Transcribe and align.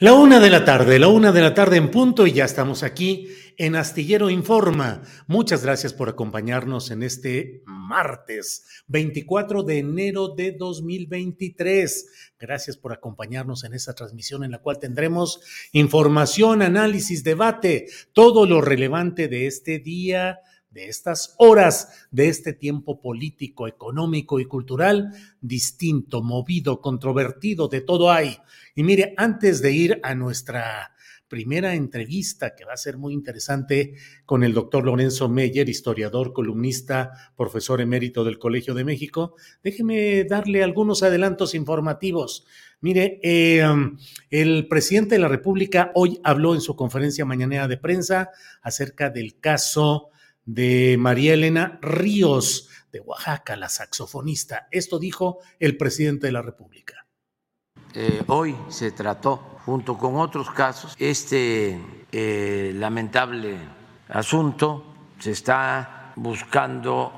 La 0.00 0.12
una 0.12 0.38
de 0.38 0.48
la 0.48 0.64
tarde, 0.64 1.00
la 1.00 1.08
una 1.08 1.32
de 1.32 1.40
la 1.40 1.54
tarde 1.54 1.76
en 1.76 1.90
punto 1.90 2.24
y 2.24 2.30
ya 2.30 2.44
estamos 2.44 2.84
aquí 2.84 3.30
en 3.56 3.74
Astillero 3.74 4.30
Informa. 4.30 5.02
Muchas 5.26 5.64
gracias 5.64 5.92
por 5.92 6.08
acompañarnos 6.08 6.92
en 6.92 7.02
este 7.02 7.64
martes 7.66 8.84
24 8.86 9.64
de 9.64 9.78
enero 9.78 10.28
de 10.28 10.52
2023. 10.52 12.32
Gracias 12.38 12.76
por 12.76 12.92
acompañarnos 12.92 13.64
en 13.64 13.74
esta 13.74 13.92
transmisión 13.92 14.44
en 14.44 14.52
la 14.52 14.58
cual 14.58 14.78
tendremos 14.78 15.40
información, 15.72 16.62
análisis, 16.62 17.24
debate, 17.24 17.88
todo 18.12 18.46
lo 18.46 18.60
relevante 18.60 19.26
de 19.26 19.48
este 19.48 19.80
día 19.80 20.38
de 20.70 20.88
estas 20.88 21.34
horas, 21.38 22.06
de 22.10 22.28
este 22.28 22.52
tiempo 22.52 23.00
político, 23.00 23.66
económico 23.66 24.38
y 24.40 24.44
cultural 24.44 25.12
distinto, 25.40 26.22
movido, 26.22 26.80
controvertido, 26.80 27.68
de 27.68 27.80
todo 27.80 28.10
hay. 28.10 28.38
Y 28.74 28.82
mire, 28.82 29.14
antes 29.16 29.62
de 29.62 29.72
ir 29.72 30.00
a 30.02 30.14
nuestra 30.14 30.92
primera 31.28 31.74
entrevista 31.74 32.54
que 32.56 32.64
va 32.64 32.72
a 32.72 32.78
ser 32.78 32.96
muy 32.96 33.12
interesante 33.12 33.94
con 34.24 34.42
el 34.42 34.54
doctor 34.54 34.84
Lorenzo 34.84 35.28
Meyer, 35.28 35.68
historiador, 35.68 36.32
columnista, 36.32 37.12
profesor 37.36 37.80
emérito 37.80 38.24
del 38.24 38.38
Colegio 38.38 38.74
de 38.74 38.84
México, 38.84 39.36
déjeme 39.62 40.24
darle 40.24 40.62
algunos 40.62 41.02
adelantos 41.02 41.54
informativos. 41.54 42.46
Mire, 42.80 43.20
eh, 43.22 43.62
el 44.30 44.68
presidente 44.68 45.16
de 45.16 45.20
la 45.20 45.28
República 45.28 45.92
hoy 45.94 46.18
habló 46.24 46.54
en 46.54 46.60
su 46.60 46.76
conferencia 46.76 47.24
mañanera 47.24 47.68
de 47.68 47.76
prensa 47.76 48.30
acerca 48.62 49.10
del 49.10 49.38
caso 49.38 50.10
de 50.48 50.96
María 50.98 51.34
Elena 51.34 51.78
Ríos 51.82 52.70
de 52.90 53.00
Oaxaca, 53.00 53.54
la 53.54 53.68
saxofonista. 53.68 54.66
Esto 54.70 54.98
dijo 54.98 55.40
el 55.58 55.76
presidente 55.76 56.26
de 56.26 56.32
la 56.32 56.40
República. 56.40 57.06
Eh, 57.92 58.22
hoy 58.28 58.56
se 58.70 58.92
trató, 58.92 59.36
junto 59.66 59.98
con 59.98 60.16
otros 60.16 60.50
casos, 60.50 60.96
este 60.98 61.78
eh, 62.10 62.72
lamentable 62.74 63.58
asunto. 64.08 64.94
Se 65.18 65.32
está 65.32 66.14
buscando 66.16 67.12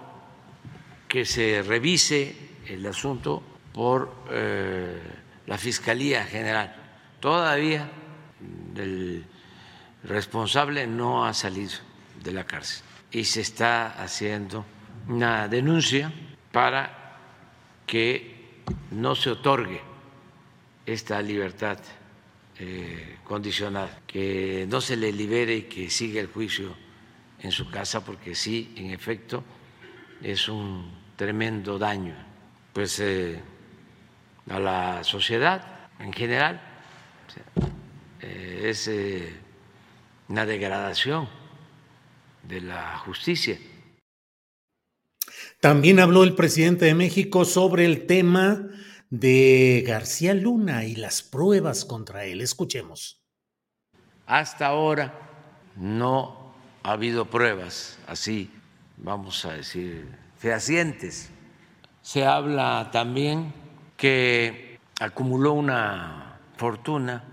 que 1.06 1.24
se 1.24 1.62
revise 1.62 2.34
el 2.66 2.84
asunto 2.84 3.44
por 3.72 4.12
eh, 4.32 5.00
la 5.46 5.56
Fiscalía 5.56 6.24
General. 6.24 6.74
Todavía 7.20 7.88
el 8.74 9.24
responsable 10.02 10.88
no 10.88 11.24
ha 11.24 11.32
salido 11.32 11.74
de 12.24 12.32
la 12.32 12.44
cárcel 12.44 12.89
y 13.12 13.24
se 13.24 13.40
está 13.40 14.00
haciendo 14.02 14.64
una 15.08 15.48
denuncia 15.48 16.12
para 16.52 17.16
que 17.86 18.62
no 18.92 19.14
se 19.14 19.30
otorgue 19.30 19.80
esta 20.86 21.20
libertad 21.20 21.78
eh, 22.58 23.18
condicional, 23.24 24.00
que 24.06 24.66
no 24.68 24.80
se 24.80 24.96
le 24.96 25.12
libere 25.12 25.56
y 25.56 25.62
que 25.62 25.90
siga 25.90 26.20
el 26.20 26.28
juicio 26.28 26.74
en 27.40 27.50
su 27.50 27.70
casa, 27.70 28.04
porque 28.04 28.34
sí, 28.34 28.74
en 28.76 28.90
efecto, 28.90 29.42
es 30.22 30.48
un 30.48 30.92
tremendo 31.16 31.78
daño 31.78 32.14
pues, 32.72 33.00
eh, 33.00 33.40
a 34.50 34.58
la 34.58 35.04
sociedad 35.04 35.88
en 35.98 36.12
general, 36.12 36.60
eh, 38.20 38.62
es 38.64 38.90
una 40.28 40.44
degradación 40.44 41.39
de 42.50 42.60
la 42.60 42.98
justicia. 42.98 43.58
También 45.60 46.00
habló 46.00 46.24
el 46.24 46.34
presidente 46.34 46.84
de 46.86 46.94
México 46.94 47.44
sobre 47.44 47.84
el 47.84 48.06
tema 48.06 48.66
de 49.08 49.84
García 49.86 50.34
Luna 50.34 50.84
y 50.84 50.96
las 50.96 51.22
pruebas 51.22 51.84
contra 51.84 52.24
él. 52.24 52.40
Escuchemos. 52.40 53.22
Hasta 54.26 54.66
ahora 54.66 55.14
no 55.76 56.54
ha 56.82 56.92
habido 56.92 57.30
pruebas 57.30 57.98
así, 58.06 58.50
vamos 58.96 59.44
a 59.44 59.52
decir, 59.52 60.06
fehacientes. 60.36 61.30
Se 62.02 62.24
habla 62.24 62.90
también 62.92 63.52
que 63.96 64.78
acumuló 64.98 65.52
una 65.52 66.40
fortuna 66.56 67.24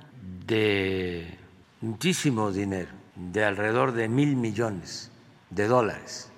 de 0.45 1.37
muchísimo 1.81 2.51
dinero 2.51 2.96
de 3.17 3.43
alrededor 3.43 3.93
de 3.93 4.07
mil 4.07 4.35
millones 4.35 5.11
de 5.49 5.67
dólares. 5.67 6.31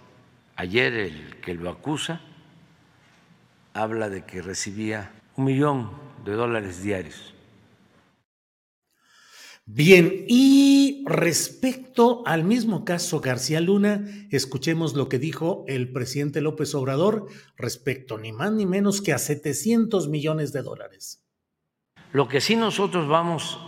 Ayer 0.56 0.94
el 0.94 1.40
que 1.42 1.54
lo 1.54 1.70
acusa 1.70 2.22
habla 3.74 4.10
de 4.10 4.26
que 4.26 4.42
recibía 4.42 5.12
un 5.36 5.46
millón 5.46 5.92
de 6.26 6.34
dólares 6.34 6.82
diarios. 6.82 7.34
Bien, 9.66 10.26
y 10.28 11.04
respecto 11.06 12.24
al 12.26 12.44
mismo 12.44 12.84
caso 12.86 13.20
García 13.20 13.62
Luna, 13.62 14.04
escuchemos 14.32 14.96
lo 14.96 15.08
que 15.10 15.20
dijo 15.20 15.64
el 15.68 15.92
presidente 15.92 16.42
López 16.42 16.74
Obrador 16.74 17.28
respecto 17.56 18.18
ni 18.18 18.32
más 18.32 18.52
ni 18.52 18.66
menos 18.66 19.02
que 19.02 19.14
a 19.14 19.20
700 19.20 20.08
millones 20.08 20.54
de 20.54 20.64
dólares. 20.64 21.24
Lo 22.14 22.28
que 22.28 22.42
sí 22.42 22.56
nosotros 22.56 23.08
vamos 23.08 23.60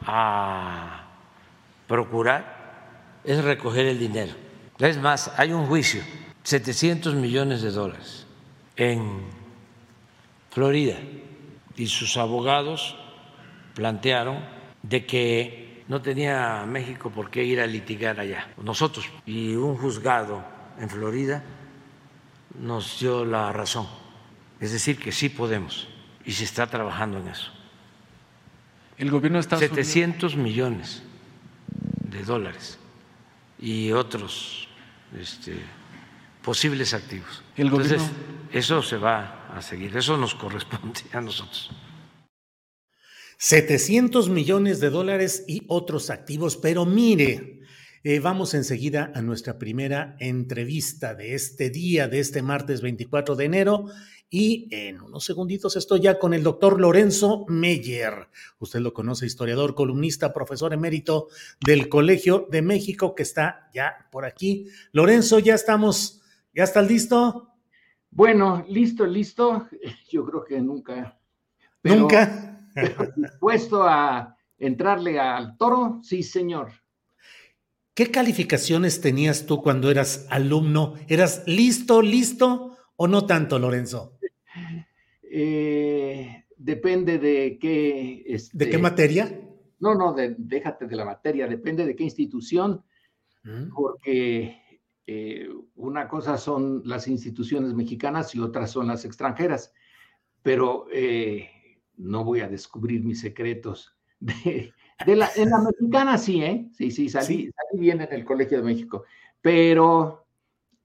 a 0.00 1.18
procurar 1.86 2.59
es 3.24 3.42
recoger 3.44 3.86
el 3.86 3.98
dinero. 3.98 4.32
Es 4.78 4.98
más, 4.98 5.32
hay 5.36 5.52
un 5.52 5.66
juicio, 5.66 6.02
700 6.42 7.14
millones 7.14 7.62
de 7.62 7.70
dólares 7.70 8.26
en 8.76 9.20
Florida. 10.50 10.96
Y 11.76 11.86
sus 11.86 12.16
abogados 12.16 12.96
plantearon 13.74 14.44
de 14.82 15.06
que 15.06 15.84
no 15.88 16.00
tenía 16.02 16.64
México 16.66 17.10
por 17.10 17.30
qué 17.30 17.44
ir 17.44 17.60
a 17.60 17.66
litigar 17.66 18.20
allá, 18.20 18.48
nosotros, 18.62 19.06
y 19.26 19.54
un 19.54 19.76
juzgado 19.76 20.44
en 20.78 20.88
Florida 20.88 21.42
nos 22.58 22.98
dio 23.00 23.24
la 23.24 23.52
razón, 23.52 23.86
es 24.60 24.72
decir, 24.72 24.98
que 24.98 25.12
sí 25.12 25.28
podemos. 25.28 25.88
Y 26.24 26.32
se 26.32 26.44
está 26.44 26.66
trabajando 26.66 27.18
en 27.18 27.28
eso. 27.28 27.50
El 28.98 29.10
gobierno 29.10 29.38
está 29.38 29.56
700 29.56 30.36
millones 30.36 31.02
de 32.02 32.22
dólares 32.24 32.79
y 33.60 33.92
otros 33.92 34.68
este, 35.18 35.54
posibles 36.42 36.94
activos. 36.94 37.42
Entonces, 37.56 38.02
eso 38.52 38.82
se 38.82 38.96
va 38.96 39.48
a 39.54 39.62
seguir, 39.62 39.96
eso 39.96 40.16
nos 40.16 40.34
corresponde 40.34 41.00
a 41.12 41.20
nosotros. 41.20 41.70
700 43.38 44.28
millones 44.28 44.80
de 44.80 44.90
dólares 44.90 45.44
y 45.48 45.62
otros 45.66 46.10
activos, 46.10 46.58
pero 46.58 46.84
mire, 46.84 47.60
eh, 48.02 48.20
vamos 48.20 48.52
enseguida 48.54 49.12
a 49.14 49.22
nuestra 49.22 49.58
primera 49.58 50.16
entrevista 50.20 51.14
de 51.14 51.34
este 51.34 51.70
día, 51.70 52.08
de 52.08 52.20
este 52.20 52.42
martes 52.42 52.82
24 52.82 53.36
de 53.36 53.44
enero, 53.44 53.86
y 54.30 54.68
en 54.70 55.00
unos 55.02 55.24
segunditos 55.24 55.74
estoy 55.74 56.00
ya 56.00 56.20
con 56.20 56.32
el 56.32 56.44
doctor 56.44 56.80
Lorenzo 56.80 57.44
Meyer. 57.48 58.28
Usted 58.60 58.78
lo 58.78 58.94
conoce, 58.94 59.26
historiador, 59.26 59.74
columnista, 59.74 60.32
profesor 60.32 60.72
emérito 60.72 61.26
del 61.66 61.88
Colegio 61.88 62.46
de 62.48 62.62
México, 62.62 63.16
que 63.16 63.24
está 63.24 63.68
ya 63.74 64.08
por 64.12 64.24
aquí. 64.24 64.68
Lorenzo, 64.92 65.40
ya 65.40 65.56
estamos, 65.56 66.22
¿ya 66.54 66.62
está 66.62 66.80
listo? 66.80 67.54
Bueno, 68.08 68.64
listo, 68.68 69.04
listo. 69.04 69.68
Yo 70.10 70.24
creo 70.24 70.44
que 70.44 70.60
nunca. 70.60 71.18
¿Nunca? 71.82 72.68
dispuesto 73.16 73.82
a 73.82 74.36
entrarle 74.58 75.18
al 75.18 75.56
toro, 75.56 75.98
sí, 76.04 76.22
señor. 76.22 76.70
¿Qué 77.94 78.12
calificaciones 78.12 79.00
tenías 79.00 79.44
tú 79.44 79.60
cuando 79.60 79.90
eras 79.90 80.26
alumno? 80.30 80.94
¿Eras 81.08 81.42
listo, 81.46 82.00
listo 82.00 82.76
o 82.94 83.08
no 83.08 83.26
tanto, 83.26 83.58
Lorenzo? 83.58 84.19
Eh, 85.32 86.44
depende 86.56 87.18
de 87.18 87.56
qué... 87.60 88.24
¿De 88.52 88.64
qué 88.64 88.70
este, 88.70 88.78
materia? 88.78 89.40
No, 89.78 89.94
no, 89.94 90.14
déjate 90.14 90.86
de 90.86 90.96
la 90.96 91.04
materia, 91.04 91.46
depende 91.46 91.86
de 91.86 91.94
qué 91.96 92.04
institución, 92.04 92.84
mm. 93.44 93.72
porque 93.74 94.60
eh, 95.06 95.48
una 95.76 96.08
cosa 96.08 96.36
son 96.36 96.82
las 96.84 97.08
instituciones 97.08 97.72
mexicanas 97.74 98.34
y 98.34 98.40
otras 98.40 98.72
son 98.72 98.88
las 98.88 99.04
extranjeras, 99.04 99.72
pero 100.42 100.86
eh, 100.92 101.48
no 101.96 102.24
voy 102.24 102.40
a 102.40 102.48
descubrir 102.48 103.02
mis 103.02 103.20
secretos. 103.20 103.96
De, 105.06 105.16
la, 105.16 105.30
en 105.34 105.48
la 105.48 105.62
mexicana 105.62 106.18
sí, 106.18 106.42
¿eh? 106.42 106.68
Sí, 106.74 106.90
sí, 106.90 107.08
salí, 107.08 107.50
salí 107.50 107.80
bien 107.80 108.02
en 108.02 108.12
el 108.12 108.22
Colegio 108.22 108.58
de 108.58 108.64
México, 108.64 109.04
pero 109.40 110.26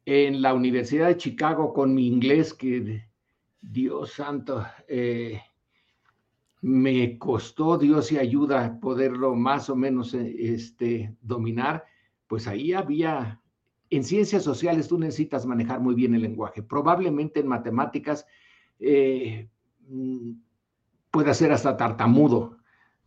en 0.06 0.42
la 0.42 0.54
Universidad 0.54 1.08
de 1.08 1.18
Chicago 1.18 1.74
con 1.74 1.94
mi 1.94 2.08
inglés 2.08 2.54
que 2.54 3.04
Dios 3.72 4.14
santo, 4.14 4.66
eh, 4.88 5.42
me 6.62 7.18
costó 7.18 7.78
Dios 7.78 8.12
y 8.12 8.18
ayuda 8.18 8.80
poderlo 8.80 9.36
más 9.36 9.70
o 9.70 9.76
menos 9.76 10.14
eh, 10.14 10.36
este, 10.40 11.16
dominar, 11.22 11.84
pues 12.28 12.48
ahí 12.48 12.74
había, 12.74 13.42
en 13.90 14.04
ciencias 14.04 14.44
sociales 14.44 14.88
tú 14.88 14.98
necesitas 14.98 15.46
manejar 15.46 15.80
muy 15.80 15.96
bien 15.96 16.16
el 16.16 16.22
lenguaje, 16.22 16.64
probablemente 16.64 17.40
en 17.40 17.48
matemáticas 17.48 18.26
eh, 18.80 19.50
mm, 19.88 20.32
puede 21.12 21.34
ser 21.34 21.52
hasta 21.52 21.78
tartamudo, 21.78 22.58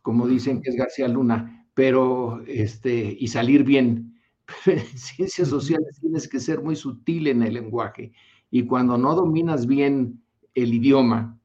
como 0.01 0.27
dicen 0.27 0.61
que 0.61 0.71
es 0.71 0.75
García 0.75 1.07
Luna, 1.07 1.67
pero 1.73 2.41
este, 2.47 3.15
y 3.19 3.27
salir 3.27 3.63
bien. 3.63 4.07
Pero 4.65 4.81
en 4.81 4.97
ciencias 4.97 5.47
sociales 5.47 5.99
tienes 6.01 6.27
que 6.27 6.39
ser 6.39 6.59
muy 6.59 6.75
sutil 6.75 7.27
en 7.27 7.43
el 7.43 7.53
lenguaje 7.53 8.11
y 8.49 8.65
cuando 8.65 8.97
no 8.97 9.13
dominas 9.13 9.67
bien 9.67 10.23
el 10.53 10.73
idioma, 10.73 11.39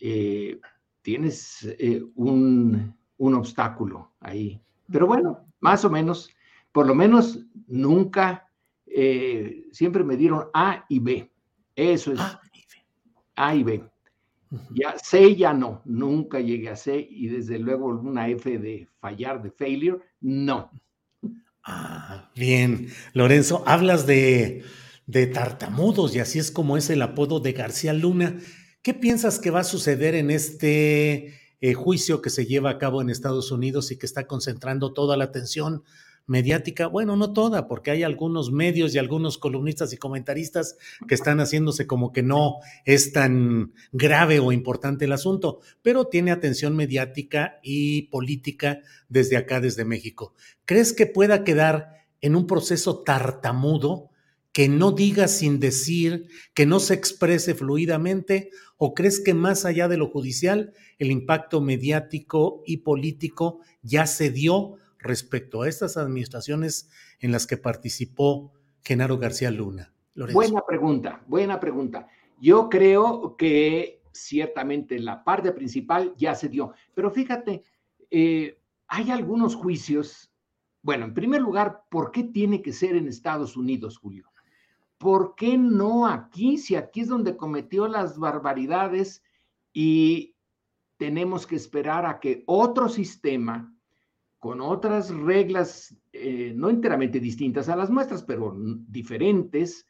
eh, 0.00 0.60
tienes 1.02 1.64
eh, 1.78 2.02
un, 2.14 2.94
obstáculo 3.18 4.12
ahí. 4.20 4.60
Pero 4.90 5.06
bueno, 5.06 5.46
más 5.60 5.84
o 5.84 5.90
menos, 5.90 6.30
por 6.72 6.86
lo 6.86 6.94
menos 6.94 7.44
nunca, 7.66 8.48
eh, 8.86 9.66
siempre 9.72 10.04
me 10.04 10.16
dieron 10.16 10.48
A 10.52 10.84
y 10.88 10.98
B. 11.00 11.30
Eso 11.74 12.12
es 12.12 12.20
A 13.36 13.54
y 13.54 13.62
B. 13.62 13.84
Ya 14.70 14.96
C 14.96 15.34
ya 15.34 15.52
no, 15.52 15.82
nunca 15.84 16.40
llegué 16.40 16.70
a 16.70 16.76
C 16.76 17.06
y 17.10 17.26
desde 17.28 17.58
luego 17.58 17.86
una 17.86 18.28
F 18.28 18.58
de 18.58 18.88
fallar, 19.00 19.42
de 19.42 19.50
failure, 19.50 19.98
no. 20.20 20.70
Ah, 21.64 22.30
bien. 22.36 22.88
Lorenzo, 23.12 23.64
hablas 23.66 24.06
de 24.06 24.62
de 25.06 25.26
tartamudos 25.28 26.14
y 26.14 26.18
así 26.18 26.38
es 26.38 26.50
como 26.50 26.76
es 26.76 26.90
el 26.90 27.00
apodo 27.02 27.40
de 27.40 27.52
García 27.52 27.92
Luna. 27.92 28.38
¿Qué 28.82 28.92
piensas 28.92 29.38
que 29.38 29.50
va 29.50 29.60
a 29.60 29.64
suceder 29.64 30.14
en 30.14 30.30
este 30.30 31.34
eh, 31.60 31.74
juicio 31.74 32.20
que 32.20 32.30
se 32.30 32.46
lleva 32.46 32.70
a 32.70 32.78
cabo 32.78 33.00
en 33.00 33.10
Estados 33.10 33.50
Unidos 33.50 33.90
y 33.90 33.98
que 33.98 34.06
está 34.06 34.26
concentrando 34.26 34.92
toda 34.92 35.16
la 35.16 35.24
atención 35.24 35.82
mediática? 36.26 36.88
Bueno, 36.88 37.16
no 37.16 37.32
toda, 37.32 37.68
porque 37.68 37.92
hay 37.92 38.02
algunos 38.02 38.50
medios 38.50 38.94
y 38.94 38.98
algunos 38.98 39.38
columnistas 39.38 39.92
y 39.92 39.96
comentaristas 39.96 40.76
que 41.06 41.14
están 41.14 41.38
haciéndose 41.38 41.86
como 41.86 42.12
que 42.12 42.22
no 42.22 42.56
es 42.84 43.12
tan 43.12 43.72
grave 43.92 44.40
o 44.40 44.50
importante 44.50 45.04
el 45.04 45.12
asunto, 45.12 45.60
pero 45.82 46.06
tiene 46.06 46.32
atención 46.32 46.74
mediática 46.74 47.60
y 47.62 48.02
política 48.02 48.80
desde 49.08 49.36
acá, 49.36 49.60
desde 49.60 49.84
México. 49.84 50.34
¿Crees 50.64 50.92
que 50.92 51.06
pueda 51.06 51.44
quedar 51.44 52.06
en 52.20 52.34
un 52.34 52.48
proceso 52.48 53.02
tartamudo? 53.04 54.10
Que 54.56 54.70
no 54.70 54.90
diga 54.90 55.28
sin 55.28 55.60
decir, 55.60 56.30
que 56.54 56.64
no 56.64 56.80
se 56.80 56.94
exprese 56.94 57.54
fluidamente? 57.54 58.48
¿O 58.78 58.94
crees 58.94 59.20
que 59.20 59.34
más 59.34 59.66
allá 59.66 59.86
de 59.86 59.98
lo 59.98 60.08
judicial, 60.08 60.72
el 60.98 61.10
impacto 61.10 61.60
mediático 61.60 62.62
y 62.64 62.78
político 62.78 63.60
ya 63.82 64.06
se 64.06 64.30
dio 64.30 64.76
respecto 64.98 65.60
a 65.60 65.68
estas 65.68 65.98
administraciones 65.98 66.88
en 67.20 67.32
las 67.32 67.46
que 67.46 67.58
participó 67.58 68.50
Genaro 68.82 69.18
García 69.18 69.50
Luna? 69.50 69.92
Buena 70.14 70.62
pregunta, 70.66 71.22
buena 71.26 71.60
pregunta. 71.60 72.08
Yo 72.40 72.70
creo 72.70 73.36
que 73.36 74.00
ciertamente 74.10 74.98
la 74.98 75.22
parte 75.22 75.52
principal 75.52 76.14
ya 76.16 76.34
se 76.34 76.48
dio, 76.48 76.72
pero 76.94 77.10
fíjate, 77.10 77.62
eh, 78.10 78.58
hay 78.88 79.10
algunos 79.10 79.54
juicios. 79.54 80.32
Bueno, 80.80 81.04
en 81.04 81.12
primer 81.12 81.42
lugar, 81.42 81.82
¿por 81.90 82.10
qué 82.10 82.24
tiene 82.24 82.62
que 82.62 82.72
ser 82.72 82.96
en 82.96 83.06
Estados 83.06 83.58
Unidos, 83.58 83.98
Julio? 83.98 84.30
¿Por 84.98 85.34
qué 85.34 85.58
no 85.58 86.06
aquí? 86.06 86.58
Si 86.58 86.74
aquí 86.74 87.00
es 87.02 87.08
donde 87.08 87.36
cometió 87.36 87.88
las 87.88 88.18
barbaridades 88.18 89.22
y 89.72 90.36
tenemos 90.96 91.46
que 91.46 91.56
esperar 91.56 92.06
a 92.06 92.20
que 92.20 92.42
otro 92.46 92.88
sistema 92.88 93.72
con 94.38 94.60
otras 94.60 95.10
reglas 95.10 95.96
eh, 96.12 96.52
no 96.54 96.70
enteramente 96.70 97.20
distintas 97.20 97.68
a 97.68 97.76
las 97.76 97.90
nuestras, 97.90 98.22
pero 98.22 98.54
diferentes, 98.56 99.86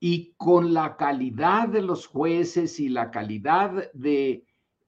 y 0.00 0.34
con 0.36 0.74
la 0.74 0.96
calidad 0.96 1.68
de 1.68 1.82
los 1.82 2.08
jueces 2.08 2.80
y 2.80 2.88
la 2.88 3.10
calidad 3.10 3.92
de, 3.92 4.44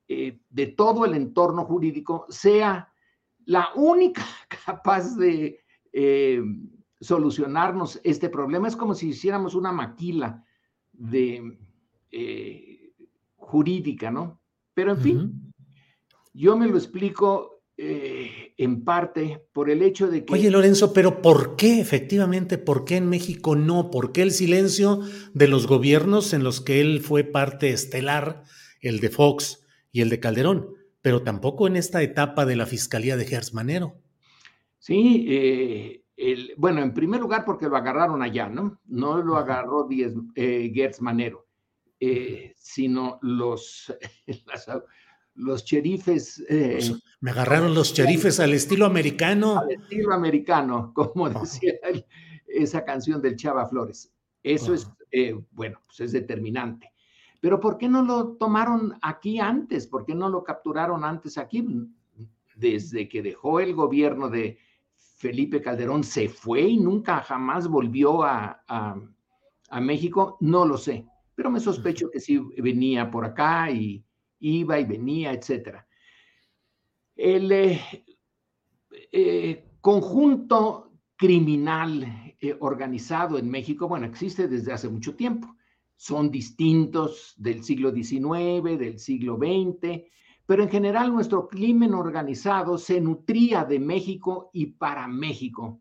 eh, 0.09 0.41
de 0.51 0.67
todo 0.67 1.05
el 1.05 1.15
entorno 1.15 1.65
jurídico, 1.65 2.27
sea 2.29 2.93
la 3.45 3.69
única 3.77 4.25
capaz 4.67 5.17
de 5.17 5.61
eh, 5.93 6.43
solucionarnos 7.05 8.01
este 8.03 8.29
problema. 8.29 8.67
Es 8.67 8.77
como 8.77 8.95
si 8.95 9.11
hiciéramos 9.11 9.55
una 9.55 9.73
maquila 9.73 10.45
de 10.93 11.59
eh, 12.11 12.93
jurídica, 13.37 14.11
¿no? 14.11 14.41
Pero 14.73 14.93
en 14.93 14.99
fin, 14.99 15.53
yo 16.33 16.57
me 16.57 16.67
lo 16.67 16.77
explico 16.77 17.63
eh, 17.77 18.55
en 18.57 18.85
parte 18.85 19.47
por 19.53 19.69
el 19.71 19.83
hecho 19.83 20.09
de 20.09 20.25
que... 20.25 20.33
Oye, 20.33 20.51
Lorenzo, 20.51 20.93
pero 20.93 21.21
¿por 21.21 21.57
qué 21.57 21.81
efectivamente, 21.81 22.57
por 22.57 22.85
qué 22.85 22.97
en 22.97 23.09
México 23.09 23.55
no? 23.55 23.91
¿Por 23.91 24.13
qué 24.13 24.23
el 24.23 24.31
silencio 24.31 25.01
de 25.35 25.49
los 25.49 25.67
gobiernos 25.67 26.33
en 26.33 26.43
los 26.43 26.61
que 26.61 26.81
él 26.81 27.01
fue 27.01 27.25
parte 27.25 27.71
estelar, 27.71 28.45
el 28.81 29.01
de 29.01 29.11
Fox 29.11 29.67
y 29.93 30.01
el 30.01 30.09
de 30.09 30.21
Calderón, 30.21 30.71
pero 31.03 31.23
tampoco 31.23 31.67
en 31.67 31.77
esta 31.77 32.03
etapa 32.03 32.47
de 32.47 32.57
la 32.57 32.67
Fiscalía 32.67 33.17
de 33.17 33.27
Gers 33.27 33.55
Manero? 33.55 33.97
Sí, 34.79 35.27
eh, 35.29 36.04
bueno, 36.57 36.83
en 36.83 36.95
primer 36.95 37.21
lugar 37.21 37.45
porque 37.45 37.69
lo 37.69 37.77
agarraron 37.77 38.23
allá, 38.23 38.49
¿no? 38.49 38.81
No 38.87 39.21
lo 39.23 39.37
agarró 39.37 39.85
Diez, 39.85 40.15
eh, 40.35 40.71
Gertz 40.73 41.01
Manero, 41.01 41.47
eh, 41.99 42.55
sino 42.57 43.19
los, 43.23 43.93
los 45.35 45.65
cherifes. 45.65 46.45
Eh, 46.49 46.79
me 47.21 47.31
agarraron 47.31 47.75
los 47.75 47.93
cherifes 47.93 48.39
al 48.39 48.53
estilo 48.53 48.87
americano. 48.87 49.59
Al 49.59 49.73
estilo 49.73 50.13
americano, 50.13 50.93
como 50.95 51.29
decía 51.31 51.75
esa 52.47 52.85
canción 52.85 53.21
del 53.21 53.37
Chava 53.37 53.67
Flores. 53.67 54.13
Eso 54.43 54.75
es, 54.75 54.89
bueno, 55.53 55.81
pues 55.87 56.01
es 56.01 56.13
determinante. 56.13 56.93
Pero 57.41 57.61
¿por 57.61 57.77
qué 57.77 57.89
no 57.89 58.03
lo 58.03 58.37
tomaron 58.37 58.99
aquí 59.03 59.41
antes? 59.41 59.87
¿Por 59.87 60.05
qué 60.05 60.15
no 60.15 60.29
lo 60.29 60.45
capturaron 60.45 61.03
antes 61.05 61.39
aquí? 61.39 61.67
Desde 62.55 63.09
que 63.09 63.23
dejó 63.23 63.61
el 63.61 63.75
gobierno 63.75 64.29
de 64.29 64.59
Felipe 65.15 65.63
Calderón 65.63 66.05
se 66.05 66.29
fue 66.29 66.63
y 66.63 66.77
nunca 66.77 67.21
jamás 67.21 67.69
volvió 67.69 68.23
a, 68.23 68.61
México, 69.81 70.37
no 70.41 70.65
lo 70.65 70.77
sé, 70.77 71.05
pero 71.35 71.51
me 71.51 71.59
sospecho 71.59 72.09
que 72.09 72.21
sí 72.21 72.39
venía 72.59 73.11
por 73.11 73.25
acá 73.25 73.71
y 73.71 74.05
iba 74.39 74.79
y 74.79 74.85
venía, 74.85 75.33
etc. 75.33 75.79
Eh, 77.17 77.81
eh, 79.11 79.65
conjunto 79.81 80.93
criminal 81.17 82.37
eh, 82.41 82.57
organizado 82.61 83.39
en 83.39 83.49
México, 83.49 83.89
bueno, 83.89 84.07
existe 84.07 84.47
desde 84.47 84.73
hace 84.73 84.89
mucho 84.89 85.17
tiempo. 85.17 85.57
Son 85.97 86.31
distintos 86.31 87.35
del 87.37 87.65
siglo 87.65 87.93
XIX, 87.93 88.79
del 88.79 88.99
siglo 88.99 89.37
XX, 89.37 90.05
pero 90.47 90.63
en 90.63 90.69
general 90.69 91.13
nuestro 91.13 91.49
crimen 91.49 91.95
organizado 91.95 92.77
se 92.77 93.01
nutría 93.01 93.65
de 93.65 93.79
México 93.79 94.51
y 94.53 94.67
para 94.67 95.07
México. 95.09 95.81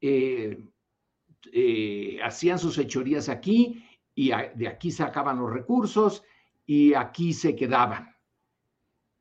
Eh, 0.00 0.68
eh, 1.52 2.18
hacían 2.22 2.58
sus 2.58 2.78
hechorías 2.78 3.28
aquí 3.28 3.84
y 4.14 4.30
de 4.30 4.68
aquí 4.68 4.90
sacaban 4.90 5.38
los 5.38 5.52
recursos 5.52 6.22
y 6.66 6.94
aquí 6.94 7.32
se 7.32 7.54
quedaban. 7.54 8.16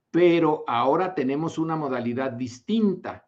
Pero 0.09 0.63
ahora 0.67 1.13
tenemos 1.13 1.57
una 1.57 1.75
modalidad 1.75 2.31
distinta. 2.31 3.27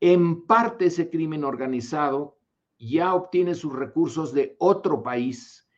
En 0.00 0.46
parte 0.46 0.86
ese 0.86 1.08
crimen 1.08 1.44
organizado 1.44 2.38
ya 2.78 3.14
obtiene 3.14 3.54
sus 3.54 3.72
recursos 3.72 4.32
de 4.32 4.56
otro 4.58 5.02
país 5.02 5.68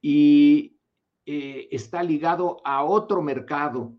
y 0.00 0.78
eh, 1.24 1.68
está 1.70 2.02
ligado 2.02 2.60
a 2.64 2.84
otro 2.84 3.22
mercado 3.22 3.96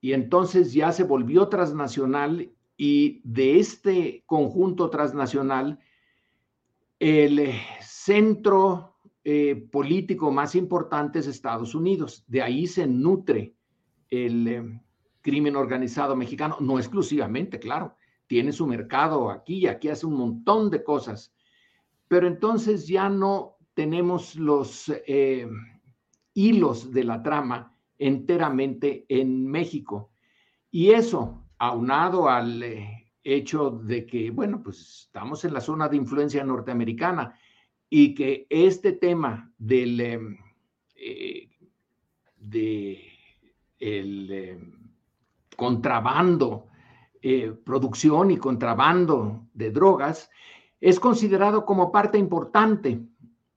y 0.00 0.12
entonces 0.12 0.72
ya 0.72 0.92
se 0.92 1.04
volvió 1.04 1.48
transnacional 1.48 2.50
y 2.76 3.20
de 3.24 3.58
este 3.58 4.22
conjunto 4.26 4.88
transnacional 4.88 5.78
el 6.98 7.52
centro 7.80 8.96
eh, 9.22 9.68
político 9.70 10.30
más 10.30 10.54
importante 10.54 11.18
es 11.18 11.26
Estados 11.26 11.74
Unidos. 11.74 12.24
De 12.26 12.40
ahí 12.40 12.66
se 12.66 12.86
nutre 12.86 13.54
el 14.08 14.48
eh, 14.48 14.80
crimen 15.20 15.56
organizado 15.56 16.16
mexicano, 16.16 16.56
no 16.60 16.78
exclusivamente, 16.78 17.58
claro, 17.58 17.96
tiene 18.26 18.52
su 18.52 18.66
mercado 18.66 19.30
aquí 19.30 19.58
y 19.58 19.66
aquí 19.66 19.88
hace 19.88 20.06
un 20.06 20.14
montón 20.14 20.70
de 20.70 20.82
cosas, 20.82 21.34
pero 22.08 22.26
entonces 22.26 22.86
ya 22.86 23.08
no 23.08 23.56
tenemos 23.74 24.36
los 24.36 24.90
eh, 25.06 25.48
hilos 26.32 26.92
de 26.92 27.04
la 27.04 27.22
trama 27.22 27.69
enteramente 28.00 29.04
en 29.08 29.46
México. 29.46 30.10
Y 30.70 30.90
eso, 30.90 31.44
aunado 31.58 32.28
al 32.28 32.64
hecho 33.22 33.70
de 33.70 34.06
que, 34.06 34.30
bueno, 34.30 34.62
pues 34.62 35.04
estamos 35.06 35.44
en 35.44 35.54
la 35.54 35.60
zona 35.60 35.88
de 35.88 35.96
influencia 35.96 36.42
norteamericana 36.42 37.38
y 37.88 38.14
que 38.14 38.46
este 38.48 38.92
tema 38.92 39.52
del 39.58 40.00
em, 40.00 40.38
eh, 40.96 41.48
de 42.36 43.00
em, 43.78 44.72
contrabando, 45.56 46.68
eh, 47.20 47.52
producción 47.64 48.30
y 48.30 48.38
contrabando 48.38 49.46
de 49.52 49.70
drogas, 49.70 50.30
es 50.80 50.98
considerado 50.98 51.66
como 51.66 51.92
parte 51.92 52.16
importante 52.16 53.02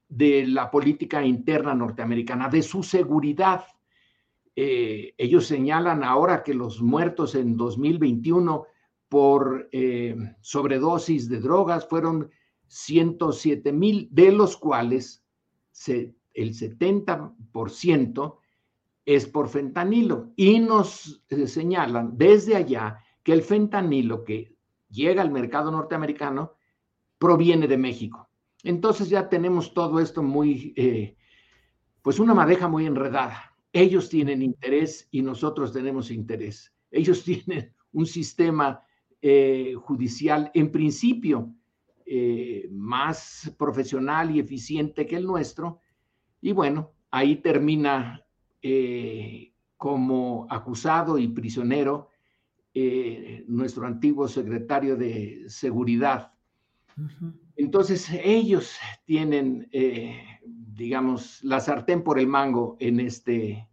de 0.09 0.45
la 0.45 0.69
política 0.69 1.25
interna 1.25 1.73
norteamericana, 1.73 2.50
de 2.50 2.62
su 2.62 2.83
seguridad. 2.83 3.63
Eh, 4.55 5.13
ellos 5.17 5.48
señalan 5.48 6.03
ahora 6.03 6.43
que 6.43 6.53
los 6.53 6.81
muertos 6.81 7.36
en 7.36 7.57
2021 7.57 8.65
por 9.10 9.69
sobredosis 10.41 11.29
de 11.29 11.39
drogas 11.39 11.88
fueron 11.88 12.31
107 12.67 13.72
mil, 13.72 14.07
de 14.12 14.31
los 14.31 14.57
cuales 14.57 15.24
el 16.33 16.53
70% 16.53 18.38
es 19.05 19.27
por 19.27 19.50
fentanilo. 19.50 20.31
Y 20.36 20.60
nos 20.60 21.24
eh, 21.29 21.48
señalan 21.48 22.17
desde 22.17 22.55
allá 22.55 23.03
que 23.22 23.33
el 23.33 23.41
fentanilo 23.41 24.24
que 24.24 24.55
llega 24.89 25.22
al 25.22 25.31
mercado 25.31 25.72
norteamericano 25.72 26.53
proviene 27.17 27.67
de 27.67 27.77
México. 27.77 28.29
Entonces 28.63 29.10
ya 29.10 29.29
tenemos 29.29 29.74
todo 29.74 30.00
esto 30.00 30.24
muy, 30.24 30.74
eh, 30.75 31.15
pues 32.01 32.19
una 32.19 32.33
madeja 32.33 32.67
muy 32.67 32.86
enredada. 32.86 33.52
Ellos 33.74 34.08
tienen 34.08 34.44
interés 34.44 35.08
y 35.10 35.24
nosotros 35.24 35.74
tenemos 35.74 36.12
interés. 36.12 36.72
Ellos 36.92 37.24
tienen 37.25 37.74
un 37.92 38.06
sistema 38.06 38.84
eh, 39.22 39.74
judicial 39.75 40.51
en 40.53 40.72
principio 40.72 41.56
eh, 42.06 42.68
más 42.72 43.51
profesional 43.58 44.36
y 44.36 44.39
eficiente 44.39 45.08
que 45.08 45.15
el 45.15 45.25
nuestro. 45.25 45.80
Y 46.39 46.51
bueno, 46.51 46.92
ahí 47.10 47.38
termina 47.38 48.24
eh, 48.62 49.53
como 49.75 50.46
acusado 50.50 51.18
y 51.18 51.27
prisionero 51.27 52.10
nuestro 53.48 53.86
antiguo 53.86 54.27
secretario 54.27 54.96
de 54.96 55.44
Seguridad. 55.48 56.33
Entonces, 57.55 58.09
ellos 58.23 58.75
tienen, 59.05 59.69
digamos, 60.67 61.43
la 61.43 61.59
sartén 61.59 62.03
por 62.03 62.19
el 62.19 62.27
mango 62.27 62.77
en 62.79 63.00
este, 63.00 63.67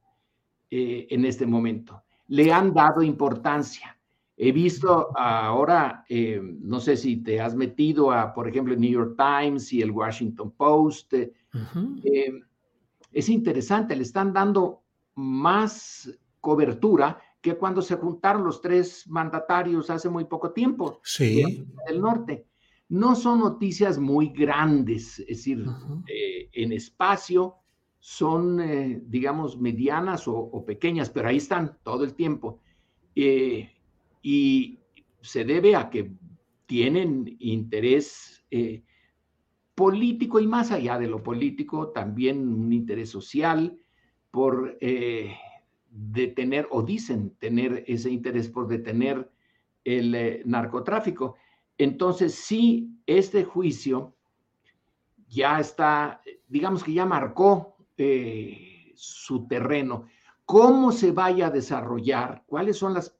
en 0.70 1.24
este 1.24 1.46
momento. 1.46 2.02
Le 2.28 2.52
han 2.52 2.72
dado 2.72 3.02
importancia. 3.02 3.96
He 4.42 4.52
visto 4.52 5.10
ahora, 5.18 6.02
eh, 6.08 6.40
no 6.42 6.80
sé 6.80 6.96
si 6.96 7.18
te 7.18 7.42
has 7.42 7.54
metido 7.54 8.10
a, 8.10 8.32
por 8.32 8.48
ejemplo, 8.48 8.72
el 8.72 8.80
New 8.80 8.90
York 8.90 9.14
Times 9.14 9.70
y 9.70 9.82
el 9.82 9.90
Washington 9.90 10.52
Post. 10.52 11.12
Eh, 11.12 11.30
eh, 12.04 12.40
es 13.12 13.28
interesante, 13.28 13.94
le 13.94 14.02
están 14.02 14.32
dando 14.32 14.82
más 15.14 16.10
cobertura 16.40 17.20
que 17.42 17.54
cuando 17.54 17.82
se 17.82 17.96
juntaron 17.96 18.42
los 18.42 18.62
tres 18.62 19.06
mandatarios 19.08 19.90
hace 19.90 20.08
muy 20.08 20.24
poco 20.24 20.52
tiempo 20.52 21.00
sí. 21.02 21.66
del 21.86 22.00
norte. 22.00 22.46
No 22.90 23.16
son 23.16 23.40
noticias 23.40 23.98
muy 23.98 24.28
grandes, 24.28 25.18
es 25.20 25.26
decir, 25.26 25.64
en 26.06 26.72
espacio 26.72 27.54
son, 27.98 28.60
digamos, 29.08 29.58
medianas 29.58 30.26
o, 30.26 30.64
pequeñas, 30.66 31.08
pero 31.08 31.28
ahí 31.28 31.38
están 31.38 31.78
todo 31.82 32.04
el 32.04 32.14
tiempo 32.14 32.60
y 33.14 34.80
se 35.22 35.44
debe 35.44 35.76
a 35.76 35.90
que 35.90 36.12
tienen 36.66 37.36
interés 37.40 38.44
eh, 38.50 38.84
político 39.74 40.40
y 40.40 40.46
más 40.46 40.70
allá 40.70 40.98
de 40.98 41.08
lo 41.08 41.22
político, 41.22 41.88
también 41.88 42.46
un 42.48 42.72
interés 42.72 43.10
social 43.10 43.76
por 44.30 44.76
eh, 44.80 45.34
detener, 45.90 46.68
o 46.70 46.82
dicen 46.82 47.34
tener 47.38 47.84
ese 47.86 48.10
interés 48.10 48.48
por 48.48 48.68
detener 48.68 49.30
el 49.84 50.14
eh, 50.14 50.42
narcotráfico. 50.44 51.36
Entonces, 51.80 52.34
sí, 52.34 52.90
este 53.06 53.44
juicio 53.44 54.14
ya 55.28 55.60
está, 55.60 56.20
digamos 56.46 56.84
que 56.84 56.92
ya 56.92 57.06
marcó 57.06 57.76
su 58.94 59.46
terreno. 59.48 60.06
¿Cómo 60.44 60.92
se 60.92 61.12
vaya 61.12 61.46
a 61.46 61.50
desarrollar? 61.50 62.42
¿Cuáles 62.46 62.76
son 62.76 62.94
las 62.94 63.16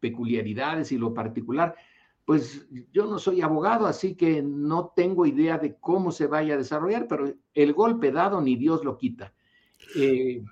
peculiaridades 0.00 0.92
y 0.92 0.98
lo 0.98 1.12
particular, 1.14 1.74
pues 2.24 2.66
yo 2.92 3.06
no 3.06 3.18
soy 3.18 3.42
abogado, 3.42 3.86
así 3.86 4.14
que 4.14 4.42
no 4.42 4.92
tengo 4.96 5.26
idea 5.26 5.58
de 5.58 5.76
cómo 5.76 6.10
se 6.12 6.26
vaya 6.26 6.54
a 6.54 6.58
desarrollar, 6.58 7.06
pero 7.06 7.32
el 7.52 7.72
golpe 7.72 8.10
dado 8.10 8.40
ni 8.40 8.56
Dios 8.56 8.84
lo 8.84 8.96
quita. 8.96 9.32
Eh, 9.96 10.42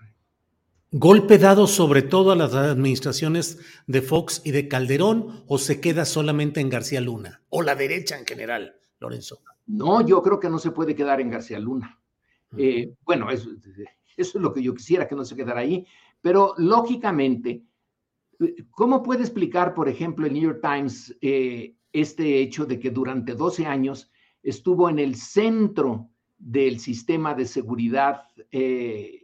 ¿Golpe 0.93 1.39
dado 1.39 1.67
sobre 1.67 2.03
todo 2.03 2.33
a 2.33 2.37
las 2.37 2.55
administraciones 2.55 3.59
de 3.87 4.03
Fox 4.03 4.43
y 4.45 4.53
de 4.53 4.69
Calderón 4.69 5.45
o 5.47 5.59
se 5.59 5.81
queda 5.81 6.05
solamente 6.05 6.61
en 6.61 6.69
García 6.69 7.01
Luna? 7.01 7.43
O 7.49 7.63
la 7.63 7.75
derecha 7.75 8.19
en 8.19 8.27
general, 8.27 8.77
Lorenzo. 9.01 9.41
No, 9.67 10.07
yo 10.07 10.23
creo 10.23 10.39
que 10.39 10.51
no 10.51 10.59
se 10.59 10.71
puede 10.71 10.95
quedar 10.95 11.21
en 11.21 11.31
García 11.31 11.59
Luna. 11.59 11.99
Eh, 12.57 12.93
bueno, 13.05 13.31
eso, 13.31 13.49
eso 14.17 14.39
es 14.39 14.43
lo 14.43 14.53
que 14.53 14.63
yo 14.63 14.75
quisiera, 14.75 15.09
que 15.09 15.15
no 15.15 15.25
se 15.25 15.35
quedara 15.35 15.61
ahí, 15.61 15.87
pero 16.21 16.55
lógicamente 16.59 17.63
¿Cómo 18.71 19.03
puede 19.03 19.23
explicar, 19.23 19.75
por 19.75 19.89
ejemplo, 19.89 20.27
el 20.27 20.33
New 20.33 20.43
York 20.43 20.61
Times 20.63 21.17
eh, 21.21 21.75
este 21.93 22.41
hecho 22.41 22.65
de 22.65 22.79
que 22.79 22.91
durante 22.91 23.35
12 23.35 23.67
años 23.67 24.11
estuvo 24.43 24.89
en 24.89 24.99
el 24.99 25.15
centro 25.15 26.11
del 26.39 26.81
sistema 26.81 27.35
de 27.35 27.47
seguridad 27.47 28.23
eh, 28.51 29.22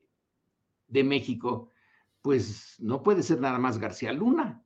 de 0.88 1.04
México? 1.04 1.72
Pues 2.22 2.76
no 2.80 3.02
puede 3.02 3.22
ser 3.22 3.40
nada 3.40 3.58
más 3.58 3.78
García 3.78 4.12
Luna. 4.12 4.64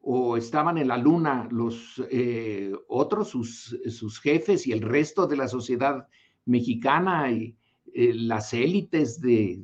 O 0.00 0.36
estaban 0.36 0.78
en 0.78 0.88
la 0.88 0.98
luna 0.98 1.48
los 1.50 2.02
eh, 2.10 2.72
otros, 2.88 3.28
sus, 3.28 3.78
sus, 3.88 4.20
jefes 4.20 4.66
y 4.66 4.72
el 4.72 4.82
resto 4.82 5.26
de 5.26 5.36
la 5.36 5.48
sociedad 5.48 6.06
mexicana 6.44 7.32
y 7.32 7.56
las 7.94 8.52
élites 8.52 9.18
de, 9.20 9.62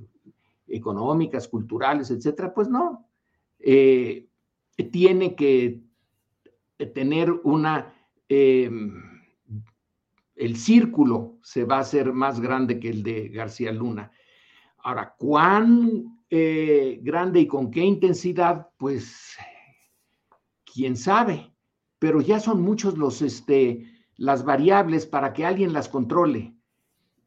económicas, 0.66 1.46
culturales, 1.46 2.10
etcétera. 2.10 2.54
Pues 2.54 2.70
no 2.70 3.06
tiene 4.84 5.34
que 5.34 5.82
tener 6.94 7.32
una, 7.44 7.94
el 8.28 8.92
círculo 10.56 11.38
se 11.42 11.64
va 11.64 11.78
a 11.78 11.80
hacer 11.80 12.12
más 12.12 12.40
grande 12.40 12.78
que 12.80 12.90
el 12.90 13.02
de 13.02 13.28
García 13.28 13.72
Luna. 13.72 14.12
Ahora, 14.82 15.14
¿cuán 15.18 16.24
eh, 16.30 17.00
grande 17.02 17.40
y 17.40 17.46
con 17.46 17.70
qué 17.70 17.84
intensidad? 17.84 18.68
Pues, 18.78 19.36
quién 20.72 20.96
sabe. 20.96 21.52
pero 21.98 22.22
ya 22.22 22.40
son 22.40 22.62
muchos 22.62 22.96
los, 22.96 23.20
este, 23.20 23.84
las 24.16 24.42
variables 24.42 25.04
para 25.04 25.34
que 25.34 25.44
alguien 25.44 25.74
las 25.74 25.88
controle. 25.88 26.54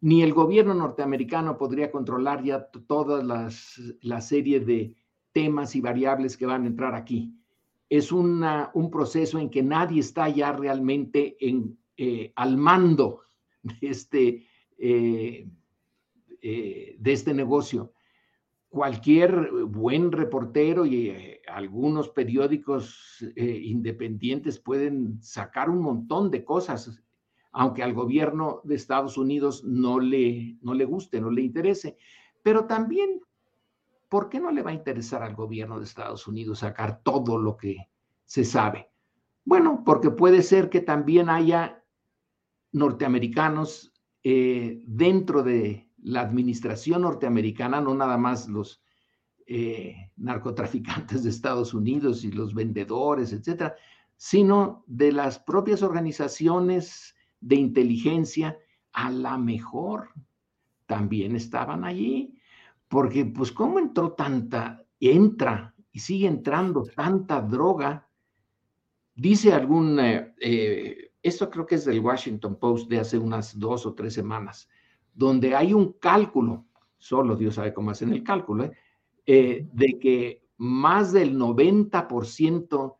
Ni 0.01 0.23
el 0.23 0.33
gobierno 0.33 0.73
norteamericano 0.73 1.57
podría 1.57 1.91
controlar 1.91 2.43
ya 2.43 2.65
toda 2.87 3.23
las, 3.23 3.79
la 4.01 4.19
serie 4.19 4.59
de 4.59 4.95
temas 5.31 5.75
y 5.75 5.81
variables 5.81 6.35
que 6.37 6.47
van 6.47 6.63
a 6.63 6.67
entrar 6.67 6.95
aquí. 6.95 7.35
Es 7.87 8.11
una, 8.11 8.71
un 8.73 8.89
proceso 8.89 9.37
en 9.37 9.49
que 9.51 9.61
nadie 9.61 9.99
está 9.99 10.27
ya 10.27 10.51
realmente 10.51 11.37
en, 11.39 11.77
eh, 11.95 12.33
al 12.35 12.57
mando 12.57 13.21
de 13.61 13.77
este, 13.81 14.47
eh, 14.77 15.47
eh, 16.45 16.97
de 16.99 17.13
este 17.13 17.33
negocio. 17.33 17.93
Cualquier 18.67 19.49
buen 19.65 20.11
reportero 20.11 20.85
y 20.85 21.39
algunos 21.47 22.09
periódicos 22.09 23.23
independientes 23.35 24.59
pueden 24.59 25.21
sacar 25.21 25.69
un 25.69 25.79
montón 25.79 26.31
de 26.31 26.43
cosas, 26.43 27.01
aunque 27.51 27.83
al 27.83 27.93
gobierno 27.93 28.61
de 28.63 28.75
Estados 28.75 29.17
Unidos 29.17 29.63
no 29.63 29.99
le, 29.99 30.57
no 30.61 30.73
le 30.73 30.85
guste, 30.85 31.21
no 31.21 31.29
le 31.29 31.43
interese. 31.43 31.97
Pero 32.41 32.65
también, 32.65 33.21
¿por 34.09 34.27
qué 34.27 34.39
no 34.39 34.51
le 34.51 34.61
va 34.61 34.71
a 34.71 34.75
interesar 34.75 35.23
al 35.23 35.35
gobierno 35.35 35.77
de 35.79 35.85
Estados 35.85 36.27
Unidos 36.27 36.59
sacar 36.59 37.01
todo 37.03 37.37
lo 37.37 37.55
que 37.55 37.77
se 38.25 38.43
sabe? 38.43 38.89
Bueno, 39.45 39.83
porque 39.85 40.09
puede 40.09 40.41
ser 40.41 40.69
que 40.69 40.81
también 40.81 41.29
haya 41.29 41.83
norteamericanos 42.71 43.93
eh, 44.23 44.83
dentro 44.87 45.43
de 45.43 45.82
la 46.03 46.21
administración 46.21 47.01
norteamericana, 47.01 47.81
no 47.81 47.93
nada 47.95 48.17
más 48.17 48.47
los 48.47 48.83
eh, 49.47 50.11
narcotraficantes 50.17 51.23
de 51.23 51.29
Estados 51.29 51.73
Unidos 51.73 52.23
y 52.23 52.31
los 52.31 52.53
vendedores, 52.53 53.33
etcétera, 53.33 53.75
sino 54.15 54.83
de 54.87 55.11
las 55.11 55.39
propias 55.39 55.81
organizaciones 55.81 57.15
de 57.41 57.55
inteligencia, 57.55 58.57
a 58.93 59.09
la 59.09 59.37
mejor 59.37 60.09
también 60.85 61.35
estaban 61.35 61.83
allí, 61.83 62.37
porque 62.87 63.25
pues 63.25 63.51
cómo 63.51 63.79
entró 63.79 64.13
tanta, 64.13 64.85
entra 64.99 65.73
y 65.91 65.99
sigue 65.99 66.27
entrando 66.27 66.83
tanta 66.83 67.41
droga, 67.41 68.07
dice 69.15 69.51
algún 69.51 69.99
eh, 69.99 71.11
esto 71.23 71.49
creo 71.49 71.65
que 71.65 71.75
es 71.75 71.85
del 71.85 72.01
Washington 72.01 72.59
Post 72.59 72.89
de 72.89 72.99
hace 72.99 73.17
unas 73.17 73.57
dos 73.57 73.85
o 73.85 73.93
tres 73.93 74.13
semanas, 74.13 74.69
donde 75.13 75.55
hay 75.55 75.73
un 75.73 75.93
cálculo, 75.93 76.65
solo 76.97 77.35
Dios 77.35 77.55
sabe 77.55 77.73
cómo 77.73 77.91
hacen 77.91 78.11
el 78.13 78.23
cálculo, 78.23 78.65
¿eh? 78.65 78.71
Eh, 79.25 79.69
de 79.71 79.99
que 79.99 80.43
más 80.57 81.13
del 81.13 81.37
90% 81.37 82.95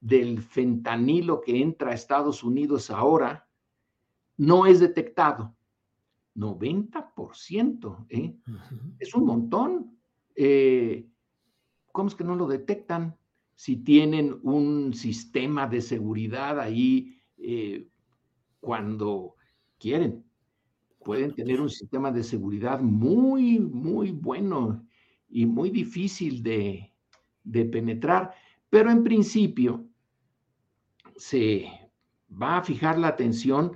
del 0.00 0.40
fentanilo 0.40 1.40
que 1.40 1.60
entra 1.60 1.90
a 1.90 1.94
Estados 1.94 2.42
Unidos 2.42 2.90
ahora 2.90 3.48
no 4.36 4.66
es 4.66 4.80
detectado. 4.80 5.54
90%, 6.36 8.06
¿eh? 8.08 8.36
Es 8.98 9.14
un 9.14 9.26
montón. 9.26 9.98
¿Cómo 11.92 12.08
es 12.08 12.14
que 12.14 12.24
no 12.24 12.36
lo 12.36 12.46
detectan? 12.46 13.18
Si 13.56 13.76
tienen 13.76 14.38
un 14.44 14.94
sistema 14.94 15.66
de 15.66 15.80
seguridad 15.80 16.60
ahí 16.60 17.18
eh, 17.38 17.88
cuando 18.60 19.36
quieren. 19.78 20.24
Pueden 21.08 21.32
tener 21.34 21.58
un 21.62 21.70
sistema 21.70 22.12
de 22.12 22.22
seguridad 22.22 22.80
muy, 22.80 23.58
muy 23.58 24.10
bueno 24.10 24.86
y 25.30 25.46
muy 25.46 25.70
difícil 25.70 26.42
de, 26.42 26.92
penetrar, 27.72 28.34
pero 28.68 28.90
en 28.90 29.02
principio 29.02 29.86
se 31.16 31.64
va 32.30 32.58
a 32.58 32.62
fijar 32.62 32.98
la 32.98 33.08
atención 33.08 33.72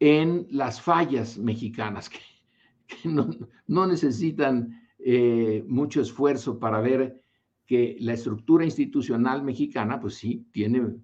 en 0.00 0.48
las 0.50 0.80
fallas 0.80 1.38
mexicanas, 1.38 2.10
que, 2.88 3.08
no, 3.08 3.86
necesitan 3.86 4.82
eh, 4.98 5.64
mucho 5.68 6.00
esfuerzo 6.00 6.58
para 6.58 6.80
ver 6.80 7.22
que 7.66 7.96
la 8.00 8.14
estructura 8.14 8.64
institucional 8.64 9.44
mexicana, 9.44 10.00
pues 10.00 10.16
sí, 10.16 10.48
tiene 10.50 10.96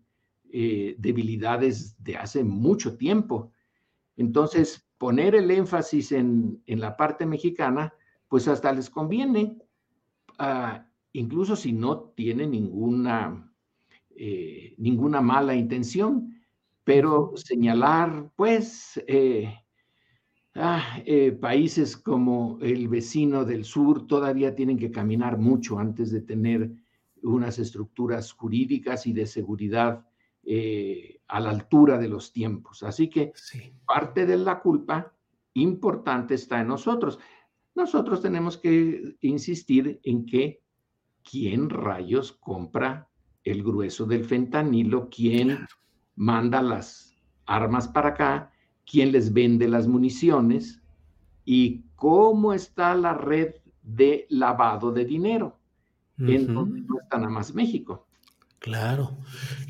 eh, 0.50 0.96
debilidades 0.98 1.94
de 2.02 2.16
hace 2.16 2.42
mucho 2.42 2.96
tiempo. 2.96 3.52
Entonces, 4.16 4.89
poner 5.00 5.34
el 5.34 5.50
énfasis 5.50 6.12
en, 6.12 6.62
la 6.66 6.94
parte 6.94 7.24
mexicana, 7.24 7.94
pues 8.28 8.46
hasta 8.48 8.70
les 8.70 8.90
conviene, 8.90 9.56
ah, 10.38 10.86
incluso 11.14 11.56
si 11.56 11.72
no 11.72 12.12
tiene 12.14 12.46
ninguna, 12.46 13.50
eh, 14.14 14.74
ninguna 14.76 15.22
mala 15.22 15.54
intención, 15.54 16.38
pero 16.84 17.32
señalar, 17.34 18.30
pues, 18.36 19.02
eh, 19.06 19.50
ah, 20.54 20.98
países 21.40 21.96
como 21.96 22.58
el 22.60 22.86
vecino 22.88 23.46
del 23.46 23.64
sur 23.64 24.06
todavía 24.06 24.54
tienen 24.54 24.76
que 24.76 24.90
caminar 24.90 25.38
mucho 25.38 25.78
antes 25.78 26.10
de 26.10 26.20
tener 26.20 26.72
unas 27.22 27.58
estructuras 27.58 28.32
jurídicas 28.32 29.06
y 29.06 29.14
de 29.14 29.24
seguridad 29.24 30.04
eh, 30.52 31.20
a 31.28 31.38
la 31.38 31.50
altura 31.50 31.96
de 31.96 32.08
los 32.08 32.32
tiempos. 32.32 32.82
Así 32.82 33.08
que 33.08 33.32
parte 33.86 34.26
de 34.26 34.36
la 34.36 34.60
culpa 34.60 35.14
importante 35.54 36.34
está 36.34 36.60
en 36.60 36.66
nosotros. 36.66 37.20
Nosotros 37.76 38.20
tenemos 38.20 38.58
que 38.58 39.16
insistir 39.20 40.00
en 40.02 40.26
que 40.26 40.60
quién 41.22 41.70
rayos 41.70 42.32
compra 42.32 43.08
el 43.44 43.62
grueso 43.62 44.06
del 44.06 44.24
fentanilo, 44.24 45.08
quién 45.08 45.68
manda 46.16 46.60
las 46.60 47.16
armas 47.46 47.86
para 47.86 48.08
acá, 48.08 48.52
quién 48.84 49.12
les 49.12 49.32
vende 49.32 49.68
las 49.68 49.86
municiones 49.86 50.82
y 51.44 51.84
cómo 51.94 52.54
está 52.54 52.96
la 52.96 53.14
red 53.14 53.54
de 53.84 54.26
lavado 54.30 54.90
de 54.90 55.04
dinero, 55.04 55.60
en 56.18 56.52
donde 56.52 56.80
no 56.80 56.98
está 57.00 57.18
nada 57.18 57.30
más 57.30 57.54
México. 57.54 58.08
Claro. 58.60 59.16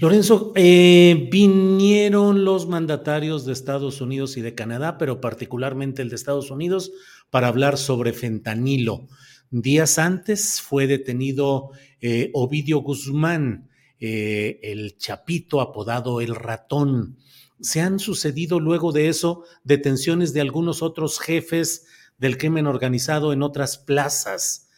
Lorenzo, 0.01 0.53
eh, 0.57 1.29
vinieron 1.31 2.45
los 2.45 2.67
mandatarios 2.67 3.47
de 3.47 3.53
Estados 3.53 4.01
Unidos 4.01 4.37
y 4.37 4.41
de 4.41 4.57
Canadá, 4.57 4.99
pero 4.99 5.21
particularmente 5.21 6.03
el 6.03 6.09
de 6.09 6.17
Estados 6.17 6.51
Unidos, 6.51 6.91
para 7.31 7.47
hablar 7.47 7.79
sobre 7.79 8.13
fentanilo. 8.13 9.07
Días 9.53 10.01
antes 10.01 10.61
fue 10.61 10.89
detenido 10.89 11.71
eh, 12.01 12.31
Ovidio 12.35 12.81
Guzmán, 12.81 13.71
eh, 14.01 14.59
el 14.65 14.99
chapito 14.99 15.61
apodado 15.61 16.21
el 16.21 16.35
ratón. 16.35 17.17
Se 17.61 17.81
han 17.81 18.01
sucedido 18.01 18.59
luego 18.59 18.91
de 18.91 19.09
eso 19.09 19.45
detenciones 19.63 20.33
de 20.33 20.41
algunos 20.41 20.83
otros 20.83 21.21
jefes 21.21 21.87
del 22.19 22.39
crimen 22.39 22.67
organizado 22.67 23.33
en 23.33 23.45
otras 23.45 23.79
plazas. 23.79 24.70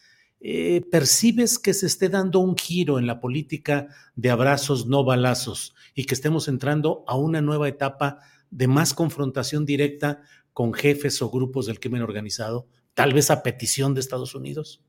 Eh, 0.44 0.85
percibes 0.90 1.57
que 1.57 1.72
se 1.72 1.87
esté 1.87 2.09
dando 2.09 2.40
un 2.40 2.57
giro 2.57 2.98
en 2.98 3.07
la 3.07 3.20
política 3.20 3.87
de 4.16 4.28
abrazos 4.28 4.87
no 4.87 5.05
balazos 5.05 5.76
y 5.94 6.05
que 6.05 6.14
estemos 6.14 6.48
entrando 6.48 7.05
a 7.07 7.16
una 7.16 7.40
nueva 7.40 7.68
etapa 7.68 8.18
de 8.50 8.66
más 8.66 8.92
confrontación 8.92 9.64
directa 9.64 10.22
con 10.52 10.74
jefes 10.74 11.22
o 11.22 11.31
grupos 11.31 11.66
del 11.66 11.78
crimen 11.78 12.02
organizado, 12.02 12.66
tal 12.94 13.14
vez 13.14 13.31
a 13.31 13.44
petición 13.44 13.94
de 13.94 14.00
Estados 14.00 14.35
Unidos? 14.35 14.83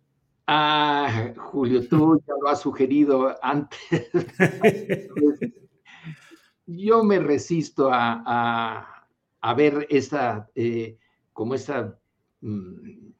Ah, 0.47 1.31
Julio, 1.37 1.87
tú 1.87 2.19
ya 2.27 2.33
lo 2.41 2.49
has 2.49 2.61
sugerido 2.61 3.35
antes. 3.43 3.79
Yo 6.65 7.03
me 7.03 7.19
resisto 7.19 7.91
a, 7.93 9.05
ver 9.55 9.85
esta, 9.91 10.49
eh, 10.55 10.97
como 11.31 11.53
esta 11.53 11.99
mm, 12.41 13.12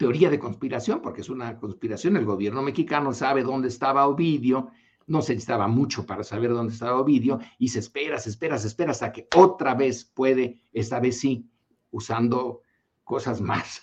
teoría 0.00 0.30
de 0.30 0.38
conspiración, 0.38 1.02
porque 1.02 1.20
es 1.20 1.28
una 1.28 1.58
conspiración. 1.58 2.16
El 2.16 2.24
gobierno 2.24 2.62
mexicano 2.62 3.12
sabe 3.12 3.42
dónde 3.42 3.68
estaba 3.68 4.08
Ovidio, 4.08 4.70
no 5.06 5.20
se 5.20 5.34
necesitaba 5.34 5.68
mucho 5.68 6.06
para 6.06 6.24
saber 6.24 6.54
dónde 6.54 6.72
estaba 6.72 6.98
Ovidio, 6.98 7.38
y 7.58 7.68
se 7.68 7.80
espera, 7.80 8.18
se 8.18 8.30
espera, 8.30 8.56
se 8.56 8.68
espera 8.68 8.92
hasta 8.92 9.12
que 9.12 9.28
otra 9.36 9.74
vez 9.74 10.06
puede, 10.06 10.62
esta 10.72 11.00
vez 11.00 11.20
sí, 11.20 11.50
usando 11.90 12.62
cosas 13.04 13.40
más 13.42 13.82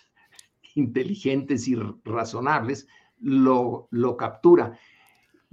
inteligentes 0.74 1.68
y 1.68 1.76
razonables, 2.04 2.88
lo, 3.20 3.88
lo 3.92 4.18
captura 4.18 4.76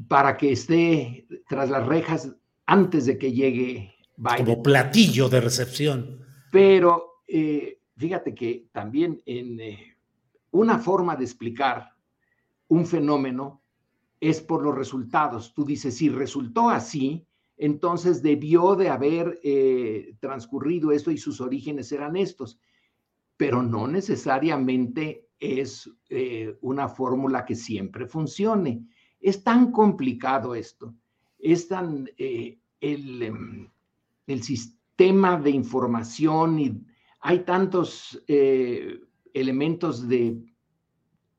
para 0.08 0.34
que 0.38 0.52
esté 0.52 1.26
tras 1.46 1.68
las 1.68 1.86
rejas 1.86 2.34
antes 2.64 3.04
de 3.04 3.18
que 3.18 3.32
llegue 3.32 3.94
Biden. 4.16 4.46
Como 4.46 4.62
platillo 4.62 5.28
de 5.28 5.42
recepción. 5.42 6.24
Pero 6.50 7.20
eh, 7.28 7.80
fíjate 7.98 8.34
que 8.34 8.68
también 8.72 9.20
en, 9.26 9.60
eh, 9.60 9.93
una 10.54 10.78
forma 10.78 11.16
de 11.16 11.24
explicar 11.24 11.94
un 12.68 12.86
fenómeno 12.86 13.62
es 14.20 14.40
por 14.40 14.62
los 14.62 14.74
resultados. 14.74 15.52
Tú 15.52 15.64
dices, 15.64 15.96
si 15.96 16.08
resultó 16.08 16.70
así, 16.70 17.26
entonces 17.56 18.22
debió 18.22 18.76
de 18.76 18.88
haber 18.88 19.40
eh, 19.42 20.14
transcurrido 20.20 20.92
esto 20.92 21.10
y 21.10 21.18
sus 21.18 21.40
orígenes 21.40 21.90
eran 21.90 22.14
estos, 22.14 22.60
pero 23.36 23.64
no 23.64 23.88
necesariamente 23.88 25.28
es 25.40 25.90
eh, 26.08 26.56
una 26.60 26.88
fórmula 26.88 27.44
que 27.44 27.56
siempre 27.56 28.06
funcione. 28.06 28.86
Es 29.20 29.42
tan 29.42 29.72
complicado 29.72 30.54
esto, 30.54 30.94
es 31.36 31.66
tan, 31.66 32.08
eh, 32.16 32.58
el, 32.80 33.22
em, 33.22 33.68
el, 34.28 34.42
sistema 34.42 35.36
de 35.36 35.50
información 35.50 36.60
y 36.60 36.80
hay 37.20 37.40
tantos 37.40 38.22
elementos 39.34 40.08
de 40.08 40.38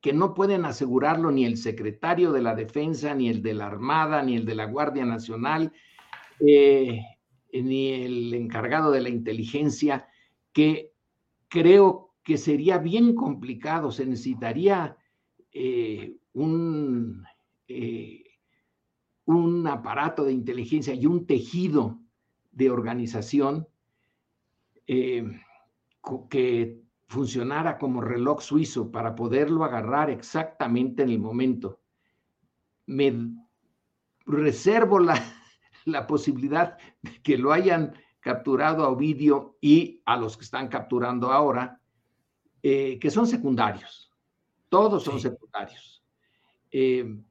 que 0.01 0.13
no 0.13 0.35
pueden 0.35 0.65
asegurarlo 0.65 1.31
ni 1.31 1.45
el 1.45 1.57
secretario 1.57 2.31
de 2.31 2.43
la 2.43 2.53
Defensa, 2.53 3.15
ni 3.15 3.27
el 3.27 3.41
de 3.41 3.55
la 3.55 3.65
Armada, 3.65 4.21
ni 4.21 4.35
el 4.35 4.45
de 4.45 4.53
la 4.53 4.65
Guardia 4.65 5.03
Nacional, 5.03 5.73
eh, 6.39 6.99
ni 7.51 7.89
el 7.89 8.33
encargado 8.35 8.91
de 8.91 9.01
la 9.01 9.09
inteligencia, 9.09 10.07
que 10.53 10.91
creo 11.47 12.13
que 12.23 12.37
sería 12.37 12.77
bien 12.77 13.15
complicado, 13.15 13.91
se 13.91 14.05
necesitaría 14.05 14.95
eh, 15.51 16.17
un, 16.33 17.25
un 19.25 19.67
aparato 19.67 20.23
de 20.23 20.33
inteligencia 20.33 20.93
y 20.93 21.07
un 21.07 21.25
tejido 21.25 21.99
de 22.51 22.69
organización 22.69 23.67
eh, 24.87 25.23
que 26.29 26.84
funcionara 27.07 27.77
como 27.77 28.01
reloj 28.01 28.41
suizo 28.41 28.91
para 28.91 29.15
poderlo 29.15 29.63
agarrar 29.63 30.09
exactamente 30.09 31.03
en 31.03 31.09
el 31.09 31.19
momento. 31.19 31.81
Me 32.87 33.13
reservo 34.25 34.99
la, 34.99 35.21
la 35.85 36.07
posibilidad 36.07 36.77
de 37.01 37.21
que 37.21 37.37
lo 37.37 37.51
hayan 37.53 37.93
capturado 38.19 38.83
a 38.83 38.89
Ovidio 38.89 39.57
y 39.61 40.01
a 40.05 40.17
los 40.17 40.35
que 40.35 40.45
están 40.45 40.67
capturando 40.67 41.31
ahora, 41.31 41.79
eh, 42.63 42.97
que 42.99 43.11
son 43.11 43.27
secundarios. 43.27 44.11
Todos 44.67 45.03
son 45.03 45.19
secundarios. 45.19 46.03
Eh, 46.71 47.21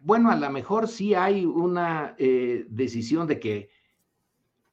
bueno, 0.00 0.30
a 0.30 0.36
lo 0.36 0.50
mejor 0.50 0.88
sí 0.88 1.14
hay 1.14 1.44
una 1.44 2.14
eh, 2.18 2.64
decisión 2.68 3.26
de 3.26 3.38
que 3.38 3.70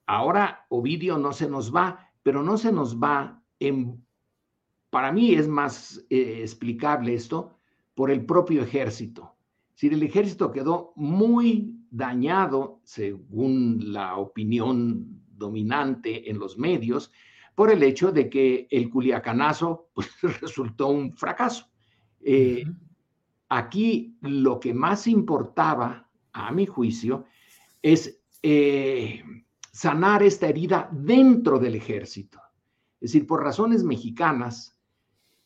ahora 0.05 0.65
Ovidio 0.69 1.17
no 1.17 1.33
se 1.33 1.49
nos 1.49 1.75
va, 1.75 2.09
pero 2.23 2.41
no 2.41 2.57
se 2.57 2.71
nos 2.71 2.97
va 2.97 3.43
en, 3.59 4.03
para 4.89 5.11
mí 5.11 5.33
es 5.33 5.47
más 5.47 6.05
eh, 6.09 6.39
explicable 6.41 7.13
esto 7.13 7.57
por 7.95 8.11
el 8.11 8.25
propio 8.25 8.63
ejército. 8.63 9.35
Si 9.73 9.87
el 9.87 10.03
ejército 10.03 10.51
quedó 10.51 10.93
muy 10.95 11.75
dañado, 11.89 12.81
según 12.83 13.93
la 13.93 14.17
opinión 14.17 15.21
dominante 15.29 16.29
en 16.29 16.39
los 16.39 16.57
medios, 16.57 17.11
por 17.55 17.71
el 17.71 17.83
hecho 17.83 18.11
de 18.11 18.29
que 18.29 18.67
el 18.69 18.89
culiacanazo 18.89 19.89
pues, 19.93 20.09
resultó 20.41 20.87
un 20.87 21.13
fracaso. 21.13 21.65
Eh, 22.21 22.65
Aquí 23.49 24.15
lo 24.21 24.59
que 24.59 24.75
más 24.75 25.07
importaba, 25.07 26.07
a 26.31 26.51
mi 26.51 26.67
juicio, 26.67 27.25
es 27.81 28.21
eh, 28.43 29.23
sanar 29.71 30.21
esta 30.21 30.47
herida 30.47 30.87
dentro 30.91 31.57
del 31.57 31.73
ejército. 31.73 32.39
Es 33.01 33.11
decir, 33.11 33.25
por 33.25 33.43
razones 33.43 33.83
mexicanas 33.83 34.77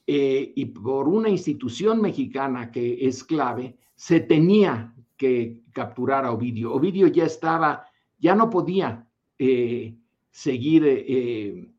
eh, 0.05 0.53
y 0.55 0.65
por 0.65 1.07
una 1.07 1.29
institución 1.29 2.01
mexicana 2.01 2.71
que 2.71 3.07
es 3.07 3.23
clave, 3.23 3.77
se 3.95 4.19
tenía 4.19 4.93
que 5.17 5.61
capturar 5.71 6.25
a 6.25 6.31
Ovidio. 6.31 6.73
Ovidio 6.73 7.07
ya 7.07 7.25
estaba, 7.25 7.85
ya 8.19 8.35
no 8.35 8.49
podía 8.49 9.07
eh, 9.39 9.95
seguir 10.29 11.73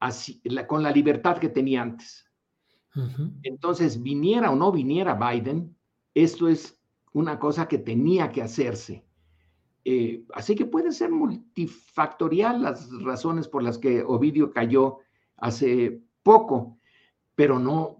así, 0.00 0.42
con 0.66 0.82
la 0.82 0.90
libertad 0.90 1.38
que 1.38 1.48
tenía 1.48 1.82
antes. 1.82 2.26
Entonces, 3.42 4.02
viniera 4.02 4.50
o 4.50 4.56
no 4.56 4.70
viniera 4.70 5.14
Biden, 5.14 5.74
esto 6.14 6.48
es 6.48 6.78
una 7.12 7.38
cosa 7.38 7.68
que 7.68 7.78
tenía 7.78 8.30
que 8.30 8.42
hacerse. 8.42 9.04
Eh, 9.84 10.24
así 10.34 10.54
que 10.54 10.66
puede 10.66 10.92
ser 10.92 11.10
multifactorial 11.10 12.62
las 12.62 12.90
razones 13.02 13.48
por 13.48 13.62
las 13.62 13.78
que 13.78 14.02
Ovidio 14.02 14.52
cayó 14.52 14.98
hace 15.36 16.00
poco, 16.22 16.78
pero 17.42 17.58
no, 17.58 17.96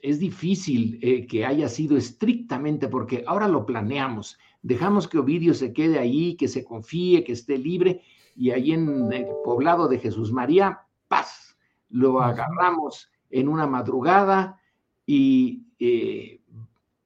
es 0.00 0.18
difícil 0.18 0.98
eh, 1.02 1.26
que 1.26 1.44
haya 1.44 1.68
sido 1.68 1.98
estrictamente 1.98 2.88
porque 2.88 3.24
ahora 3.26 3.46
lo 3.46 3.66
planeamos, 3.66 4.38
dejamos 4.62 5.06
que 5.06 5.18
Ovidio 5.18 5.52
se 5.52 5.74
quede 5.74 5.98
ahí, 5.98 6.34
que 6.34 6.48
se 6.48 6.64
confíe, 6.64 7.24
que 7.24 7.32
esté 7.32 7.58
libre 7.58 8.00
y 8.34 8.52
ahí 8.52 8.72
en 8.72 9.12
el 9.12 9.26
poblado 9.44 9.86
de 9.86 9.98
Jesús 9.98 10.32
María, 10.32 10.80
paz, 11.08 11.58
lo 11.90 12.22
agarramos 12.22 13.10
en 13.28 13.48
una 13.48 13.66
madrugada 13.66 14.58
y 15.04 15.66
eh, 15.78 16.40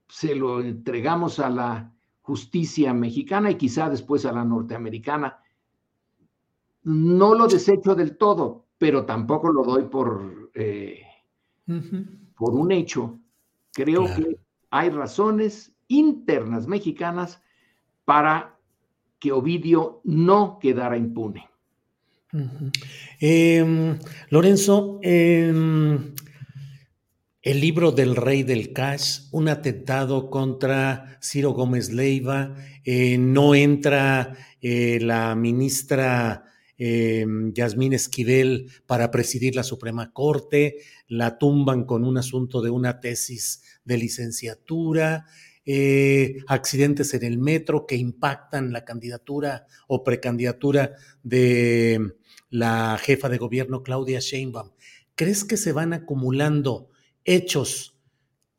se 0.08 0.36
lo 0.36 0.60
entregamos 0.60 1.40
a 1.40 1.50
la 1.50 1.92
justicia 2.20 2.94
mexicana 2.94 3.50
y 3.50 3.56
quizá 3.56 3.90
después 3.90 4.24
a 4.26 4.32
la 4.32 4.44
norteamericana. 4.44 5.40
No 6.84 7.34
lo 7.34 7.48
desecho 7.48 7.96
del 7.96 8.16
todo, 8.16 8.63
pero 8.84 9.06
tampoco 9.06 9.50
lo 9.50 9.64
doy 9.64 9.84
por, 9.84 10.50
eh, 10.52 11.00
por 12.36 12.54
un 12.54 12.70
hecho. 12.70 13.18
Creo 13.72 14.04
que 14.14 14.36
hay 14.68 14.90
razones 14.90 15.72
internas 15.88 16.66
mexicanas 16.66 17.40
para 18.04 18.58
que 19.18 19.32
Ovidio 19.32 20.02
no 20.04 20.58
quedara 20.60 20.98
impune. 20.98 21.48
Em, 23.20 23.98
Lorenzo, 24.28 24.98
em, 25.00 26.12
el 27.40 27.60
libro 27.62 27.90
del 27.90 28.16
rey 28.16 28.42
del 28.42 28.74
cash, 28.74 29.30
un 29.32 29.48
atentado 29.48 30.28
contra 30.28 31.18
Ciro 31.22 31.52
Gómez 31.52 31.90
Leiva, 31.90 32.54
eh, 32.84 33.16
no 33.16 33.54
entra 33.54 34.36
eh, 34.60 34.98
la 35.00 35.34
ministra 35.34 36.50
em, 36.78 37.52
Yasmín 37.52 37.92
Esquivel 37.92 38.70
para 38.86 39.10
presidir 39.10 39.54
la 39.54 39.62
Suprema 39.62 40.12
Corte, 40.12 40.78
la 41.08 41.38
tumban 41.38 41.84
con 41.84 42.04
un 42.04 42.18
asunto 42.18 42.62
de 42.62 42.70
una 42.70 43.00
tesis 43.00 43.62
de 43.84 43.98
licenciatura. 43.98 45.26
Eh, 45.66 46.36
accidentes 46.46 47.14
en 47.14 47.22
el 47.22 47.38
metro 47.38 47.86
que 47.86 47.96
impactan 47.96 48.70
la 48.70 48.84
candidatura 48.84 49.66
o 49.86 50.04
precandidatura 50.04 50.92
de 51.22 52.16
la 52.50 52.98
jefa 53.00 53.30
de 53.30 53.38
gobierno 53.38 53.82
Claudia 53.82 54.20
Sheinbaum. 54.20 54.72
¿Crees 55.14 55.44
que 55.44 55.56
se 55.56 55.72
van 55.72 55.94
acumulando 55.94 56.90
hechos 57.24 57.98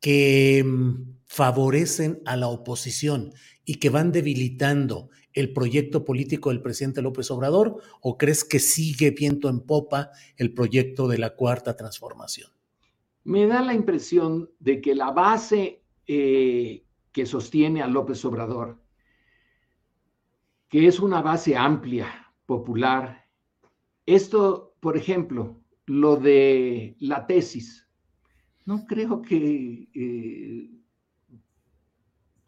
que 0.00 0.64
mm, 0.64 1.16
favorecen 1.26 2.20
a 2.24 2.36
la 2.36 2.48
oposición 2.48 3.32
y 3.64 3.76
que 3.76 3.90
van 3.90 4.12
debilitando 4.12 5.10
el 5.36 5.52
proyecto 5.52 6.04
político 6.04 6.48
del 6.48 6.62
presidente 6.62 7.02
López 7.02 7.30
Obrador 7.30 7.80
o 8.00 8.18
crees 8.18 8.42
que 8.42 8.58
sigue 8.58 9.10
viento 9.10 9.48
en 9.48 9.60
popa 9.60 10.10
el 10.36 10.52
proyecto 10.52 11.06
de 11.06 11.18
la 11.18 11.36
cuarta 11.36 11.76
transformación? 11.76 12.50
Me 13.22 13.46
da 13.46 13.60
la 13.62 13.74
impresión 13.74 14.50
de 14.58 14.80
que 14.80 14.94
la 14.94 15.12
base 15.12 15.82
eh, 16.06 16.84
que 17.12 17.26
sostiene 17.26 17.82
a 17.82 17.86
López 17.86 18.24
Obrador, 18.24 18.82
que 20.68 20.86
es 20.86 20.98
una 21.00 21.20
base 21.20 21.54
amplia, 21.54 22.32
popular, 22.46 23.26
esto, 24.06 24.74
por 24.80 24.96
ejemplo, 24.96 25.60
lo 25.84 26.16
de 26.16 26.96
la 26.98 27.26
tesis, 27.26 27.88
no 28.64 28.86
creo 28.86 29.20
que 29.20 29.88
eh, 29.94 30.75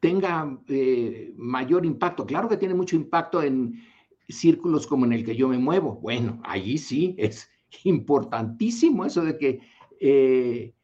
tenga 0.01 0.59
eh, 0.69 1.33
mayor 1.37 1.85
impacto. 1.85 2.27
Claro 2.27 2.49
que 2.49 2.57
tiene 2.57 2.75
mucho 2.75 2.97
impacto 2.97 3.43
en 3.43 3.83
círculos 4.29 4.87
como 4.87 5.07
en 5.07 5.13
el 5.13 5.25
que 5.25 5.37
yo 5.37 5.49
me 5.49 5.59
muevo. 5.59 5.97
Bueno, 5.97 6.41
allí 6.45 6.79
sí 6.79 7.15
es 7.19 7.51
importantísimo 7.85 9.05
eso 9.05 9.23
de 9.23 9.39
que 9.39 9.61
eh, 10.01 10.75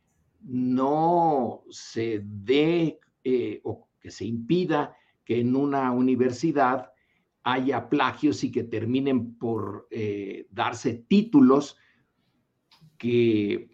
no 0.42 1.62
se 1.70 2.22
dé 2.24 2.98
o 3.62 3.88
que 4.00 4.10
se 4.10 4.26
impida 4.26 4.94
que 5.24 5.40
en 5.40 5.56
una 5.56 5.90
universidad 5.92 6.90
haya 7.44 7.88
plagios 7.88 8.42
y 8.42 8.50
que 8.50 8.64
terminen 8.64 9.34
por 9.34 9.86
eh, 9.90 10.46
darse 10.50 10.94
títulos 10.94 11.76
que 12.96 13.70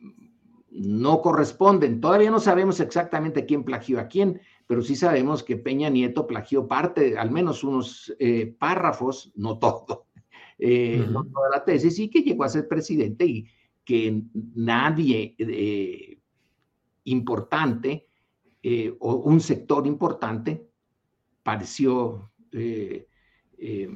no 0.70 1.22
corresponden. 1.22 2.00
Todavía 2.00 2.31
no 2.31 2.40
sabemos 2.40 2.81
exactamente 2.81 3.46
quién 3.46 3.64
plagió 3.64 4.00
a 4.00 4.09
quién, 4.09 4.40
pero 4.70 4.83
sí 4.83 4.94
sabemos 4.94 5.42
que 5.42 5.56
Peña 5.56 5.90
Nieto 5.90 6.28
plagió 6.28 6.68
parte, 6.68 7.18
al 7.18 7.33
menos 7.33 7.64
unos 7.64 8.14
eh, 8.20 8.46
párrafos, 8.46 9.33
no 9.35 9.59
todo, 9.59 10.06
eh, 10.61 11.04
no 11.11 11.24
toda 11.24 11.50
la 11.50 11.64
tesis, 11.64 11.98
y 11.98 12.09
que 12.09 12.22
llegó 12.22 12.44
a 12.44 12.48
ser 12.48 12.68
presidente 12.68 13.26
y 13.26 13.48
que 13.85 14.22
nadie 14.54 15.35
importante 17.02 18.06
o 19.00 19.14
un 19.14 19.40
sector 19.40 19.88
importante 19.88 20.68
pareció 21.42 22.30
eh, 23.62 23.88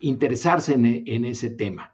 interesarse 0.00 0.74
en, 0.74 1.24
ese 1.24 1.50
tema. 1.50 1.92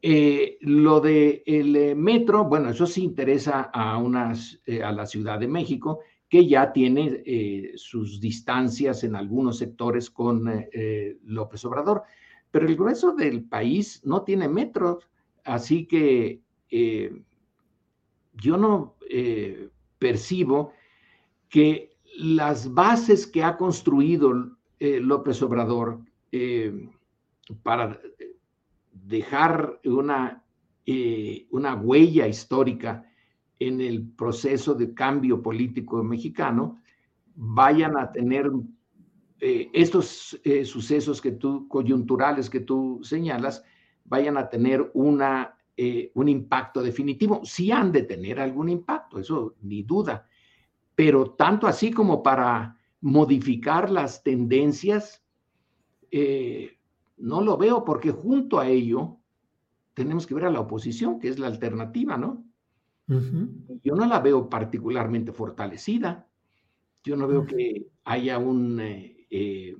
Eh, 0.00 0.58
lo 0.60 1.00
del 1.00 1.42
el 1.46 1.76
eh, 1.76 1.94
metro, 1.94 2.44
bueno, 2.44 2.70
eso 2.70 2.86
sí 2.86 3.02
interesa 3.02 3.70
a, 3.72 3.96
unas, 3.98 4.60
a 4.84 4.92
la 4.92 5.06
Ciudad 5.06 5.38
de 5.38 5.48
México, 5.48 6.00
que 6.32 6.46
ya 6.46 6.72
tiene 6.72 7.22
eh, 7.26 7.72
sus 7.76 8.18
distancias 8.18 9.04
en 9.04 9.16
algunos 9.16 9.58
sectores 9.58 10.08
con 10.08 10.48
eh, 10.48 11.18
López 11.24 11.62
Obrador. 11.66 12.04
Pero 12.50 12.66
el 12.66 12.74
grueso 12.74 13.12
del 13.12 13.44
país 13.44 14.00
no 14.02 14.22
tiene 14.22 14.48
metros, 14.48 15.06
así 15.44 15.84
que 15.84 16.40
yo 18.32 18.56
no 18.56 18.96
percibo 19.98 20.72
que 21.50 21.98
las 22.16 22.72
bases 22.72 23.26
que 23.26 23.44
ha 23.44 23.58
construido 23.58 24.56
López 24.80 25.42
Obrador 25.42 26.00
para 27.62 28.00
dejar 28.90 29.80
una, 29.84 30.42
una 31.50 31.74
huella 31.74 32.26
histórica 32.26 33.06
en 33.66 33.80
el 33.80 34.02
proceso 34.02 34.74
de 34.74 34.94
cambio 34.94 35.42
político 35.42 36.02
mexicano 36.02 36.80
vayan 37.34 37.96
a 37.96 38.12
tener 38.12 38.50
eh, 39.40 39.70
estos 39.72 40.38
eh, 40.44 40.64
sucesos 40.64 41.20
que 41.20 41.32
tú, 41.32 41.66
coyunturales 41.68 42.48
que 42.48 42.60
tú 42.60 43.00
señalas, 43.02 43.64
vayan 44.04 44.36
a 44.36 44.48
tener 44.48 44.90
una, 44.94 45.56
eh, 45.76 46.10
un 46.14 46.28
impacto 46.28 46.82
definitivo. 46.82 47.40
Sí 47.44 47.70
han 47.70 47.90
de 47.92 48.02
tener 48.02 48.38
algún 48.38 48.68
impacto, 48.68 49.18
eso 49.18 49.54
ni 49.62 49.82
duda, 49.82 50.26
pero 50.94 51.30
tanto 51.32 51.66
así 51.66 51.90
como 51.90 52.22
para 52.22 52.76
modificar 53.00 53.90
las 53.90 54.22
tendencias, 54.22 55.24
no 57.16 57.40
lo 57.40 57.56
veo 57.56 57.84
porque 57.84 58.10
junto 58.10 58.60
a 58.60 58.68
ello 58.68 59.16
tenemos 59.94 60.26
que 60.26 60.34
ver 60.34 60.44
a 60.44 60.50
la 60.50 60.60
oposición, 60.60 61.18
que 61.18 61.28
es 61.28 61.38
la 61.38 61.46
alternativa, 61.46 62.18
¿no? 62.18 62.44
Yo 63.06 63.94
no 63.94 64.06
la 64.06 64.20
veo 64.20 64.48
particularmente 64.48 65.32
fortalecida. 65.32 66.28
Yo 67.04 67.16
no 67.16 67.26
veo 67.26 67.44
que 67.44 67.88
haya 68.04 68.38
eh, 68.38 69.26
eh, 69.30 69.76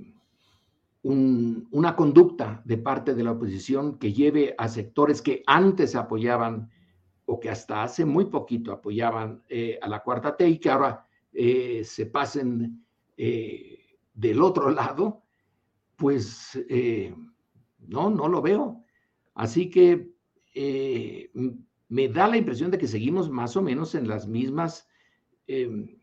un, 1.02 1.68
una 1.70 1.94
conducta 1.94 2.60
de 2.64 2.78
parte 2.78 3.14
de 3.14 3.24
la 3.24 3.32
oposición 3.32 3.98
que 3.98 4.12
lleve 4.12 4.54
a 4.58 4.68
sectores 4.68 5.22
que 5.22 5.42
antes 5.46 5.94
apoyaban 5.94 6.70
o 7.24 7.38
que 7.38 7.48
hasta 7.48 7.84
hace 7.84 8.04
muy 8.04 8.26
poquito 8.26 8.72
apoyaban 8.72 9.42
eh, 9.48 9.78
a 9.80 9.88
la 9.88 10.02
cuarta 10.02 10.36
T 10.36 10.48
y 10.48 10.58
que 10.58 10.70
ahora 10.70 11.06
se 11.32 12.06
pasen 12.12 12.84
del 13.16 14.42
otro 14.42 14.70
lado, 14.70 15.22
pues 15.96 16.58
no, 17.78 18.10
no 18.10 18.28
lo 18.28 18.42
veo. 18.42 18.84
Así 19.34 19.70
que 19.70 20.12
me 21.92 22.08
da 22.08 22.26
la 22.26 22.38
impresión 22.38 22.70
de 22.70 22.78
que 22.78 22.88
seguimos 22.88 23.28
más 23.28 23.54
o 23.54 23.60
menos 23.60 23.94
en 23.94 24.08
las 24.08 24.26
mismas, 24.26 24.88
em, 25.46 25.98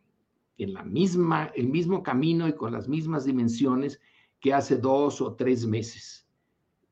en 0.59 0.73
la 0.73 0.83
misma, 0.83 1.51
el 1.55 1.67
mismo 1.67 2.03
camino 2.03 2.47
y 2.47 2.53
con 2.53 2.71
las 2.71 2.87
mismas 2.87 3.25
dimensiones 3.25 3.99
que 4.39 4.53
hace 4.53 4.77
dos 4.77 5.19
o 5.19 5.33
tres 5.33 5.65
meses. 5.65 6.27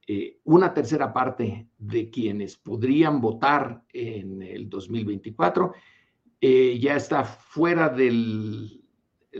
Eh, 0.07 0.39
una 0.45 0.73
tercera 0.73 1.13
parte 1.13 1.69
de 1.77 2.10
quienes 2.10 2.57
podrían 2.57 3.21
votar 3.21 3.83
en 3.93 4.41
el 4.41 4.67
2024 4.67 5.73
eh, 6.41 6.79
ya 6.79 6.95
está 6.95 7.23
fuera 7.23 7.89
del 7.89 8.83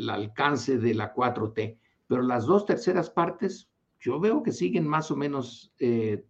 alcance 0.08 0.78
de 0.78 0.93
la 0.93 1.15
4T, 1.15 1.80
pero 2.06 2.22
las 2.22 2.46
dos 2.46 2.67
terceras 2.67 3.10
partes 3.10 3.72
yo 4.00 4.20
veo 4.20 4.43
que 4.43 4.52
siguen 4.52 4.88
más 4.88 5.10
o 5.10 5.15
menos 5.15 5.74
eh, 5.80 6.24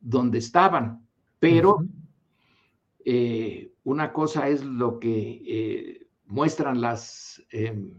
donde 0.00 0.38
estaban, 0.38 1.06
pero 1.38 1.78
eh, 3.04 3.72
una 3.84 4.12
cosa 4.12 4.48
es 4.48 4.64
lo 4.64 4.98
que 4.98 5.42
eh, 5.46 6.06
muestran 6.26 6.80
las 6.80 7.42
em, 7.50 7.90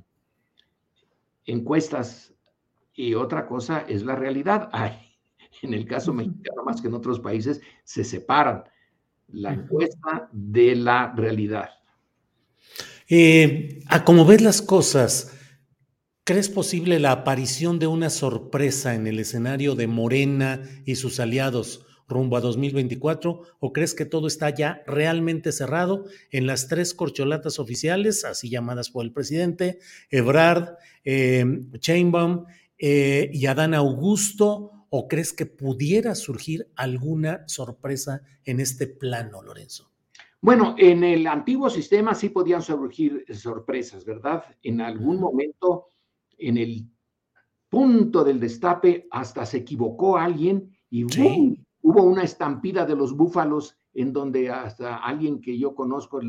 encuestas 1.45 2.33
y 2.93 3.13
otra 3.15 3.47
cosa 3.47 3.85
es 3.87 4.03
la 4.03 4.15
realidad. 4.15 4.69
en 5.61 5.73
el 5.73 5.85
caso 5.85 6.13
mexicano, 6.13 6.63
más 6.63 6.81
que 6.81 6.87
en 6.87 6.93
otros 6.93 7.19
países, 7.19 7.61
se 7.83 8.03
separan 8.03 8.63
la 9.27 9.53
encuesta 9.53 10.29
de 10.31 10.75
la 10.75 11.13
realidad. 11.15 11.69
Eh, 13.07 13.83
a 13.87 14.03
como 14.03 14.25
ves 14.25 14.41
las 14.41 14.61
cosas, 14.61 15.35
¿crees 16.23 16.49
posible 16.49 16.99
la 16.99 17.11
aparición 17.11 17.79
de 17.79 17.87
una 17.87 18.09
sorpresa 18.09 18.95
en 18.95 19.07
el 19.07 19.19
escenario 19.19 19.75
de 19.75 19.87
Morena 19.87 20.61
y 20.85 20.95
sus 20.95 21.19
aliados? 21.19 21.85
Rumbo 22.09 22.35
a 22.35 22.41
2024 22.41 23.41
o 23.59 23.73
crees 23.73 23.93
que 23.93 24.05
todo 24.05 24.27
está 24.27 24.49
ya 24.49 24.83
realmente 24.85 25.51
cerrado 25.51 26.05
en 26.31 26.47
las 26.47 26.67
tres 26.67 26.93
corcholatas 26.93 27.59
oficiales, 27.59 28.25
así 28.25 28.49
llamadas 28.49 28.89
por 28.89 29.05
el 29.05 29.13
presidente, 29.13 29.79
Ebrard, 30.09 30.75
eh, 31.05 31.45
Chainbaum 31.79 32.45
eh, 32.77 33.29
y 33.33 33.45
Adán 33.45 33.73
Augusto? 33.73 34.71
¿O 34.91 35.07
crees 35.07 35.33
que 35.33 35.45
pudiera 35.45 36.15
surgir 36.15 36.71
alguna 36.75 37.47
sorpresa 37.47 38.23
en 38.43 38.59
este 38.59 38.87
plano, 38.87 39.43
Lorenzo? 39.43 39.91
Bueno, 40.41 40.73
en 40.79 41.03
el 41.03 41.27
antiguo 41.27 41.69
sistema 41.69 42.15
sí 42.15 42.29
podían 42.29 42.63
surgir 42.63 43.23
sorpresas, 43.33 44.03
¿verdad? 44.03 44.43
En 44.63 44.81
algún 44.81 45.19
momento, 45.19 45.89
en 46.39 46.57
el 46.57 46.89
punto 47.69 48.23
del 48.23 48.39
destape, 48.39 49.07
hasta 49.11 49.45
se 49.45 49.57
equivocó 49.57 50.17
alguien 50.17 50.75
y 50.89 51.03
Hubo 51.81 52.03
una 52.03 52.23
estampida 52.23 52.85
de 52.85 52.95
los 52.95 53.15
búfalos 53.15 53.77
en 53.93 54.13
donde 54.13 54.49
hasta 54.49 54.97
alguien 54.97 55.41
que 55.41 55.57
yo 55.57 55.73
conozco 55.73 56.19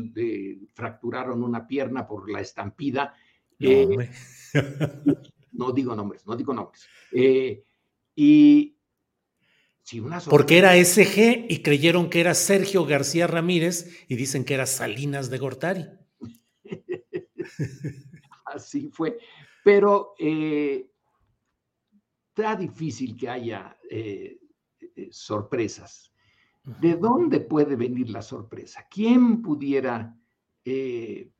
fracturaron 0.73 1.43
una 1.43 1.67
pierna 1.67 2.07
por 2.07 2.29
la 2.29 2.41
estampida. 2.41 3.13
No, 3.59 3.69
eh, 3.69 4.09
no 5.51 5.71
digo 5.71 5.95
nombres, 5.95 6.25
no 6.25 6.35
digo 6.35 6.53
nombres. 6.53 6.87
Eh, 7.11 7.63
y 8.15 8.77
si 9.83 9.99
una 9.99 10.19
Porque 10.19 10.57
era 10.57 10.75
SG 10.75 11.45
y 11.49 11.61
creyeron 11.61 12.09
que 12.09 12.21
era 12.21 12.33
Sergio 12.33 12.85
García 12.85 13.27
Ramírez 13.27 14.05
y 14.07 14.15
dicen 14.15 14.45
que 14.45 14.53
era 14.53 14.65
Salinas 14.65 15.29
de 15.29 15.37
Gortari. 15.37 15.85
Así 18.45 18.89
fue. 18.89 19.17
Pero 19.63 20.13
eh, 20.19 20.89
está 22.29 22.55
difícil 22.55 23.15
que 23.15 23.29
haya 23.29 23.77
eh, 23.89 24.39
sorpresas. 25.11 26.13
¿De 26.63 26.95
dónde 26.95 27.39
puede 27.39 27.75
venir 27.75 28.09
la 28.09 28.21
sorpresa? 28.21 28.85
¿Quién 28.89 29.41
pudiera 29.41 30.15
eh, 30.63 31.31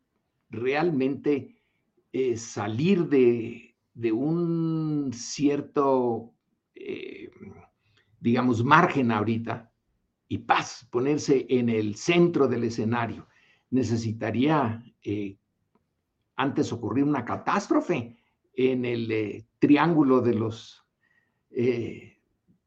realmente 0.50 1.62
eh, 2.12 2.38
salir 2.38 3.08
de, 3.08 3.76
un 4.12 5.12
cierto, 5.13 6.34
digamos, 8.19 8.63
margen 8.63 9.12
ahorita 9.12 9.71
y 10.28 10.39
paz, 10.39 10.88
ponerse 10.89 11.45
en 11.50 11.69
el 11.69 11.95
centro 11.95 12.47
del 12.47 12.63
escenario? 12.63 13.28
Necesitaría 13.69 14.84
antes 16.36 16.74
ocurrir 16.74 17.04
una 17.04 17.24
catástrofe 17.24 18.17
en 18.56 18.86
el 18.86 19.45
triángulo 19.60 20.21
de 20.21 20.34
los 20.34 20.84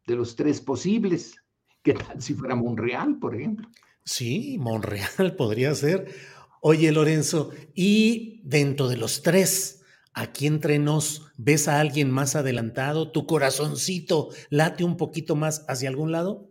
de 0.07 0.17
los 0.17 0.37
tres 0.37 0.61
posibles. 0.61 1.37
¿Qué 1.83 1.95
tal 1.95 2.21
si 2.21 2.35
fuera 2.35 2.55
Monreal, 2.55 3.19
por 3.19 3.35
ejemplo? 3.35 3.69
Sí, 4.05 4.59
Monreal 4.59 5.35
podría 5.37 5.75
ser. 5.75 6.15
Oye, 6.61 6.93
Lorenzo, 6.93 7.51
y 7.75 8.41
dentro 8.45 8.89
de 8.89 8.97
los 8.97 9.23
tres, 9.23 9.83
aquí 10.15 10.47
entre 10.47 10.79
nos, 10.79 11.31
¿ves 11.37 11.69
a 11.69 11.81
alguien 11.81 12.11
más 12.11 12.37
adelantado? 12.37 13.13
¿Tu 13.13 13.27
corazoncito 13.27 14.31
late 14.49 14.85
un 14.85 14.97
poquito 14.97 15.37
más 15.37 15.65
hacia 15.69 15.91
algún 15.91 16.11
lado? 16.11 16.51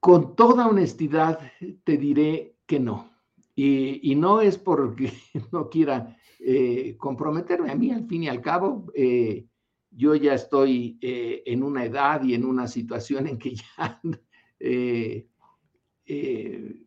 Con 0.00 0.36
toda 0.36 0.68
honestidad 0.68 1.38
te 1.84 1.96
diré 1.98 2.56
que 2.66 2.80
no. 2.80 3.12
Y, 3.54 4.14
no 4.14 4.40
es 4.40 4.56
porque 4.56 5.12
no 5.52 5.68
quiera 5.68 6.16
eh, 6.38 6.96
comprometerme. 6.96 7.72
A 7.72 7.74
mí, 7.74 7.90
al 7.90 8.06
fin 8.06 8.22
y 8.22 8.28
al 8.28 8.40
cabo, 8.40 8.86
eh, 8.94 9.46
yo 9.90 10.14
ya 10.14 10.34
estoy 10.34 10.98
eh, 11.00 11.42
en 11.46 11.62
una 11.62 11.84
edad 11.84 12.22
y 12.22 12.34
en 12.34 12.44
una 12.44 12.68
situación 12.68 13.26
en 13.26 13.38
que 13.38 13.54
ya, 13.54 14.00
eh, 14.60 15.28
eh, 16.06 16.86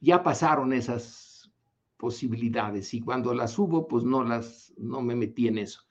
ya 0.00 0.22
pasaron 0.22 0.72
esas 0.72 1.50
posibilidades 1.96 2.92
y 2.94 3.00
cuando 3.00 3.34
las 3.34 3.58
hubo, 3.58 3.88
pues 3.88 4.04
no, 4.04 4.22
las, 4.22 4.72
no 4.76 5.00
me 5.00 5.14
metí 5.14 5.48
en 5.48 5.58
eso. 5.58 5.82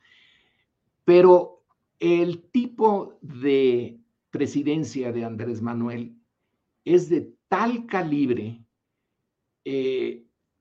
Pero 1.04 1.64
el 2.00 2.50
tipo 2.52 3.18
de 3.22 4.00
presidencia 4.30 5.12
de 5.12 5.26
Andrés 5.26 5.62
Manuel 5.62 6.16
es 6.84 7.10
de 7.10 7.34
tal 7.48 7.86
calibre, 7.86 8.62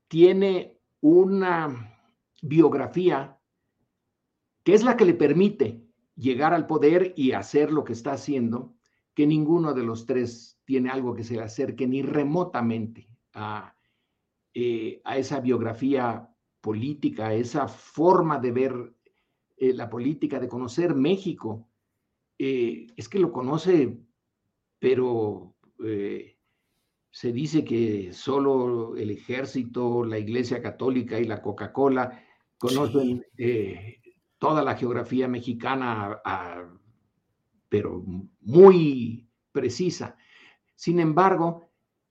tiene 0.09 0.79
una 1.01 1.95
biografía 2.41 3.39
que 4.63 4.73
es 4.73 4.83
la 4.83 4.97
que 4.97 5.05
le 5.05 5.13
permite 5.13 5.84
llegar 6.17 6.55
al 6.55 6.67
poder 6.67 7.13
y 7.17 7.33
hacer 7.33 7.73
lo 7.73 7.85
que 7.85 7.93
está 7.93 8.13
haciendo, 8.13 8.75
que 9.15 9.27
ninguno 9.27 9.75
de 9.75 9.83
los 9.83 10.07
tres 10.07 10.61
tiene 10.65 10.91
algo 10.91 11.15
que 11.15 11.25
se 11.25 11.35
le 11.35 11.43
acerque 11.43 11.87
ni 11.87 12.03
remotamente 12.03 13.09
a 13.33 13.75
a 15.05 15.19
esa 15.19 15.41
biografía 15.41 16.31
política, 16.61 17.29
a 17.29 17.35
esa 17.35 17.67
forma 17.67 18.39
de 18.39 18.53
ver 18.53 18.95
la 19.59 19.91
política, 19.91 20.39
de 20.39 20.49
conocer 20.49 20.95
México, 20.95 21.69
es 22.39 23.09
que 23.09 23.19
lo 23.19 23.33
conoce, 23.33 23.99
pero 24.79 25.57
se 27.11 27.33
dice 27.33 27.65
que 27.65 28.13
solo 28.13 28.97
el 28.97 29.11
ejército, 29.11 30.05
la 30.05 30.19
Iglesia 30.19 30.61
Católica 30.61 31.19
y 31.19 31.25
la 31.25 31.43
Coca-Cola 31.43 32.23
conocen 32.59 33.25
eh, 33.39 34.01
toda 34.45 34.63
la 34.63 34.77
geografía 34.77 35.27
mexicana, 35.27 36.21
pero 37.71 38.05
muy 38.43 39.27
precisa. 39.51 40.19
Sin 40.75 41.01
embargo, 41.01 41.71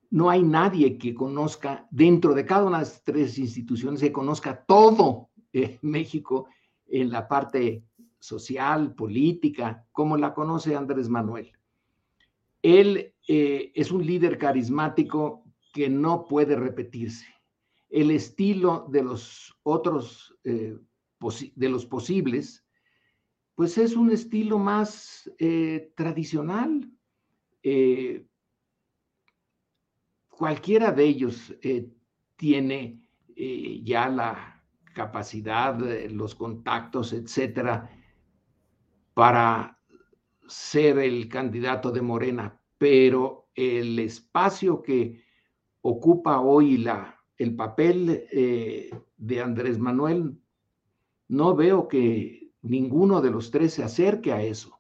no 0.10 0.32
hay 0.32 0.42
nadie 0.42 0.98
que 0.98 1.14
conozca 1.14 1.88
dentro 1.92 2.34
de 2.34 2.44
cada 2.44 2.66
una 2.66 2.80
de 2.80 2.86
las 2.86 3.04
tres 3.04 3.38
instituciones, 3.38 4.02
que 4.02 4.12
conozca 4.12 4.66
todo 4.66 5.30
eh, 5.52 5.78
México 5.84 6.48
en 6.88 7.12
la 7.12 7.28
parte 7.28 7.84
social, 8.18 8.96
política, 8.96 9.86
como 9.92 10.18
la 10.18 10.34
conoce 10.34 10.76
Andrés 10.76 11.10
Manuel. 11.10 11.52
Él 12.64 13.14
eh, 13.28 13.72
es 13.76 13.92
un 13.92 14.04
líder 14.04 14.40
carismático 14.40 15.44
que 15.72 15.88
no 15.88 16.26
puede 16.26 16.56
repetirse. 16.56 17.28
El 17.92 18.10
estilo 18.10 18.88
de 18.90 19.04
los 19.04 19.56
otros, 19.62 20.36
eh, 20.44 20.76
de 21.56 21.70
los 21.70 21.86
posibles, 21.86 22.66
pues 23.56 23.78
es 23.78 23.96
un 23.96 24.12
estilo 24.12 24.60
más 24.60 25.32
eh, 25.40 25.92
tradicional. 25.96 26.90
cualquiera 30.30 30.92
de 30.92 31.04
ellos 31.06 31.54
tiene 32.36 33.00
ya 33.84 34.10
la 34.10 34.64
capacidad, 34.94 35.78
los 36.10 36.36
contactos, 36.36 37.14
etcétera, 37.14 37.90
para 39.14 39.80
ser 40.48 41.00
el 41.00 41.28
candidato 41.30 41.92
de 41.92 42.02
Morena, 42.02 42.60
pero 42.78 43.50
el 43.56 44.00
espacio 44.00 44.82
que 44.82 45.24
ocupa 45.82 46.40
hoy 46.40 46.78
la, 46.78 47.20
el 47.38 47.56
papel 47.56 48.26
eh, 48.32 48.90
de 49.18 49.42
Andrés 49.42 49.80
Manuel, 49.80 50.40
no 51.34 51.56
veo 51.56 51.88
que 51.88 52.52
ninguno 52.62 53.20
de 53.20 53.32
los 53.32 53.50
tres 53.50 53.74
se 53.74 53.84
acerque 53.84 54.32
a 54.32 54.44
eso. 54.44 54.80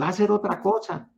Va 0.00 0.08
a 0.08 0.12
ser 0.12 0.30
otra 0.30 0.62
cosa. 0.62 1.10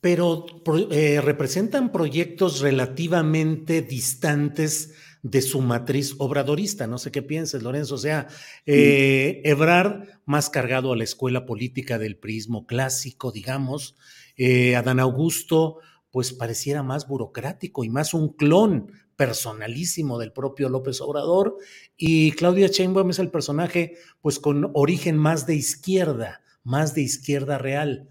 Pero 0.00 0.46
eh, 0.90 1.20
representan 1.20 1.90
proyectos 1.90 2.60
relativamente 2.60 3.82
distantes 3.82 4.94
de 5.22 5.42
su 5.42 5.60
matriz 5.60 6.14
obradorista. 6.18 6.86
No 6.86 6.98
sé 6.98 7.10
qué 7.10 7.22
pienses, 7.22 7.64
Lorenzo. 7.64 7.96
O 7.96 7.98
sea, 7.98 8.28
eh, 8.64 9.40
Ebrard 9.44 10.08
más 10.24 10.50
cargado 10.50 10.92
a 10.92 10.96
la 10.96 11.04
escuela 11.04 11.44
política 11.44 11.98
del 11.98 12.16
prismo 12.16 12.64
clásico, 12.64 13.32
digamos. 13.32 13.96
Eh, 14.36 14.76
Adán 14.76 15.00
Augusto, 15.00 15.78
pues 16.12 16.32
pareciera 16.32 16.84
más 16.84 17.08
burocrático 17.08 17.82
y 17.82 17.88
más 17.88 18.14
un 18.14 18.32
clon 18.32 18.92
personalísimo 19.26 20.18
del 20.18 20.32
propio 20.32 20.68
López 20.68 21.00
Obrador. 21.00 21.56
Y 21.96 22.32
Claudia 22.32 22.66
Sheinbaum 22.66 23.10
es 23.10 23.20
el 23.20 23.30
personaje, 23.30 23.94
pues 24.20 24.40
con 24.40 24.72
origen 24.74 25.16
más 25.16 25.46
de 25.46 25.54
izquierda, 25.54 26.40
más 26.64 26.92
de 26.96 27.02
izquierda 27.02 27.56
real. 27.56 28.08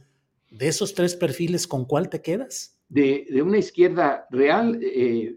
De 0.50 0.70
esos 0.70 0.94
tres 0.94 1.18
perfiles, 1.18 1.68
¿con 1.68 1.84
cuál 1.84 2.10
te 2.10 2.22
quedas? 2.22 2.78
De, 2.88 3.28
una 3.44 3.58
izquierda 3.58 4.26
real, 4.32 4.80
eh, 4.82 5.36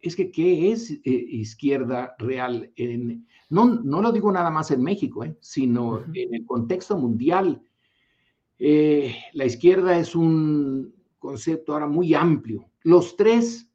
es 0.00 0.14
que 0.14 0.30
¿qué 0.30 0.70
es 0.70 0.92
eh, 0.92 1.00
izquierda 1.04 2.14
real? 2.18 2.70
En, 2.76 3.26
no, 3.48 3.80
no 3.82 4.00
lo 4.00 4.12
digo 4.12 4.30
nada 4.30 4.50
más 4.50 4.70
en 4.70 4.84
México, 4.84 5.24
eh, 5.24 5.36
sino 5.40 6.04
en 6.14 6.32
el 6.32 6.46
contexto 6.46 6.96
mundial. 6.96 7.60
La 8.58 9.44
izquierda 9.44 9.98
es 9.98 10.14
un 10.14 10.94
concepto 11.18 11.72
ahora 11.72 11.88
muy 11.88 12.14
amplio. 12.14 12.70
Los 12.82 13.16
tres 13.16 13.69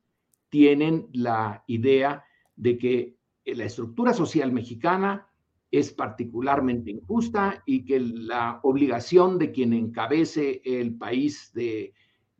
tienen 0.49 1.07
la 1.13 1.63
idea 1.67 2.23
de 2.55 2.77
que 2.77 3.15
la 3.45 3.65
estructura 3.65 4.13
social 4.13 4.51
mexicana 4.51 5.27
es 5.71 5.91
particularmente 5.91 6.91
injusta 6.91 7.61
y 7.65 7.83
que 7.85 7.99
la 7.99 8.59
obligación 8.63 9.37
de 9.37 9.51
quien 9.51 9.73
encabece 9.73 10.61
el 10.63 10.95
país 10.95 11.51
de, 11.53 11.93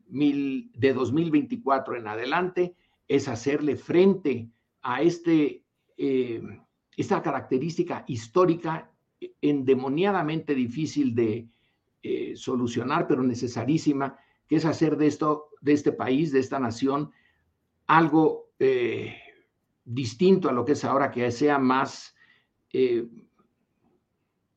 mil, 0.08 0.70
de 0.74 0.92
2024 0.92 1.96
en 1.96 2.06
adelante 2.06 2.74
es 3.08 3.28
hacerle 3.28 3.76
frente 3.76 4.48
a 4.82 5.02
este, 5.02 5.64
eh, 5.96 6.42
esta 6.96 7.22
característica 7.22 8.04
histórica 8.06 8.90
endemoniadamente 9.40 10.54
difícil 10.54 11.14
de 11.14 11.48
eh, 12.02 12.36
solucionar, 12.36 13.06
pero 13.06 13.22
necesarísima, 13.22 14.18
que 14.46 14.56
es 14.56 14.64
hacer 14.64 14.96
de 14.96 15.08
esto, 15.08 15.48
de 15.60 15.72
este 15.72 15.92
país, 15.92 16.32
de 16.32 16.40
esta 16.40 16.58
nación, 16.58 17.10
algo 17.86 18.50
eh, 18.58 19.16
distinto 19.84 20.48
a 20.48 20.52
lo 20.52 20.64
que 20.64 20.72
es 20.72 20.84
ahora, 20.84 21.10
que 21.10 21.30
sea 21.30 21.58
más, 21.58 22.14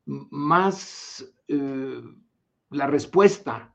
más 0.06 1.24
la 1.46 2.86
respuesta 2.86 3.74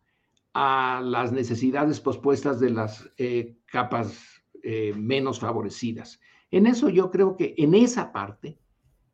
a 0.54 1.02
las 1.04 1.32
necesidades 1.32 2.00
pospuestas 2.00 2.60
de 2.60 2.70
las 2.70 3.10
capas 3.66 4.36
eh, 4.68 4.96
menos 4.98 5.40
favorecidas. 5.40 6.20
En 6.50 6.66
eso 6.66 6.90
yo 6.90 7.12
creo 7.12 7.38
que 7.38 7.54
en 7.56 7.76
esa 7.76 8.12
parte, 8.12 8.58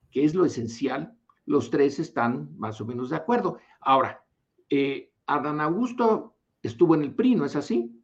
que 0.10 0.24
es 0.24 0.34
lo 0.34 0.46
esencial, 0.46 1.18
los 1.46 1.70
tres 1.70 2.00
están 2.00 2.58
más 2.58 2.80
o 2.80 2.86
menos 2.86 3.10
de 3.10 3.18
acuerdo. 3.18 3.58
Ahora, 3.82 4.24
eh, 4.70 5.12
Adán 5.26 5.60
Augusto 5.60 6.38
estuvo 6.64 6.96
en 6.96 7.02
el 7.02 7.14
PRI, 7.14 7.36
¿no 7.36 7.44
es 7.44 7.58
así? 7.58 8.01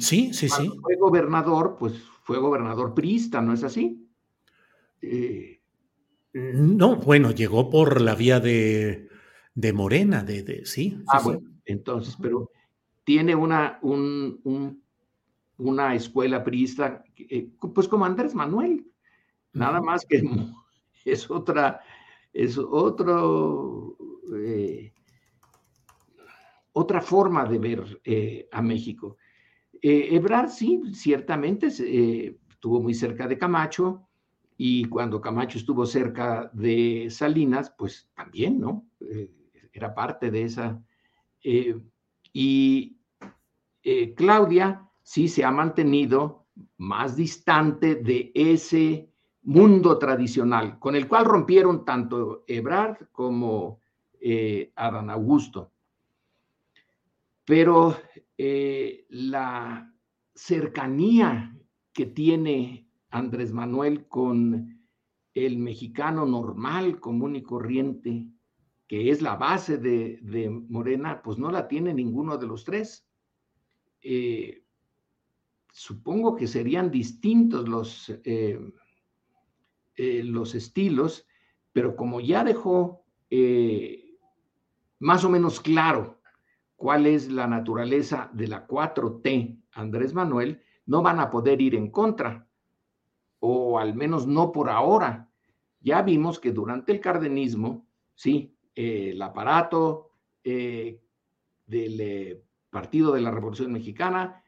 Sí, 0.00 0.32
sí, 0.32 0.48
sí. 0.48 0.72
Fue 0.82 0.96
gobernador, 0.96 1.76
pues 1.78 1.94
fue 2.22 2.38
gobernador 2.38 2.94
priista, 2.94 3.40
¿no 3.40 3.52
es 3.52 3.64
así? 3.64 4.08
Eh, 5.02 5.60
no, 6.32 6.96
bueno, 6.96 7.30
llegó 7.30 7.70
por 7.70 8.00
la 8.00 8.14
vía 8.14 8.40
de, 8.40 9.08
Morena, 9.74 10.22
de, 10.22 10.66
sí. 10.66 11.02
Ah, 11.08 11.20
bueno, 11.22 11.42
entonces, 11.64 12.16
pero 12.20 12.50
tiene 13.04 13.34
una, 13.34 13.78
un, 13.82 14.40
un 14.44 14.82
una 15.58 15.94
escuela 15.94 16.42
priista, 16.44 17.02
eh, 17.16 17.48
pues 17.74 17.88
como 17.88 18.04
Andrés 18.04 18.34
Manuel, 18.34 18.86
nada 19.52 19.80
más 19.80 20.04
que 20.06 20.22
es 21.04 21.30
otra, 21.30 21.80
es 22.32 22.58
otro, 22.58 23.96
eh, 24.38 24.92
otra 26.72 27.00
forma 27.00 27.46
de 27.46 27.58
ver 27.58 28.00
eh, 28.04 28.48
a 28.52 28.60
México. 28.60 29.16
Ebrard 29.82 30.48
sí, 30.48 30.82
ciertamente 30.92 31.66
estuvo 31.68 32.80
muy 32.80 32.94
cerca 32.94 33.26
de 33.26 33.38
Camacho 33.38 34.06
y 34.56 34.84
cuando 34.86 35.20
Camacho 35.20 35.58
estuvo 35.58 35.86
cerca 35.86 36.50
de 36.52 37.08
Salinas, 37.10 37.72
pues 37.76 38.08
también, 38.14 38.60
¿no? 38.60 38.86
era 39.72 39.94
parte 39.94 40.30
de 40.30 40.42
esa. 40.42 40.82
y 42.32 42.96
Claudia, 44.16 44.88
sí 45.02 45.28
se 45.28 45.44
ha 45.44 45.50
mantenido 45.50 46.46
más 46.78 47.16
distante 47.16 47.94
de 47.96 48.32
ese 48.34 49.08
mundo 49.42 49.98
tradicional, 49.98 50.78
con 50.78 50.96
el 50.96 51.06
cual 51.06 51.24
rompieron 51.24 51.84
tanto 51.84 52.44
Ebrard 52.48 53.08
como 53.12 53.80
eh, 54.20 54.72
Adán 54.74 55.10
Augusto. 55.10 55.70
Pero 57.44 57.96
eh, 58.38 59.06
la 59.08 59.92
cercanía 60.34 61.56
que 61.92 62.06
tiene 62.06 62.90
Andrés 63.10 63.52
Manuel 63.52 64.06
con 64.08 64.84
el 65.32 65.58
mexicano 65.58 66.26
normal, 66.26 67.00
común 67.00 67.36
y 67.36 67.42
corriente, 67.42 68.26
que 68.86 69.10
es 69.10 69.22
la 69.22 69.36
base 69.36 69.78
de, 69.78 70.50
Morena, 70.68 71.22
pues 71.22 71.38
no 71.38 71.50
la 71.50 71.66
tiene 71.66 71.94
ninguno 71.94 72.36
de 72.36 72.46
los 72.46 72.64
tres. 72.64 73.08
Eh, 74.02 74.64
supongo 75.72 76.36
que 76.36 76.46
serían 76.46 76.90
distintos 76.90 77.66
los, 77.68 78.10
eh, 78.24 78.60
los 79.96 80.54
estilos, 80.54 81.26
pero 81.72 81.96
como 81.96 82.20
ya 82.20 82.44
dejó 82.44 83.04
más 84.98 85.24
o 85.24 85.30
menos 85.30 85.60
claro 85.60 86.15
cuál 86.76 87.06
es 87.06 87.30
la 87.30 87.46
naturaleza 87.46 88.30
de 88.32 88.48
la 88.48 88.66
4T, 88.66 89.62
Andrés 89.72 90.14
Manuel, 90.14 90.62
no 90.86 91.02
van 91.02 91.18
a 91.20 91.30
poder 91.30 91.60
ir 91.60 91.74
en 91.74 91.90
contra, 91.90 92.46
o 93.40 93.78
al 93.78 93.94
menos 93.94 94.26
no 94.26 94.52
por 94.52 94.70
ahora. 94.70 95.30
Ya 95.80 96.02
vimos 96.02 96.38
que 96.38 96.52
durante 96.52 96.92
el 96.92 97.00
cardenismo, 97.00 97.86
sí, 98.14 98.56
el 98.74 99.20
aparato 99.20 100.10
del 100.44 101.00
Partido 102.70 103.12
de 103.12 103.20
la 103.20 103.30
Revolución 103.30 103.72
Mexicana 103.72 104.44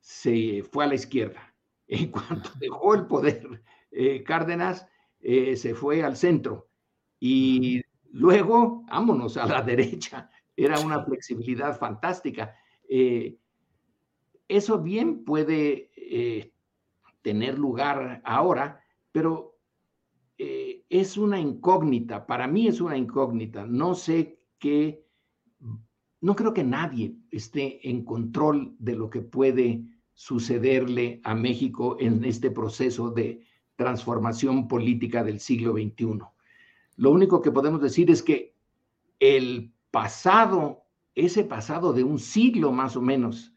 se 0.00 0.62
fue 0.62 0.84
a 0.84 0.88
la 0.88 0.94
izquierda. 0.94 1.52
En 1.88 2.10
cuanto 2.10 2.50
dejó 2.58 2.94
el 2.94 3.06
poder 3.06 3.62
eh, 3.92 4.24
Cárdenas, 4.24 4.88
eh, 5.20 5.54
se 5.56 5.74
fue 5.74 6.02
al 6.02 6.16
centro. 6.16 6.68
Y 7.20 7.80
luego, 8.10 8.84
vámonos 8.88 9.36
a 9.36 9.46
la 9.46 9.62
derecha. 9.62 10.28
Era 10.56 10.80
una 10.80 11.04
flexibilidad 11.04 11.78
fantástica. 11.78 12.54
Eh, 12.88 13.36
eso 14.48 14.80
bien 14.80 15.24
puede 15.24 15.90
tener 17.20 17.58
lugar 17.58 18.22
ahora, 18.24 18.80
pero 19.10 19.56
es 20.38 21.16
una 21.16 21.40
incógnita. 21.40 22.26
Para 22.26 22.46
mí 22.46 22.68
es 22.68 22.80
una 22.80 22.96
incógnita. 22.96 23.66
No 23.66 23.94
sé 23.94 24.38
qué, 24.58 25.04
no 26.20 26.36
creo 26.36 26.54
que 26.54 26.64
nadie 26.64 27.16
esté 27.30 27.88
en 27.88 28.04
control 28.04 28.74
de 28.78 28.94
lo 28.94 29.10
que 29.10 29.20
puede 29.20 29.82
sucederle 30.16 31.20
a 31.24 31.34
México 31.34 31.98
en 32.00 32.24
este 32.24 32.50
proceso 32.50 33.10
de 33.10 33.42
transformación 33.76 34.66
política 34.66 35.22
del 35.22 35.40
siglo 35.40 35.74
XXI. 35.74 36.20
Lo 36.96 37.10
único 37.10 37.42
que 37.42 37.52
podemos 37.52 37.82
decir 37.82 38.10
es 38.10 38.22
que 38.22 38.54
el 39.20 39.72
pasado, 39.90 40.84
ese 41.14 41.44
pasado 41.44 41.92
de 41.92 42.04
un 42.04 42.18
siglo 42.18 42.72
más 42.72 42.96
o 42.96 43.02
menos 43.02 43.52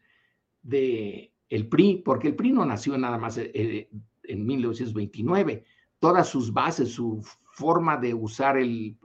de 0.62 1.32
el 1.48 1.68
PRI, 1.68 2.02
porque 2.04 2.28
el 2.28 2.36
PRI 2.36 2.52
no 2.52 2.64
nació 2.64 2.96
nada 2.96 3.18
más 3.18 3.36
eh, 3.38 3.88
en 4.22 4.46
1929, 4.46 5.64
todas 5.98 6.28
sus 6.28 6.52
bases, 6.52 6.92
su 6.92 7.22
forma 7.52 7.96
de 7.96 8.14
usar 8.14 8.56
el, 8.56 8.96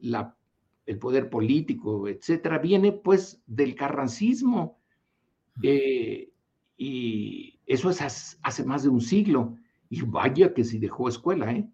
el 0.00 0.98
poder 0.98 1.30
político, 1.30 2.08
etcétera, 2.08 2.58
viene 2.58 2.92
pues 2.92 3.42
del 3.46 3.74
carrancismo. 3.74 4.78
Eh, 5.62 6.30
y 6.76 7.58
eso 7.66 7.90
es 7.90 8.38
hace 8.42 8.64
más 8.64 8.82
de 8.84 8.88
un 8.88 9.00
siglo. 9.00 9.56
Y 9.90 10.02
vaya 10.02 10.54
que 10.54 10.64
si 10.64 10.78
dejó 10.78 11.08
escuela, 11.08 11.52
¿eh? 11.52 11.68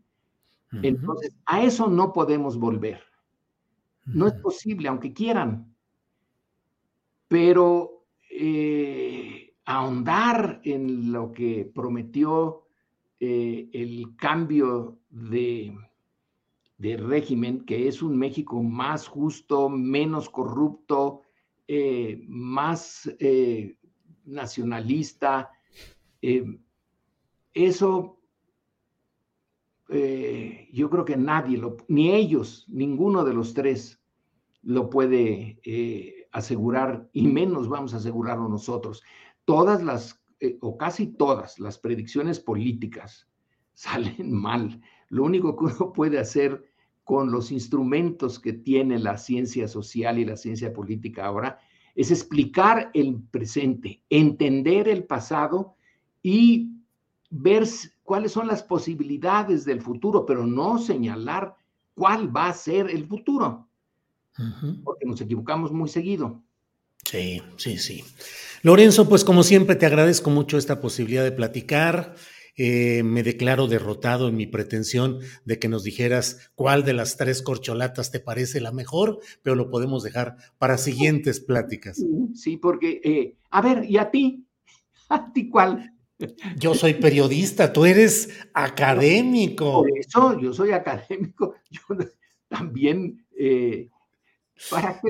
Entonces, 0.83 1.37
a 1.47 1.63
eso 1.63 1.89
no 1.89 2.13
podemos 2.13 2.59
volver. 2.59 3.01
No 4.07 4.27
es 4.27 4.35
posible, 4.35 4.89
aunque 4.89 5.13
quieran. 5.13 5.75
Pero 7.29 8.07
eh, 8.31 9.55
ahondar 9.65 10.61
en 10.65 11.13
lo 11.13 11.33
que 11.33 11.71
prometió 11.75 12.67
eh, 13.19 13.69
el 13.73 14.15
cambio 14.17 14.99
de, 15.09 15.75
de, 16.79 16.97
régimen, 16.97 17.65
que 17.65 17.89
es 17.89 18.03
un 18.03 18.19
México 18.19 18.63
más 18.63 19.09
justo, 19.09 19.69
menos 19.69 20.29
corrupto, 20.29 21.23
eh, 21.67 22.23
más 22.27 23.11
nacionalista, 24.25 25.51
eso 27.53 28.19
eh, 29.97 30.69
yo 30.73 30.91
creo 30.91 31.05
que 31.05 31.17
nadie, 31.17 31.63
ni 31.87 32.13
ellos, 32.13 32.67
ninguno 32.69 33.25
de 33.25 33.33
los 33.33 33.55
tres 33.55 34.03
lo 34.63 34.91
puede 34.91 35.61
eh, 35.63 36.27
asegurar 36.33 37.09
y 37.13 37.29
menos 37.29 37.69
vamos 37.69 37.95
a 37.95 37.99
asegurarlo 37.99 38.49
nosotros. 38.49 39.05
Todas 39.45 39.85
las, 39.85 40.21
eh, 40.41 40.59
o 40.61 40.77
casi 40.77 41.07
todas 41.07 41.61
las 41.61 41.79
predicciones 41.79 42.41
políticas 42.41 43.29
salen 43.75 44.33
mal. 44.33 44.81
Lo 45.11 45.23
único 45.23 45.57
que 45.57 45.67
uno 45.67 45.93
puede 45.93 46.19
hacer 46.19 46.65
con 47.05 47.31
los 47.31 47.53
instrumentos 47.53 48.41
que 48.41 48.53
tiene 48.53 48.99
la 48.99 49.17
ciencia 49.17 49.69
social 49.69 50.19
y 50.19 50.25
la 50.25 50.37
ciencia 50.37 50.73
política 50.73 51.27
ahora 51.27 51.61
es 51.95 52.11
explicar 52.11 52.91
el 52.95 53.23
presente, 53.31 54.03
entender 54.11 54.89
el 54.89 55.05
pasado 55.05 55.77
y 56.21 56.74
ver 57.35 57.66
cuáles 58.03 58.32
son 58.32 58.47
las 58.47 58.62
posibilidades 58.62 59.64
del 59.64 59.82
futuro, 59.82 60.24
pero 60.24 60.47
no 60.47 60.78
señalar 60.78 61.57
cuál 61.95 62.35
va 62.35 62.49
a 62.49 62.55
ser 62.55 62.91
el 62.91 63.07
futuro, 63.07 63.68
porque 64.85 65.07
nos 65.07 65.20
equivocamos 65.20 65.72
muy 65.72 65.89
seguido. 65.89 66.43
Sí, 67.05 67.43
sí, 67.57 67.78
sí. 67.78 68.05
Lorenzo, 68.62 69.09
pues 69.09 69.24
como 69.24 69.43
siempre 69.43 69.76
te 69.76 69.87
agradezco 69.87 70.30
mucho 70.30 70.57
esta 70.57 70.80
posibilidad 70.80 71.22
de 71.22 71.32
platicar. 71.32 72.14
Eh, 72.57 73.03
me 73.03 73.24
declaro 73.24 73.66
derrotado 73.66 74.28
en 74.28 74.37
mi 74.37 74.47
pretensión 74.47 75.18
de 75.45 75.59
que 75.59 75.68
nos 75.68 75.82
dijeras 75.82 76.53
cuál 76.55 76.85
de 76.85 76.93
las 76.93 77.16
tres 77.16 77.43
corcholatas 77.43 78.12
te 78.12 78.20
parece 78.20 78.61
la 78.61 78.70
mejor, 78.70 79.18
pero 79.43 79.57
lo 79.57 79.70
podemos 79.70 80.05
dejar 80.05 80.37
para 80.57 80.78
siguientes 80.78 81.41
pláticas. 81.41 82.01
Sí, 82.35 82.57
porque, 82.57 83.01
eh, 83.03 83.35
a 83.51 83.61
ver, 83.61 83.85
¿y 83.91 83.99
a 83.99 84.11
ti? 84.11 84.47
¿A 85.09 85.32
ti 85.32 85.51
cuál? 85.51 85.94
Yo 86.57 86.75
soy 86.75 86.95
periodista, 86.95 87.73
tú 87.73 87.85
eres 87.85 88.31
académico. 88.55 89.83
Por 89.83 89.99
eso 89.99 90.39
yo 90.41 90.53
soy 90.53 90.73
académico. 90.73 91.57
Yo 91.71 91.97
también. 92.49 93.27
Eh, 93.37 93.91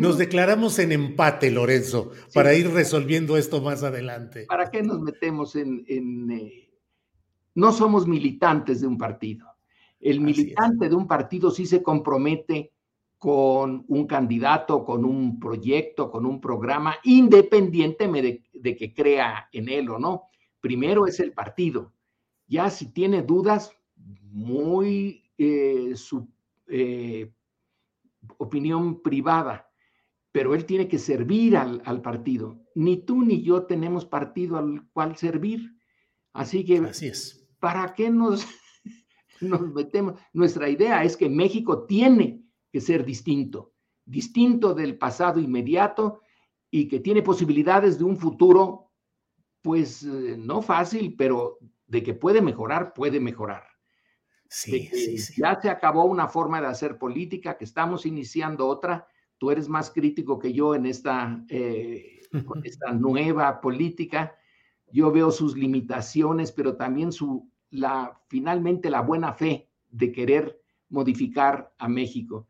nos 0.01 0.17
declaramos 0.17 0.79
en 0.79 0.93
empate, 0.93 1.51
Lorenzo, 1.51 2.13
para 2.33 2.55
ir 2.55 2.71
resolviendo 2.71 3.37
esto 3.37 3.61
más 3.61 3.83
adelante. 3.83 4.47
¿Para 4.47 4.71
qué 4.71 4.83
nos 4.83 5.01
metemos 5.01 5.55
en... 5.55 5.85
Eh, 6.31 6.71
no 7.55 7.73
somos 7.73 8.07
militantes 8.07 8.81
de 8.81 8.87
un 8.87 8.97
partido. 8.97 9.47
El 10.01 10.21
militante 10.21 10.89
de 10.89 10.95
un 10.95 11.07
partido 11.07 11.51
sí 11.51 11.67
se 11.67 11.83
compromete 11.83 12.73
con 13.19 13.85
un 13.89 14.07
candidato, 14.07 14.85
con 14.85 15.05
un 15.05 15.39
proyecto, 15.39 16.11
con 16.11 16.27
un 16.27 16.41
programa, 16.41 16.97
independientemente 17.05 18.45
de 18.53 18.77
que 18.77 18.93
crea 18.93 19.49
en 19.53 19.69
él 19.69 19.91
o 19.91 19.99
no 19.99 20.29
primero 20.65 21.07
es 21.07 21.21
el 21.21 21.35
partido. 21.35 21.93
Ya 22.47 22.71
si 22.71 22.91
tiene 22.91 23.21
dudas, 23.21 23.71
muy 24.33 25.31
eh, 25.37 25.93
su 25.95 26.27
eh, 26.69 27.31
opinión 28.39 29.03
privada, 29.03 29.69
pero 30.33 30.55
él 30.55 30.65
tiene 30.65 30.89
que 30.89 30.99
servir 30.99 31.59
al, 31.59 32.01
partido. 32.01 32.59
Ni 32.75 32.97
tú 32.97 33.23
ni 33.27 33.43
yo 33.43 33.65
tenemos 33.65 34.07
partido 34.07 34.57
al 34.57 34.89
cual 34.95 35.19
servir. 35.19 35.71
Así 36.33 36.65
que, 36.65 36.79
Así 36.79 37.09
es. 37.09 37.47
¿para 37.61 37.93
qué 37.93 38.09
nos, 38.09 38.47
nos 39.43 39.71
metemos? 39.71 40.19
Nuestra 40.33 40.71
idea 40.71 41.05
es 41.05 41.15
que 41.15 41.29
México 41.29 41.85
tiene 41.85 42.43
que 42.73 42.81
ser 42.81 43.05
distinto, 43.05 43.75
distinto 44.07 44.73
del 44.73 44.97
pasado 44.97 45.41
inmediato 45.41 46.23
y 46.71 46.89
que 46.89 47.01
tiene 47.01 47.21
posibilidades 47.21 47.99
de 47.99 48.05
un 48.05 48.17
futuro 48.17 48.84
pues 49.65 50.03
eh, 50.03 50.37
no 50.39 50.61
fácil, 50.61 51.15
pero 51.17 51.59
de 51.87 52.03
que 52.03 52.13
puede 52.13 52.43
mejorar, 52.43 52.93
puede 52.93 53.19
mejorar. 53.19 53.63
Sí, 54.47 54.91
sí, 54.93 55.17
sí. 55.17 55.41
Ya 55.41 55.59
se 55.59 55.71
acabó 55.71 56.05
una 56.05 56.29
forma 56.29 56.61
de 56.61 56.67
hacer 56.67 56.99
política, 56.99 57.57
que 57.57 57.65
estamos 57.65 58.05
iniciando 58.05 58.69
otra. 58.69 59.09
Tú 59.39 59.51
eres 59.51 59.71
más 59.71 59.91
crítico 59.91 60.39
que 60.39 60.53
yo 60.53 60.75
en 60.75 60.85
esta, 60.85 61.43
eh, 61.49 62.21
esta 62.63 62.93
nueva 62.93 63.63
política. 63.63 64.37
Yo 64.93 65.11
veo 65.11 65.31
sus 65.31 65.57
limitaciones, 65.57 66.53
pero 66.53 66.77
también 66.77 67.11
su, 67.11 67.51
la, 67.71 68.21
finalmente 68.29 68.91
la 68.91 69.01
buena 69.01 69.33
fe 69.33 69.71
de 69.89 70.13
querer 70.13 70.61
modificar 70.91 71.73
a 71.79 71.89
México. 71.89 72.49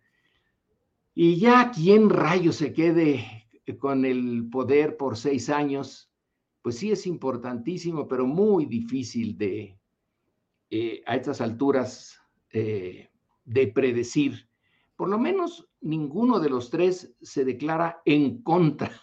Y 1.14 1.36
ya 1.36 1.70
quien 1.70 2.10
rayo 2.10 2.52
se 2.52 2.72
quede 2.72 3.46
con 3.78 4.04
el 4.04 4.48
poder 4.50 4.96
por 4.96 5.16
seis 5.16 5.48
años, 5.48 6.10
pues 6.64 6.78
sí 6.78 6.90
es 6.90 7.06
importantísimo, 7.06 8.08
pero 8.08 8.26
muy 8.26 8.64
difícil 8.64 9.36
de, 9.36 9.78
eh, 10.70 11.02
a 11.04 11.14
estas 11.14 11.42
alturas, 11.42 12.18
eh, 12.50 13.10
de 13.44 13.66
predecir. 13.66 14.48
Por 14.96 15.10
lo 15.10 15.18
menos 15.18 15.68
ninguno 15.82 16.40
de 16.40 16.48
los 16.48 16.70
tres 16.70 17.14
se 17.20 17.44
declara 17.44 18.00
en 18.06 18.42
contra 18.42 18.98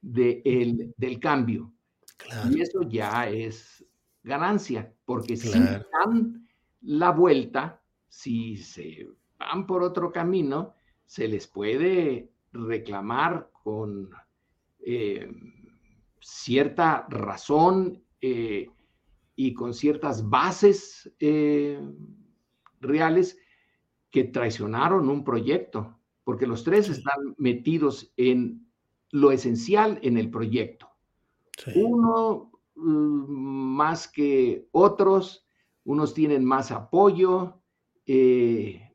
de, 0.00 0.92
del 0.96 1.20
cambio. 1.20 1.72
Y 2.50 2.62
eso 2.62 2.82
ya 2.82 3.28
es 3.28 3.86
ganancia, 4.24 4.92
porque 5.04 5.36
si 5.36 5.56
dan 5.56 6.48
la 6.80 7.12
vuelta, 7.12 7.80
si 8.08 8.56
se 8.56 9.06
van 9.38 9.68
por 9.68 9.84
otro 9.84 10.10
camino, 10.10 10.74
se 11.06 11.28
les 11.28 11.46
puede 11.46 12.32
reclamar 12.50 13.52
con 13.62 14.10
eh, 14.80 15.30
cierta 16.20 17.06
razón 17.08 18.02
eh, 18.20 18.70
y 19.36 19.54
con 19.54 19.74
ciertas 19.74 20.28
bases 20.28 21.12
eh, 21.18 21.80
reales 22.80 23.38
que 24.10 24.24
traicionaron 24.24 25.08
un 25.08 25.24
proyecto, 25.24 25.98
porque 26.24 26.46
los 26.46 26.64
tres 26.64 26.88
están 26.88 27.34
metidos 27.38 28.12
en 28.16 28.70
lo 29.10 29.32
esencial 29.32 29.98
en 30.02 30.16
el 30.16 30.30
proyecto. 30.30 30.88
Uno 31.74 32.52
mm, 32.74 33.24
más 33.76 34.08
que 34.08 34.68
otros, 34.72 35.46
unos 35.84 36.14
tienen 36.14 36.44
más 36.44 36.70
apoyo, 36.70 37.60
eh, 38.06 38.94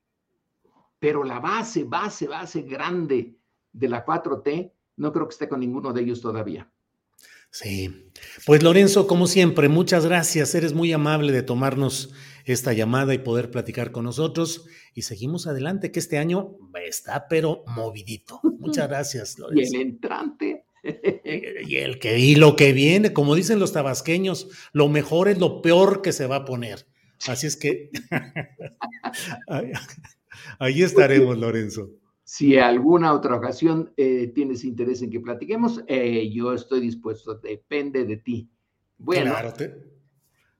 pero 1.00 1.24
la 1.24 1.40
base, 1.40 1.84
base, 1.84 2.28
base 2.28 2.62
grande 2.62 3.38
de 3.72 3.90
la 3.90 4.06
4T, 4.06 4.74
no 4.98 5.12
creo 5.12 5.28
que 5.28 5.34
esté 5.34 5.50
con 5.50 5.60
ninguno 5.60 5.92
de 5.94 6.02
ellos 6.02 6.22
todavía. 6.22 6.72
Sí. 7.56 8.12
Pues 8.46 8.64
Lorenzo, 8.64 9.08
como 9.08 9.28
siempre, 9.28 9.70
muchas 9.70 10.06
gracias. 10.06 10.54
Eres 10.56 10.74
muy 10.74 10.92
amable 10.92 11.32
de 11.32 11.42
tomarnos 11.42 12.14
esta 12.44 12.74
llamada 12.74 13.14
y 13.14 13.20
poder 13.20 13.50
platicar 13.50 13.94
con 13.94 14.04
nosotros. 14.04 14.66
Y 14.94 15.04
seguimos 15.04 15.48
adelante, 15.48 15.90
que 15.90 16.00
este 16.00 16.18
año 16.18 16.58
está 16.86 17.30
pero 17.30 17.64
movidito. 17.68 18.42
Muchas 18.60 18.90
gracias, 18.90 19.40
Lorenzo. 19.40 19.72
Y 19.72 19.76
el 19.78 19.82
entrante. 19.82 20.66
Y 21.66 21.78
el 21.78 21.98
que 21.98 22.20
y 22.20 22.36
lo 22.36 22.58
que 22.58 22.74
viene, 22.74 23.14
como 23.14 23.36
dicen 23.36 23.58
los 23.58 23.72
tabasqueños, 23.72 24.50
lo 24.74 24.90
mejor 24.90 25.30
es 25.30 25.38
lo 25.38 25.62
peor 25.62 26.02
que 26.02 26.12
se 26.12 26.28
va 26.28 26.36
a 26.36 26.46
poner. 26.46 26.86
Así 27.26 27.48
es 27.48 27.56
que 27.56 27.90
ahí 30.60 30.84
estaremos, 30.84 31.38
Lorenzo. 31.38 31.90
Si 32.28 32.58
alguna 32.58 33.14
otra 33.14 33.36
ocasión 33.36 33.94
eh, 33.98 34.32
tienes 34.34 34.64
interés 34.64 35.00
en 35.04 35.12
que 35.12 35.20
platiquemos, 35.20 35.84
eh, 35.86 36.28
yo 36.34 36.54
estoy 36.54 36.80
dispuesto, 36.82 37.36
depende 37.36 38.04
de 38.04 38.18
ti. 38.18 38.50
Bueno, 38.98 39.36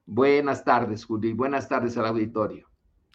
buenas 0.04 0.64
tardes, 0.64 1.04
Juli, 1.04 1.32
buenas 1.32 1.68
tardes 1.68 1.98
al 1.98 2.06
auditorio. 2.06 2.68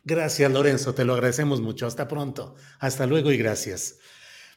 Gracias, 0.04 0.52
Lorenzo, 0.52 0.94
te 0.94 1.06
lo 1.06 1.14
agradecemos 1.14 1.62
mucho. 1.62 1.88
Hasta 1.88 2.10
pronto. 2.10 2.56
Hasta 2.80 3.08
luego 3.08 3.32
y 3.32 3.38
gracias. 3.38 4.00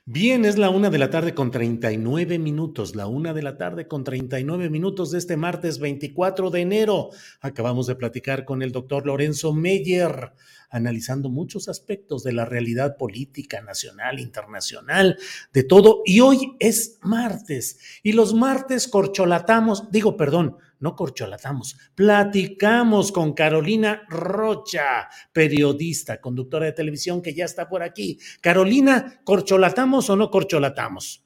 Bien, 0.06 0.44
es 0.44 0.58
la 0.58 0.68
una 0.68 0.90
de 0.90 0.98
la 0.98 1.08
tarde 1.08 1.32
con 1.32 1.50
39 1.50 2.38
minutos, 2.38 2.94
la 2.94 3.06
una 3.06 3.32
de 3.32 3.42
la 3.42 3.56
tarde 3.56 3.88
con 3.88 4.04
39 4.04 4.68
minutos 4.68 5.10
de 5.12 5.18
este 5.18 5.38
martes 5.38 5.78
24 5.78 6.50
de 6.50 6.60
enero. 6.60 7.08
Acabamos 7.40 7.86
de 7.86 7.94
platicar 7.94 8.44
con 8.44 8.60
el 8.60 8.70
doctor 8.70 9.06
Lorenzo 9.06 9.54
Meyer, 9.54 10.32
analizando 10.74 11.30
muchos 11.30 11.68
aspectos 11.68 12.24
de 12.24 12.32
la 12.32 12.44
realidad 12.44 12.96
política 12.96 13.62
nacional, 13.62 14.18
internacional, 14.18 15.16
de 15.52 15.62
todo. 15.62 16.02
Y 16.04 16.20
hoy 16.20 16.56
es 16.58 16.98
martes, 17.02 17.78
y 18.02 18.12
los 18.12 18.34
martes 18.34 18.88
corcholatamos, 18.88 19.90
digo, 19.90 20.16
perdón, 20.16 20.56
no 20.80 20.96
corcholatamos, 20.96 21.78
platicamos 21.94 23.12
con 23.12 23.32
Carolina 23.32 24.02
Rocha, 24.08 25.08
periodista, 25.32 26.20
conductora 26.20 26.66
de 26.66 26.72
televisión 26.72 27.22
que 27.22 27.32
ya 27.32 27.44
está 27.44 27.68
por 27.68 27.82
aquí. 27.82 28.18
Carolina, 28.40 29.20
¿corcholatamos 29.24 30.10
o 30.10 30.16
no 30.16 30.30
corcholatamos? 30.30 31.23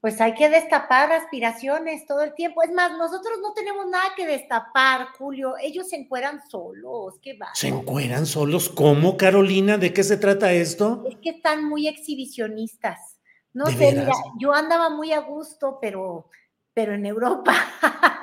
Pues 0.00 0.20
hay 0.20 0.34
que 0.34 0.48
destapar 0.48 1.12
aspiraciones 1.12 2.06
todo 2.06 2.22
el 2.22 2.34
tiempo. 2.34 2.62
Es 2.62 2.72
más, 2.72 2.92
nosotros 2.92 3.38
no 3.42 3.52
tenemos 3.52 3.86
nada 3.86 4.14
que 4.16 4.26
destapar, 4.26 5.08
Julio. 5.18 5.56
Ellos 5.60 5.90
se 5.90 5.96
encueran 5.96 6.40
solos. 6.48 7.18
¿Qué 7.20 7.36
va? 7.36 7.50
¿Se 7.54 7.68
encueran 7.68 8.24
solos? 8.24 8.70
¿Cómo, 8.70 9.16
Carolina? 9.18 9.76
¿De 9.76 9.92
qué 9.92 10.02
se 10.02 10.16
trata 10.16 10.52
esto? 10.52 11.04
Es 11.08 11.16
que 11.18 11.30
están 11.30 11.64
muy 11.64 11.86
exhibicionistas. 11.86 13.18
No 13.52 13.66
sé, 13.66 13.92
mira, 13.92 14.12
yo 14.38 14.54
andaba 14.54 14.90
muy 14.90 15.12
a 15.12 15.20
gusto, 15.20 15.78
pero 15.80 16.30
pero 16.72 16.94
en 16.94 17.04
Europa, 17.04 17.52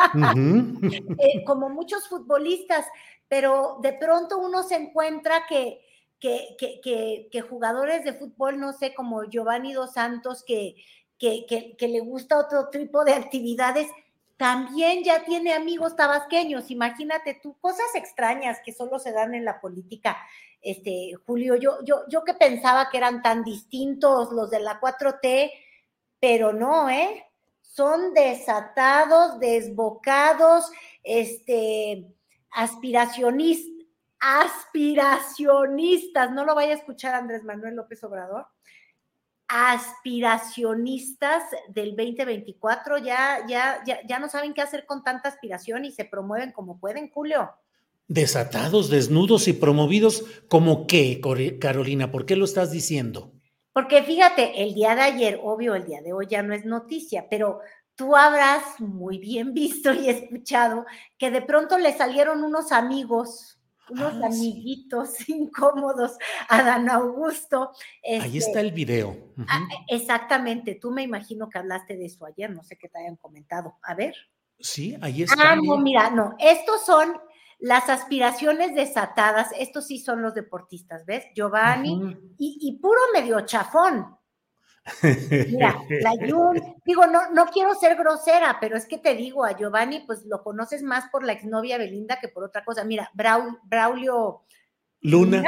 eh, 1.20 1.44
como 1.46 1.70
muchos 1.70 2.08
futbolistas, 2.08 2.86
pero 3.28 3.78
de 3.82 3.94
pronto 3.94 4.38
uno 4.38 4.64
se 4.64 4.76
encuentra 4.76 5.46
que, 5.48 5.82
que, 6.20 6.56
que, 6.58 7.28
que, 7.32 7.42
jugadores 7.42 8.04
de 8.04 8.14
fútbol, 8.14 8.60
no 8.60 8.74
sé, 8.74 8.96
como 8.96 9.26
Giovanni 9.26 9.74
Dos 9.74 9.94
Santos, 9.94 10.44
que, 10.44 10.76
que, 11.18 11.76
le 11.80 12.00
gusta 12.02 12.38
otro 12.38 12.70
tipo 12.70 13.04
de 13.04 13.14
actividades, 13.14 13.88
también 14.38 15.04
ya 15.04 15.26
tiene 15.26 15.54
amigos 15.54 15.96
tabasqueños. 15.96 16.70
Imagínate 16.70 17.40
tú, 17.42 17.58
cosas 17.60 17.88
extrañas 17.96 18.60
que 18.64 18.74
solo 18.74 19.00
se 19.00 19.12
dan 19.12 19.34
en 19.34 19.46
la 19.46 19.60
política. 19.60 20.18
Este, 20.62 21.14
Julio, 21.26 21.56
yo, 21.56 21.84
yo, 21.84 22.04
yo 22.08 22.24
que 22.24 22.34
pensaba 22.34 22.90
que 22.90 22.98
eran 22.98 23.22
tan 23.22 23.44
distintos 23.44 24.32
los 24.32 24.50
de 24.50 24.60
la 24.60 24.80
4T, 24.80 25.52
pero 26.20 26.54
no, 26.54 26.90
¿eh? 26.90 27.28
son 27.78 28.14
desatados, 28.16 29.40
desbocados, 29.40 30.72
este, 31.04 32.12
aspiracionistas, 32.50 33.86
aspiracionistas, 34.20 36.32
no 36.32 36.44
lo 36.44 36.56
vaya 36.56 36.72
a 36.72 36.78
escuchar 36.78 37.14
Andrés 37.14 37.44
Manuel 37.44 37.76
López 37.76 38.04
Obrador, 38.04 38.48
aspiracionistas 39.48 41.44
del 41.70 41.96
2024, 41.96 42.98
ya, 42.98 43.46
ya, 43.48 43.82
ya, 43.86 44.00
ya 44.06 44.20
no 44.20 44.30
saben 44.30 44.54
qué 44.54 44.62
hacer 44.62 44.86
con 44.86 45.04
tanta 45.04 45.30
aspiración 45.30 45.86
y 45.86 45.92
se 45.92 46.06
promueven 46.06 46.52
como 46.52 46.80
pueden, 46.80 47.10
Julio. 47.10 47.52
Desatados, 48.08 48.90
desnudos 48.90 49.48
y 49.48 49.54
promovidos, 49.54 50.24
¿como 50.48 50.88
qué, 50.88 51.22
Carolina? 51.60 52.12
¿Por 52.12 52.26
qué 52.26 52.36
lo 52.36 52.46
estás 52.46 52.72
diciendo? 52.72 53.34
Porque 53.74 54.02
fíjate, 54.02 54.64
el 54.64 54.74
día 54.74 54.96
de 54.96 55.02
ayer, 55.02 55.40
obvio, 55.44 55.76
el 55.76 55.86
día 55.86 56.02
de 56.02 56.14
hoy 56.14 56.26
ya 56.28 56.42
no 56.42 56.54
es 56.54 56.66
noticia, 56.66 57.28
pero 57.30 57.60
tú 57.96 58.16
habrás 58.16 58.80
muy 58.80 59.18
bien 59.18 59.54
visto 59.54 59.94
y 59.94 60.10
escuchado 60.10 60.86
que 61.18 61.32
de 61.32 61.42
pronto 61.42 61.78
le 61.78 61.96
salieron 61.96 62.44
unos 62.44 62.72
amigos, 62.72 63.57
unos 63.90 64.14
ah, 64.22 64.28
amiguitos 64.28 65.10
incómodos 65.30 66.18
a 66.50 66.64
Dan 66.64 66.90
Augusto. 66.90 67.72
Ahí 68.04 68.38
este, 68.38 68.38
está 68.38 68.62
el 68.62 68.72
video. 68.72 69.16
Ah, 69.48 69.68
exactamente, 69.88 70.76
tú 70.76 70.92
me 70.92 71.04
imagino 71.04 71.50
que 71.50 71.60
hablaste 71.60 71.96
de 71.96 72.06
eso 72.06 72.26
ayer, 72.26 72.50
no 72.50 72.64
sé 72.64 72.78
qué 72.78 72.90
te 72.90 73.00
hayan 73.00 73.16
comentado. 73.16 73.78
A 73.84 73.96
ver. 73.96 74.16
Sí, 74.60 74.98
ahí 75.02 75.24
está. 75.24 75.52
Ah, 75.52 75.56
no, 75.56 75.78
mira, 75.78 76.10
no, 76.10 76.36
estos 76.40 76.86
son 76.86 77.16
las 77.60 77.90
aspiraciones 77.90 78.76
desatadas, 78.76 79.50
estos 79.58 79.88
sí 79.88 80.00
son 80.00 80.22
los 80.22 80.34
deportistas, 80.34 81.06
¿ves? 81.06 81.26
Giovanni 81.36 82.16
y, 82.38 82.80
puro 82.82 83.00
medio 83.14 83.42
chafón. 83.42 84.17
Mira, 85.48 85.82
la 85.90 86.12
Jun, 86.12 86.76
digo, 86.86 87.06
no, 87.08 87.32
no 87.32 87.46
quiero 87.48 87.76
ser 87.76 87.96
grosera, 87.96 88.58
pero 88.60 88.78
es 88.78 88.86
que 88.86 88.98
te 88.98 89.16
digo, 89.16 89.44
a 89.44 89.58
Giovanni, 89.58 90.00
pues 90.06 90.26
lo 90.26 90.44
conoces 90.44 90.84
más 90.84 91.10
por 91.12 91.24
la 91.24 91.34
exnovia 91.34 91.78
Belinda 91.78 92.20
que 92.20 92.30
por 92.30 92.44
otra 92.44 92.64
cosa. 92.64 92.84
Mira, 92.84 93.12
Braulio 93.14 94.44
Luna. 95.02 95.44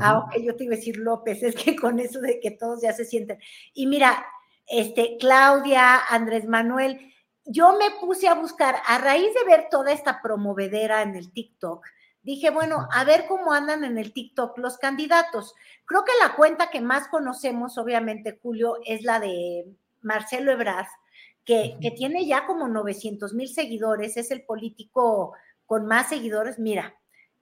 Ah, 0.00 0.18
ok, 0.18 0.42
yo 0.42 0.54
te 0.54 0.64
iba 0.64 0.74
a 0.74 0.76
decir 0.76 0.98
López, 0.98 1.42
es 1.42 1.54
que 1.54 1.74
con 1.74 1.98
eso 1.98 2.20
de 2.20 2.40
que 2.40 2.50
todos 2.50 2.82
ya 2.82 2.92
se 2.92 3.06
sienten. 3.06 3.38
Y 3.72 3.86
mira, 3.86 4.26
este, 4.66 5.16
Claudia, 5.18 5.98
Andrés 6.10 6.46
Manuel, 6.46 7.12
yo 7.46 7.72
me 7.78 7.90
puse 7.98 8.28
a 8.28 8.34
buscar, 8.34 8.76
a 8.86 8.98
raíz 8.98 9.32
de 9.32 9.44
ver 9.46 9.68
toda 9.70 9.92
esta 9.92 10.20
promovedera 10.20 11.00
en 11.02 11.16
el 11.16 11.32
TikTok, 11.32 11.86
dije, 12.22 12.50
bueno, 12.50 12.88
a 12.92 13.04
ver 13.04 13.26
cómo 13.26 13.52
andan 13.52 13.84
en 13.84 13.98
el 13.98 14.12
TikTok 14.12 14.58
los 14.58 14.78
candidatos. 14.78 15.54
Creo 15.84 16.04
que 16.04 16.12
la 16.22 16.34
cuenta 16.34 16.70
que 16.70 16.80
más 16.80 17.08
conocemos, 17.08 17.78
obviamente, 17.78 18.38
Julio, 18.42 18.76
es 18.84 19.02
la 19.02 19.20
de 19.20 19.64
Marcelo 20.02 20.52
Ebrard, 20.52 20.86
que, 21.44 21.76
que 21.80 21.90
tiene 21.90 22.26
ya 22.26 22.46
como 22.46 22.68
900 22.68 23.32
mil 23.34 23.48
seguidores, 23.48 24.16
es 24.16 24.30
el 24.30 24.42
político 24.42 25.32
con 25.66 25.86
más 25.86 26.08
seguidores, 26.08 26.58
mira, 26.58 26.94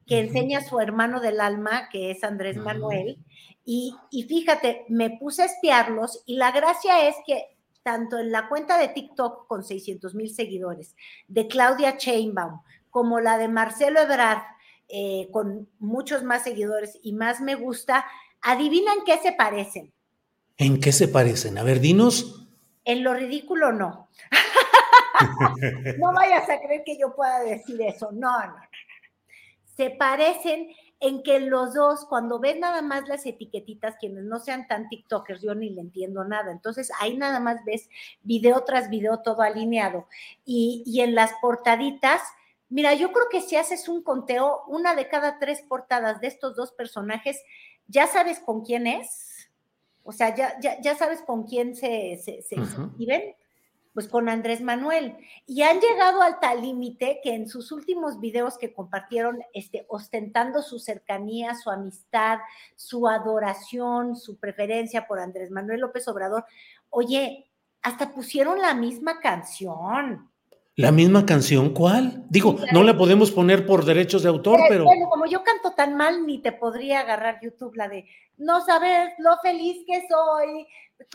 que 0.07 0.21
enseña 0.21 0.61
a 0.61 0.65
su 0.65 0.79
hermano 0.79 1.21
del 1.21 1.41
alma, 1.41 1.89
que 1.91 2.13
es 2.13 2.23
Andrés 2.23 2.57
Manuel, 2.57 3.19
y, 3.65 3.97
y 4.11 4.23
fíjate, 4.23 4.85
me 4.89 5.11
puse 5.19 5.43
a 5.43 5.47
espiarlos 5.47 6.23
y 6.27 6.37
la 6.37 6.53
gracia 6.53 7.09
es 7.09 7.17
que 7.27 7.57
tanto 7.83 8.19
en 8.19 8.33
la 8.33 8.49
cuenta 8.49 8.79
de 8.79 8.89
TikTok 8.89 9.47
con 9.47 9.63
600 9.63 10.13
mil 10.17 10.35
seguidores, 10.35 10.97
de 11.29 11.47
Claudia 11.47 11.97
Chainbaum, 11.97 12.63
como 12.91 13.21
la 13.21 13.39
de 13.39 13.47
Marcelo 13.47 14.01
Ebrard, 14.01 14.43
eh, 14.89 15.29
con 15.33 15.69
muchos 15.79 16.23
más 16.23 16.45
seguidores 16.45 16.99
y 17.03 17.13
más 17.13 17.41
me 17.41 17.55
gusta, 17.55 18.07
adivinan 18.43 18.99
qué 19.05 19.19
se 19.19 19.33
parecen. 19.33 19.93
¿En 20.57 20.81
qué 20.81 20.93
se 20.93 21.09
parecen? 21.09 21.59
A 21.59 21.63
ver, 21.63 21.81
dinos. 21.81 22.49
En 22.85 23.03
lo 23.03 23.15
ridículo 23.15 23.73
no. 23.73 24.09
no 25.99 26.13
vayas 26.13 26.49
a 26.49 26.61
creer 26.61 26.83
que 26.85 26.99
yo 26.99 27.15
pueda 27.15 27.41
decir 27.41 27.81
eso. 27.83 28.11
No, 28.13 28.31
no, 28.39 28.47
no, 28.47 28.55
no. 28.55 28.61
Se 29.77 29.91
parecen 29.91 30.69
en 31.01 31.23
que 31.23 31.41
los 31.41 31.75
dos, 31.75 32.07
cuando 32.07 32.39
ves 32.39 32.59
nada 32.59 32.81
más 32.81 33.07
las 33.09 33.27
etiquetitas, 33.27 33.97
quienes 34.01 34.25
no 34.25 34.39
sean 34.39 34.67
tan 34.67 34.89
TikTokers, 34.89 35.43
yo 35.43 35.55
ni 35.55 35.71
le 35.71 35.83
entiendo 35.83 36.25
nada. 36.25 36.51
Entonces 36.51 36.91
ahí 37.01 37.17
nada 37.17 37.41
más 37.41 37.65
ves 37.65 37.91
video 38.23 38.65
tras 38.65 38.89
video 38.89 39.21
todo 39.21 39.43
alineado. 39.43 40.07
Y, 40.45 40.83
y 40.87 41.01
en 41.03 41.15
las 41.15 41.33
portaditas, 41.43 42.23
mira, 42.69 42.95
yo 42.95 43.13
creo 43.13 43.29
que 43.31 43.41
si 43.41 43.57
haces 43.57 43.89
un 43.89 44.03
conteo, 44.03 44.63
una 44.67 44.95
de 44.95 45.09
cada 45.09 45.39
tres 45.39 45.63
portadas 45.63 46.21
de 46.21 46.29
estos 46.29 46.57
dos 46.57 46.73
personajes, 46.73 47.43
ya 47.89 48.07
sabes 48.07 48.41
con 48.41 48.65
quién 48.65 48.87
es. 48.87 49.51
O 50.03 50.13
sea, 50.13 50.35
ya, 50.35 50.59
ya, 50.61 50.81
ya 50.81 50.95
sabes 50.95 51.21
con 51.23 51.45
quién 51.45 51.75
se, 51.75 52.21
se, 52.23 52.43
se, 52.43 52.57
pues 53.97 54.09
con 54.09 54.29
Andrés 54.29 54.61
Manuel. 54.61 55.17
Y 55.47 55.63
han 55.63 55.81
llegado 55.81 56.21
al 56.21 56.39
tal 56.39 56.61
límite 56.61 57.19
que 57.25 57.35
en 57.35 57.49
sus 57.49 57.73
últimos 57.73 58.21
videos 58.21 58.59
que 58.59 58.75
compartieron, 58.75 59.43
este, 59.55 59.87
ostentando 59.89 60.61
su 60.61 60.79
cercanía, 60.79 61.55
su 61.55 61.71
amistad, 61.71 62.41
su 62.75 63.09
adoración, 63.09 64.15
su 64.15 64.37
preferencia 64.37 65.07
por 65.07 65.19
Andrés 65.19 65.51
Manuel 65.51 65.81
López 65.81 66.07
Obrador, 66.09 66.45
oye, 66.91 67.49
hasta 67.81 68.13
pusieron 68.13 68.61
la 68.61 68.75
misma 68.75 69.19
canción. 69.21 70.31
¿La 70.77 70.93
misma 70.93 71.25
canción 71.25 71.73
cuál? 71.73 72.27
Digo, 72.29 72.57
no 72.71 72.83
la 72.83 72.99
podemos 72.99 73.31
poner 73.31 73.65
por 73.65 73.87
derechos 73.87 74.23
de 74.23 74.29
autor, 74.29 74.61
pero... 74.69 74.85
Bueno, 74.85 75.09
como 75.09 75.25
yo 75.25 75.43
canto 75.43 75.73
tan 75.73 75.97
mal, 75.97 76.27
ni 76.27 76.43
te 76.43 76.53
podría 76.53 77.01
agarrar 77.01 77.41
YouTube 77.43 77.75
la 77.77 77.89
de, 77.89 78.05
no 78.37 78.63
sabes 78.63 79.15
lo 79.19 79.39
feliz 79.43 79.83
que 79.87 80.07
soy, 80.07 80.67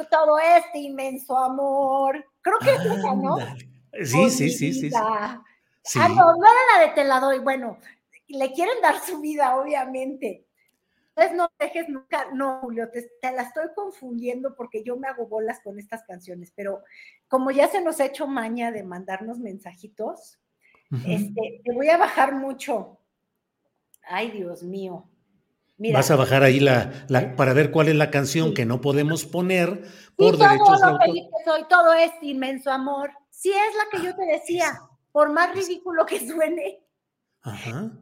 todo 0.09 0.39
este 0.57 0.79
inmenso 0.79 1.37
amor. 1.37 2.25
Creo 2.41 2.57
que 2.57 2.71
es 2.71 2.85
esa, 2.85 3.13
¿no? 3.13 3.37
Sí, 4.03 4.29
sí, 4.31 4.49
sí, 4.49 4.73
sí, 4.73 4.89
Ah, 4.95 6.07
no, 6.09 6.15
no 6.15 6.45
era 6.45 6.77
la 6.77 6.87
de 6.87 6.93
te 6.93 7.03
la 7.03 7.19
doy. 7.19 7.39
Bueno, 7.39 7.77
le 8.27 8.51
quieren 8.53 8.81
dar 8.81 8.99
su 8.99 9.19
vida, 9.19 9.55
obviamente. 9.57 10.47
Entonces 11.15 11.37
no 11.37 11.51
dejes 11.59 11.89
nunca, 11.89 12.27
no, 12.33 12.59
Julio, 12.61 12.89
te, 12.89 13.31
la 13.31 13.43
estoy 13.43 13.67
confundiendo 13.75 14.55
porque 14.55 14.83
yo 14.83 14.95
me 14.95 15.07
hago 15.07 15.27
bolas 15.27 15.59
con 15.61 15.77
estas 15.77 16.03
canciones, 16.03 16.53
pero 16.55 16.83
como 17.27 17.51
ya 17.51 17.67
se 17.67 17.81
nos 17.81 17.99
ha 17.99 18.05
hecho 18.05 18.27
maña 18.27 18.71
de 18.71 18.83
mandarnos 18.83 19.39
mensajitos, 19.39 20.39
este, 21.05 21.61
te 21.63 21.73
voy 21.73 21.89
a 21.89 21.97
bajar 21.97 22.33
mucho. 22.35 22.97
Ay, 24.03 24.31
Dios 24.31 24.63
mío. 24.63 25.09
Vas 25.93 26.11
a 26.11 26.15
bajar 26.15 26.43
ahí 26.43 26.59
la, 26.59 27.07
para 27.35 27.53
ver 27.53 27.71
cuál 27.71 27.87
es 27.87 27.95
la 27.95 28.11
canción 28.11 28.53
que 28.53 28.65
no 28.65 28.81
podemos 28.81 29.25
poner 29.25 29.83
por 30.15 30.37
derechos 30.37 30.79
de 30.79 30.85
autor. 30.85 31.09
soy, 31.43 31.63
todo 31.67 31.93
es 31.93 32.11
inmenso 32.21 32.69
amor. 32.71 33.11
Sí 33.29 33.51
es 33.51 33.75
la 33.75 33.89
que 33.89 34.05
yo 34.05 34.15
te 34.15 34.25
decía, 34.25 34.79
por 35.11 35.31
más 35.31 35.55
ridículo 35.55 36.05
que 36.05 36.19
suene. 36.19 36.83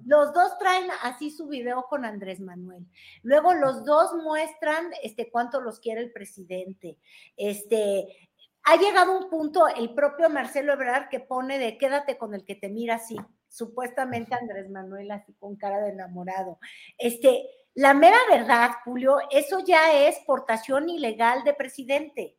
Los 0.06 0.34
dos 0.34 0.58
traen 0.60 0.90
así 1.04 1.32
su 1.32 1.48
video 1.48 1.86
con 1.90 2.04
Andrés 2.04 2.42
Manuel. 2.42 2.86
Luego 3.24 3.54
los 3.54 3.86
dos 3.86 4.14
muestran 4.22 4.92
este 5.02 5.30
cuánto 5.30 5.62
los 5.62 5.80
quiere 5.80 6.02
el 6.02 6.12
presidente. 6.12 6.98
Este 7.38 8.08
ha 8.64 8.76
llegado 8.76 9.18
un 9.18 9.30
punto 9.30 9.68
el 9.68 9.94
propio 9.94 10.30
Marcelo 10.30 10.74
Ebrard 10.74 11.08
que 11.10 11.22
pone 11.22 11.58
de 11.58 11.78
quédate 11.78 12.18
con 12.18 12.34
el 12.34 12.44
que 12.44 12.56
te 12.56 12.68
mira 12.70 12.96
así. 12.96 13.16
Supuestamente 13.48 14.36
Andrés 14.36 14.70
Manuel 14.70 15.10
así 15.12 15.34
con 15.40 15.56
cara 15.56 15.80
de 15.80 15.92
enamorado. 15.92 16.60
Este, 16.98 17.46
la 17.76 17.94
mera 17.94 18.18
verdad, 18.30 18.72
Julio, 18.84 19.20
eso 19.32 19.60
ya 19.66 20.08
es 20.08 20.18
portación 20.26 20.90
ilegal 20.90 21.44
de 21.46 21.54
presidente. 21.54 22.38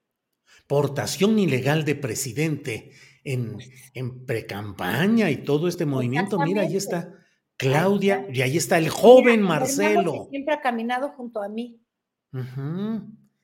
Portación 0.67 1.39
ilegal 1.39 1.85
de 1.85 1.95
presidente 1.95 2.93
en, 3.25 3.59
en 3.95 4.25
precampaña 4.27 5.31
y 5.31 5.39
todo 5.39 5.68
este 5.68 5.87
movimiento. 5.87 6.39
Mira, 6.39 6.62
ahí 6.62 6.77
está 6.77 7.14
Claudia 7.57 8.27
y 8.33 8.41
ahí 8.41 8.57
está 8.57 8.79
el 8.79 8.89
joven 8.89 9.43
Marcelo. 9.43 10.29
siempre 10.31 10.55
ha 10.55 10.61
caminado 10.61 11.11
junto 11.11 11.43
a 11.43 11.49
mí. 11.49 11.79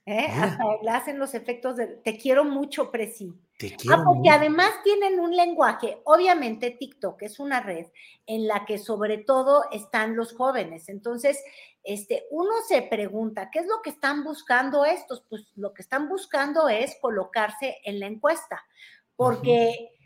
¿Eh? 0.06 0.26
Hasta 0.30 0.64
le 0.82 0.90
hacen 0.90 1.18
los 1.18 1.34
efectos 1.34 1.76
de 1.76 1.86
te 1.88 2.16
quiero 2.16 2.44
mucho, 2.44 2.90
Presi. 2.90 3.34
Te 3.58 3.74
ah, 3.74 3.76
quiero 3.76 3.96
ah, 3.96 4.04
porque 4.04 4.30
además 4.30 4.70
tienen 4.84 5.18
un 5.18 5.34
lenguaje, 5.34 5.98
obviamente 6.04 6.70
TikTok 6.70 7.22
es 7.22 7.40
una 7.40 7.60
red 7.60 7.86
en 8.26 8.46
la 8.46 8.64
que 8.64 8.78
sobre 8.78 9.18
todo 9.18 9.64
están 9.72 10.14
los 10.14 10.32
jóvenes. 10.32 10.88
Entonces, 10.88 11.42
este, 11.82 12.24
uno 12.30 12.50
se 12.68 12.82
pregunta, 12.82 13.50
¿qué 13.50 13.60
es 13.60 13.66
lo 13.66 13.82
que 13.82 13.90
están 13.90 14.24
buscando 14.24 14.84
estos? 14.84 15.24
Pues 15.28 15.46
lo 15.56 15.74
que 15.74 15.82
están 15.82 16.08
buscando 16.08 16.68
es 16.68 16.96
colocarse 17.00 17.78
en 17.84 18.00
la 18.00 18.06
encuesta, 18.06 18.64
porque 19.16 19.96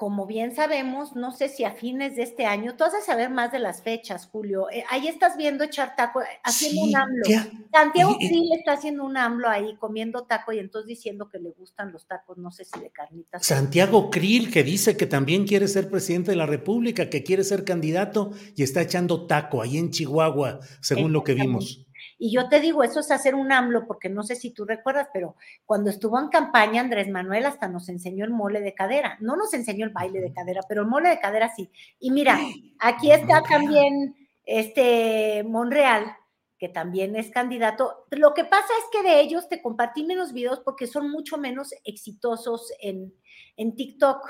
como 0.00 0.24
bien 0.24 0.56
sabemos, 0.56 1.14
no 1.14 1.30
sé 1.30 1.50
si 1.50 1.62
a 1.64 1.72
fines 1.72 2.16
de 2.16 2.22
este 2.22 2.46
año, 2.46 2.74
tú 2.74 2.84
has 2.84 2.94
de 2.94 3.02
saber 3.02 3.28
más 3.28 3.52
de 3.52 3.58
las 3.58 3.82
fechas, 3.82 4.26
Julio. 4.32 4.70
Eh, 4.70 4.82
ahí 4.88 5.08
estás 5.08 5.36
viendo 5.36 5.62
echar 5.62 5.94
taco, 5.94 6.22
eh, 6.22 6.24
haciendo 6.42 6.84
un 6.84 6.96
AMLO. 6.96 7.24
Santiago 7.70 8.16
Krill 8.16 8.50
está 8.58 8.72
haciendo 8.72 9.04
un 9.04 9.18
AMLO 9.18 9.46
ahí, 9.46 9.76
comiendo 9.76 10.22
taco 10.22 10.54
y 10.54 10.58
entonces 10.58 10.88
diciendo 10.88 11.28
que 11.28 11.38
le 11.38 11.50
gustan 11.50 11.92
los 11.92 12.06
tacos, 12.06 12.38
no 12.38 12.50
sé 12.50 12.64
si 12.64 12.80
de 12.80 12.88
carnitas. 12.88 13.44
Santiago 13.44 14.08
Krill, 14.08 14.50
que 14.50 14.64
dice 14.64 14.96
que 14.96 15.04
también 15.04 15.46
quiere 15.46 15.68
ser 15.68 15.90
presidente 15.90 16.30
de 16.30 16.38
la 16.38 16.46
República, 16.46 17.10
que 17.10 17.22
quiere 17.22 17.44
ser 17.44 17.66
candidato 17.66 18.30
y 18.56 18.62
está 18.62 18.80
echando 18.80 19.26
taco 19.26 19.60
ahí 19.60 19.76
en 19.76 19.90
Chihuahua, 19.90 20.60
según 20.80 21.12
lo 21.12 21.24
que 21.24 21.34
vimos. 21.34 21.89
Y 22.22 22.30
yo 22.30 22.50
te 22.50 22.60
digo, 22.60 22.84
eso 22.84 23.00
es 23.00 23.10
hacer 23.10 23.34
un 23.34 23.50
AMLO, 23.50 23.86
porque 23.86 24.10
no 24.10 24.22
sé 24.22 24.36
si 24.36 24.50
tú 24.50 24.66
recuerdas, 24.66 25.08
pero 25.10 25.36
cuando 25.64 25.88
estuvo 25.88 26.20
en 26.20 26.28
campaña, 26.28 26.82
Andrés 26.82 27.08
Manuel 27.08 27.46
hasta 27.46 27.66
nos 27.66 27.88
enseñó 27.88 28.26
el 28.26 28.30
mole 28.30 28.60
de 28.60 28.74
cadera. 28.74 29.16
No 29.20 29.36
nos 29.36 29.54
enseñó 29.54 29.86
el 29.86 29.90
baile 29.90 30.20
de 30.20 30.30
cadera, 30.30 30.60
pero 30.68 30.82
el 30.82 30.86
mole 30.86 31.08
de 31.08 31.18
cadera 31.18 31.50
sí. 31.56 31.70
Y 31.98 32.10
mira, 32.10 32.38
aquí 32.78 33.10
está 33.10 33.42
también 33.42 34.14
este 34.44 35.42
Monreal, 35.44 36.14
que 36.58 36.68
también 36.68 37.16
es 37.16 37.30
candidato. 37.30 38.04
Lo 38.10 38.34
que 38.34 38.44
pasa 38.44 38.68
es 38.80 38.84
que 38.92 39.02
de 39.02 39.18
ellos 39.22 39.48
te 39.48 39.62
compartí 39.62 40.04
menos 40.04 40.34
videos 40.34 40.60
porque 40.60 40.86
son 40.86 41.10
mucho 41.10 41.38
menos 41.38 41.72
exitosos 41.84 42.70
en, 42.82 43.14
en 43.56 43.74
TikTok 43.74 44.28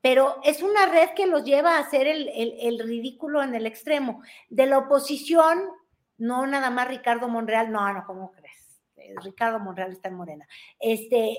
pero 0.00 0.36
es 0.44 0.62
una 0.62 0.86
red 0.86 1.10
que 1.16 1.26
los 1.26 1.44
lleva 1.44 1.76
a 1.76 1.80
hacer 1.80 2.06
el, 2.06 2.28
el, 2.28 2.78
ridículo 2.78 3.42
en 3.42 3.56
el 3.56 3.66
extremo. 3.66 4.22
De 4.48 4.64
la 4.66 4.78
oposición, 4.78 5.58
no 6.18 6.46
nada 6.46 6.70
más 6.70 6.88
Ricardo 6.88 7.28
Monreal, 7.28 7.72
no, 7.72 7.92
no, 7.92 8.04
¿cómo 8.04 8.32
crees? 8.32 8.80
Eh, 8.96 9.14
Ricardo 9.22 9.60
Monreal 9.60 9.92
está 9.92 10.08
en 10.08 10.14
Morena. 10.14 10.46
Este, 10.78 11.38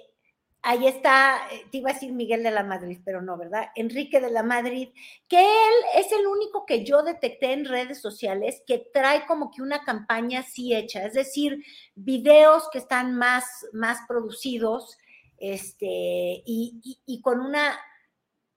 ahí 0.61 0.87
está, 0.87 1.47
eh, 1.51 1.65
te 1.71 1.77
iba 1.77 1.91
a 1.91 1.93
decir 1.93 2.11
Miguel 2.11 2.43
de 2.43 2.51
la 2.51 2.63
Madrid, 2.63 2.99
pero 3.03 3.21
no, 3.21 3.37
¿verdad? 3.37 3.67
Enrique 3.75 4.19
de 4.19 4.31
la 4.31 4.43
Madrid, 4.43 4.89
que 5.27 5.39
él 5.39 5.73
es 5.97 6.11
el 6.11 6.25
único 6.27 6.65
que 6.65 6.83
yo 6.83 7.03
detecté 7.03 7.53
en 7.53 7.65
redes 7.65 8.01
sociales 8.01 8.61
que 8.65 8.89
trae 8.93 9.25
como 9.25 9.51
que 9.51 9.61
una 9.61 9.83
campaña 9.83 10.39
así 10.39 10.73
hecha, 10.75 11.05
es 11.05 11.13
decir, 11.13 11.63
videos 11.95 12.69
que 12.71 12.79
están 12.79 13.15
más, 13.15 13.45
más 13.73 13.99
producidos, 14.07 14.97
este, 15.37 16.43
y, 16.45 17.01
y 17.05 17.21
con 17.21 17.39
una 17.39 17.79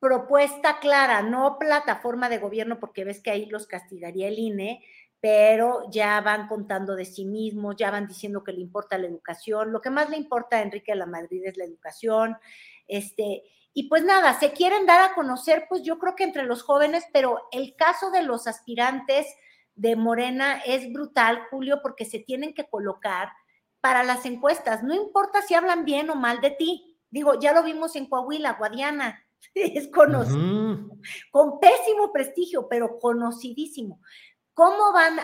propuesta 0.01 0.81
clara, 0.81 1.23
no 1.23 1.59
plataforma 1.61 2.29
de 2.29 2.39
gobierno, 2.39 2.81
porque 2.81 3.05
ves 3.05 3.23
que 3.23 3.31
ahí 3.31 3.47
los 3.47 3.69
castigaría 3.69 4.27
el 4.27 4.37
INE, 4.37 4.85
pero 5.23 5.89
ya 5.89 6.21
van 6.21 6.49
contando 6.49 6.97
de 6.97 7.05
sí 7.05 7.25
mismos, 7.25 7.77
ya 7.77 7.93
van 7.93 8.09
diciendo 8.09 8.43
que 8.43 8.53
le 8.53 8.61
importa 8.61 8.99
la 8.99 9.07
educación. 9.07 9.71
Lo 9.71 9.81
que 9.81 9.89
más 9.89 10.11
le 10.11 10.17
importa 10.17 10.57
a 10.57 10.63
Enrique 10.63 10.91
de 10.91 10.99
la 10.99 11.07
Madrid 11.07 11.43
es 11.45 11.57
la 11.57 11.65
educación. 11.65 12.37
Este, 12.89 13.45
y 13.73 13.89
pues 13.89 14.03
nada, 14.03 14.35
se 14.35 14.51
quieren 14.51 14.85
dar 14.85 15.01
a 15.01 15.15
conocer, 15.15 15.67
pues 15.69 15.85
yo 15.85 16.01
creo 16.01 16.17
que 16.17 16.25
entre 16.25 16.43
los 16.43 16.65
jóvenes, 16.65 17.05
pero 17.13 17.39
el 17.53 17.77
caso 17.77 18.11
de 18.11 18.25
los 18.25 18.49
aspirantes 18.49 19.29
de 19.77 19.95
Morena 19.95 20.61
es 20.67 20.93
brutal, 20.93 21.43
Julio, 21.51 21.79
porque 21.85 22.05
se 22.05 22.19
tienen 22.19 22.53
que 22.53 22.69
colocar 22.69 23.29
para 23.81 24.03
las 24.03 24.27
encuestas. 24.27 24.83
No 24.83 24.93
importa 24.93 25.41
si 25.43 25.55
hablan 25.55 25.85
bien 25.85 26.11
o 26.11 26.17
mal 26.17 26.41
de 26.41 26.51
ti. 26.51 26.99
Digo, 27.11 27.39
ya 27.39 27.53
lo 27.53 27.63
vimos 27.63 27.95
en 27.95 28.07
Coahuila, 28.07 28.55
Guadiana, 28.55 29.25
es 29.55 29.87
conocido, 29.87 30.99
con 31.31 31.61
pésimo 31.61 32.13
prestigio, 32.13 32.67
pero 32.69 32.99
conocidísimo. 32.99 34.01
¿Cómo, 34.55 34.93
van 34.93 35.17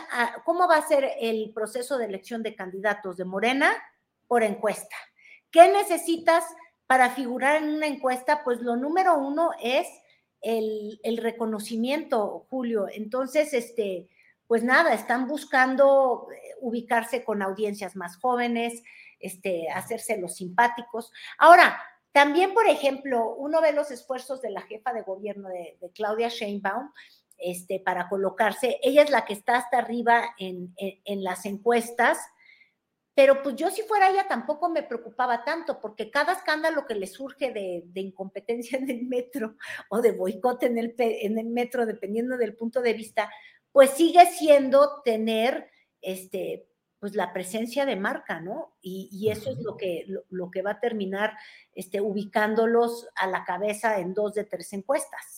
¿Cómo 0.44 0.66
va 0.66 0.76
a 0.76 0.88
ser 0.88 1.12
el 1.20 1.52
proceso 1.52 1.98
de 1.98 2.06
elección 2.06 2.42
de 2.42 2.54
candidatos 2.54 3.16
de 3.16 3.26
Morena? 3.26 3.70
Por 4.26 4.42
encuesta. 4.42 4.96
¿Qué 5.50 5.70
necesitas 5.70 6.44
para 6.86 7.10
figurar 7.10 7.62
en 7.62 7.70
una 7.70 7.86
encuesta? 7.86 8.42
Pues 8.42 8.60
lo 8.60 8.76
número 8.76 9.18
uno 9.18 9.50
es 9.62 9.86
el, 10.40 10.98
reconocimiento, 11.18 12.46
Julio. 12.48 12.86
Entonces, 12.90 13.52
este, 13.52 14.08
pues 14.46 14.64
nada, 14.64 14.94
están 14.94 15.26
buscando 15.26 16.28
eh, 16.32 16.54
ubicarse 16.60 17.24
con 17.24 17.42
audiencias 17.42 17.96
más 17.96 18.16
jóvenes, 18.16 18.82
este, 19.18 19.68
hacerse 19.68 20.18
los 20.18 20.36
simpáticos. 20.36 21.12
Ahora, 21.36 21.82
también, 22.12 22.54
por 22.54 22.66
ejemplo, 22.66 23.34
uno 23.34 23.60
ve 23.60 23.72
los 23.72 23.90
esfuerzos 23.90 24.40
de 24.40 24.50
la 24.50 24.62
jefa 24.62 24.92
de 24.94 25.02
gobierno 25.02 25.48
de 25.48 25.76
Claudia 25.94 26.28
Sheinbaum, 26.28 26.90
este, 27.38 27.80
para 27.80 28.08
colocarse. 28.08 28.78
Ella 28.82 29.02
es 29.02 29.10
la 29.10 29.24
que 29.24 29.32
está 29.32 29.56
hasta 29.56 29.78
arriba 29.78 30.34
en, 30.38 30.74
las 31.22 31.46
encuestas, 31.46 32.18
pero 33.14 33.42
pues 33.42 33.56
yo 33.56 33.70
si 33.70 33.82
fuera 33.82 34.10
ella 34.10 34.26
tampoco 34.28 34.68
me 34.68 34.82
preocupaba 34.82 35.44
tanto, 35.44 35.80
porque 35.80 36.10
cada 36.10 36.32
escándalo 36.32 36.86
que 36.86 36.94
le 36.94 37.06
surge 37.06 37.52
de, 37.52 38.00
incompetencia 38.00 38.78
en 38.78 38.90
el 38.90 39.02
metro 39.06 39.56
o 39.88 40.00
de 40.00 40.12
boicot 40.12 40.62
en 40.64 40.78
el, 40.78 40.94
en 40.98 41.38
el 41.38 41.46
metro, 41.46 41.86
dependiendo 41.86 42.36
del 42.36 42.54
punto 42.54 42.80
de 42.82 42.94
vista, 42.94 43.30
pues 43.72 43.90
sigue 43.90 44.26
siendo 44.26 45.02
tener 45.02 45.70
este, 46.00 46.68
pues 46.98 47.14
la 47.14 47.32
presencia 47.32 47.86
de 47.86 47.96
marca, 47.96 48.40
¿no? 48.40 48.76
Y, 48.80 49.28
eso 49.30 49.50
es 49.50 49.58
lo 49.58 49.76
que, 49.76 50.04
lo, 50.28 50.50
que 50.50 50.62
va 50.62 50.72
a 50.72 50.80
terminar 50.80 51.34
este, 51.74 52.00
ubicándolos 52.00 53.08
a 53.14 53.26
la 53.28 53.44
cabeza 53.44 54.00
en 54.00 54.14
dos 54.14 54.34
de 54.34 54.44
tres 54.44 54.72
encuestas. 54.72 55.37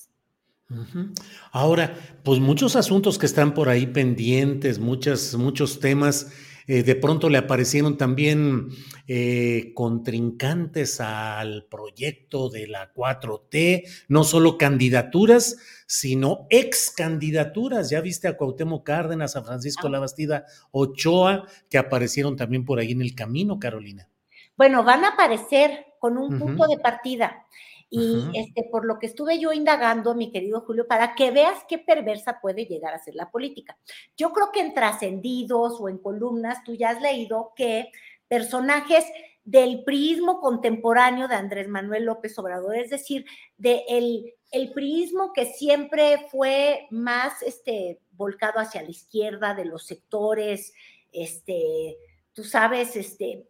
Ahora, 1.53 1.97
pues 2.23 2.39
muchos 2.39 2.77
asuntos 2.77 3.19
que 3.19 3.27
están 3.27 3.55
por 3.55 3.69
ahí 3.69 3.87
pendientes, 3.87 4.79
muchas, 4.79 5.35
muchos 5.35 5.81
temas, 5.81 6.33
eh, 6.67 6.85
de 6.85 6.95
pronto 6.95 7.29
le 7.29 7.39
aparecieron 7.39 7.97
también 7.97 8.69
eh, 9.09 9.73
contrincantes 9.75 11.01
al 11.01 11.67
proyecto 11.69 12.49
de 12.49 12.69
la 12.69 12.95
4T, 12.95 13.85
no 14.07 14.23
solo 14.23 14.57
candidaturas, 14.57 15.57
sino 15.89 16.47
ex 16.49 16.93
candidaturas. 16.97 17.91
Ya 17.91 18.01
viste 18.01 18.29
a 18.29 18.37
Cuauhtémoc 18.37 18.87
Cárdenas, 18.87 19.35
a 19.35 19.43
Francisco 19.43 19.89
ah. 19.89 19.91
Labastida 19.91 20.45
Ochoa, 20.71 21.47
que 21.69 21.79
aparecieron 21.79 22.37
también 22.37 22.65
por 22.65 22.79
ahí 22.79 22.93
en 22.93 23.03
el 23.03 23.17
camino, 23.17 23.59
Carolina. 23.59 24.09
Bueno, 24.57 24.85
van 24.85 25.05
a 25.05 25.09
aparecer 25.09 25.87
con 25.99 26.17
un 26.19 26.39
punto 26.39 26.69
de 26.69 26.79
partida. 26.79 27.47
Y 27.93 28.23
este, 28.35 28.69
por 28.71 28.85
lo 28.85 29.01
que 29.01 29.07
estuve 29.07 29.41
yo 29.41 29.53
indagando, 29.53 30.15
mi 30.15 30.31
querido 30.31 30.61
Julio, 30.61 30.87
para 30.87 31.17
que 31.17 31.33
veas 31.33 31.65
qué 31.69 31.77
perversa 31.77 32.41
puede 32.41 32.67
llegar 32.67 32.95
a 32.95 33.03
ser 33.03 33.17
la 33.17 33.33
política. 33.33 33.77
Yo 34.17 34.33
creo 34.33 34.53
que 34.53 34.61
en 34.61 34.75
trascendidos 34.75 35.81
o 35.81 35.89
en 35.89 35.99
columnas 35.99 36.63
tú 36.63 36.75
ya 36.75 36.91
has 36.91 37.03
leído 37.03 37.53
que 37.57 37.91
personajes 38.29 39.05
del 39.45 39.83
prismo 39.83 40.41
contemporáneo 40.41 41.27
de 41.27 41.35
Andrés 41.35 41.67
Manuel 41.67 42.05
López 42.05 42.39
Obrador, 42.39 42.77
es 42.77 42.91
decir, 42.91 43.27
de 43.59 43.83
el, 43.89 44.35
el 44.53 44.73
prismo 44.73 45.33
que 45.33 45.47
siempre 45.47 46.29
fue 46.31 46.87
más 46.91 47.43
este, 47.43 47.99
volcado 48.13 48.61
hacia 48.61 48.83
la 48.83 48.91
izquierda, 48.91 49.55
de 49.55 49.65
los 49.65 49.87
sectores, 49.87 50.73
este, 51.11 51.97
tú 52.33 52.45
sabes, 52.45 52.95
este, 52.95 53.50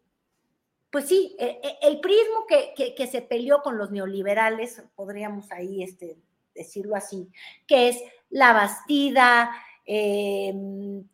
pues 0.91 1.07
sí, 1.07 1.37
e, 1.39 1.61
e, 1.63 1.79
el 1.89 2.01
prismo 2.01 2.47
que, 2.49 2.95
que, 2.95 3.07
se 3.07 3.23
peleó 3.23 3.63
con 3.63 3.79
los 3.79 3.91
neoliberales, 3.91 4.83
podríamos 4.97 5.51
ahí 5.53 5.83
este, 5.83 6.17
decirlo 6.55 6.97
así, 6.97 7.29
que 7.67 7.89
es 7.89 8.03
la 8.29 8.53
Bastida, 8.53 9.51
eh, 9.87 10.53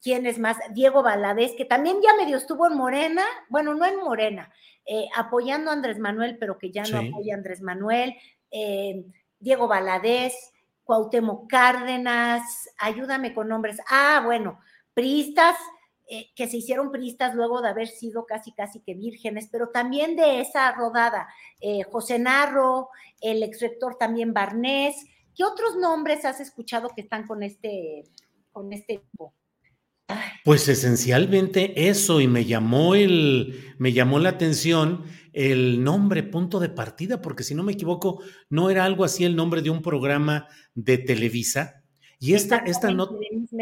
¿quién 0.02 0.26
es 0.26 0.38
más? 0.38 0.58
Diego 0.72 1.02
Valadez, 1.02 1.54
que 1.56 1.64
también 1.64 1.98
ya 2.02 2.14
medio 2.16 2.36
estuvo 2.36 2.66
en 2.66 2.76
Morena, 2.76 3.22
bueno, 3.48 3.74
no 3.74 3.86
en 3.86 3.96
Morena, 3.96 4.52
eh, 4.84 5.08
apoyando 5.14 5.70
a 5.70 5.74
Andrés 5.74 5.98
Manuel, 5.98 6.36
pero 6.38 6.58
que 6.58 6.70
ya 6.70 6.84
no 6.84 6.98
apoya 6.98 7.34
a 7.34 7.38
Andrés 7.38 7.60
Manuel, 7.60 8.14
eh, 8.50 9.04
Diego 9.38 9.68
Valadez, 9.68 10.34
Cuauhtémoc 10.84 11.48
Cárdenas, 11.50 12.70
ayúdame 12.78 13.34
con 13.34 13.48
nombres, 13.48 13.78
ah, 13.88 14.22
bueno, 14.24 14.60
priistas, 14.94 15.56
eh, 16.08 16.30
que 16.34 16.48
se 16.48 16.58
hicieron 16.58 16.90
priistas 16.90 17.34
luego 17.34 17.60
de 17.60 17.68
haber 17.68 17.88
sido 17.88 18.26
casi, 18.26 18.52
casi 18.52 18.80
que 18.80 18.94
vírgenes, 18.94 19.48
pero 19.50 19.68
también 19.68 20.16
de 20.16 20.40
esa 20.40 20.72
rodada, 20.72 21.28
José 21.90 22.18
Narro, 22.18 22.90
el 23.20 23.42
ex 23.42 23.60
rector 23.60 23.96
también 23.98 24.32
Barnés, 24.32 24.96
¿qué 25.34 25.44
otros 25.44 25.76
nombres 25.76 26.24
has 26.24 26.40
escuchado 26.40 26.90
que 26.94 27.02
están 27.02 27.26
con 27.26 27.42
este, 27.42 28.04
con 28.52 28.72
este 28.72 28.98
tipo? 28.98 29.34
Pues 30.44 30.68
esencialmente 30.68 31.88
eso, 31.88 32.20
y 32.20 32.28
me 32.28 32.44
llamó 32.44 32.94
el, 32.94 33.74
me 33.78 33.92
llamó 33.92 34.20
la 34.20 34.30
atención 34.30 35.04
el 35.32 35.82
nombre 35.82 36.22
punto 36.22 36.60
de 36.60 36.68
partida, 36.68 37.20
porque 37.20 37.42
si 37.42 37.54
no 37.54 37.64
me 37.64 37.72
equivoco, 37.72 38.22
no 38.48 38.70
era 38.70 38.84
algo 38.84 39.04
así 39.04 39.24
el 39.24 39.34
nombre 39.34 39.62
de 39.62 39.70
un 39.70 39.82
programa 39.82 40.46
de 40.74 40.98
Televisa. 40.98 41.82
Y 42.18 42.34
esta, 42.34 42.58
esta 42.58 42.90
no. 42.92 43.18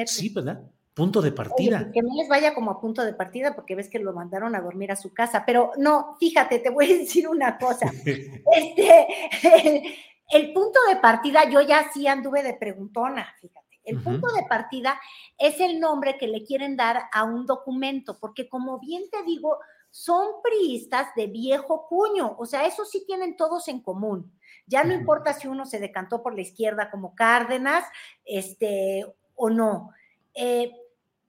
Sí, 0.07 0.28
¿verdad? 0.28 0.62
Punto 0.95 1.20
de 1.20 1.32
partida. 1.32 1.90
que 1.92 2.03
no 2.03 2.14
les 2.14 2.28
vaya 2.28 2.55
como 2.55 2.70
a 2.70 2.80
punto 2.80 3.05
de 3.05 3.14
partida, 3.14 3.55
porque 3.55 3.74
ves 3.74 3.88
que 3.88 3.99
lo 3.99 4.12
mandaron 4.12 4.55
a 4.55 4.61
dormir 4.61 4.92
a 4.92 4.97
su 4.97 5.12
casa. 5.12 5.45
Pero 5.45 5.72
no, 5.76 6.16
fíjate, 6.20 6.61
te 6.61 6.70
voy 6.70 6.92
a 6.92 6.99
decir 6.99 7.28
una 7.28 7.59
cosa. 7.59 7.90
este, 8.05 9.07
el, 9.42 9.82
el 10.30 10.53
punto 10.53 10.78
de 10.88 10.97
partida, 10.97 11.49
yo 11.51 11.61
ya 11.62 11.90
sí 11.92 12.07
anduve 12.07 12.42
de 12.42 12.55
preguntona, 12.55 13.34
fíjate. 13.40 13.64
El 13.84 14.03
punto 14.03 14.28
de 14.28 14.45
partida 14.49 14.99
es 15.36 15.61
el 15.61 15.78
nombre 15.78 16.16
que 16.16 16.26
le 16.26 16.42
quieren 16.42 16.74
dar 16.74 17.03
a 17.12 17.24
un 17.24 17.45
documento, 17.45 18.18
porque 18.18 18.49
como 18.49 18.78
bien 18.78 19.03
te 19.11 19.22
digo, 19.24 19.59
son 19.90 20.42
priistas 20.42 21.09
de 21.14 21.26
viejo 21.26 21.86
cuño, 21.86 22.34
o 22.38 22.47
sea, 22.47 22.66
eso 22.66 22.84
sí 22.84 23.05
tienen 23.07 23.36
todos 23.36 23.68
en 23.68 23.80
común. 23.80 24.32
Ya 24.66 24.84
no 24.84 24.95
importa 24.95 25.34
si 25.34 25.49
uno 25.49 25.66
se 25.66 25.78
decantó 25.78 26.22
por 26.22 26.34
la 26.34 26.40
izquierda 26.40 26.90
como 26.90 27.14
Cárdenas, 27.14 27.84
este, 28.24 29.05
o 29.34 29.51
no. 29.51 29.90
Eh, 30.34 30.72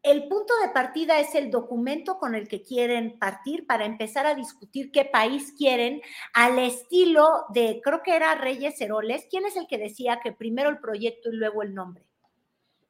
el 0.06 0.28
punto 0.28 0.54
de 0.62 0.70
partida 0.70 1.20
es 1.20 1.34
el 1.34 1.50
documento 1.50 2.20
con 2.20 2.36
el 2.36 2.48
que 2.48 2.62
quieren 2.62 3.18
partir 3.18 3.66
para 3.66 3.86
empezar 3.86 4.28
a 4.28 4.36
discutir 4.36 4.92
qué 4.92 5.04
país 5.04 5.54
quieren 5.58 6.02
al 6.34 6.60
estilo 6.60 7.46
de, 7.50 7.82
creo 7.84 8.04
que 8.04 8.16
era 8.16 8.36
Reyes 8.36 8.80
Heroles. 8.80 9.26
¿Quién 9.32 9.46
es 9.46 9.58
el 9.58 9.66
que 9.66 9.80
decía 9.80 10.20
que 10.24 10.32
primero 10.32 10.70
el 10.70 10.78
proyecto 10.78 11.30
y 11.32 11.36
luego 11.36 11.64
el 11.64 11.74
nombre? 11.74 12.06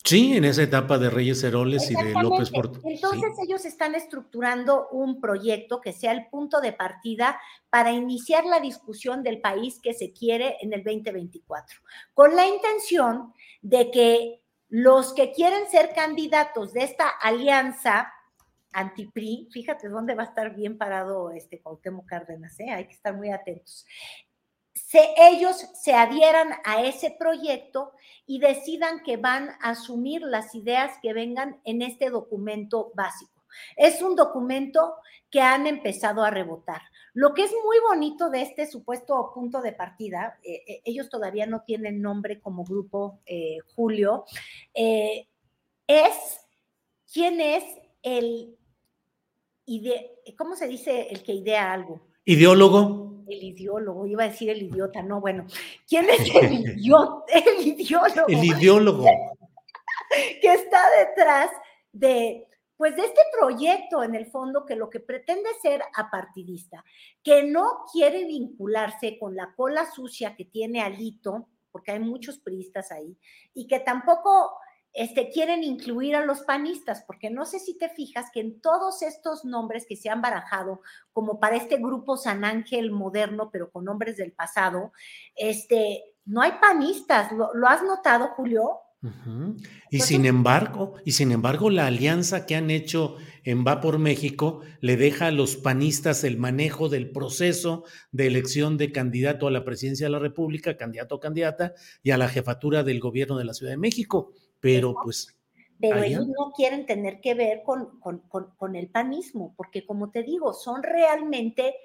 Sí, 0.04 0.38
en 0.38 0.44
esa 0.44 0.62
etapa 0.62 1.00
de 1.00 1.10
Reyes 1.10 1.42
Heroles 1.44 1.90
y 1.90 1.96
de 1.96 2.14
López 2.22 2.52
Porto. 2.52 2.80
Entonces 2.84 3.32
ellos 3.42 3.66
están 3.66 3.96
estructurando 3.96 4.90
un 4.92 5.20
proyecto 5.20 5.82
que 5.82 5.94
sea 5.94 6.12
el 6.12 6.28
punto 6.28 6.62
de 6.62 6.74
partida 6.74 7.40
para 7.72 7.92
iniciar 7.92 8.46
la 8.46 8.60
discusión 8.60 9.24
del 9.24 9.42
país 9.42 9.80
que 9.82 9.94
se 9.94 10.12
quiere 10.12 10.58
en 10.62 10.74
el 10.74 10.84
2024, 10.84 11.80
con 12.14 12.36
la 12.36 12.46
intención 12.46 13.34
de 13.64 13.90
que 13.90 14.45
los 14.70 15.14
que 15.14 15.32
quieren 15.32 15.70
ser 15.70 15.94
candidatos 15.94 16.74
de 16.74 16.84
esta 16.84 17.08
alianza 17.08 18.12
anti-PRI, 18.72 19.50
fíjate 19.52 19.88
dónde 19.88 20.16
va 20.16 20.24
a 20.24 20.28
estar 20.28 20.54
bien 20.54 20.78
parado 20.78 21.32
este 21.32 21.62
Cuauhtémoc 21.62 22.06
Cárdenas, 22.06 22.60
¿eh? 22.60 22.72
hay 22.72 22.86
que 22.88 22.94
estar 22.94 23.16
muy 23.16 23.32
atentos 23.32 23.86
ellos 25.18 25.58
se 25.74 25.94
adhieran 25.94 26.50
a 26.64 26.84
ese 26.84 27.12
proyecto 27.12 27.94
y 28.26 28.40
decidan 28.40 29.04
que 29.04 29.18
van 29.18 29.50
a 29.62 29.72
asumir 29.72 30.22
las 30.22 30.54
ideas 30.56 30.98
que 31.02 31.14
vengan 31.14 31.60
en 31.64 31.82
este 31.82 32.10
documento 32.10 32.92
básico. 32.96 33.32
Es 33.78 34.02
un 34.02 34.16
documento 34.16 34.96
que 35.30 35.42
han 35.42 35.66
empezado 35.68 36.24
a 36.24 36.30
rebotar. 36.30 36.82
Lo 37.16 37.34
que 37.34 37.44
es 37.44 37.52
muy 37.52 37.78
bonito 37.90 38.30
de 38.30 38.42
este 38.42 38.68
supuesto 38.68 39.32
punto 39.34 39.62
de 39.62 39.72
partida, 39.72 40.38
eh, 40.44 40.62
eh, 40.68 40.82
ellos 40.86 41.10
todavía 41.10 41.48
no 41.48 41.62
tienen 41.62 42.02
nombre 42.02 42.40
como 42.40 42.64
grupo, 42.64 43.22
eh, 43.26 43.58
Julio, 43.76 44.26
es 44.76 46.46
quién 47.12 47.42
es 47.42 47.64
el, 48.04 48.58
¿cómo 50.38 50.56
se 50.56 50.68
dice 50.68 51.08
el 51.10 51.24
que 51.24 51.34
idea 51.34 51.72
algo? 51.72 52.02
Ideólogo 52.26 53.06
el 53.28 53.44
ideólogo, 53.44 54.06
iba 54.06 54.24
a 54.24 54.28
decir 54.30 54.50
el 54.50 54.62
idiota, 54.62 55.02
no, 55.02 55.20
bueno, 55.20 55.46
¿quién 55.88 56.08
es 56.10 56.20
el 56.36 56.54
idiota? 56.78 57.26
El 57.34 57.68
ideólogo. 57.68 58.28
El 58.28 58.44
ideólogo. 58.44 59.06
que 60.42 60.54
está 60.54 60.82
detrás 61.00 61.50
de, 61.92 62.48
pues, 62.78 62.96
de 62.96 63.04
este 63.04 63.22
proyecto 63.38 64.04
en 64.04 64.16
el 64.16 64.28
fondo 64.28 64.66
que 64.66 64.76
lo 64.76 64.90
que 64.90 65.00
pretende 65.00 65.50
ser 65.62 65.82
apartidista, 65.96 66.84
que 67.24 67.44
no 67.44 67.86
quiere 67.92 68.26
vincularse 68.26 69.18
con 69.20 69.36
la 69.36 69.54
cola 69.56 69.90
sucia 69.92 70.36
que 70.36 70.46
tiene 70.46 70.82
Alito, 70.82 71.48
porque 71.72 71.92
hay 71.92 72.00
muchos 72.00 72.40
priistas 72.40 72.92
ahí, 72.92 73.18
y 73.54 73.68
que 73.68 73.80
tampoco 73.80 74.58
este, 74.96 75.30
quieren 75.30 75.62
incluir 75.62 76.16
a 76.16 76.26
los 76.26 76.42
panistas, 76.44 77.04
porque 77.06 77.30
no 77.30 77.46
sé 77.46 77.60
si 77.60 77.78
te 77.78 77.90
fijas 77.90 78.32
que 78.32 78.40
en 78.40 78.62
todos 78.62 79.02
estos 79.02 79.44
nombres 79.44 79.86
que 79.86 79.98
se 79.98 80.10
han 80.10 80.22
barajado, 80.22 80.82
como 81.12 81.38
para 81.38 81.58
este 81.58 81.76
grupo 81.76 82.16
San 82.16 82.46
Ángel 82.46 82.92
moderno, 82.92 83.50
pero 83.52 83.70
con 83.72 83.84
nombres 83.84 84.16
del 84.16 84.32
pasado, 84.32 84.94
este, 85.36 86.16
no 86.24 86.42
hay 86.42 86.54
panistas. 86.62 87.32
¿Lo, 87.34 87.68
has 87.68 87.84
notado, 87.84 88.30
Julio? 88.38 88.80
Y 89.90 90.00
sin 90.00 90.26
embargo, 90.26 90.96
y 91.06 91.12
sin 91.12 91.32
embargo, 91.32 91.70
la 91.70 91.88
alianza 91.88 92.46
que 92.46 92.56
han 92.56 92.70
hecho 92.70 93.18
en 93.44 93.66
Va 93.66 93.80
por 93.80 94.00
México 94.00 94.62
le 94.82 94.98
deja 94.98 95.28
a 95.28 95.32
los 95.32 95.56
panistas 95.56 96.24
el 96.24 96.38
manejo 96.38 96.90
del 96.90 97.12
proceso 97.12 97.84
de 98.12 98.28
elección 98.28 98.78
de 98.78 98.92
candidato 98.92 99.48
a 99.48 99.52
la 99.52 99.64
presidencia 99.64 100.08
de 100.08 100.12
la 100.12 100.20
República, 100.20 100.78
candidato 100.78 101.16
o 101.16 101.20
candidata, 101.20 101.74
y 102.04 102.12
a 102.12 102.18
la 102.18 102.28
jefatura 102.28 102.84
del 102.84 103.00
gobierno 103.00 103.38
de 103.38 103.46
la 103.46 103.54
Ciudad 103.54 103.72
de 103.72 103.78
México. 103.78 104.32
Pero 104.60 104.96
pues... 105.04 105.36
Pero 105.80 106.02
ellos 106.02 106.26
no 106.28 106.54
quieren 106.56 106.86
tener 106.86 107.20
que 107.20 107.34
ver 107.34 107.62
con, 107.64 108.00
con, 108.00 108.76
el 108.76 108.88
panismo, 108.88 109.54
porque 109.58 109.86
como 109.86 110.10
te 110.10 110.24
digo, 110.24 110.54
son 110.54 110.82
realmente 110.82 111.76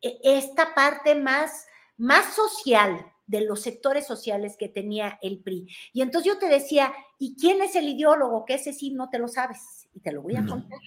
e, 0.00 0.18
esta 0.22 0.74
parte 0.76 1.16
más, 1.16 1.66
más 1.96 2.34
social 2.34 3.04
de 3.26 3.40
los 3.42 3.62
sectores 3.62 4.06
sociales 4.06 4.56
que 4.56 4.68
tenía 4.68 5.18
el 5.22 5.38
PRI. 5.40 5.68
Y 5.92 6.02
entonces 6.02 6.32
yo 6.32 6.38
te 6.38 6.48
decía, 6.48 6.92
¿y 7.18 7.36
quién 7.36 7.60
es 7.62 7.76
el 7.76 7.88
ideólogo? 7.88 8.44
Que 8.44 8.54
ese 8.54 8.72
sí 8.72 8.92
no 8.92 9.10
te 9.10 9.18
lo 9.18 9.28
sabes, 9.28 9.88
y 9.94 10.00
te 10.00 10.12
lo 10.12 10.22
voy 10.22 10.36
a 10.36 10.46
contar. 10.46 10.78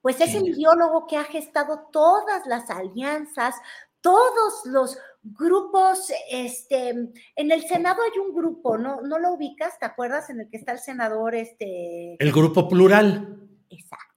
Pues 0.00 0.20
es 0.20 0.34
el 0.34 0.48
ideólogo 0.48 1.06
que 1.06 1.16
ha 1.16 1.24
gestado 1.24 1.88
todas 1.90 2.46
las 2.46 2.68
alianzas, 2.68 3.54
todos 4.02 4.66
los 4.66 4.98
grupos, 5.22 6.12
este, 6.30 6.90
en 6.90 7.52
el 7.52 7.62
Senado 7.66 8.02
hay 8.02 8.18
un 8.18 8.34
grupo, 8.34 8.76
¿no? 8.76 9.00
¿No 9.00 9.18
lo 9.18 9.32
ubicas? 9.32 9.78
¿Te 9.78 9.86
acuerdas? 9.86 10.28
En 10.28 10.40
el 10.40 10.50
que 10.50 10.58
está 10.58 10.72
el 10.72 10.78
senador, 10.78 11.34
este. 11.34 12.16
El 12.18 12.32
grupo 12.32 12.68
plural. 12.68 13.48
Exacto. 13.70 14.13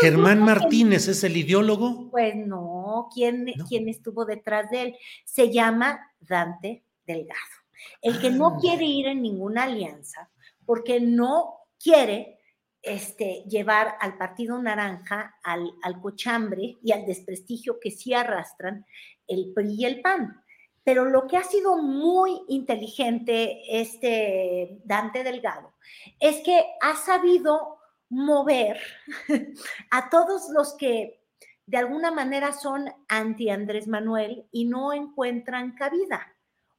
Germán 0.00 0.42
Martínez 0.42 1.08
es 1.08 1.24
el 1.24 1.36
ideólogo. 1.36 2.10
Pues 2.10 2.34
no, 2.34 3.08
¿quién, 3.12 3.46
¿quién 3.68 3.88
estuvo 3.88 4.24
detrás 4.24 4.70
de 4.70 4.82
él? 4.82 4.96
Se 5.24 5.50
llama 5.50 6.12
Dante 6.20 6.84
Delgado. 7.06 7.38
El 8.02 8.20
que 8.20 8.30
no 8.30 8.48
ah. 8.48 8.58
quiere 8.60 8.84
ir 8.84 9.06
en 9.06 9.22
ninguna 9.22 9.64
alianza, 9.64 10.30
porque 10.64 11.00
no 11.00 11.54
quiere 11.82 12.38
este, 12.82 13.44
llevar 13.48 13.96
al 14.00 14.16
Partido 14.16 14.60
Naranja 14.60 15.34
al, 15.42 15.72
al, 15.82 16.00
cochambre 16.00 16.78
y 16.82 16.92
al 16.92 17.04
desprestigio 17.06 17.78
que 17.80 17.90
sí 17.90 18.14
arrastran 18.14 18.86
el 19.26 19.52
PRI 19.54 19.74
y 19.74 19.84
el 19.84 20.00
PAN. 20.00 20.42
Pero 20.82 21.04
lo 21.04 21.26
que 21.26 21.36
ha 21.36 21.44
sido 21.44 21.76
muy 21.76 22.40
inteligente 22.48 23.60
este 23.68 24.78
Dante 24.84 25.22
Delgado 25.22 25.74
es 26.18 26.40
que 26.40 26.64
ha 26.80 26.96
sabido 26.96 27.79
mover 28.10 28.78
a 29.90 30.10
todos 30.10 30.50
los 30.50 30.76
que 30.76 31.20
de 31.66 31.78
alguna 31.78 32.10
manera 32.10 32.52
son 32.52 32.90
anti 33.08 33.48
Andrés 33.48 33.86
Manuel 33.86 34.44
y 34.50 34.66
no 34.66 34.92
encuentran 34.92 35.72
cabida. 35.76 36.34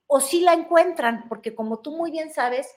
O 0.06 0.20
sí 0.20 0.42
la 0.42 0.54
encuentran, 0.54 1.30
porque 1.30 1.56
como 1.56 1.80
tú 1.80 1.96
muy 1.96 2.12
bien 2.12 2.34
sabes, 2.34 2.68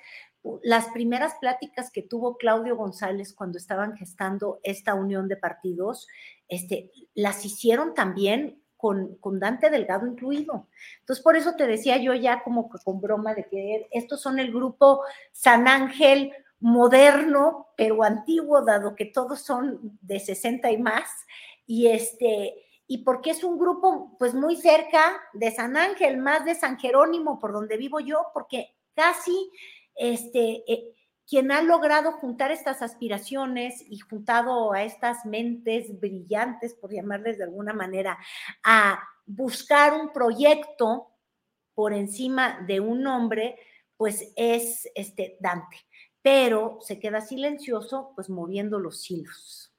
las 0.63 0.89
primeras 0.91 1.35
pláticas 1.41 1.91
que 1.91 2.03
tuvo 2.03 2.37
Claudio 2.37 2.77
González 2.77 3.35
cuando 3.35 3.59
estaban 3.59 3.97
gestando 3.97 4.61
esta 4.63 4.95
unión 4.95 5.27
de 5.27 5.37
partidos, 5.37 6.07
este, 6.49 6.93
las 7.15 7.45
hicieron 7.45 7.95
también 7.95 8.63
con, 8.77 9.17
con, 9.17 9.41
Dante 9.41 9.71
Delgado 9.71 10.07
incluido. 10.07 10.69
Entonces, 11.01 11.25
por 11.25 11.37
eso 11.37 11.57
te 11.57 11.67
decía 11.67 11.97
yo 11.97 12.15
ya 12.15 12.45
como 12.45 12.69
con 12.69 13.01
broma 13.01 13.35
de 13.35 13.49
que 13.49 13.89
estos 13.91 14.21
son 14.21 14.39
el 14.39 14.53
grupo 14.53 15.03
San 15.33 15.67
Ángel 15.67 16.33
moderno, 16.65 17.67
pero 17.77 18.03
antiguo, 18.03 18.65
dado 18.65 18.97
que 18.97 19.05
todos 19.05 19.43
son 19.43 19.99
de 20.01 20.19
60 20.19 20.71
y 20.71 20.79
más, 20.79 21.11
y 21.67 21.89
este, 21.89 22.55
y 22.87 23.05
porque 23.05 23.33
es 23.33 23.45
un 23.45 23.59
grupo 23.59 24.17
pues 24.19 24.33
muy 24.33 24.57
cerca 24.57 25.21
de 25.35 25.51
San 25.51 25.77
Ángel, 25.77 26.17
más 26.17 26.47
de 26.47 26.55
San 26.55 26.79
Jerónimo, 26.79 27.39
por 27.39 27.53
donde 27.53 27.77
vivo 27.77 28.01
yo, 28.01 28.29
porque 28.33 28.79
casi 28.95 29.51
este, 29.95 30.65
eh, 30.67 30.95
quien 31.27 31.53
ha 31.53 31.61
logrado 31.61 32.12
juntar 32.12 32.51
estas 32.51 32.81
aspiraciones 32.81 33.85
y 33.87 33.99
juntado 33.99 34.73
a 34.73 34.85
estas 34.85 35.27
mentes 35.27 36.01
brillantes, 36.01 36.73
por 36.73 36.91
llamarles 36.91 37.37
de 37.37 37.45
alguna 37.45 37.75
manera, 37.75 38.17
a 38.62 39.05
buscar 39.27 39.93
un 39.93 40.15
proyecto 40.15 41.09
por 41.75 41.93
encima 41.93 42.65
de 42.67 42.81
un 42.81 43.03
nombre, 43.03 43.59
pues 43.99 44.33
es 44.35 44.89
este 44.95 45.37
Dante. 45.41 45.77
Pero 46.25 46.79
se 46.81 46.99
queda 46.99 47.20
silencioso, 47.20 48.12
pues 48.14 48.31
moviendo 48.31 48.79
los 48.79 49.11
hilos. 49.11 49.75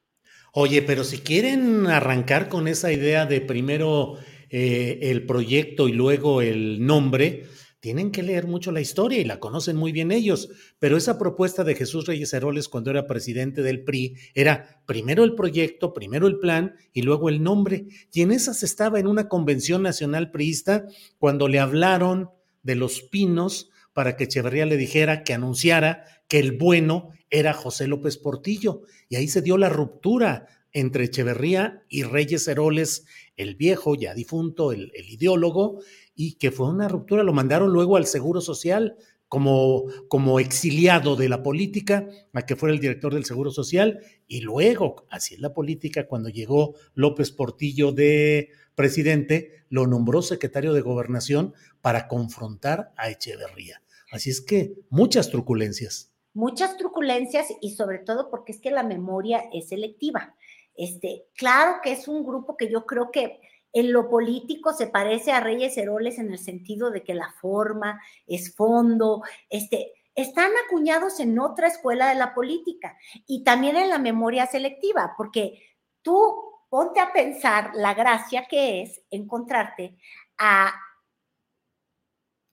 Oye, 0.54 0.84
pero 0.84 1.04
si 1.04 1.18
quieren 1.18 1.88
arrancar 1.88 2.50
con 2.50 2.68
esa 2.68 2.94
idea 2.94 3.26
de 3.26 3.42
primero 3.42 4.14
eh, 4.52 5.00
el 5.02 5.26
proyecto 5.26 5.88
y 5.88 5.94
luego 5.94 6.44
el 6.44 6.86
nombre, 6.86 7.48
tienen 7.80 8.12
que 8.12 8.22
leer 8.22 8.46
mucho 8.46 8.72
la 8.72 8.80
historia 8.80 9.20
y 9.20 9.26
la 9.26 9.40
conocen 9.40 9.76
muy 9.76 9.92
bien 9.92 10.12
ellos, 10.12 10.50
pero 10.78 10.98
esa 10.98 11.18
propuesta 11.18 11.64
de 11.64 11.74
Jesús 11.74 12.06
Reyes 12.06 12.32
Heroles 12.32 12.70
cuando 12.70 12.92
era 12.92 13.08
presidente 13.08 13.64
del 13.64 13.84
PRI 13.84 14.16
era 14.36 14.84
primero 14.86 15.24
el 15.24 15.34
proyecto, 15.34 15.94
primero 15.94 16.28
el 16.28 16.38
plan 16.38 16.76
y 16.94 17.02
luego 17.02 17.28
el 17.28 17.42
nombre. 17.42 17.88
Y 18.14 18.22
en 18.22 18.32
esas 18.32 18.62
estaba 18.62 19.00
en 19.00 19.08
una 19.08 19.28
convención 19.30 19.82
nacional 19.82 20.30
priista 20.30 20.86
cuando 21.18 21.48
le 21.48 21.60
hablaron 21.60 22.30
de 22.62 22.76
los 22.76 23.02
pinos 23.02 23.72
para 23.96 24.18
que 24.18 24.26
Echeverría 24.26 24.66
le 24.66 24.76
dijera 24.76 25.24
que 25.24 25.34
anunciara 25.34 26.04
que 26.28 26.38
el 26.38 26.52
bueno 26.52 27.12
era 27.30 27.54
José 27.54 27.88
López 27.88 28.18
Portillo. 28.18 28.82
Y 29.08 29.16
ahí 29.16 29.30
se 29.30 29.42
dio 29.42 29.58
la 29.58 29.70
ruptura 29.70 30.48
entre 30.74 31.06
Echeverría 31.06 31.86
y 31.88 32.04
Reyes 32.04 32.46
Heroles, 32.50 33.06
el 33.38 33.56
viejo, 33.56 33.96
ya 33.96 34.14
difunto, 34.14 34.74
el, 34.74 34.92
ideólogo, 35.08 35.80
y 36.14 36.34
que 36.34 36.52
fue 36.52 36.70
una 36.70 36.90
ruptura, 36.90 37.24
lo 37.24 37.32
mandaron 37.32 37.72
luego 37.72 37.96
al 37.96 38.06
Seguro 38.06 38.42
Social 38.42 38.98
como, 39.30 39.86
como 40.10 40.42
exiliado 40.42 41.16
de 41.16 41.30
la 41.30 41.42
política 41.42 42.10
a 42.34 42.46
que 42.46 42.58
fuera 42.58 42.76
el 42.76 42.82
director 42.82 43.14
del 43.14 43.24
Seguro 43.24 43.50
Social 43.50 44.02
y 44.28 44.42
luego, 44.42 45.06
así 45.10 45.36
es 45.36 45.40
la 45.40 45.54
política, 45.54 46.06
cuando 46.06 46.28
llegó 46.28 46.76
López 46.96 47.32
Portillo 47.32 47.94
de 47.94 48.50
presidente, 48.76 49.64
lo 49.70 49.88
nombró 49.88 50.22
secretario 50.22 50.74
de 50.74 50.82
gobernación 50.82 51.54
para 51.80 52.10
confrontar 52.10 52.92
a 52.98 53.10
Echeverría. 53.10 53.82
Así 54.16 54.30
es 54.30 54.40
que 54.40 54.74
muchas 54.90 55.30
truculencias. 55.30 56.10
Muchas 56.34 56.78
truculencias 56.78 57.48
y 57.60 57.76
sobre 57.76 58.00
todo 58.00 58.30
porque 58.30 58.54
es 58.54 58.62
que 58.62 58.72
la 58.72 58.84
memoria 58.84 59.44
es 59.52 59.68
selectiva. 59.68 60.36
Este, 60.74 61.26
claro 61.36 61.82
que 61.84 61.92
es 61.92 62.08
un 62.08 62.26
grupo 62.26 62.56
que 62.56 62.72
yo 62.72 62.86
creo 62.86 63.12
que 63.12 63.42
en 63.74 63.92
lo 63.92 64.10
político 64.10 64.72
se 64.72 64.88
parece 64.88 65.34
a 65.34 65.42
Reyes 65.42 65.78
Heroles 65.78 66.18
en 66.18 66.32
el 66.32 66.40
sentido 66.40 66.92
de 66.92 67.04
que 67.04 67.14
la 67.14 67.30
forma 67.42 68.02
es 68.26 68.56
fondo, 68.56 69.22
este, 69.50 69.92
están 70.16 70.52
acuñados 70.66 71.20
en 71.20 71.38
otra 71.38 71.68
escuela 71.68 72.08
de 72.08 72.16
la 72.16 72.34
política 72.34 72.98
y 73.28 73.44
también 73.44 73.76
en 73.76 73.90
la 73.90 74.00
memoria 74.00 74.46
selectiva, 74.48 75.14
porque 75.18 75.62
tú 76.02 76.54
ponte 76.70 77.02
a 77.02 77.12
pensar 77.12 77.72
la 77.76 77.94
gracia 77.94 78.48
que 78.50 78.82
es 78.82 79.02
encontrarte 79.12 79.98
a 80.38 80.74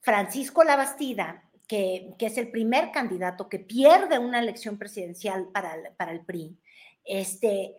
Francisco 0.01 0.65
Labastida, 0.65 1.42
que, 1.67 2.13
que 2.17 2.25
es 2.27 2.37
el 2.37 2.51
primer 2.51 2.91
candidato 2.91 3.49
que 3.49 3.59
pierde 3.59 4.19
una 4.19 4.39
elección 4.39 4.77
presidencial 4.77 5.47
para 5.53 5.75
el, 5.75 5.93
para 5.95 6.11
el 6.11 6.25
PRI, 6.25 6.57
este, 7.05 7.77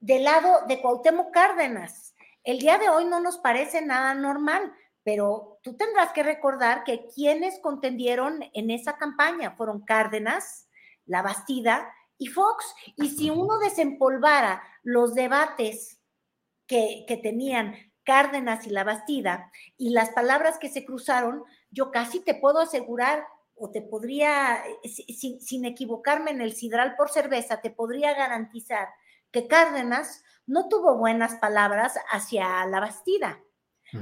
del 0.00 0.24
lado 0.24 0.66
de 0.68 0.80
Cuauhtémoc 0.80 1.32
Cárdenas, 1.32 2.14
el 2.44 2.58
día 2.58 2.76
de 2.76 2.90
hoy 2.90 3.06
no 3.06 3.20
nos 3.20 3.38
parece 3.38 3.80
nada 3.80 4.12
normal, 4.14 4.72
pero 5.02 5.60
tú 5.62 5.76
tendrás 5.76 6.12
que 6.12 6.22
recordar 6.22 6.84
que 6.84 7.06
quienes 7.14 7.58
contendieron 7.60 8.44
en 8.52 8.70
esa 8.70 8.96
campaña 8.96 9.52
fueron 9.52 9.84
Cárdenas, 9.84 10.68
La 11.06 11.22
Bastida 11.22 11.90
y 12.18 12.26
Fox. 12.26 12.74
Y 12.96 13.08
si 13.08 13.30
uno 13.30 13.58
desempolvara 13.58 14.62
los 14.82 15.14
debates 15.14 16.00
que, 16.66 17.06
tenían 17.22 17.74
Cárdenas 18.02 18.66
y 18.66 18.70
La 18.70 18.84
Bastida 18.84 19.50
y 19.78 19.90
las 19.90 20.10
palabras 20.10 20.58
que 20.58 20.68
se 20.68 20.84
cruzaron, 20.84 21.44
yo 21.74 21.90
casi 21.90 22.20
te 22.20 22.34
puedo 22.34 22.60
asegurar 22.60 23.26
o 23.56 23.70
te 23.70 23.82
podría, 23.82 24.62
sin, 24.84 25.40
sin 25.40 25.64
equivocarme 25.64 26.30
en 26.30 26.40
el 26.40 26.54
sidral 26.54 26.96
por 26.96 27.10
cerveza, 27.10 27.60
te 27.60 27.70
podría 27.70 28.14
garantizar 28.14 28.88
que 29.30 29.46
Cárdenas 29.46 30.22
no 30.46 30.68
tuvo 30.68 30.96
buenas 30.96 31.34
palabras 31.36 31.98
hacia 32.10 32.64
la 32.66 32.80
Bastida, 32.80 33.40